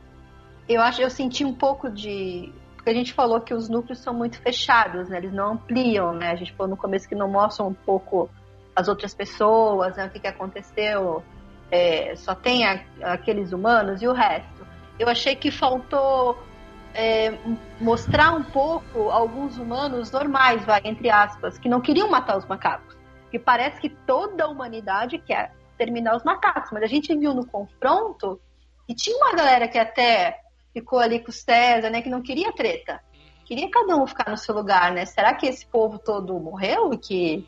eu 0.68 0.82
acho 0.82 1.00
eu 1.00 1.08
senti 1.08 1.44
um 1.44 1.54
pouco 1.54 1.88
de. 1.88 2.52
Porque 2.74 2.90
a 2.90 2.94
gente 2.94 3.12
falou 3.14 3.40
que 3.40 3.54
os 3.54 3.68
núcleos 3.68 4.00
são 4.00 4.12
muito 4.12 4.38
fechados, 4.40 5.08
né? 5.08 5.16
Eles 5.18 5.32
não 5.32 5.52
ampliam, 5.52 6.12
né? 6.12 6.30
A 6.30 6.36
gente 6.36 6.52
falou 6.52 6.70
no 6.70 6.76
começo 6.76 7.08
que 7.08 7.14
não 7.14 7.28
mostram 7.28 7.68
um 7.68 7.74
pouco 7.74 8.28
as 8.74 8.86
outras 8.88 9.14
pessoas, 9.14 9.96
né? 9.96 10.06
O 10.06 10.10
que, 10.10 10.20
que 10.20 10.26
aconteceu. 10.26 11.22
É, 11.70 12.14
só 12.16 12.34
tem 12.34 12.64
a- 12.66 12.84
aqueles 13.02 13.52
humanos 13.52 14.02
e 14.02 14.06
o 14.06 14.12
resto. 14.12 14.66
Eu 14.98 15.08
achei 15.08 15.34
que 15.34 15.50
faltou 15.50 16.38
é, 16.96 17.38
mostrar 17.78 18.32
um 18.32 18.42
pouco 18.42 19.10
alguns 19.10 19.58
humanos 19.58 20.10
normais, 20.10 20.64
vai, 20.64 20.80
entre 20.84 21.10
aspas, 21.10 21.58
que 21.58 21.68
não 21.68 21.80
queriam 21.80 22.08
matar 22.08 22.38
os 22.38 22.46
macacos. 22.46 22.96
Que 23.30 23.38
parece 23.38 23.80
que 23.80 23.90
toda 23.90 24.44
a 24.44 24.48
humanidade 24.48 25.18
quer 25.18 25.52
terminar 25.76 26.16
os 26.16 26.24
macacos, 26.24 26.70
mas 26.72 26.82
a 26.82 26.86
gente 26.86 27.14
viu 27.14 27.34
no 27.34 27.46
confronto 27.46 28.40
que 28.86 28.94
tinha 28.94 29.16
uma 29.16 29.34
galera 29.34 29.68
que 29.68 29.78
até 29.78 30.40
ficou 30.72 30.98
ali 30.98 31.20
com 31.20 31.30
o 31.30 31.32
César, 31.32 31.90
né, 31.90 32.00
que 32.00 32.08
não 32.08 32.22
queria 32.22 32.52
treta. 32.52 33.00
Queria 33.44 33.70
cada 33.70 33.96
um 33.96 34.06
ficar 34.06 34.30
no 34.30 34.36
seu 34.36 34.54
lugar, 34.54 34.90
né? 34.92 35.04
Será 35.04 35.34
que 35.34 35.46
esse 35.46 35.66
povo 35.66 35.98
todo 35.98 36.38
morreu 36.40 36.92
e 36.92 36.98
que 36.98 37.46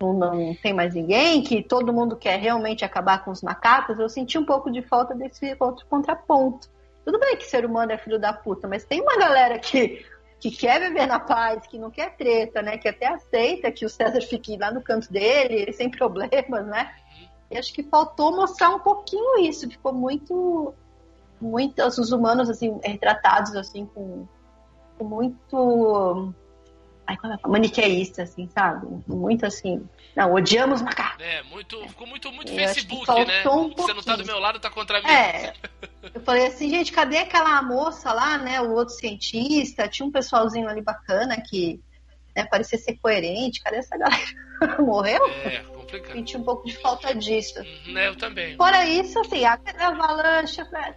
não, 0.00 0.12
não 0.12 0.54
tem 0.56 0.74
mais 0.74 0.94
ninguém, 0.94 1.42
que 1.42 1.62
todo 1.62 1.92
mundo 1.92 2.16
quer 2.16 2.38
realmente 2.38 2.84
acabar 2.84 3.24
com 3.24 3.30
os 3.30 3.42
macacos? 3.42 3.98
Eu 3.98 4.08
senti 4.08 4.36
um 4.36 4.44
pouco 4.44 4.70
de 4.70 4.82
falta 4.82 5.14
desse 5.14 5.56
outro 5.58 5.86
contraponto. 5.86 6.68
Tudo 7.04 7.18
bem 7.18 7.36
que 7.36 7.44
ser 7.44 7.64
humano 7.64 7.92
é 7.92 7.98
filho 7.98 8.18
da 8.18 8.32
puta, 8.32 8.68
mas 8.68 8.84
tem 8.84 9.00
uma 9.00 9.16
galera 9.16 9.58
que, 9.58 10.04
que 10.38 10.50
quer 10.50 10.80
viver 10.80 11.06
na 11.06 11.18
paz, 11.18 11.66
que 11.66 11.78
não 11.78 11.90
quer 11.90 12.16
treta, 12.16 12.62
né? 12.62 12.78
Que 12.78 12.88
até 12.88 13.06
aceita 13.06 13.72
que 13.72 13.84
o 13.84 13.88
César 13.88 14.20
fique 14.20 14.56
lá 14.56 14.70
no 14.70 14.82
canto 14.82 15.12
dele, 15.12 15.72
sem 15.72 15.90
problemas, 15.90 16.66
né? 16.66 16.94
E 17.50 17.58
acho 17.58 17.72
que 17.74 17.82
faltou 17.82 18.34
mostrar 18.34 18.70
um 18.70 18.78
pouquinho 18.78 19.38
isso. 19.40 19.68
Ficou 19.68 19.92
muito. 19.92 20.74
Muitos 21.40 21.98
os 21.98 22.12
humanos, 22.12 22.48
assim, 22.48 22.78
retratados, 22.84 23.56
assim, 23.56 23.84
com, 23.84 24.26
com 24.96 25.04
muito. 25.04 26.32
Ai, 27.06 27.16
como 27.16 27.32
é 27.32 27.36
que? 27.36 27.48
Maniqueísta, 27.48 28.22
assim, 28.22 28.48
sabe? 28.48 28.86
Muito 29.06 29.44
assim. 29.44 29.86
Não, 30.14 30.32
odiamos 30.34 30.82
macacos. 30.82 31.24
É, 31.24 31.42
muito, 31.44 31.80
ficou 31.88 32.06
muito, 32.06 32.30
muito 32.32 32.52
Eu 32.52 32.56
Facebook, 32.56 33.06
né? 33.24 33.42
um 33.48 33.74
Você 33.74 33.94
não 33.94 34.02
tá 34.02 34.16
do 34.16 34.24
meu 34.24 34.38
lado, 34.38 34.60
tá 34.60 34.70
contra 34.70 35.00
mim. 35.00 35.08
É. 35.08 35.54
Eu 36.14 36.20
falei 36.20 36.46
assim, 36.46 36.68
gente, 36.68 36.92
cadê 36.92 37.18
aquela 37.18 37.60
moça 37.62 38.12
lá, 38.12 38.38
né? 38.38 38.60
O 38.60 38.72
outro 38.72 38.94
cientista? 38.94 39.88
Tinha 39.88 40.06
um 40.06 40.12
pessoalzinho 40.12 40.68
ali 40.68 40.82
bacana 40.82 41.40
que 41.40 41.80
né, 42.36 42.44
parecia 42.44 42.78
ser 42.78 42.96
coerente. 42.98 43.62
Cadê 43.62 43.76
essa 43.76 43.96
galera? 43.96 44.22
Morreu? 44.78 45.26
É, 45.44 45.60
complicado. 45.60 46.12
Senti 46.12 46.36
um 46.36 46.44
pouco 46.44 46.66
de 46.66 46.76
falta 46.76 47.14
disso. 47.14 47.58
Uhum, 47.58 47.98
é, 47.98 48.08
eu 48.08 48.16
também. 48.16 48.56
Fora 48.56 48.86
isso, 48.86 49.18
assim, 49.18 49.44
a 49.44 49.58
avalanche, 49.80 50.62
né, 50.70 50.94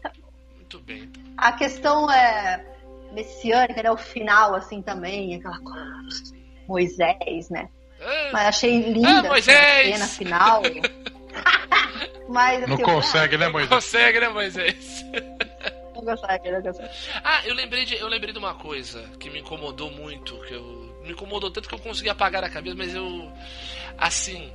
Muito 0.55 0.79
bem. 0.81 1.09
a 1.37 1.51
questão 1.53 2.11
é 2.11 2.74
messiânica, 3.11 3.81
né? 3.83 3.91
O 3.91 3.97
final, 3.97 4.55
assim, 4.55 4.81
também, 4.81 5.35
aquela 5.35 5.59
coisa. 5.59 6.35
Moisés, 6.67 7.49
né? 7.49 7.69
Ah, 8.01 8.29
Mas 8.33 8.47
achei 8.47 8.81
linda 8.91 9.19
Ah, 9.19 9.23
Moisés! 9.23 9.89
a 9.93 9.93
cena 9.93 10.07
final. 10.07 10.61
Mas, 12.27 12.63
assim, 12.63 12.71
Não 12.71 12.79
eu- 12.79 12.85
consegue, 12.85 13.37
né, 13.37 13.47
Moisés? 13.49 13.69
Consegue, 13.69 14.19
né, 14.19 14.29
Moisés? 14.29 15.05
Não 15.95 16.03
consegue, 16.03 16.51
não 16.51 16.61
consegue. 16.61 16.89
Ah, 17.23 17.41
eu 17.45 17.55
lembrei, 17.55 17.85
de, 17.85 17.95
eu 17.95 18.07
lembrei 18.07 18.31
de 18.33 18.37
uma 18.37 18.53
coisa 18.53 19.01
que 19.17 19.29
me 19.29 19.39
incomodou 19.39 19.89
muito, 19.89 20.37
que 20.41 20.53
eu 20.53 20.99
me 21.03 21.11
incomodou 21.13 21.49
tanto 21.49 21.69
que 21.69 21.73
eu 21.73 21.79
consegui 21.79 22.09
apagar 22.09 22.43
a 22.43 22.49
cabeça, 22.49 22.75
mas 22.75 22.93
eu 22.93 23.31
assim, 23.97 24.53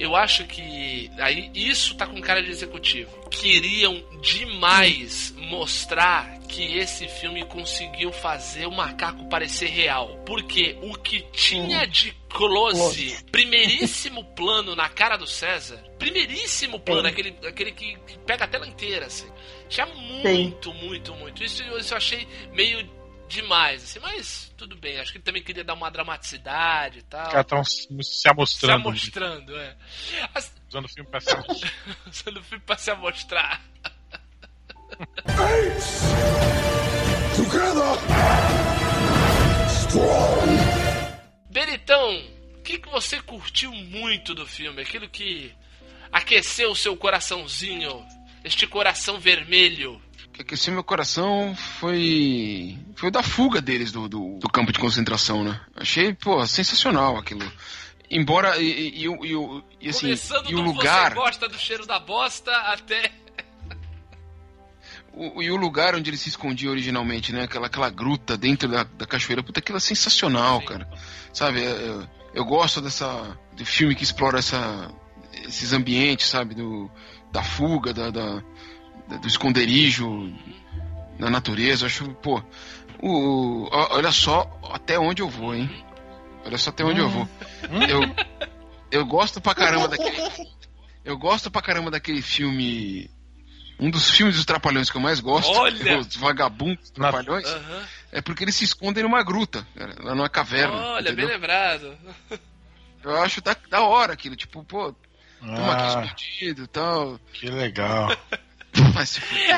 eu 0.00 0.16
acho 0.16 0.46
que 0.46 1.10
aí 1.18 1.50
isso 1.54 1.94
tá 1.94 2.06
com 2.06 2.18
cara 2.22 2.42
de 2.42 2.50
executivo. 2.50 3.28
Queriam 3.28 4.02
demais 4.22 5.34
mostrar 5.36 6.38
que 6.48 6.78
esse 6.78 7.06
filme 7.06 7.44
conseguiu 7.44 8.10
fazer 8.10 8.66
o 8.66 8.70
macaco 8.70 9.28
parecer 9.28 9.68
real. 9.68 10.22
Porque 10.24 10.78
o 10.80 10.94
que 10.94 11.20
tinha 11.32 11.86
de 11.86 12.12
close, 12.30 13.22
primeiríssimo 13.30 14.24
plano 14.34 14.74
na 14.74 14.88
cara 14.88 15.18
do 15.18 15.26
César, 15.26 15.76
primeiríssimo 15.98 16.80
plano, 16.80 17.02
Sim. 17.02 17.08
aquele, 17.08 17.36
aquele 17.46 17.72
que, 17.72 17.94
que 18.06 18.18
pega 18.20 18.46
a 18.46 18.48
tela 18.48 18.66
inteira, 18.66 19.04
assim. 19.04 19.28
Tinha 19.68 19.84
muito, 19.86 20.72
muito, 20.72 21.14
muito. 21.14 21.44
Isso, 21.44 21.62
isso 21.78 21.92
eu 21.92 21.98
achei 21.98 22.26
meio 22.54 22.88
demais, 23.30 23.82
assim, 23.84 23.98
mas 24.00 24.52
tudo 24.56 24.76
bem. 24.76 24.98
Acho 25.00 25.12
que 25.12 25.18
ele 25.18 25.24
também 25.24 25.42
queria 25.42 25.64
dar 25.64 25.74
uma 25.74 25.90
dramaticidade 25.90 26.98
e 26.98 27.02
tal. 27.02 27.22
Os 27.26 27.28
caras 27.32 27.46
estão 27.46 27.64
se 27.64 27.88
Se 28.02 28.28
amostrando. 28.28 28.88
amostrando, 28.88 29.56
é. 29.58 29.76
As- 30.34 30.52
Usando 30.68 30.84
o 30.84 30.88
filme 30.88 31.10
pra 31.10 31.20
se 31.20 31.30
amostrar. 31.32 31.72
Usando 32.10 32.36
o 32.36 32.42
filme 32.42 32.64
pra 32.64 32.76
se 32.76 32.90
amostrar. 32.90 33.62
Beritão, 41.50 42.16
o 42.58 42.62
que, 42.62 42.78
que 42.78 42.88
você 42.88 43.20
curtiu 43.20 43.72
muito 43.72 44.34
do 44.34 44.46
filme? 44.46 44.82
Aquilo 44.82 45.08
que 45.08 45.52
aqueceu 46.12 46.70
o 46.70 46.76
seu 46.76 46.96
coraçãozinho, 46.96 48.04
este 48.44 48.66
coração 48.66 49.18
vermelho. 49.18 50.00
O 50.40 50.42
que 50.42 50.54
aqueceu 50.54 50.72
meu 50.72 50.82
coração 50.82 51.54
foi. 51.54 52.78
Foi 52.96 53.10
da 53.10 53.22
fuga 53.22 53.60
deles 53.60 53.92
do, 53.92 54.08
do, 54.08 54.38
do 54.38 54.48
campo 54.48 54.72
de 54.72 54.78
concentração, 54.78 55.44
né? 55.44 55.60
Achei, 55.76 56.14
pô, 56.14 56.44
sensacional 56.46 57.18
aquilo. 57.18 57.44
Embora. 58.10 58.56
E, 58.58 58.64
e, 58.64 58.98
e, 59.00 59.02
e 59.02 59.36
o- 59.36 59.62
assim, 59.86 60.06
Começando 60.06 60.50
e 60.50 60.54
o 60.54 60.58
do 60.58 60.62
lugar. 60.62 61.10
você 61.10 61.14
gosta 61.16 61.48
do 61.48 61.58
cheiro 61.58 61.86
da 61.86 61.98
bosta 62.00 62.50
até. 62.52 63.12
O, 65.12 65.42
e 65.42 65.50
o 65.50 65.56
lugar 65.56 65.96
onde 65.96 66.08
ele 66.08 66.16
se 66.16 66.28
escondia 66.28 66.70
originalmente, 66.70 67.32
né? 67.32 67.42
Aquela, 67.42 67.66
aquela 67.66 67.90
gruta 67.90 68.36
dentro 68.36 68.68
da, 68.68 68.84
da 68.84 69.04
cachoeira. 69.04 69.42
Puta, 69.42 69.58
aquilo 69.58 69.76
é 69.78 69.80
sensacional, 69.80 70.60
Sim. 70.60 70.66
cara. 70.66 70.88
Sabe? 71.32 71.64
é- 71.64 71.68
Eu, 71.88 72.08
eu 72.32 72.44
gosto 72.44 72.80
dessa. 72.80 73.36
do 73.56 73.66
filme 73.66 73.96
que 73.96 74.04
explora 74.04 74.38
essa, 74.38 74.88
esses 75.44 75.72
ambientes, 75.72 76.28
sabe? 76.28 76.54
Do, 76.54 76.88
da 77.32 77.42
fuga, 77.42 77.92
da- 77.92 78.10
da- 78.10 78.40
do 79.18 79.26
esconderijo 79.28 80.32
na 81.18 81.30
natureza. 81.30 81.84
Eu 81.84 81.86
acho, 81.86 82.08
pô. 82.14 82.42
O, 83.02 83.68
olha 83.72 84.12
só 84.12 84.60
até 84.72 84.98
onde 84.98 85.22
eu 85.22 85.28
vou, 85.28 85.54
hein? 85.54 85.70
Olha 86.44 86.58
só 86.58 86.70
até 86.70 86.84
onde 86.84 87.00
eu 87.00 87.08
vou. 87.08 87.28
Eu, 87.88 88.00
eu 88.90 89.06
gosto 89.06 89.40
pra 89.40 89.54
caramba 89.54 89.88
daquele. 89.88 90.16
Eu 91.04 91.16
gosto 91.18 91.50
pra 91.50 91.62
caramba 91.62 91.90
daquele 91.90 92.20
filme. 92.22 93.10
Um 93.78 93.90
dos 93.90 94.10
filmes 94.10 94.36
dos 94.36 94.44
Trapalhões 94.44 94.90
que 94.90 94.96
eu 94.98 95.00
mais 95.00 95.20
gosto, 95.20 95.50
Olha! 95.56 95.96
os 96.00 96.14
Vagabundos 96.16 96.92
Na- 96.98 97.08
Trapalhões, 97.10 97.46
Aham. 97.46 97.82
é 98.12 98.20
porque 98.20 98.44
eles 98.44 98.54
se 98.54 98.64
escondem 98.64 99.02
numa 99.02 99.22
gruta, 99.22 99.66
lá 100.00 100.14
numa 100.14 100.28
caverna. 100.28 100.74
Olha, 100.76 101.04
bem 101.04 101.12
entendeu? 101.24 101.28
lembrado. 101.28 101.96
Eu 103.02 103.22
acho 103.22 103.40
da, 103.40 103.56
da 103.70 103.80
hora 103.80 104.12
aquilo, 104.12 104.36
tipo, 104.36 104.62
pô, 104.62 104.94
tamo 105.40 105.70
aqui 105.70 105.82
Ah, 105.84 106.04
escondido 106.04 106.64
e 106.64 106.66
tal. 106.66 107.18
que 107.32 107.48
legal. 107.48 108.14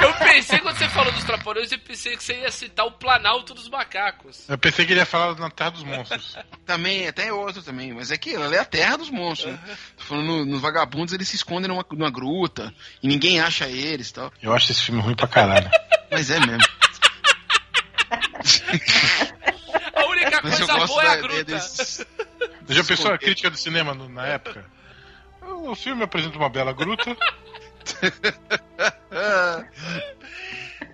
Eu 0.01 0.15
pensei, 0.15 0.59
quando 0.61 0.79
você 0.79 0.89
falou 0.89 1.13
dos 1.13 1.25
trapalhões, 1.25 1.71
eu 1.73 1.79
pensei 1.79 2.17
que 2.17 2.23
você 2.25 2.35
ia 2.41 2.51
citar 2.51 2.87
o 2.87 2.93
Planalto 2.93 3.53
dos 3.55 3.69
Macacos. 3.69 4.49
Eu 4.49 4.57
pensei 4.57 4.87
que 4.87 4.93
ele 4.93 5.01
ia 5.01 5.07
falar 5.07 5.35
na 5.39 5.51
Terra 5.51 5.71
dos 5.71 5.83
Monstros. 5.85 6.37
também, 6.65 7.07
até 7.07 7.27
é 7.29 7.33
outro 7.33 7.63
também. 7.63 7.93
Mas 7.93 8.11
é 8.11 8.17
que 8.17 8.35
ela 8.35 8.55
é 8.55 8.59
a 8.59 8.65
terra 8.65 8.97
dos 8.97 9.11
monstros. 9.11 9.53
Né? 9.53 9.61
Tô 9.99 10.05
falando 10.05 10.27
no- 10.27 10.45
nos 10.47 10.61
vagabundos, 10.63 11.13
eles 11.13 11.29
se 11.29 11.37
escondem 11.37 11.69
numa, 11.69 11.85
numa 11.93 12.11
gruta 12.11 12.73
e 13.03 13.09
ninguém 13.09 13.41
acha 13.41 13.67
eles 13.69 14.09
e 14.11 14.15
tal. 14.15 14.33
Eu 14.43 14.53
acho 14.55 14.73
esse 14.73 14.83
filme 14.83 15.01
ruim 15.03 15.15
pra 15.15 15.29
caralho. 15.29 15.71
Mas 16.11 16.31
é 16.31 16.41
mesmo. 16.41 16.63
A 19.95 20.05
única 20.07 20.41
coisa 20.43 20.67
gosto 20.67 20.87
boa 20.95 21.05
é 21.05 21.09
a 21.09 21.17
gruta. 21.17 21.59
já 22.69 22.85
pensou 22.85 23.13
a 23.13 23.19
crítica 23.19 23.51
do 23.51 23.57
cinema 23.57 23.95
no- 23.95 24.09
na 24.09 24.27
época? 24.27 24.65
O 25.43 25.75
filme 25.75 26.03
apresenta 26.03 26.37
uma 26.39 26.49
bela 26.49 26.73
gruta. 26.73 27.17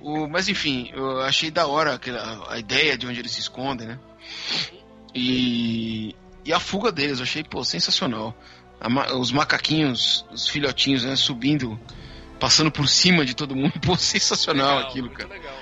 O, 0.01 0.28
mas 0.28 0.48
enfim, 0.48 0.90
eu 0.94 1.20
achei 1.20 1.51
da 1.51 1.66
hora 1.66 1.94
aquela, 1.94 2.52
a 2.52 2.59
ideia 2.59 2.97
de 2.97 3.06
onde 3.06 3.19
eles 3.19 3.32
se 3.32 3.40
escondem, 3.40 3.89
né? 3.89 3.98
E, 5.15 6.15
e 6.44 6.52
a 6.52 6.60
fuga 6.60 6.93
deles, 6.93 7.19
eu 7.19 7.24
achei, 7.24 7.43
pô, 7.43 7.65
sensacional. 7.65 8.35
A 8.81 9.16
os 9.16 9.32
macaquinhos, 9.32 10.24
os 10.31 10.48
filhotinhos, 10.48 11.05
né, 11.05 11.16
subindo, 11.16 11.78
passando 12.39 12.70
por 12.70 12.89
cima 12.89 13.24
de 13.24 13.35
todo 13.35 13.56
mundo, 13.56 13.73
pô, 13.85 13.97
sensacional 13.97 14.77
Legal, 14.77 14.89
aquilo, 14.89 15.06
muito 15.09 15.19
cara. 15.19 15.31
legal. 15.31 15.59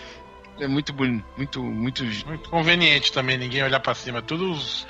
É 0.59 0.67
muito 0.67 0.93
bonito, 0.93 1.25
muito, 1.37 1.63
muito. 1.63 2.05
Muito 2.05 2.49
conveniente 2.49 3.13
também, 3.13 3.37
ninguém 3.37 3.63
olhar 3.63 3.81
pra 3.81 3.95
cima. 3.95 4.23
Todos. 4.23 4.87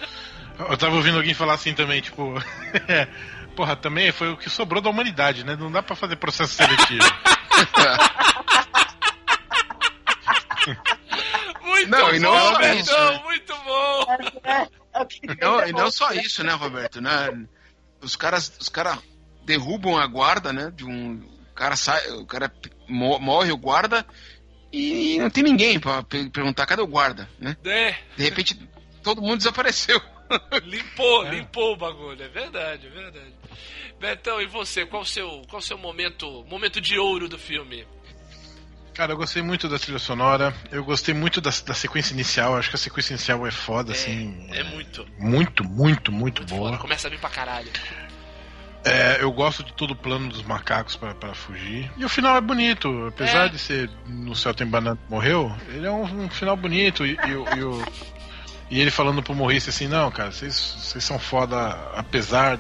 Eu 0.59 0.77
tava 0.77 0.97
ouvindo 0.97 1.17
alguém 1.17 1.35
falar 1.35 1.55
assim 1.55 1.75
também, 1.75 2.01
tipo. 2.01 2.35
Porra, 3.57 3.75
também 3.75 4.13
foi 4.13 4.31
o 4.31 4.37
que 4.37 4.51
sobrou 4.51 4.83
da 4.83 4.91
humanidade, 4.91 5.43
né? 5.43 5.57
Não 5.57 5.73
dá 5.73 5.83
pra 5.83 5.97
fazer 5.97 6.17
processo 6.17 6.53
seletivo. 6.55 7.03
Muito 11.63 11.91
Não, 11.91 12.15
e 12.15 12.19
não 12.19 12.33
bom, 12.33 12.39
só 12.41 12.59
Betão, 12.59 12.75
isso, 12.79 12.93
né? 12.99 13.21
muito 13.25 13.55
bom. 13.65 14.07
E 15.23 15.35
não, 15.41 15.67
e 15.69 15.73
não 15.73 15.91
só 15.91 16.13
isso, 16.13 16.43
né, 16.43 16.53
Roberto? 16.55 17.01
Né? 17.01 17.47
Os 18.01 18.17
caras, 18.17 18.53
os 18.61 18.69
caras 18.69 18.99
derrubam 19.45 19.97
a 19.97 20.07
guarda, 20.07 20.53
né? 20.53 20.73
De 20.75 20.85
um 20.85 21.17
o 21.51 21.55
cara 21.55 21.77
sai, 21.77 22.07
o 22.13 22.27
cara 22.27 22.53
mo- 22.89 23.19
morre 23.19 23.51
o 23.51 23.57
guarda 23.57 24.05
e 24.73 25.17
não 25.19 25.31
tem 25.31 25.43
ninguém 25.43 25.81
pra 25.81 26.03
pe- 26.03 26.29
perguntar 26.29 26.67
cadê 26.67 26.83
o 26.83 26.87
guarda, 26.87 27.29
né? 27.39 27.57
É, 27.65 27.95
De 28.17 28.25
repente 28.25 28.69
todo 29.03 29.23
mundo 29.23 29.39
desapareceu. 29.39 30.01
limpou, 30.65 31.23
limpou 31.25 31.73
o 31.73 31.77
bagulho, 31.77 32.23
é 32.23 32.29
verdade, 32.29 32.87
é 32.87 32.91
verdade. 32.91 33.35
Betão, 34.01 34.41
e 34.41 34.47
você, 34.47 34.85
qual 34.87 35.03
o 35.03 35.07
seu, 35.07 35.43
qual 35.49 35.59
o 35.61 35.63
seu 35.63 35.79
momento, 35.79 36.45
momento 36.49 36.81
de 36.81 36.99
ouro 36.99 37.29
do 37.29 37.39
filme? 37.39 37.87
Cara, 38.95 39.13
eu 39.13 39.17
gostei 39.17 39.43
muito 39.43 39.69
da 39.69 39.79
trilha 39.79 39.99
sonora. 39.99 40.55
Eu 40.73 40.83
gostei 40.85 41.13
muito 41.15 41.39
da, 41.41 41.51
da 41.67 41.75
sequência 41.75 42.15
inicial. 42.15 42.57
Acho 42.57 42.71
que 42.71 42.77
a 42.77 42.79
sequência 42.79 43.13
inicial 43.13 43.47
é 43.47 43.51
foda, 43.51 43.93
assim. 43.93 44.49
É 44.53 44.63
muito, 44.63 45.07
Muito, 45.19 45.65
muito, 45.65 46.11
muito 46.13 46.45
boa. 46.47 46.71
foda, 46.71 46.79
começa 46.79 47.07
a 47.07 47.11
vir 47.11 47.19
pra 47.21 47.29
caralho. 47.29 47.71
É, 48.85 49.21
eu 49.21 49.33
gosto 49.33 49.65
de 49.65 49.73
todo 49.73 49.91
o 49.91 49.97
plano 49.97 50.29
dos 50.29 50.43
macacos 50.43 50.95
pra 50.97 51.35
fugir. 51.35 51.91
E 51.97 52.05
o 52.05 52.09
final 52.09 52.37
é 52.37 52.41
bonito. 52.41 52.89
Apesar 53.09 53.47
É. 53.47 53.49
de 53.49 53.59
ser 53.59 53.91
No 54.07 54.35
Céu 54.35 54.55
Tem 54.55 54.67
Banana 54.67 54.99
morreu, 55.11 55.53
ele 55.69 55.87
é 55.87 55.91
um, 55.91 56.03
um 56.25 56.31
final 56.31 56.57
bonito. 56.57 57.05
E, 57.05 57.17
e 57.27 57.59
e 57.59 57.65
o- 57.65 57.85
e 58.71 58.81
ele 58.81 58.91
falando 58.91 59.23
pro 59.23 59.35
Maurice 59.35 59.71
assim: 59.71 59.89
Não, 59.89 60.11
cara, 60.11 60.31
vocês 60.31 60.55
vocês 60.79 61.03
são 61.05 61.19
foda, 61.19 61.71
apesar. 61.97 62.59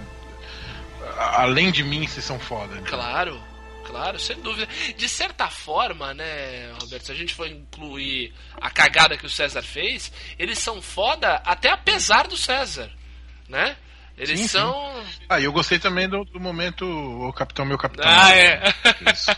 A- 1.17 1.43
Além 1.43 1.71
de 1.73 1.83
mim, 1.83 2.07
vocês 2.07 2.25
são 2.25 2.39
foda. 2.39 2.73
entendeu? 2.75 2.91
Claro, 2.93 3.43
claro, 3.85 4.19
sem 4.19 4.41
dúvida. 4.41 4.67
De 4.97 5.09
certa 5.09 5.49
forma, 5.49 6.13
né, 6.15 6.73
Roberto, 6.81 7.07
se 7.07 7.13
a 7.13 7.15
gente 7.15 7.35
for 7.35 7.47
incluir 7.47 8.33
a 8.61 8.71
cagada 8.71 9.17
que 9.17 9.27
o 9.27 9.31
César 9.31 9.63
fez, 9.63 10.13
eles 10.39 10.59
são 10.59 10.81
foda 10.83 11.37
até 11.45 11.71
apesar 11.71 12.27
do 12.27 12.37
César, 12.37 12.91
né? 13.49 13.77
Eles 14.19 14.41
Sim, 14.41 14.49
sim. 14.49 14.59
são. 14.59 15.05
Ah, 15.29 15.39
e 15.39 15.45
eu 15.45 15.53
gostei 15.53 15.79
também 15.79 16.09
do, 16.09 16.25
do 16.25 16.41
momento 16.41 16.87
O 16.87 17.31
Capitão, 17.35 17.67
meu 17.67 17.77
Capitão. 17.77 18.07
Ah, 18.09 18.35
é. 18.35 18.63
Isso. 19.13 19.31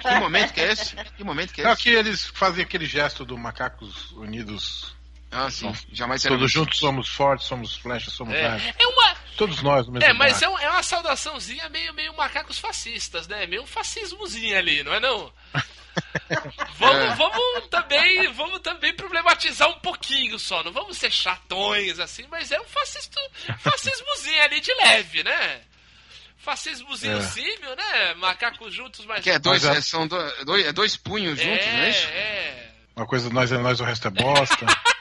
Que 0.00 0.14
momento 0.18 0.52
que 0.52 0.60
é 0.60 0.72
esse? 0.72 0.96
Que 1.16 1.22
momento 1.22 1.54
que 1.54 1.60
é 1.60 1.64
Não, 1.64 1.72
esse? 1.72 1.82
que 1.82 1.90
eles 1.90 2.26
fazem 2.34 2.64
aquele 2.64 2.86
gesto 2.86 3.24
do 3.24 3.38
Macacos 3.38 4.10
Unidos. 4.16 4.95
Ah, 5.36 5.50
sim. 5.50 5.72
Jamais 5.92 6.22
Todos 6.22 6.50
juntos 6.50 6.78
somos 6.78 7.08
fortes, 7.08 7.46
somos 7.46 7.76
flecha, 7.76 8.10
somos 8.10 8.34
É, 8.34 8.74
é 8.78 8.86
uma. 8.86 9.14
Todos 9.36 9.62
nós 9.62 9.86
no 9.86 9.92
mesmo 9.92 10.08
É, 10.08 10.12
mas 10.14 10.40
é, 10.40 10.48
um- 10.48 10.58
é 10.58 10.70
uma 10.70 10.82
saudaçãozinha 10.82 11.68
meio, 11.68 11.92
meio 11.92 12.16
macacos 12.16 12.58
fascistas, 12.58 13.28
né? 13.28 13.46
Meio 13.46 13.62
um 13.62 13.66
fascismozinho 13.66 14.56
ali, 14.56 14.82
não 14.82 14.94
é 14.94 15.00
não? 15.00 15.30
Vamos, 16.78 16.96
É. 17.04 17.14
vamos 17.14 17.68
também, 17.70 18.30
vamos 18.32 18.60
também 18.60 18.94
problematizar 18.94 19.68
um 19.70 19.78
pouquinho 19.80 20.38
só. 20.38 20.62
Não 20.62 20.70
vamos 20.72 20.98
ser 20.98 21.10
chatões 21.10 21.98
assim, 21.98 22.26
mas 22.30 22.50
é 22.52 22.60
um 22.60 22.64
fascisto, 22.64 23.18
fascismozinho 23.60 24.42
ali 24.42 24.60
de 24.60 24.74
leve, 24.74 25.22
né? 25.22 25.60
Fascismozinho 26.38 27.16
É. 27.18 27.22
símio, 27.22 27.74
né? 27.76 28.14
Macacos 28.14 28.74
juntos, 28.74 29.04
mas 29.06 29.22
Que 29.22 29.30
é 29.30 29.38
dois, 29.38 29.64
é, 29.64 29.80
são 29.80 30.06
do- 30.06 30.44
dois, 30.44 30.66
é 30.66 30.72
dois 30.72 30.96
punhos 30.96 31.38
juntos, 31.40 31.66
é 31.66 31.90
isso? 31.90 32.06
é. 32.08 32.70
Uma 32.94 33.06
coisa 33.06 33.28
nós 33.30 33.50
é 33.52 33.58
nós, 33.58 33.80
o 33.80 33.84
resto 33.84 34.08
é 34.08 34.10
bosta. 34.10 34.66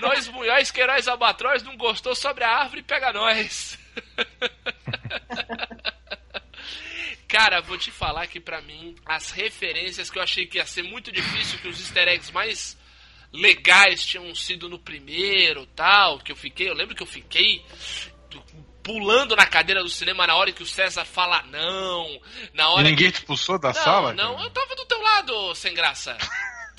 Nós 0.00 0.28
munhóis, 0.28 0.70
queiroz, 0.70 1.08
albatroz, 1.08 1.62
não 1.62 1.76
gostou 1.76 2.14
sobre 2.14 2.44
a 2.44 2.50
árvore, 2.50 2.82
pega 2.82 3.12
nós. 3.12 3.78
Cara, 7.28 7.60
vou 7.60 7.78
te 7.78 7.90
falar 7.92 8.26
que 8.26 8.40
pra 8.40 8.60
mim, 8.60 8.96
as 9.06 9.30
referências 9.30 10.10
que 10.10 10.18
eu 10.18 10.22
achei 10.22 10.46
que 10.46 10.58
ia 10.58 10.66
ser 10.66 10.82
muito 10.82 11.12
difícil, 11.12 11.58
que 11.60 11.68
os 11.68 11.78
easter 11.78 12.08
eggs 12.08 12.32
mais 12.32 12.76
legais 13.32 14.04
tinham 14.04 14.34
sido 14.34 14.68
no 14.68 14.78
primeiro 14.80 15.64
tal, 15.66 16.18
que 16.18 16.32
eu 16.32 16.36
fiquei, 16.36 16.68
eu 16.68 16.74
lembro 16.74 16.94
que 16.96 17.02
eu 17.02 17.06
fiquei 17.06 17.64
pulando 18.82 19.36
na 19.36 19.46
cadeira 19.46 19.82
do 19.82 19.88
cinema 19.88 20.26
na 20.26 20.34
hora 20.34 20.50
que 20.50 20.62
o 20.62 20.66
César 20.66 21.04
fala 21.04 21.42
não, 21.42 22.20
na 22.52 22.70
hora 22.70 22.84
que... 22.84 22.90
ninguém 22.90 23.10
te 23.10 23.16
expulsou 23.18 23.58
da 23.58 23.68
Não, 23.68 23.74
sala? 23.74 24.12
não, 24.12 24.34
cara? 24.34 24.46
eu 24.46 24.50
tava 24.50 24.74
do 24.74 24.84
teu 24.86 25.00
lado, 25.00 25.54
sem 25.54 25.74
graça. 25.74 26.16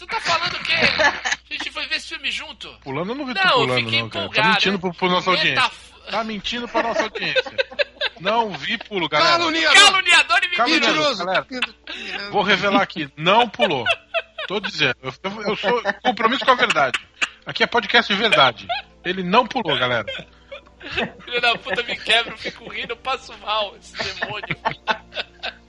Tu 0.02 0.08
tá 0.08 0.20
falando 0.20 0.56
o 0.56 0.64
quê? 0.64 0.74
A 1.52 1.54
gente 1.54 1.70
foi 1.70 1.86
ver 1.86 1.98
esse 1.98 2.08
filme 2.10 2.32
junto. 2.32 2.68
Pulando 2.80 3.12
eu 3.12 3.16
não 3.16 3.24
vi 3.24 3.36
tu 3.36 3.38
Não, 3.44 3.52
eu 3.52 3.58
pulando, 3.60 3.84
fiquei 3.84 4.02
não, 4.02 4.10
cara. 4.10 4.30
Tá 4.30 4.44
mentindo 4.50 4.80
pro, 4.80 4.94
pro 4.96 5.10
nossa 5.10 5.30
audiência. 5.30 5.56
Metaf- 5.62 5.92
Tá 6.10 6.24
mentindo 6.24 6.68
pra 6.68 6.82
nossa 6.84 7.04
audiência. 7.04 7.54
Não 8.20 8.50
vi 8.52 8.78
pulo, 8.78 9.08
galera. 9.10 9.32
Caluniador! 9.38 9.82
Caluniador 9.92 10.40
e 10.44 10.48
mentiroso. 10.74 11.26
Vou 12.32 12.44
revelar 12.44 12.82
aqui, 12.84 13.10
não 13.18 13.50
pulou. 13.50 13.84
Tô 14.48 14.60
dizendo, 14.60 14.96
eu, 15.02 15.12
eu- 15.24 15.42
eu 15.44 15.56
sou 15.56 15.82
compromisso 16.04 16.46
com 16.46 16.52
a 16.52 16.56
verdade. 16.56 17.00
Aqui 17.46 17.64
é 17.64 17.68
podcast 17.68 18.12
de 18.14 18.20
verdade. 18.20 18.68
Ele 19.06 19.24
não 19.24 19.48
pulou, 19.48 19.76
galera. 19.78 20.06
Filho 21.26 21.42
da 21.42 21.56
puta 21.58 21.82
me 21.84 21.96
quebra, 21.98 22.34
eu 22.34 22.38
fico 22.38 22.68
rindo, 22.70 22.94
eu 22.94 22.98
passo 22.98 23.36
mal, 23.40 23.76
esse 23.78 23.96
demônio. 23.98 24.56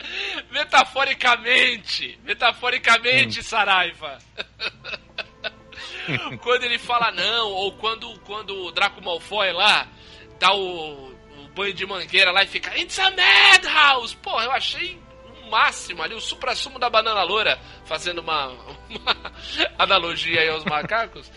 metaforicamente, 0.51 2.19
metaforicamente, 2.25 3.41
Hum. 3.41 3.43
Saraiva. 3.43 4.19
quando 6.43 6.65
ele 6.65 6.79
fala 6.79 7.11
não, 7.13 7.49
ou 7.51 7.73
quando, 7.73 8.19
quando 8.21 8.55
o 8.65 8.73
Draco 8.73 9.03
Malfoy 9.03 9.53
lá 9.53 9.87
dá 10.39 10.53
o, 10.55 11.13
o 11.13 11.49
banho 11.55 11.73
de 11.73 11.87
mangueira 11.87 12.31
lá 12.31 12.43
e 12.43 12.47
fica 12.47 12.77
It's 12.79 12.99
a 12.99 13.11
madhouse! 13.11 14.17
Porra, 14.17 14.45
eu 14.45 14.53
achei 14.53 14.99
máximo 15.53 16.03
ali, 16.03 16.15
o 16.15 16.21
supra-sumo 16.21 16.79
da 16.79 16.89
banana 16.89 17.23
loura, 17.23 17.61
fazendo 17.85 18.23
uma, 18.23 18.49
uma 18.49 19.33
analogia 19.79 20.41
aí 20.41 20.49
aos 20.49 20.65
macacos. 20.65 21.31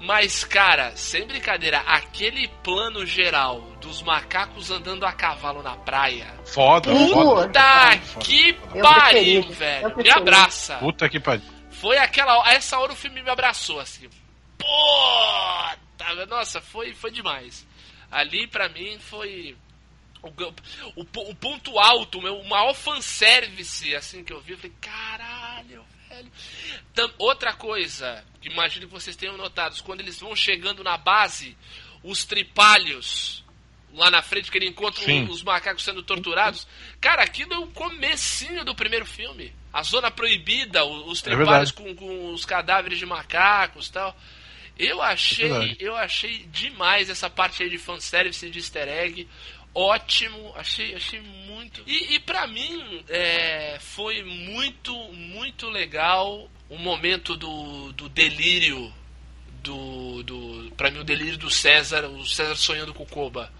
Mas, 0.00 0.44
cara, 0.44 0.94
sem 0.94 1.26
brincadeira, 1.26 1.80
aquele 1.80 2.46
plano 2.62 3.04
geral 3.04 3.60
dos 3.80 4.02
macacos 4.02 4.70
andando 4.70 5.04
a 5.04 5.12
cavalo 5.12 5.64
na 5.64 5.76
praia. 5.76 6.32
Foda, 6.44 6.92
Puta 6.92 7.12
foda. 7.12 7.98
Foda, 7.98 8.24
que 8.24 8.56
Eu 8.72 8.82
pariu, 8.82 9.42
velho. 9.50 9.96
Me 9.96 10.10
abraça. 10.10 10.76
Puta 10.76 11.08
que 11.08 11.18
pariu. 11.18 11.42
Foi 11.70 11.98
aquela. 11.98 12.46
A 12.46 12.52
essa 12.54 12.78
hora 12.78 12.92
o 12.92 12.96
filme 12.96 13.20
me 13.20 13.30
abraçou, 13.30 13.80
assim. 13.80 14.08
Puta! 14.56 16.26
Nossa, 16.28 16.60
foi, 16.60 16.94
foi 16.94 17.10
demais. 17.10 17.66
Ali, 18.10 18.46
pra 18.46 18.68
mim, 18.68 18.98
foi. 19.00 19.56
O, 20.28 21.02
o, 21.02 21.30
o 21.30 21.34
ponto 21.34 21.78
alto, 21.78 22.18
o 22.18 22.48
maior 22.48 22.74
fanservice, 22.74 23.94
assim, 23.94 24.24
que 24.24 24.32
eu 24.32 24.40
vi. 24.40 24.52
Eu 24.52 24.58
falei, 24.58 24.76
caralho, 24.80 25.84
velho. 26.08 26.32
Tam- 26.94 27.12
outra 27.18 27.52
coisa, 27.52 28.24
imagino 28.42 28.86
que 28.86 28.92
vocês 28.92 29.16
tenham 29.16 29.36
notado, 29.36 29.80
quando 29.82 30.00
eles 30.00 30.20
vão 30.20 30.34
chegando 30.34 30.82
na 30.82 30.96
base, 30.96 31.56
os 32.02 32.24
tripalhos 32.24 33.44
lá 33.92 34.10
na 34.10 34.20
frente, 34.22 34.50
que 34.50 34.58
ele 34.58 34.68
encontra 34.68 35.02
Sim. 35.02 35.24
os 35.24 35.42
macacos 35.42 35.82
sendo 35.82 36.02
torturados. 36.02 36.66
Cara, 37.00 37.22
aquilo 37.22 37.54
é 37.54 37.58
o 37.58 37.68
comecinho 37.68 38.64
do 38.64 38.74
primeiro 38.74 39.06
filme. 39.06 39.54
A 39.72 39.82
zona 39.82 40.10
proibida, 40.10 40.84
os 40.84 41.22
tripalhos 41.22 41.70
verdade. 41.70 41.96
com, 41.96 42.06
com 42.06 42.32
os 42.32 42.44
cadáveres 42.44 42.98
de 42.98 43.06
macacos 43.06 43.88
e 43.88 43.92
tal. 43.92 44.16
Eu 44.78 45.00
achei, 45.00 45.48
verdade. 45.48 45.76
eu 45.80 45.96
achei 45.96 46.38
demais 46.48 47.08
essa 47.08 47.30
parte 47.30 47.62
aí 47.62 47.70
de 47.70 47.78
fanservice 47.78 48.46
e 48.46 48.50
de 48.50 48.58
easter 48.58 48.86
egg. 48.86 49.26
Ótimo, 49.78 50.52
achei, 50.56 50.94
achei 50.94 51.20
muito. 51.20 51.82
E, 51.86 52.14
e 52.14 52.20
para 52.20 52.46
mim 52.46 53.04
é, 53.08 53.76
foi 53.78 54.22
muito, 54.24 54.94
muito 55.12 55.68
legal 55.68 56.48
o 56.68 56.78
momento 56.78 57.36
do, 57.36 57.92
do 57.92 58.08
delírio 58.08 58.92
do, 59.62 60.22
do 60.22 60.72
para 60.76 60.90
mim 60.90 61.00
o 61.00 61.04
delírio 61.04 61.36
do 61.36 61.50
César, 61.50 62.06
o 62.06 62.24
César 62.26 62.54
sonhando 62.56 62.94
com 62.94 63.02
o 63.02 63.06
Koba. 63.06 63.52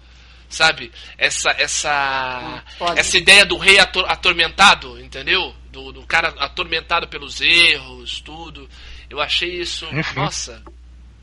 Sabe? 0.49 0.91
Essa 1.17 1.49
essa 1.57 2.63
pode. 2.79 2.97
essa 2.99 3.17
ideia 3.17 3.45
do 3.45 3.57
rei 3.57 3.79
ator- 3.79 4.09
atormentado, 4.09 4.97
entendeu? 5.01 5.53
Do, 5.69 5.91
do 5.91 6.05
cara 6.07 6.29
atormentado 6.39 7.07
pelos 7.09 7.41
erros, 7.41 8.21
tudo. 8.21 8.69
Eu 9.09 9.19
achei 9.19 9.59
isso, 9.59 9.85
nossa, 10.15 10.63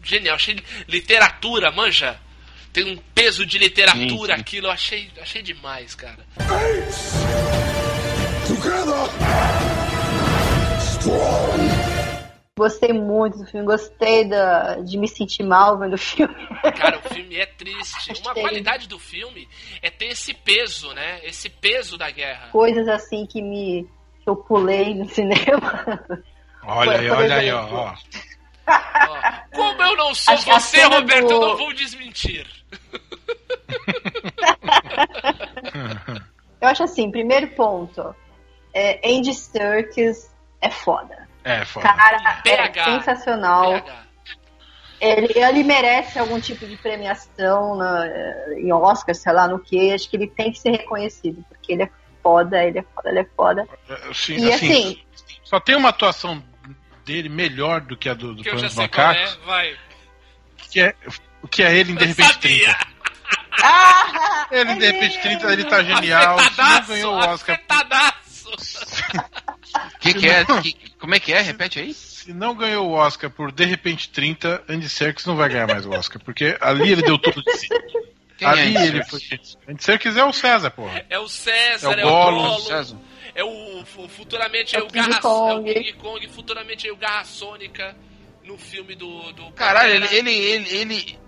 genial. 0.03 0.37
Achei 0.37 0.57
literatura, 0.87 1.73
manja. 1.73 2.21
Tem 2.75 2.93
um 2.93 2.99
peso 3.15 3.47
de 3.47 3.57
literatura 3.57 4.03
Sim, 4.03 4.27
sim. 4.27 4.33
aquilo, 4.33 4.67
eu 4.67 4.71
achei, 4.73 5.09
achei 5.21 5.43
demais, 5.43 5.95
cara. 5.95 6.19
Gostei 12.59 12.93
muito 12.93 13.39
do 13.39 13.47
filme, 13.47 13.65
gostei 13.65 14.25
da, 14.25 14.81
de 14.81 14.99
me 14.99 15.07
sentir 15.07 15.45
mal 15.45 15.79
vendo 15.79 15.95
o 15.95 15.99
filme. 15.99 16.35
Cara, 16.77 16.99
o 16.99 17.15
filme 17.15 17.37
é 17.37 17.47
triste. 17.47 18.13
Uma 18.21 18.35
qualidade 18.35 18.89
do 18.89 18.99
filme 18.99 19.49
é 19.81 19.89
ter 19.89 20.07
esse 20.07 20.35
peso, 20.35 20.93
né? 20.95 21.21
Esse 21.23 21.49
peso 21.49 21.97
da 21.97 22.11
guerra. 22.11 22.49
Coisas 22.51 22.89
assim 22.89 23.25
que 23.25 23.41
me 23.41 23.89
que 24.21 24.29
eu 24.29 24.35
pulei 24.35 24.95
no 24.95 25.09
cinema. 25.09 26.05
Olha 26.65 26.99
aí, 26.99 27.11
olha 27.11 27.35
aí, 27.37 27.53
ó. 27.53 27.69
ó. 27.71 27.95
Como 29.55 29.83
eu 29.83 29.97
não 29.97 30.15
sou 30.15 30.35
a 30.35 30.37
você, 30.37 30.79
cena 30.79 30.97
Roberto, 30.97 31.31
eu 31.31 31.41
do- 31.41 31.49
não 31.49 31.57
vou 31.57 31.73
desmentir. 31.75 32.47
Eu 36.61 36.69
acho 36.69 36.83
assim, 36.85 37.11
primeiro 37.11 37.49
ponto, 37.49 38.15
é, 38.73 38.99
Andy 39.07 39.35
Serkis 39.35 40.33
é 40.63 40.71
foda. 40.71 41.29
É, 41.45 41.63
foda. 41.65 41.87
Cara, 41.93 42.41
PH. 42.43 42.81
é 42.81 42.85
sensacional. 42.85 43.73
PH. 43.83 44.05
Ele, 45.01 45.29
ele 45.39 45.63
merece 45.65 46.19
algum 46.19 46.41
tipo 46.41 46.67
de 46.67 46.77
premiação 46.79 47.77
na, 47.77 48.07
em 48.57 48.73
Oscar, 48.73 49.15
sei 49.15 49.33
lá 49.35 49.47
no 49.47 49.59
que. 49.59 49.93
Acho 49.93 50.09
que 50.09 50.17
ele 50.17 50.27
tem 50.29 50.51
que 50.51 50.59
ser 50.59 50.71
reconhecido, 50.71 51.45
porque 51.51 51.75
ele 51.75 51.83
é 51.83 51.91
foda, 52.23 52.65
ele 52.65 52.79
é 52.79 52.83
foda, 52.95 53.11
ele 53.11 53.19
é 53.21 53.27
foda. 53.37 53.69
Assim, 54.11 54.37
E 54.39 54.51
assim, 54.51 54.73
assim, 54.73 55.03
só 55.45 55.61
tem 55.61 55.77
uma 55.77 55.91
atuação 55.91 56.43
dele 57.05 57.29
melhor 57.29 57.81
do 57.81 57.97
que 57.97 58.09
a 58.09 58.15
do, 58.15 58.35
do 58.35 58.43
Que 58.43 58.51
já 58.57 58.67
dos 58.67 58.79
é, 58.79 59.37
vai. 59.47 59.77
que 60.71 60.81
é, 60.81 60.95
que 61.51 61.63
é 61.63 61.77
ele 61.77 61.93
em 61.93 61.95
De 61.95 62.05
Repente 62.07 62.33
sabia. 62.33 62.75
30. 62.75 62.87
ah, 63.63 64.47
Ele 64.51 64.71
em 64.73 64.79
De 64.79 64.87
Repente 64.91 65.21
30, 65.21 65.53
ele 65.53 65.65
tá 65.65 65.83
genial. 65.83 66.39
Se 66.39 66.61
não 66.61 66.87
ganhou 66.87 67.15
o 67.15 67.19
Oscar, 67.19 67.57
afetadaço. 67.57 68.25
Que 69.99 70.15
que 70.15 70.29
é? 70.29 70.45
Que- 70.45 70.77
como 71.01 71.15
é 71.17 71.19
que 71.21 71.33
é? 71.33 71.41
Repete 71.41 71.81
aí. 71.81 71.93
se 71.95 72.33
não 72.33 72.55
ganhou 72.55 72.89
o 72.89 72.93
Oscar 72.93 73.29
por 73.29 73.51
De 73.51 73.65
Repente 73.65 74.09
30, 74.11 74.63
Andy 74.69 74.89
Serkis 74.89 75.27
não 75.27 75.35
vai 75.35 75.49
ganhar 75.49 75.67
mais 75.67 75.85
o 75.85 75.91
Oscar, 75.91 76.23
porque 76.23 76.57
ali 76.61 76.93
ele 76.93 77.03
deu 77.03 77.19
tudo 77.19 77.43
de 77.43 77.57
si. 77.57 77.67
Quem 78.39 78.47
ali 78.47 78.77
é 78.77 78.87
ele 78.87 79.03
foi. 79.05 79.21
Andy 79.69 79.83
Serkis 79.83 80.17
é 80.17 80.23
o 80.25 80.33
César, 80.33 80.71
porra. 80.71 81.05
É 81.11 81.19
o 81.19 81.27
César, 81.29 81.99
É 81.99 82.03
é 82.03 82.05
o 82.05 82.09
o, 82.09 82.11
Gollum, 82.11 82.43
Gollum, 82.51 82.61
César. 82.61 82.97
É 84.05 84.09
futuramente 84.09 84.77
É 84.77 84.81
é 84.81 84.83
o 84.83 84.87
o 84.87 84.91
Garra, 84.91 85.21
Kong. 85.21 85.69
é 85.69 85.73
o 85.73 85.75
King 85.75 85.93
Kong, 85.95 86.29
futuramente 86.29 86.89
é 86.89 86.93
o 86.93 86.97
Garra 86.97 87.25
Sônica 87.25 87.97
no 88.45 88.59
filme 88.59 88.95
do, 88.95 89.33
do 89.33 89.51
Caralho, 89.53 89.95
ele, 89.95 90.07
ele, 90.17 90.31
ele, 90.33 90.77
ele- 90.77 91.19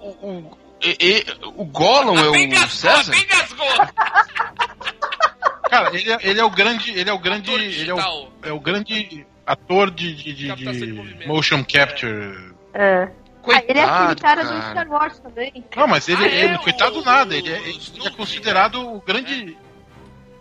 o, 0.00 0.08
o, 0.08 0.58
e- 0.82 0.96
e- 1.00 1.24
o 1.56 1.64
Gollum 1.64 2.18
é 2.18 2.30
Bem 2.30 2.46
o 2.46 2.50
gasgou, 2.50 2.68
César? 2.92 3.12
bem 3.12 3.26
gasgou. 3.26 3.66
Cara, 5.68 5.94
ele 5.94 6.10
é, 6.10 6.18
ele 6.22 6.40
é 6.40 6.44
o 6.44 6.50
grande. 6.50 6.90
Ele 6.98 7.10
é 7.10 7.12
o 7.12 7.18
grande. 7.18 7.50
Ator 7.50 7.60
Ele 7.62 7.90
é 7.90 7.94
o, 7.94 8.28
é 8.44 8.52
o 8.52 8.60
grande 8.60 9.26
ator 9.46 9.90
de, 9.90 10.14
de, 10.14 10.32
de- 10.32 10.54
de 10.56 11.26
motion 11.26 11.62
capture. 11.64 12.54
é. 12.74 13.08
Ah, 13.50 13.62
ele 13.66 13.78
é 13.78 13.84
aquele 13.84 14.06
Coitado, 14.08 14.20
cara, 14.20 14.42
do 14.44 14.48
cara. 14.50 14.70
Star 14.72 14.88
Wars 14.90 15.18
também. 15.20 15.64
Não, 15.74 15.86
mas 15.86 16.06
ele, 16.08 16.22
Ah, 16.22 16.28
é, 16.28 16.44
ele 16.44 16.58
coitado 16.58 16.98
o- 17.00 17.04
nada, 17.04 17.34
ele 17.34 17.50
é, 17.50 17.58
ele 17.68 17.80
é 18.06 18.10
considerado 18.10 18.94
o 18.94 19.00
grande. 19.00 19.56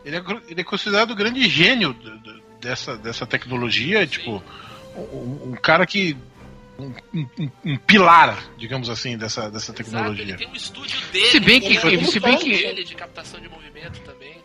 Ele 0.08 0.16
é, 0.16 0.24
ele 0.48 0.62
é 0.62 0.64
considerado 0.64 1.12
o 1.12 1.16
grande 1.16 1.48
gênio 1.50 1.92
do- 1.92 2.18
do- 2.20 2.42
dessa, 2.62 2.98
dessa 2.98 3.26
tecnologia, 3.26 4.08
tipo, 4.08 4.42
um, 4.96 5.52
um 5.52 5.56
cara 5.62 5.86
que. 5.86 6.16
Um, 6.80 6.94
um- 7.14 7.52
um 7.66 7.78
pilar, 7.78 8.38
digamos 8.58 8.88
assim, 8.90 9.18
dessa, 9.18 9.50
dessa 9.50 9.72
Exato, 9.72 9.82
ele 9.82 9.84
tecnologia. 9.84 10.38
tem 10.38 10.48
um 10.48 10.54
estúdio 10.54 10.98
dele. 11.12 11.26
Se 11.26 11.40
bem 11.40 11.60
que- 11.60 11.78
com- 11.80 12.06
se 12.06 12.20
bem 12.20 12.38
que- 12.38 12.52
ele 12.54 12.84
de 12.84 12.94
captação 12.96 13.40
de 13.42 13.50
movimento 13.50 14.00
também. 14.02 14.38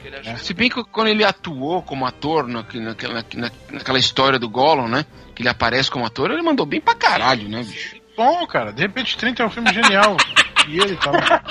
Que 0.00 0.06
ele 0.06 0.16
ajuda. 0.16 0.38
Se 0.38 0.54
bem 0.54 0.70
que 0.70 0.82
quando 0.84 1.08
ele 1.08 1.24
atuou 1.24 1.82
como 1.82 2.06
ator 2.06 2.46
na, 2.48 2.64
naquela, 2.72 3.24
na- 3.34 3.50
naquela 3.70 3.98
história 3.98 4.38
do 4.38 4.48
Gollum, 4.48 4.88
né? 4.88 5.04
Que 5.34 5.42
ele 5.42 5.48
aparece 5.48 5.90
como 5.90 6.06
ator, 6.06 6.30
ele 6.30 6.40
mandou 6.42 6.64
bem 6.64 6.80
pra 6.80 6.94
caralho, 6.94 7.48
né, 7.48 7.62
bicho? 7.64 7.96
Bom, 8.16 8.46
cara, 8.46 8.72
de 8.72 8.80
repente 8.80 9.16
30 9.16 9.42
é 9.42 9.46
um 9.46 9.50
filme 9.50 9.72
genial. 9.74 10.16
e 10.68 10.78
ele 10.78 10.96
tá 10.96 11.10
lá. 11.10 11.42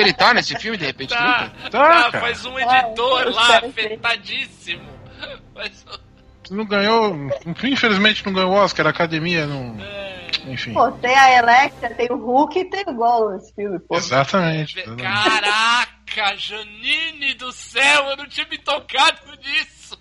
Ele 0.00 0.12
tá 0.12 0.34
nesse 0.34 0.56
filme, 0.58 0.76
de 0.76 0.86
repente, 0.86 1.10
Tá, 1.10 1.50
30? 1.50 1.70
Tá, 1.70 1.70
tá, 1.70 1.88
cara. 2.10 2.20
faz 2.20 2.44
um 2.44 2.58
editor 2.58 3.22
eu 3.22 3.30
lá, 3.32 3.58
afetadíssimo. 3.58 4.88
Faz 5.54 5.84
um- 6.50 6.54
Não 6.56 6.64
ganhou. 6.64 7.14
Infelizmente 7.64 8.24
não 8.26 8.32
ganhou 8.32 8.50
o 8.52 8.54
Oscar, 8.54 8.86
a 8.86 8.90
academia 8.90 9.46
não. 9.46 9.76
Enfim. 10.46 10.72
Pô, 10.72 10.90
tem 10.92 11.14
a 11.14 11.38
Electra, 11.38 11.94
tem 11.94 12.08
o 12.10 12.16
Hulk 12.16 12.58
e 12.58 12.64
tem 12.70 12.82
o 12.86 12.94
Gollum 12.94 13.34
nesse 13.34 13.54
filme, 13.54 13.78
pô. 13.80 13.94
Exatamente. 13.96 14.82
Caraca, 14.82 16.36
Janine 16.36 17.34
do 17.34 17.52
céu, 17.52 18.06
eu 18.08 18.16
não 18.16 18.26
tinha 18.26 18.46
me 18.48 18.56
tocado 18.58 19.20
nisso. 19.36 19.98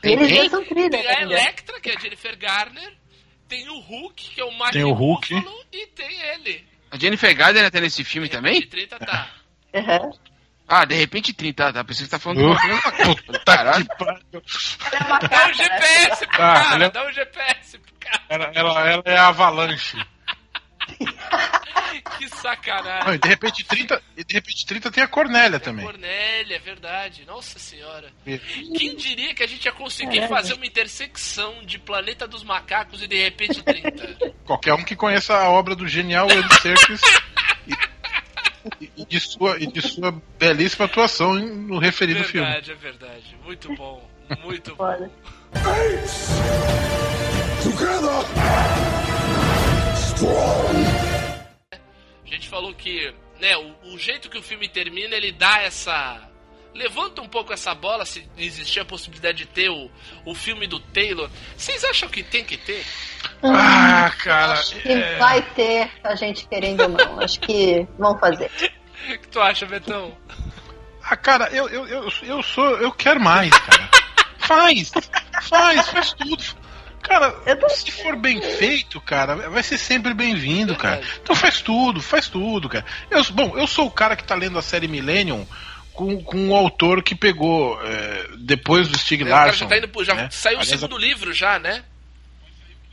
Tem 0.00 0.12
Eles 0.14 0.28
quem? 0.28 0.48
são 0.50 0.64
trilha, 0.64 0.90
Tem 0.90 1.08
a 1.08 1.14
né? 1.14 1.22
Electra, 1.22 1.80
que 1.80 1.90
é 1.90 1.96
a 1.96 2.00
Jennifer 2.00 2.36
Garner, 2.36 2.92
tem 3.48 3.68
o 3.68 3.78
Hulk, 3.80 4.30
que 4.34 4.40
é 4.40 4.44
o 4.44 4.52
Mark 4.58 4.72
Tem 4.72 4.84
o 4.84 4.92
Hulk. 4.92 5.32
Ruffalo, 5.34 5.56
e 5.72 5.86
tem 5.88 6.20
ele. 6.34 6.64
A 6.92 6.98
Jennifer 6.98 7.34
Gardner 7.34 7.70
tá 7.70 7.80
nesse 7.80 8.04
filme 8.04 8.28
De 8.28 8.36
também? 8.36 8.60
30 8.66 8.98
tá. 8.98 9.28
Uhum. 9.74 10.12
Ah, 10.68 10.84
de 10.84 10.94
repente 10.94 11.32
30, 11.32 11.72
tá? 11.72 11.84
Pensei 11.84 12.04
que 12.04 12.10
você 12.10 12.16
tá 12.16 12.18
falando 12.18 12.38
de 12.38 12.44
Uh, 12.44 12.48
uma 12.48 12.60
filha 12.60 13.16
Puta 13.16 13.38
Caralho. 13.44 13.86
que 13.86 13.96
pariu. 13.96 14.42
Ela 14.92 15.00
é 15.00 15.04
uma 15.06 15.18
Dá 15.18 15.46
um 15.48 15.54
GPS 15.54 16.26
pro 16.26 16.42
Ah, 16.42 16.62
cara, 16.62 16.84
é- 16.84 16.90
dá 16.90 17.06
um 17.08 17.12
GPS 17.12 17.78
pro 17.78 17.94
cara. 17.98 18.22
Ela, 18.28 18.52
ela, 18.54 18.90
ela 18.90 19.02
é 19.06 19.16
a 19.16 19.28
avalanche. 19.28 19.96
Que 22.18 22.28
sacanagem. 22.28 23.06
Não, 23.06 23.14
e 23.14 23.18
de 23.18 23.28
repente 23.28 23.64
30. 23.64 24.02
E 24.16 24.24
de 24.24 24.34
repente 24.34 24.64
30 24.66 24.90
tem 24.90 25.04
a 25.04 25.08
Cornélia 25.08 25.60
também. 25.60 25.84
Cornélia, 25.84 26.56
é 26.56 26.58
verdade. 26.58 27.24
Nossa 27.26 27.58
senhora. 27.58 28.10
E- 28.26 28.38
Quem 28.38 28.96
diria 28.96 29.34
que 29.34 29.42
a 29.42 29.46
gente 29.46 29.64
ia 29.66 29.72
conseguir 29.72 30.20
Caralho. 30.20 30.28
fazer 30.34 30.54
uma 30.54 30.64
intersecção 30.66 31.62
de 31.64 31.78
Planeta 31.78 32.26
dos 32.26 32.42
Macacos 32.44 33.02
e 33.02 33.06
de 33.06 33.22
repente 33.22 33.62
30? 33.62 34.30
Qualquer 34.46 34.72
um 34.74 34.82
que 34.84 34.96
conheça 34.96 35.34
a 35.34 35.50
obra 35.50 35.74
do 35.76 35.86
genial 35.86 36.28
Andy 36.30 36.60
Serkis 36.60 37.00
e, 38.80 38.90
e 38.96 39.04
de 39.04 39.20
sua, 39.20 39.58
e 39.58 39.66
de 39.66 39.82
sua 39.82 40.12
belíssima 40.38 40.86
atuação 40.86 41.34
no 41.34 41.78
referido 41.78 42.24
filme. 42.24 42.46
verdade, 42.46 42.72
é 42.72 42.74
verdade. 42.74 43.36
Muito 43.44 43.74
bom. 43.74 44.08
Muito 44.42 44.74
bom. 44.74 44.86
foda. 44.86 45.10
A 52.24 52.26
gente 52.26 52.48
falou 52.48 52.74
que, 52.74 53.12
né, 53.40 53.56
o, 53.56 53.94
o 53.94 53.98
jeito 53.98 54.30
que 54.30 54.38
o 54.38 54.42
filme 54.42 54.68
termina, 54.68 55.14
ele 55.16 55.32
dá 55.32 55.62
essa. 55.62 56.28
Levanta 56.74 57.20
um 57.20 57.28
pouco 57.28 57.52
essa 57.52 57.74
bola 57.74 58.06
se 58.06 58.26
existir 58.38 58.80
a 58.80 58.84
possibilidade 58.84 59.38
de 59.38 59.46
ter 59.46 59.68
o, 59.68 59.90
o 60.24 60.34
filme 60.34 60.66
do 60.66 60.80
Taylor. 60.80 61.28
Vocês 61.54 61.84
acham 61.84 62.08
que 62.08 62.22
tem 62.22 62.44
que 62.44 62.56
ter? 62.56 62.82
Ah, 63.42 64.10
cara. 64.22 64.62
Que 64.62 65.18
vai 65.18 65.42
ter 65.54 65.90
a 66.02 66.14
gente 66.14 66.48
querendo 66.48 66.82
ou 66.84 66.88
não. 66.88 67.20
Acho 67.20 67.38
que 67.40 67.86
vão 67.98 68.18
fazer. 68.18 68.50
O 69.02 69.18
que 69.18 69.26
tu 69.26 69.40
acha, 69.40 69.66
Betão? 69.66 70.16
Ah, 71.02 71.16
cara, 71.16 71.48
eu, 71.50 71.68
eu, 71.68 71.88
eu, 71.88 72.08
eu 72.22 72.40
sou. 72.40 72.64
Eu 72.78 72.92
quero 72.92 73.20
mais, 73.20 73.50
cara. 73.50 73.90
faz! 74.38 74.92
Faz, 75.42 75.88
faz 75.88 76.12
tudo. 76.12 76.61
Cara, 77.02 77.30
tô- 77.56 77.68
se 77.68 77.90
for 77.90 78.16
bem 78.16 78.40
feito, 78.40 79.00
cara, 79.00 79.34
vai 79.50 79.62
ser 79.62 79.76
sempre 79.78 80.14
bem-vindo, 80.14 80.74
cara. 80.76 80.96
Verdade. 80.96 81.20
Então 81.22 81.34
faz 81.36 81.60
tudo, 81.60 82.00
faz 82.00 82.28
tudo, 82.28 82.68
cara. 82.68 82.84
Eu, 83.10 83.22
bom, 83.32 83.56
eu 83.58 83.66
sou 83.66 83.86
o 83.86 83.90
cara 83.90 84.16
que 84.16 84.24
tá 84.24 84.34
lendo 84.34 84.58
a 84.58 84.62
série 84.62 84.88
Millennium 84.88 85.46
com, 85.92 86.22
com 86.22 86.48
o 86.48 86.54
autor 86.54 87.02
que 87.02 87.14
pegou 87.14 87.78
é, 87.84 88.28
depois 88.38 88.88
do 88.88 88.96
Stig 88.98 89.22
o 89.22 89.26
cara 89.26 89.44
Larsson. 89.46 89.64
já 89.64 89.66
tá 89.66 89.76
indo 89.78 89.88
pro, 89.88 90.04
já 90.04 90.14
né? 90.14 90.28
saiu 90.30 90.58
o 90.58 90.60
Aliás, 90.60 90.80
segundo 90.80 90.96
livro 90.96 91.32
já, 91.34 91.58
né? 91.58 91.82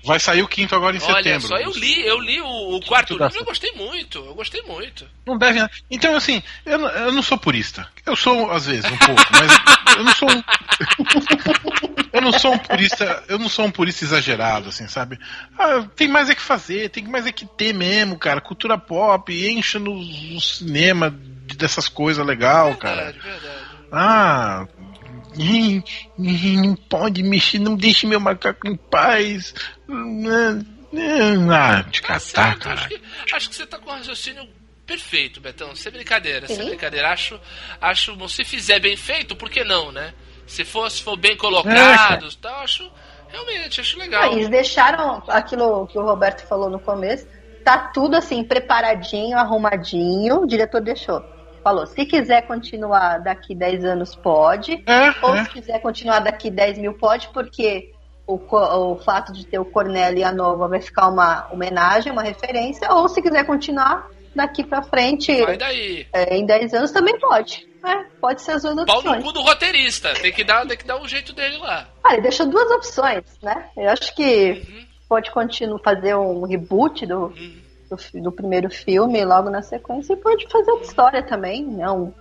Vai 0.04 0.18
sair 0.20 0.42
o 0.42 0.48
quinto 0.48 0.74
agora 0.76 0.96
em 0.96 1.02
Olha 1.02 1.16
setembro. 1.16 1.48
só, 1.50 1.58
eu 1.58 1.72
li, 1.72 2.06
eu 2.08 2.20
li 2.20 2.40
o, 2.42 2.76
o 2.78 2.82
quarto 2.86 3.14
livro, 3.18 3.38
eu 3.38 3.44
gostei 3.46 3.72
muito, 3.74 4.18
eu 4.20 4.34
gostei 4.34 4.62
muito. 4.62 5.06
Não 5.26 5.38
deve. 5.38 5.60
né? 5.62 5.70
Então, 5.92 6.16
assim, 6.16 6.42
eu, 6.66 6.78
não- 6.78 6.88
eu 6.90 7.12
não 7.12 7.22
sou 7.22 7.38
purista. 7.38 7.86
Eu 8.06 8.16
sou, 8.16 8.50
às 8.50 8.66
vezes, 8.66 8.86
um 8.90 8.98
pouco, 8.98 9.22
mas 9.32 9.98
eu 9.98 10.04
não 10.06 10.14
sou. 10.16 10.30
um- 10.32 10.44
eu 12.14 12.22
não 12.22 12.32
sou 12.32 12.54
um 12.54 12.58
purista, 12.58 13.24
eu 13.28 13.38
não 13.38 13.50
sou 13.50 13.66
um 13.66 13.72
purista 13.72 14.04
exagerado, 14.06 14.70
assim, 14.70 14.88
sabe? 14.88 15.20
Ah, 15.58 15.86
tem 15.96 16.08
mais 16.08 16.30
é 16.30 16.36
que 16.36 16.42
fazer, 16.42 16.90
tem 16.90 17.04
mais 17.06 17.26
é 17.26 17.32
que 17.32 17.46
ter 17.46 17.74
mesmo, 17.74 18.18
cara. 18.18 18.40
Cultura 18.42 18.78
pop, 18.78 19.32
encha 19.34 19.80
no, 19.80 19.96
no 20.02 20.40
cinema 20.42 21.12
de- 21.12 21.58
dessas 21.58 21.88
coisas 21.90 22.26
legal, 22.26 22.76
cara. 22.78 23.12
Verdade, 23.12 23.20
verdade. 23.20 23.66
Ah, 23.92 24.66
não 26.18 26.76
pode 26.76 27.24
mexer, 27.24 27.60
não 27.60 27.76
deixe 27.76 28.06
meu 28.08 28.20
macaco 28.20 28.68
em 28.68 28.76
paz. 28.76 29.54
Ah, 31.52 31.84
te 31.90 32.02
Tá 32.02 32.08
catar, 32.20 32.50
acho 32.52 32.60
cara. 32.60 32.88
que, 32.88 33.02
acho 33.34 33.50
que 33.50 33.56
você 33.56 33.66
tá 33.66 33.78
com 33.78 33.90
o 33.90 33.94
raciocínio 33.94 34.48
perfeito, 34.86 35.40
Betão. 35.40 35.76
Sem 35.76 35.92
brincadeira, 35.92 36.48
sem 36.48 36.66
brincadeira. 36.66 37.10
Acho, 37.12 37.40
acho, 37.80 38.16
bom, 38.16 38.28
se 38.28 38.44
fizer 38.44 38.80
bem 38.80 38.98
feito, 38.98 39.36
por 39.36 39.50
que 39.50 39.64
não, 39.64 39.92
né? 39.92 40.14
Se 40.48 40.66
for, 40.66 40.90
se 40.90 41.04
for 41.04 41.16
bem 41.16 41.34
É, 41.34 41.36
colocado, 41.36 42.28
tal, 42.38 42.62
acho, 42.62 42.92
realmente, 43.28 43.80
acho 43.80 43.98
Ah, 43.98 44.00
legal. 44.04 44.34
Eles 44.34 44.50
deixaram 44.50 45.22
aquilo 45.28 45.86
que 45.88 45.98
o 45.98 46.02
Roberto 46.04 46.42
falou 46.48 46.70
no 46.72 46.80
começo. 46.80 47.28
Tá 47.64 47.78
tudo 47.94 48.16
assim, 48.16 48.44
preparadinho, 48.44 49.38
arrumadinho. 49.38 50.42
O 50.42 50.48
diretor 50.48 50.82
deixou. 50.82 51.24
Falou, 51.64 51.86
se 51.86 52.06
quiser 52.06 52.44
continuar 52.48 53.19
daqui 53.19 53.53
10 53.53 53.84
anos, 53.86 54.15
pode. 54.15 54.84
É, 54.88 55.10
Ou 55.26 55.38
se 55.44 55.49
quiser 55.49 55.80
continuar 55.81 56.19
daqui 56.19 56.49
10 56.49 56.77
mil, 56.77 56.94
pode, 56.94 57.30
porque 57.34 57.91
o, 58.26 58.36
o 58.36 58.98
fato 58.99 59.34
de 59.34 59.45
ter 59.45 59.60
o 59.60 59.65
Cornélio 59.65 60.19
e 60.19 60.23
a 60.23 60.31
Nova 60.31 60.68
vai 60.68 60.81
ficar 60.81 61.07
uma 61.10 61.48
homenagem, 61.52 62.11
uma 62.11 62.23
referência. 62.23 62.91
Ou 62.94 63.07
se 63.10 63.22
quiser 63.22 63.45
continuar 63.45 64.07
daqui 64.36 64.64
pra 64.64 64.81
frente, 64.81 65.36
Vai 65.44 65.57
daí. 65.57 66.07
é, 66.14 66.38
em 66.38 66.45
10 66.45 66.73
anos, 66.76 66.91
também 66.91 67.18
pode. 67.19 67.68
É, 67.86 68.03
pode 68.19 68.41
ser 68.41 68.52
as 68.53 68.61
duas 68.64 68.86
Pau 68.86 68.95
no 69.02 69.10
opções. 69.10 69.23
cu 69.23 69.31
do 69.31 69.41
roteirista. 69.41 70.14
Tem 70.14 70.31
que 70.31 70.44
dar, 70.44 70.65
tem 70.68 70.77
que 70.77 70.86
dar 70.86 70.98
um 71.02 71.07
jeito 71.07 71.34
dele 71.34 71.57
lá. 71.57 71.88
Ah, 72.03 72.14
ele 72.14 72.23
deixou 72.23 72.45
duas 72.45 72.69
opções, 72.72 73.23
né? 73.41 73.69
Eu 73.76 73.90
acho 73.90 74.14
que 74.15 74.52
Uhum. 74.68 74.86
pode 75.07 75.31
continuar 75.31 75.80
fazer 75.80 76.14
um 76.15 76.45
reboot 76.45 77.06
do, 77.06 77.34
do, 77.90 78.22
do 78.22 78.32
primeiro 78.32 78.70
filme 78.70 79.24
logo 79.26 79.49
na 79.49 79.61
sequência 79.61 80.14
e 80.14 80.18
pode 80.18 80.48
fazer 80.49 80.72
outra 80.72 80.88
história 80.88 81.24
também, 81.24 81.66
né? 81.66 81.90
Um, 81.90 82.11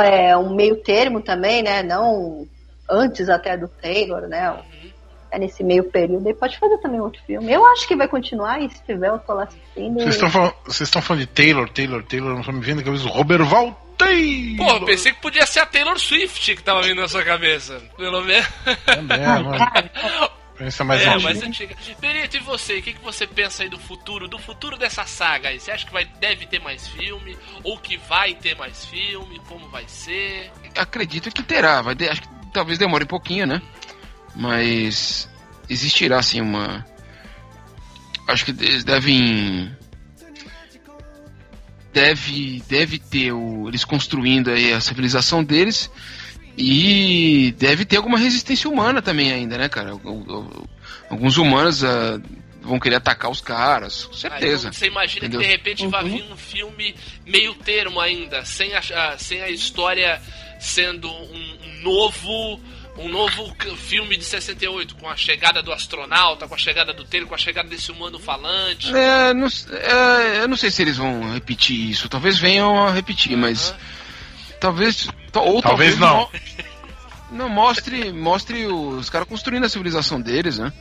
é, 0.00 0.36
um 0.36 0.54
meio 0.54 0.76
termo 0.82 1.20
também, 1.20 1.62
né? 1.62 1.82
Não 1.82 2.46
antes 2.88 3.28
até 3.28 3.56
do 3.56 3.68
Taylor, 3.68 4.22
né? 4.28 4.50
Uhum. 4.50 4.92
É 5.30 5.38
nesse 5.38 5.64
meio 5.64 5.84
período. 5.84 6.28
E 6.28 6.34
pode 6.34 6.58
fazer 6.58 6.76
também 6.78 7.00
outro 7.00 7.22
filme. 7.26 7.50
Eu 7.50 7.64
acho 7.68 7.88
que 7.88 7.96
vai 7.96 8.06
continuar 8.06 8.60
e 8.60 8.68
se 8.68 8.82
tiver 8.84 9.08
eu 9.08 9.18
tô 9.18 9.32
lá 9.32 9.44
assistindo. 9.44 9.94
Vocês 9.94 10.14
estão 10.14 10.30
falando, 10.30 10.54
vocês 10.64 10.88
estão 10.88 11.00
falando 11.00 11.20
de 11.20 11.28
Taylor, 11.28 11.68
Taylor, 11.70 12.02
Taylor, 12.04 12.32
não 12.32 12.40
estão 12.40 12.54
me 12.54 12.60
vendo 12.60 12.80
a 12.80 12.84
cabeça 12.84 13.04
do 13.04 13.10
Robert 13.10 13.44
Val 13.44 13.82
Taylor. 13.96 14.66
Pô, 14.66 14.72
eu 14.74 14.84
pensei 14.84 15.12
que 15.12 15.22
podia 15.22 15.46
ser 15.46 15.60
a 15.60 15.66
Taylor 15.66 15.98
Swift 15.98 16.54
que 16.54 16.62
tava 16.62 16.82
vindo 16.82 17.00
na 17.00 17.08
sua 17.08 17.22
cabeça. 17.22 17.80
Pelo 17.96 18.20
menos. 18.22 18.46
Também, 18.84 19.20
mano. 19.42 19.58
Pensa 20.62 20.84
mais 20.84 21.00
É, 21.02 21.08
antigo. 21.08 21.22
mais 21.24 21.42
antiga. 21.42 21.76
Benito, 22.00 22.36
e 22.36 22.40
você? 22.40 22.78
O 22.78 22.82
que, 22.82 22.92
que 22.92 23.00
você 23.02 23.26
pensa 23.26 23.64
aí 23.64 23.68
do 23.68 23.78
futuro? 23.80 24.28
Do 24.28 24.38
futuro 24.38 24.76
dessa 24.78 25.04
saga 25.04 25.48
aí? 25.48 25.58
Você 25.58 25.72
acha 25.72 25.84
que 25.84 25.92
vai, 25.92 26.04
deve 26.20 26.46
ter 26.46 26.60
mais 26.60 26.86
filme? 26.86 27.36
Ou 27.64 27.76
que 27.78 27.96
vai 27.96 28.32
ter 28.34 28.56
mais 28.56 28.84
filme? 28.84 29.40
Como 29.48 29.68
vai 29.70 29.88
ser? 29.88 30.52
Acredito 30.76 31.30
que 31.32 31.42
terá. 31.42 31.82
Vai 31.82 31.96
de- 31.96 32.08
acho 32.08 32.22
que 32.22 32.28
talvez 32.52 32.78
demore 32.78 33.02
um 33.02 33.08
pouquinho, 33.08 33.44
né? 33.46 33.60
Mas 34.36 35.28
existirá 35.68 36.18
assim 36.20 36.40
uma. 36.40 36.86
Acho 38.28 38.44
que 38.44 38.50
eles 38.52 38.84
devem. 38.84 39.76
Deve, 41.92 42.62
deve 42.68 42.98
ter 42.98 43.32
o, 43.32 43.68
eles 43.68 43.84
construindo 43.84 44.50
aí 44.50 44.72
a 44.72 44.80
civilização 44.80 45.44
deles 45.44 45.90
e 46.56 47.54
deve 47.58 47.84
ter 47.84 47.96
alguma 47.96 48.18
resistência 48.18 48.68
humana 48.68 49.00
também 49.00 49.32
ainda, 49.32 49.56
né, 49.58 49.68
cara? 49.68 49.90
Alguns 51.08 51.36
humanos 51.36 51.82
ah, 51.84 52.20
vão 52.60 52.78
querer 52.78 52.96
atacar 52.96 53.30
os 53.30 53.40
caras, 53.40 54.04
com 54.04 54.12
Aí, 54.14 54.18
certeza. 54.20 54.68
então, 54.68 54.72
você 54.72 54.86
imagina 54.86 55.26
Entendeu? 55.26 55.40
que 55.40 55.46
de 55.46 55.52
repente 55.52 55.86
vai 55.86 56.04
vir 56.04 56.24
um 56.30 56.36
filme 56.36 56.94
meio 57.26 57.54
termo 57.54 58.00
ainda, 58.00 58.44
sem 58.44 58.72
a, 58.74 58.78
a- 58.80 59.18
sem 59.18 59.42
a 59.42 59.48
história 59.50 60.20
sendo 60.60 61.08
um, 61.10 61.58
um 61.64 61.82
novo. 61.82 62.60
Um 62.98 63.08
novo 63.08 63.56
filme 63.74 64.18
de 64.18 64.24
68, 64.24 64.96
com 64.96 65.08
a 65.08 65.16
chegada 65.16 65.62
do 65.62 65.72
astronauta, 65.72 66.46
com 66.46 66.54
a 66.54 66.58
chegada 66.58 66.92
do 66.92 67.04
Taylor, 67.04 67.26
com 67.26 67.34
a 67.34 67.38
chegada 67.38 67.66
desse 67.66 67.90
humano 67.90 68.18
falante. 68.18 68.94
É, 68.94 69.32
não, 69.32 69.46
é, 69.46 70.42
eu 70.42 70.46
não 70.48 70.58
sei 70.58 70.70
se 70.70 70.82
eles 70.82 70.98
vão 70.98 71.32
repetir 71.32 71.88
isso. 71.88 72.06
Talvez 72.10 72.38
venham 72.38 72.86
a 72.86 72.90
repetir, 72.92 73.34
mas 73.34 73.74
talvez 74.60 75.08
ou 75.40 75.62
Talvez 75.62 75.96
talvez, 75.96 75.98
não. 75.98 76.16
mo- 76.18 76.30
Não 77.30 77.48
mostre, 77.48 78.12
mostre 78.12 78.66
os 78.66 79.08
caras 79.08 79.26
construindo 79.26 79.64
a 79.64 79.68
civilização 79.68 80.20
deles, 80.20 80.58
né? 80.58 80.72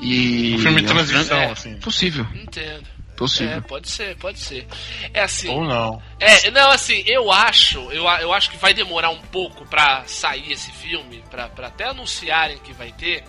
E 0.00 0.54
Um 0.56 0.58
filme 0.60 0.80
de 0.82 0.86
transição, 0.86 1.36
É. 1.38 1.50
assim. 1.50 1.76
possível, 1.80 2.26
Entendo. 2.34 2.84
É, 2.86 3.16
possível. 3.16 3.62
pode 3.62 3.88
ser, 3.90 4.16
pode 4.16 4.38
ser. 4.40 4.66
É 5.12 5.22
assim. 5.22 5.48
Ou 5.48 5.64
não. 5.64 6.02
É, 6.18 6.50
não, 6.50 6.70
assim, 6.70 7.02
eu 7.06 7.30
acho, 7.30 7.78
eu, 7.92 8.04
eu 8.04 8.32
acho 8.32 8.50
que 8.50 8.56
vai 8.56 8.74
demorar 8.74 9.10
um 9.10 9.20
pouco 9.20 9.64
pra 9.66 10.02
sair 10.06 10.50
esse 10.52 10.70
filme, 10.72 11.22
pra, 11.30 11.48
pra 11.48 11.68
até 11.68 11.84
anunciarem 11.88 12.58
que 12.58 12.72
vai 12.72 12.90
ter, 12.92 13.22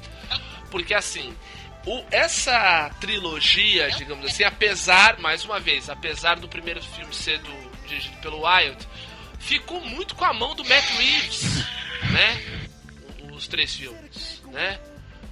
porque 0.71 0.93
assim, 0.95 1.31
o, 1.85 2.03
essa 2.11 2.89
trilogia, 2.99 3.89
digamos 3.91 4.25
assim, 4.25 4.43
apesar, 4.43 5.19
mais 5.19 5.45
uma 5.45 5.59
vez, 5.59 5.87
apesar 5.87 6.39
do 6.39 6.47
primeiro 6.47 6.81
filme 6.81 7.13
ser 7.13 7.37
do, 7.39 7.87
dirigido 7.87 8.17
pelo 8.17 8.41
Wild, 8.43 8.77
ficou 9.45 9.79
muito 9.81 10.15
com 10.15 10.25
a 10.25 10.33
mão 10.33 10.55
do 10.55 10.63
Matt 10.65 10.85
Reeves, 10.97 11.43
né? 12.11 12.61
Os 13.33 13.47
três 13.47 13.75
filmes, 13.75 14.41
né? 14.51 14.79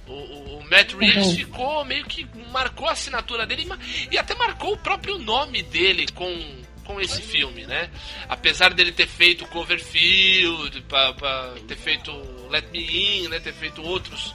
O, 0.06 0.12
o- 0.12 0.64
Matt 0.70 0.92
Reeves 0.94 1.32
ficou 1.36 1.84
meio 1.84 2.04
que 2.04 2.26
marcou 2.50 2.86
a 2.88 2.92
assinatura 2.92 3.46
dele 3.46 3.66
e 4.10 4.18
até 4.18 4.34
marcou 4.34 4.72
o 4.74 4.78
próprio 4.78 5.18
nome 5.18 5.62
dele 5.62 6.06
com, 6.14 6.62
com 6.84 7.00
esse 7.00 7.22
filme, 7.22 7.64
né? 7.66 7.90
Apesar 8.28 8.72
dele 8.74 8.92
ter 8.92 9.06
feito 9.06 9.46
Cloverfield, 9.46 10.80
pra, 10.82 11.12
pra 11.14 11.54
ter 11.66 11.76
feito 11.76 12.10
Let 12.50 12.70
Me 12.70 12.80
In, 13.24 13.28
né? 13.28 13.40
Ter 13.40 13.52
feito 13.54 13.82
outros 13.82 14.34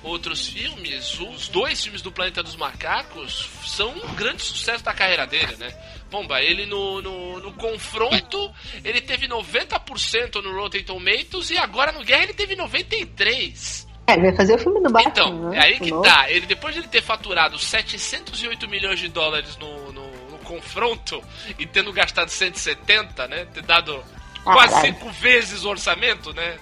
outros 0.00 0.46
filmes, 0.46 1.18
os 1.18 1.48
dois 1.48 1.82
filmes 1.82 2.00
do 2.02 2.12
Planeta 2.12 2.40
dos 2.40 2.54
Macacos 2.54 3.48
são 3.66 3.90
um 3.90 4.14
grande 4.14 4.42
sucesso 4.42 4.84
da 4.84 4.94
carreira 4.94 5.26
dele, 5.26 5.56
né? 5.56 5.74
Pomba, 6.10 6.40
ele 6.42 6.66
no, 6.66 7.00
no, 7.02 7.38
no 7.40 7.52
confronto, 7.54 8.50
ele 8.84 9.00
teve 9.00 9.28
90% 9.28 10.42
no 10.42 10.54
Rotten 10.58 10.82
Tomatoes 10.84 11.50
e 11.50 11.58
agora 11.58 11.92
no 11.92 12.04
Guerra 12.04 12.24
ele 12.24 12.34
teve 12.34 12.56
93%. 12.56 13.86
É, 14.06 14.14
ele 14.14 14.22
vai 14.22 14.36
fazer 14.36 14.54
o 14.54 14.58
filme 14.58 14.80
do 14.82 14.90
Batman. 14.90 15.10
Então, 15.10 15.50
né? 15.50 15.58
é 15.58 15.60
aí 15.64 15.78
que 15.78 15.92
O 15.92 15.96
novo. 15.96 16.02
tá. 16.02 16.30
Ele, 16.30 16.46
depois 16.46 16.74
de 16.74 16.80
ele 16.80 16.88
ter 16.88 17.02
faturado 17.02 17.58
708 17.58 18.66
milhões 18.66 18.98
de 18.98 19.08
dólares 19.08 19.56
no, 19.58 19.92
no, 19.92 20.30
no 20.30 20.38
confronto 20.38 21.22
e 21.58 21.66
tendo 21.66 21.92
gastado 21.92 22.30
170, 22.30 23.28
né? 23.28 23.44
Ter 23.52 23.62
dado 23.62 24.02
quase 24.42 24.72
Caralho. 24.72 24.94
cinco 24.94 25.10
vezes 25.10 25.62
o 25.64 25.68
orçamento, 25.68 26.32
né? 26.32 26.56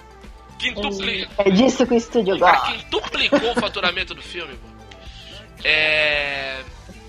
Quintupli... 0.59 1.25
É 1.37 1.49
disso 1.49 1.87
que 1.87 1.93
o 1.93 1.97
estúdio 1.97 2.37
cara 2.37 2.57
gosta. 2.57 2.73
quintuplicou 2.73 3.51
o 3.51 3.55
faturamento 3.61 4.13
do 4.13 4.21
filme, 4.21 4.53
pô. 4.55 4.67
É. 5.63 6.63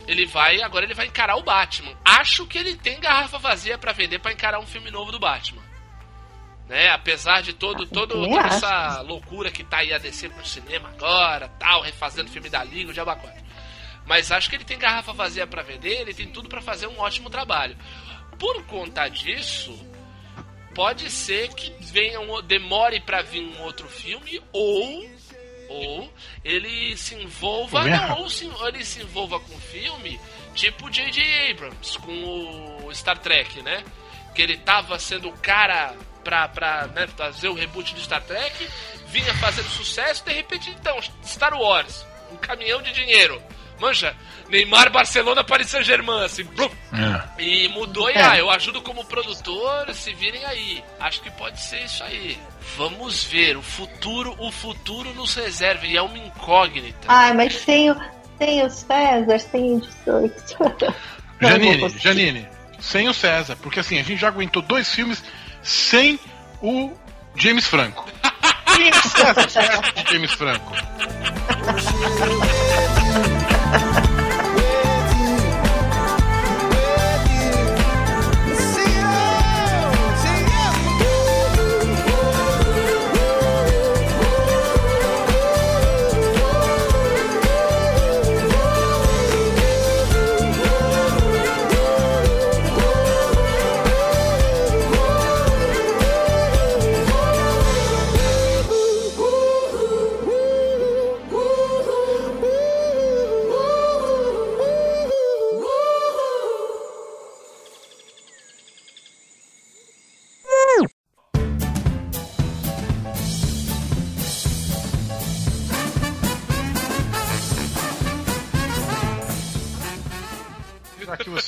Ele 0.08 0.24
vai. 0.24 0.62
Agora 0.62 0.86
ele 0.86 0.94
vai 0.94 1.06
encarar 1.06 1.36
o 1.36 1.42
Batman. 1.42 1.92
Acho 2.02 2.46
que 2.46 2.56
ele 2.56 2.74
tem 2.74 2.98
garrafa 2.98 3.38
vazia 3.38 3.76
pra 3.76 3.92
vender 3.92 4.18
pra 4.18 4.32
encarar 4.32 4.58
um 4.58 4.66
filme 4.66 4.90
novo 4.90 5.12
do 5.12 5.20
Batman. 5.20 5.62
Né? 6.66 6.88
Apesar 6.88 7.42
de 7.42 7.52
todo, 7.52 7.86
todo, 7.86 8.14
também 8.14 8.30
toda 8.30 8.46
acho. 8.46 8.56
essa 8.56 9.00
loucura 9.02 9.50
que 9.50 9.62
tá 9.62 9.78
aí 9.78 9.92
a 9.92 9.98
descer 9.98 10.30
pro 10.30 10.46
cinema 10.46 10.88
agora, 10.88 11.48
tal, 11.60 11.82
refazendo 11.82 12.28
o 12.28 12.32
filme 12.32 12.48
da 12.48 12.64
Liga, 12.64 12.90
o 12.90 13.04
4. 13.04 13.44
Mas 14.06 14.32
acho 14.32 14.48
que 14.48 14.56
ele 14.56 14.64
tem 14.64 14.78
garrafa 14.78 15.12
vazia 15.12 15.46
pra 15.46 15.62
vender, 15.62 16.00
ele 16.00 16.14
tem 16.14 16.26
tudo 16.28 16.48
pra 16.48 16.62
fazer 16.62 16.86
um 16.86 16.98
ótimo 16.98 17.28
trabalho. 17.28 17.76
Por 18.38 18.64
conta 18.64 19.08
disso, 19.08 19.78
pode 20.74 21.10
ser 21.10 21.52
que 21.54 21.74
venha 21.80 22.20
um, 22.20 22.42
demore 22.42 23.00
pra 23.00 23.20
vir 23.20 23.42
um 23.42 23.62
outro 23.62 23.88
filme 23.88 24.42
ou 24.52 25.06
ou 25.68 26.12
ele 26.44 26.96
se 26.96 27.14
envolva 27.14 27.82
Bem 27.82 27.92
não, 27.92 28.20
ou, 28.20 28.30
se, 28.30 28.50
ele 28.66 28.84
se 28.84 29.00
envolva 29.02 29.38
com 29.40 29.58
filme 29.60 30.18
tipo 30.54 30.90
J.J. 30.90 31.50
Abrams 31.50 31.98
com 31.98 32.84
o 32.84 32.94
Star 32.94 33.18
Trek, 33.18 33.62
né? 33.62 33.84
Que 34.34 34.42
ele 34.42 34.56
tava 34.56 34.98
sendo 34.98 35.28
o 35.28 35.38
cara 35.38 35.94
pra, 36.24 36.48
pra 36.48 36.86
né, 36.88 37.06
fazer 37.16 37.48
o 37.48 37.54
reboot 37.54 37.94
do 37.94 38.00
Star 38.00 38.22
Trek, 38.22 38.68
vinha 39.06 39.32
fazendo 39.34 39.68
sucesso, 39.68 40.24
de 40.24 40.32
repente 40.32 40.70
então, 40.70 40.98
Star 41.24 41.54
Wars, 41.58 42.04
um 42.30 42.36
caminhão 42.36 42.82
de 42.82 42.92
dinheiro. 42.92 43.40
Manja, 43.80 44.14
Neymar, 44.48 44.90
Barcelona, 44.90 45.44
Paris 45.44 45.68
Saint-Germain, 45.68 46.24
assim, 46.24 46.42
blum, 46.42 46.68
É. 46.92 47.40
e 47.42 47.68
mudou 47.68 48.10
e 48.10 48.14
É. 48.14 48.22
ah, 48.22 48.36
eu 48.36 48.50
ajudo 48.50 48.82
como 48.82 49.04
produtor, 49.04 49.94
se 49.94 50.12
virem 50.14 50.44
aí. 50.44 50.82
Acho 50.98 51.20
que 51.20 51.30
pode 51.30 51.60
ser 51.62 51.84
isso 51.84 52.02
aí. 52.02 52.36
Vamos 52.76 53.24
ver, 53.24 53.56
o 53.56 53.62
futuro, 53.62 54.34
o 54.38 54.52
futuro 54.52 55.12
nos 55.14 55.34
reserva 55.34 55.86
e 55.86 55.96
é 55.96 56.02
uma 56.02 56.18
incógnita. 56.18 57.06
Ai, 57.08 57.32
mas 57.34 57.54
sem, 57.54 57.90
o, 57.90 57.96
sem 58.38 58.64
os 58.64 58.74
César, 58.74 59.38
sem 59.38 59.76
o 59.76 59.80
18. 59.80 60.84
Não 61.40 61.50
vou 61.50 61.58
Janine. 61.58 61.88
Janine, 61.98 62.48
sem 62.80 63.08
o 63.08 63.14
César, 63.14 63.56
porque 63.56 63.80
assim, 63.80 63.98
a 63.98 64.02
gente 64.02 64.20
já 64.20 64.28
aguentou 64.28 64.62
dois 64.62 64.92
filmes 64.92 65.22
sem 65.62 66.18
o 66.62 66.92
James 67.34 67.66
Franco. 67.66 68.08
Quem 68.76 68.88
é 68.88 68.92
César? 68.92 69.48
César 69.48 69.92
de 69.92 70.12
James 70.12 70.32
Franco. 70.32 70.72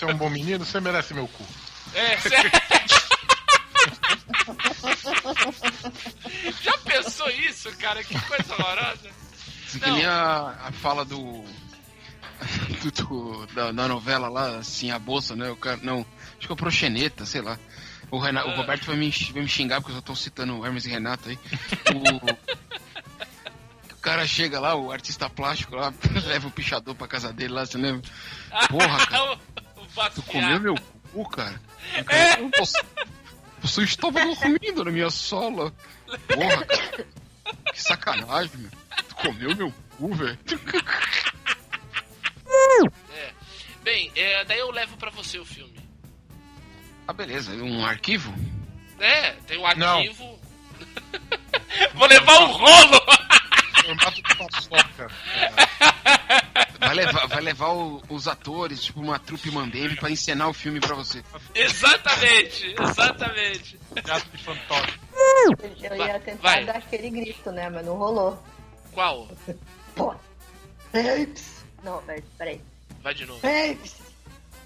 você 0.01 0.05
é 0.11 0.15
um 0.15 0.17
bom 0.19 0.31
menino, 0.31 0.65
você 0.65 0.81
merece 0.81 1.13
meu 1.15 1.29
cu. 1.29 1.47
É, 1.95 2.17
sério. 2.21 2.51
Já 6.63 6.79
pensou 6.79 7.31
isso, 7.31 7.71
cara? 7.79 8.03
Que 8.05 8.19
coisa 8.23 8.55
horrorosa. 8.55 9.11
Isso 9.67 9.79
que 9.81 9.91
nem 9.91 10.05
a, 10.07 10.57
a 10.67 10.73
fala 10.73 11.05
do. 11.05 11.45
do, 12.83 12.91
do- 12.91 13.47
da, 13.55 13.73
da 13.73 13.89
novela 13.89 14.29
lá, 14.29 14.57
assim, 14.59 14.91
a 14.91 14.99
bolsa, 14.99 15.37
né? 15.37 15.51
O 15.51 15.57
cara, 15.57 15.79
não, 15.83 16.05
acho 16.39 16.47
que 16.47 16.51
é 16.51 16.53
o 16.53 16.57
Proxeneta, 16.57 17.25
sei 17.27 17.41
lá. 17.43 17.59
O, 18.11 18.19
Renato, 18.19 18.49
o 18.49 18.53
Ah. 18.53 18.57
Roberto 18.57 18.87
vai 18.87 18.97
me, 18.97 19.11
vai 19.11 19.43
me 19.43 19.49
xingar 19.49 19.81
porque 19.81 19.93
eu 19.93 19.97
só 19.97 20.03
tô 20.03 20.17
citando 20.17 20.59
o 20.59 20.67
Hermes 20.67 20.85
e 20.85 20.89
Renato 20.91 21.29
aí. 21.29 21.39
O, 21.95 22.33
o 23.95 23.97
cara 24.01 24.27
chega 24.27 24.59
lá, 24.59 24.75
o 24.75 24.91
artista 24.91 25.31
plástico 25.31 25.77
lá, 25.77 25.93
leva 26.27 26.49
o 26.49 26.51
pichador 26.51 26.95
pra 26.97 27.07
casa 27.07 27.33
dele 27.33 27.53
lá, 27.55 27.65
você 27.65 27.79
lembra? 27.79 28.03
Porra, 28.69 29.07
cara. 29.07 29.39
Tu 30.15 30.23
comeu 30.23 30.61
meu 30.61 30.75
cu, 31.13 31.29
cara? 31.31 31.61
O 31.99 32.05
cara, 32.05 32.51
Você, 32.59 32.83
você 33.61 33.83
estava 33.83 34.21
dormindo 34.25 34.85
na 34.85 34.91
minha 34.91 35.11
sola. 35.11 35.73
Porra, 36.29 36.65
cara. 36.67 37.07
Que 37.73 37.83
sacanagem, 37.83 38.57
meu. 38.57 38.71
Tu 39.09 39.15
comeu 39.17 39.57
meu 39.57 39.75
cu, 39.97 40.15
velho. 40.15 40.39
É. 43.13 43.33
Bem, 43.83 44.11
é, 44.15 44.45
daí 44.45 44.59
eu 44.59 44.71
levo 44.71 44.97
pra 44.97 45.11
você 45.11 45.39
o 45.39 45.45
filme. 45.45 45.79
Ah, 47.07 47.13
beleza. 47.13 47.53
Um 47.53 47.85
arquivo? 47.85 48.33
É, 48.99 49.33
tem 49.47 49.59
um 49.59 49.77
Não. 49.77 49.99
arquivo. 49.99 50.41
Vou 51.95 52.07
levar 52.07 52.39
um 52.41 52.53
rolo! 52.53 53.01
Formato 53.83 54.23
de 54.23 54.37
paçoca. 54.37 55.11
Vai 56.81 56.95
levar, 56.95 57.27
vai 57.27 57.41
levar 57.41 57.69
o- 57.73 58.03
os 58.09 58.27
atores, 58.27 58.83
tipo 58.83 59.01
uma 59.01 59.19
trupe 59.19 59.51
mandeme, 59.51 59.95
pra 59.97 60.11
encenar 60.11 60.49
o 60.49 60.53
filme 60.55 60.81
pra 60.81 60.95
você. 60.95 61.23
exatamente, 61.55 62.75
exatamente. 62.81 63.79
Gato 64.03 64.27
de 64.31 64.43
fantoche. 64.43 64.99
Eu 65.83 65.97
ia 65.97 66.19
tentar 66.21 66.43
vai. 66.43 66.65
dar 66.65 66.77
aquele 66.77 67.11
grito, 67.11 67.53
né? 67.53 67.69
Mas 67.69 67.85
não 67.85 67.97
rolou. 67.97 68.43
Qual? 68.93 69.29
Pô. 69.95 70.15
Apes. 70.93 71.65
Não, 71.85 72.03
peraí, 72.03 72.23
peraí. 72.39 72.61
Vai 73.03 73.15
de 73.15 73.27
novo. 73.27 73.41
Apes. 73.47 73.97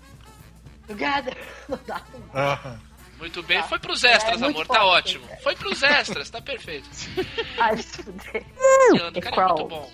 Together. 0.86 1.36
Não 1.68 1.78
dá. 1.86 2.02
Aham. 2.34 2.80
Muito 3.18 3.42
bem, 3.44 3.62
foi 3.64 3.78
pros 3.78 4.02
extras, 4.02 4.42
É, 4.42 4.46
amor, 4.46 4.66
tá 4.66 4.80
forte, 4.80 4.86
ótimo. 5.16 5.26
cara. 5.28 5.40
Foi 5.40 5.54
pros 5.56 5.82
extras, 5.84 6.28
tá 6.30 6.40
perfeito. 6.42 6.88
Ai, 7.58 7.76
The 9.12 9.20
cara, 9.20 9.42
é 9.42 9.46
muito 9.46 9.68
bom. 9.68 9.90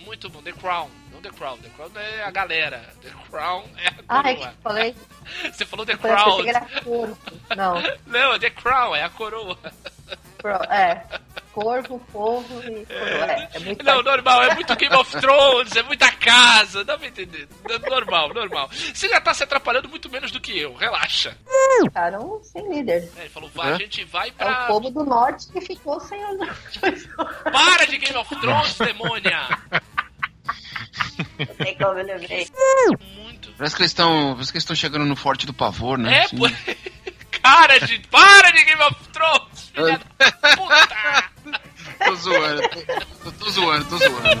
Muito 0.00 0.30
bom. 0.30 0.42
The 0.42 0.52
Crown, 0.52 0.88
The 1.24 1.30
Crown. 1.30 1.56
The 1.58 1.68
Crown 1.70 1.90
é 1.96 2.22
a 2.22 2.30
galera. 2.30 2.84
The 3.02 3.10
Crown 3.30 3.64
é 3.78 3.88
a 3.88 3.92
Ah, 4.08 4.30
é 4.30 4.34
que 4.34 4.40
coroa. 4.40 4.52
eu 4.52 4.62
falei. 4.62 4.94
Você 5.52 5.64
falou 5.64 5.86
The 5.86 5.96
falei 5.96 6.52
Crown. 6.52 7.16
Não, 7.56 7.82
Não, 8.06 8.34
é 8.34 8.38
The 8.38 8.50
Crown, 8.50 8.94
é 8.94 9.02
a 9.04 9.08
coroa. 9.08 9.56
pro- 10.38 10.52
é. 10.70 11.02
Corvo, 11.52 12.00
povo 12.12 12.60
e 12.64 12.84
coroa. 12.84 13.30
É, 13.30 13.48
é 13.54 13.58
muito 13.60 13.84
Não, 13.84 14.02
normal, 14.02 14.42
é 14.42 14.54
muito 14.54 14.74
Game 14.74 14.94
of 14.96 15.16
Thrones, 15.20 15.74
é 15.76 15.82
muita 15.84 16.10
casa, 16.10 16.84
dá 16.84 16.98
pra 16.98 17.06
entender. 17.06 17.48
Normal, 17.88 18.34
normal. 18.34 18.68
Você 18.92 19.08
já 19.08 19.20
tá 19.20 19.32
se 19.32 19.44
atrapalhando 19.44 19.88
muito 19.88 20.10
menos 20.10 20.32
do 20.32 20.40
que 20.40 20.58
eu, 20.58 20.74
relaxa. 20.74 21.36
cara, 21.94 22.20
um 22.20 22.42
sem 22.42 22.68
líder. 22.68 23.08
É, 23.16 23.20
ele 23.20 23.28
falou, 23.30 23.48
vai, 23.54 23.70
É? 23.70 23.74
a 23.74 23.78
gente 23.78 24.04
vai 24.04 24.28
É 24.30 24.32
o 24.32 24.34
pra. 24.34 24.66
povo 24.66 24.90
do 24.90 25.04
norte 25.04 25.46
que 25.52 25.60
ficou 25.60 26.00
sem 26.00 26.22
o 26.24 26.34
norte. 26.38 26.80
Para 27.44 27.86
de 27.86 27.98
Game 27.98 28.16
of 28.18 28.34
Thrones, 28.40 28.76
demônia! 28.76 29.48
Não 31.38 31.46
tem 31.56 31.76
como 31.78 31.98
eu 31.98 32.06
lembrei. 32.06 32.46
Muito. 33.22 33.52
Parece 33.56 33.76
que 33.76 33.82
eles 33.82 33.90
estão. 33.90 34.32
Parece 34.34 34.52
que 34.52 34.56
eles 34.58 34.64
estão 34.64 34.76
chegando 34.76 35.04
no 35.04 35.16
Forte 35.16 35.46
do 35.46 35.54
Pavor, 35.54 35.96
né? 35.98 36.18
É, 36.18 36.24
Assim. 36.24 36.36
pô. 36.36 36.46
Cara 37.42 37.78
de. 37.80 37.98
Para 38.08 38.50
de 38.52 38.64
Game 38.64 38.82
of 38.82 38.96
Thrones, 39.12 39.70
filha 39.74 40.00
da 40.18 40.56
puta! 40.56 41.24
Tô 42.04 42.14
zoando, 42.16 42.62
tô, 43.22 43.32
tô 43.32 43.50
zoando, 43.50 43.84
tô 43.86 43.96
zoando. 43.98 44.40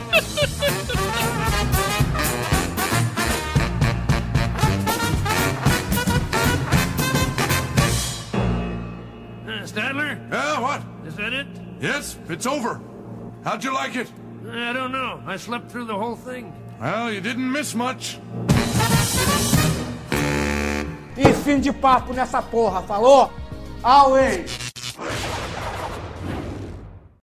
Uh, 9.46 9.66
Stadler? 9.66 10.18
Yeah, 10.30 10.60
what? 10.60 10.82
Is 11.06 11.16
that 11.16 11.32
it? 11.32 11.46
Yes, 11.80 12.16
it's 12.28 12.46
over. 12.46 12.80
How'd 13.44 13.62
you 13.62 13.74
like 13.74 13.94
it? 13.94 14.10
I 14.50 14.72
don't 14.72 14.92
know. 14.92 15.22
I 15.26 15.36
slept 15.36 15.70
through 15.70 15.86
the 15.86 15.96
whole 15.96 16.16
thing. 16.16 16.52
Well, 16.80 17.10
you 17.10 17.20
didn't 17.20 17.50
miss 17.50 17.74
much. 17.74 18.18
E 21.16 21.32
fim 21.44 21.60
de 21.60 21.72
papo 21.72 22.12
nessa 22.12 22.42
porra, 22.42 22.82
falou? 22.82 23.30
Always! 23.82 24.72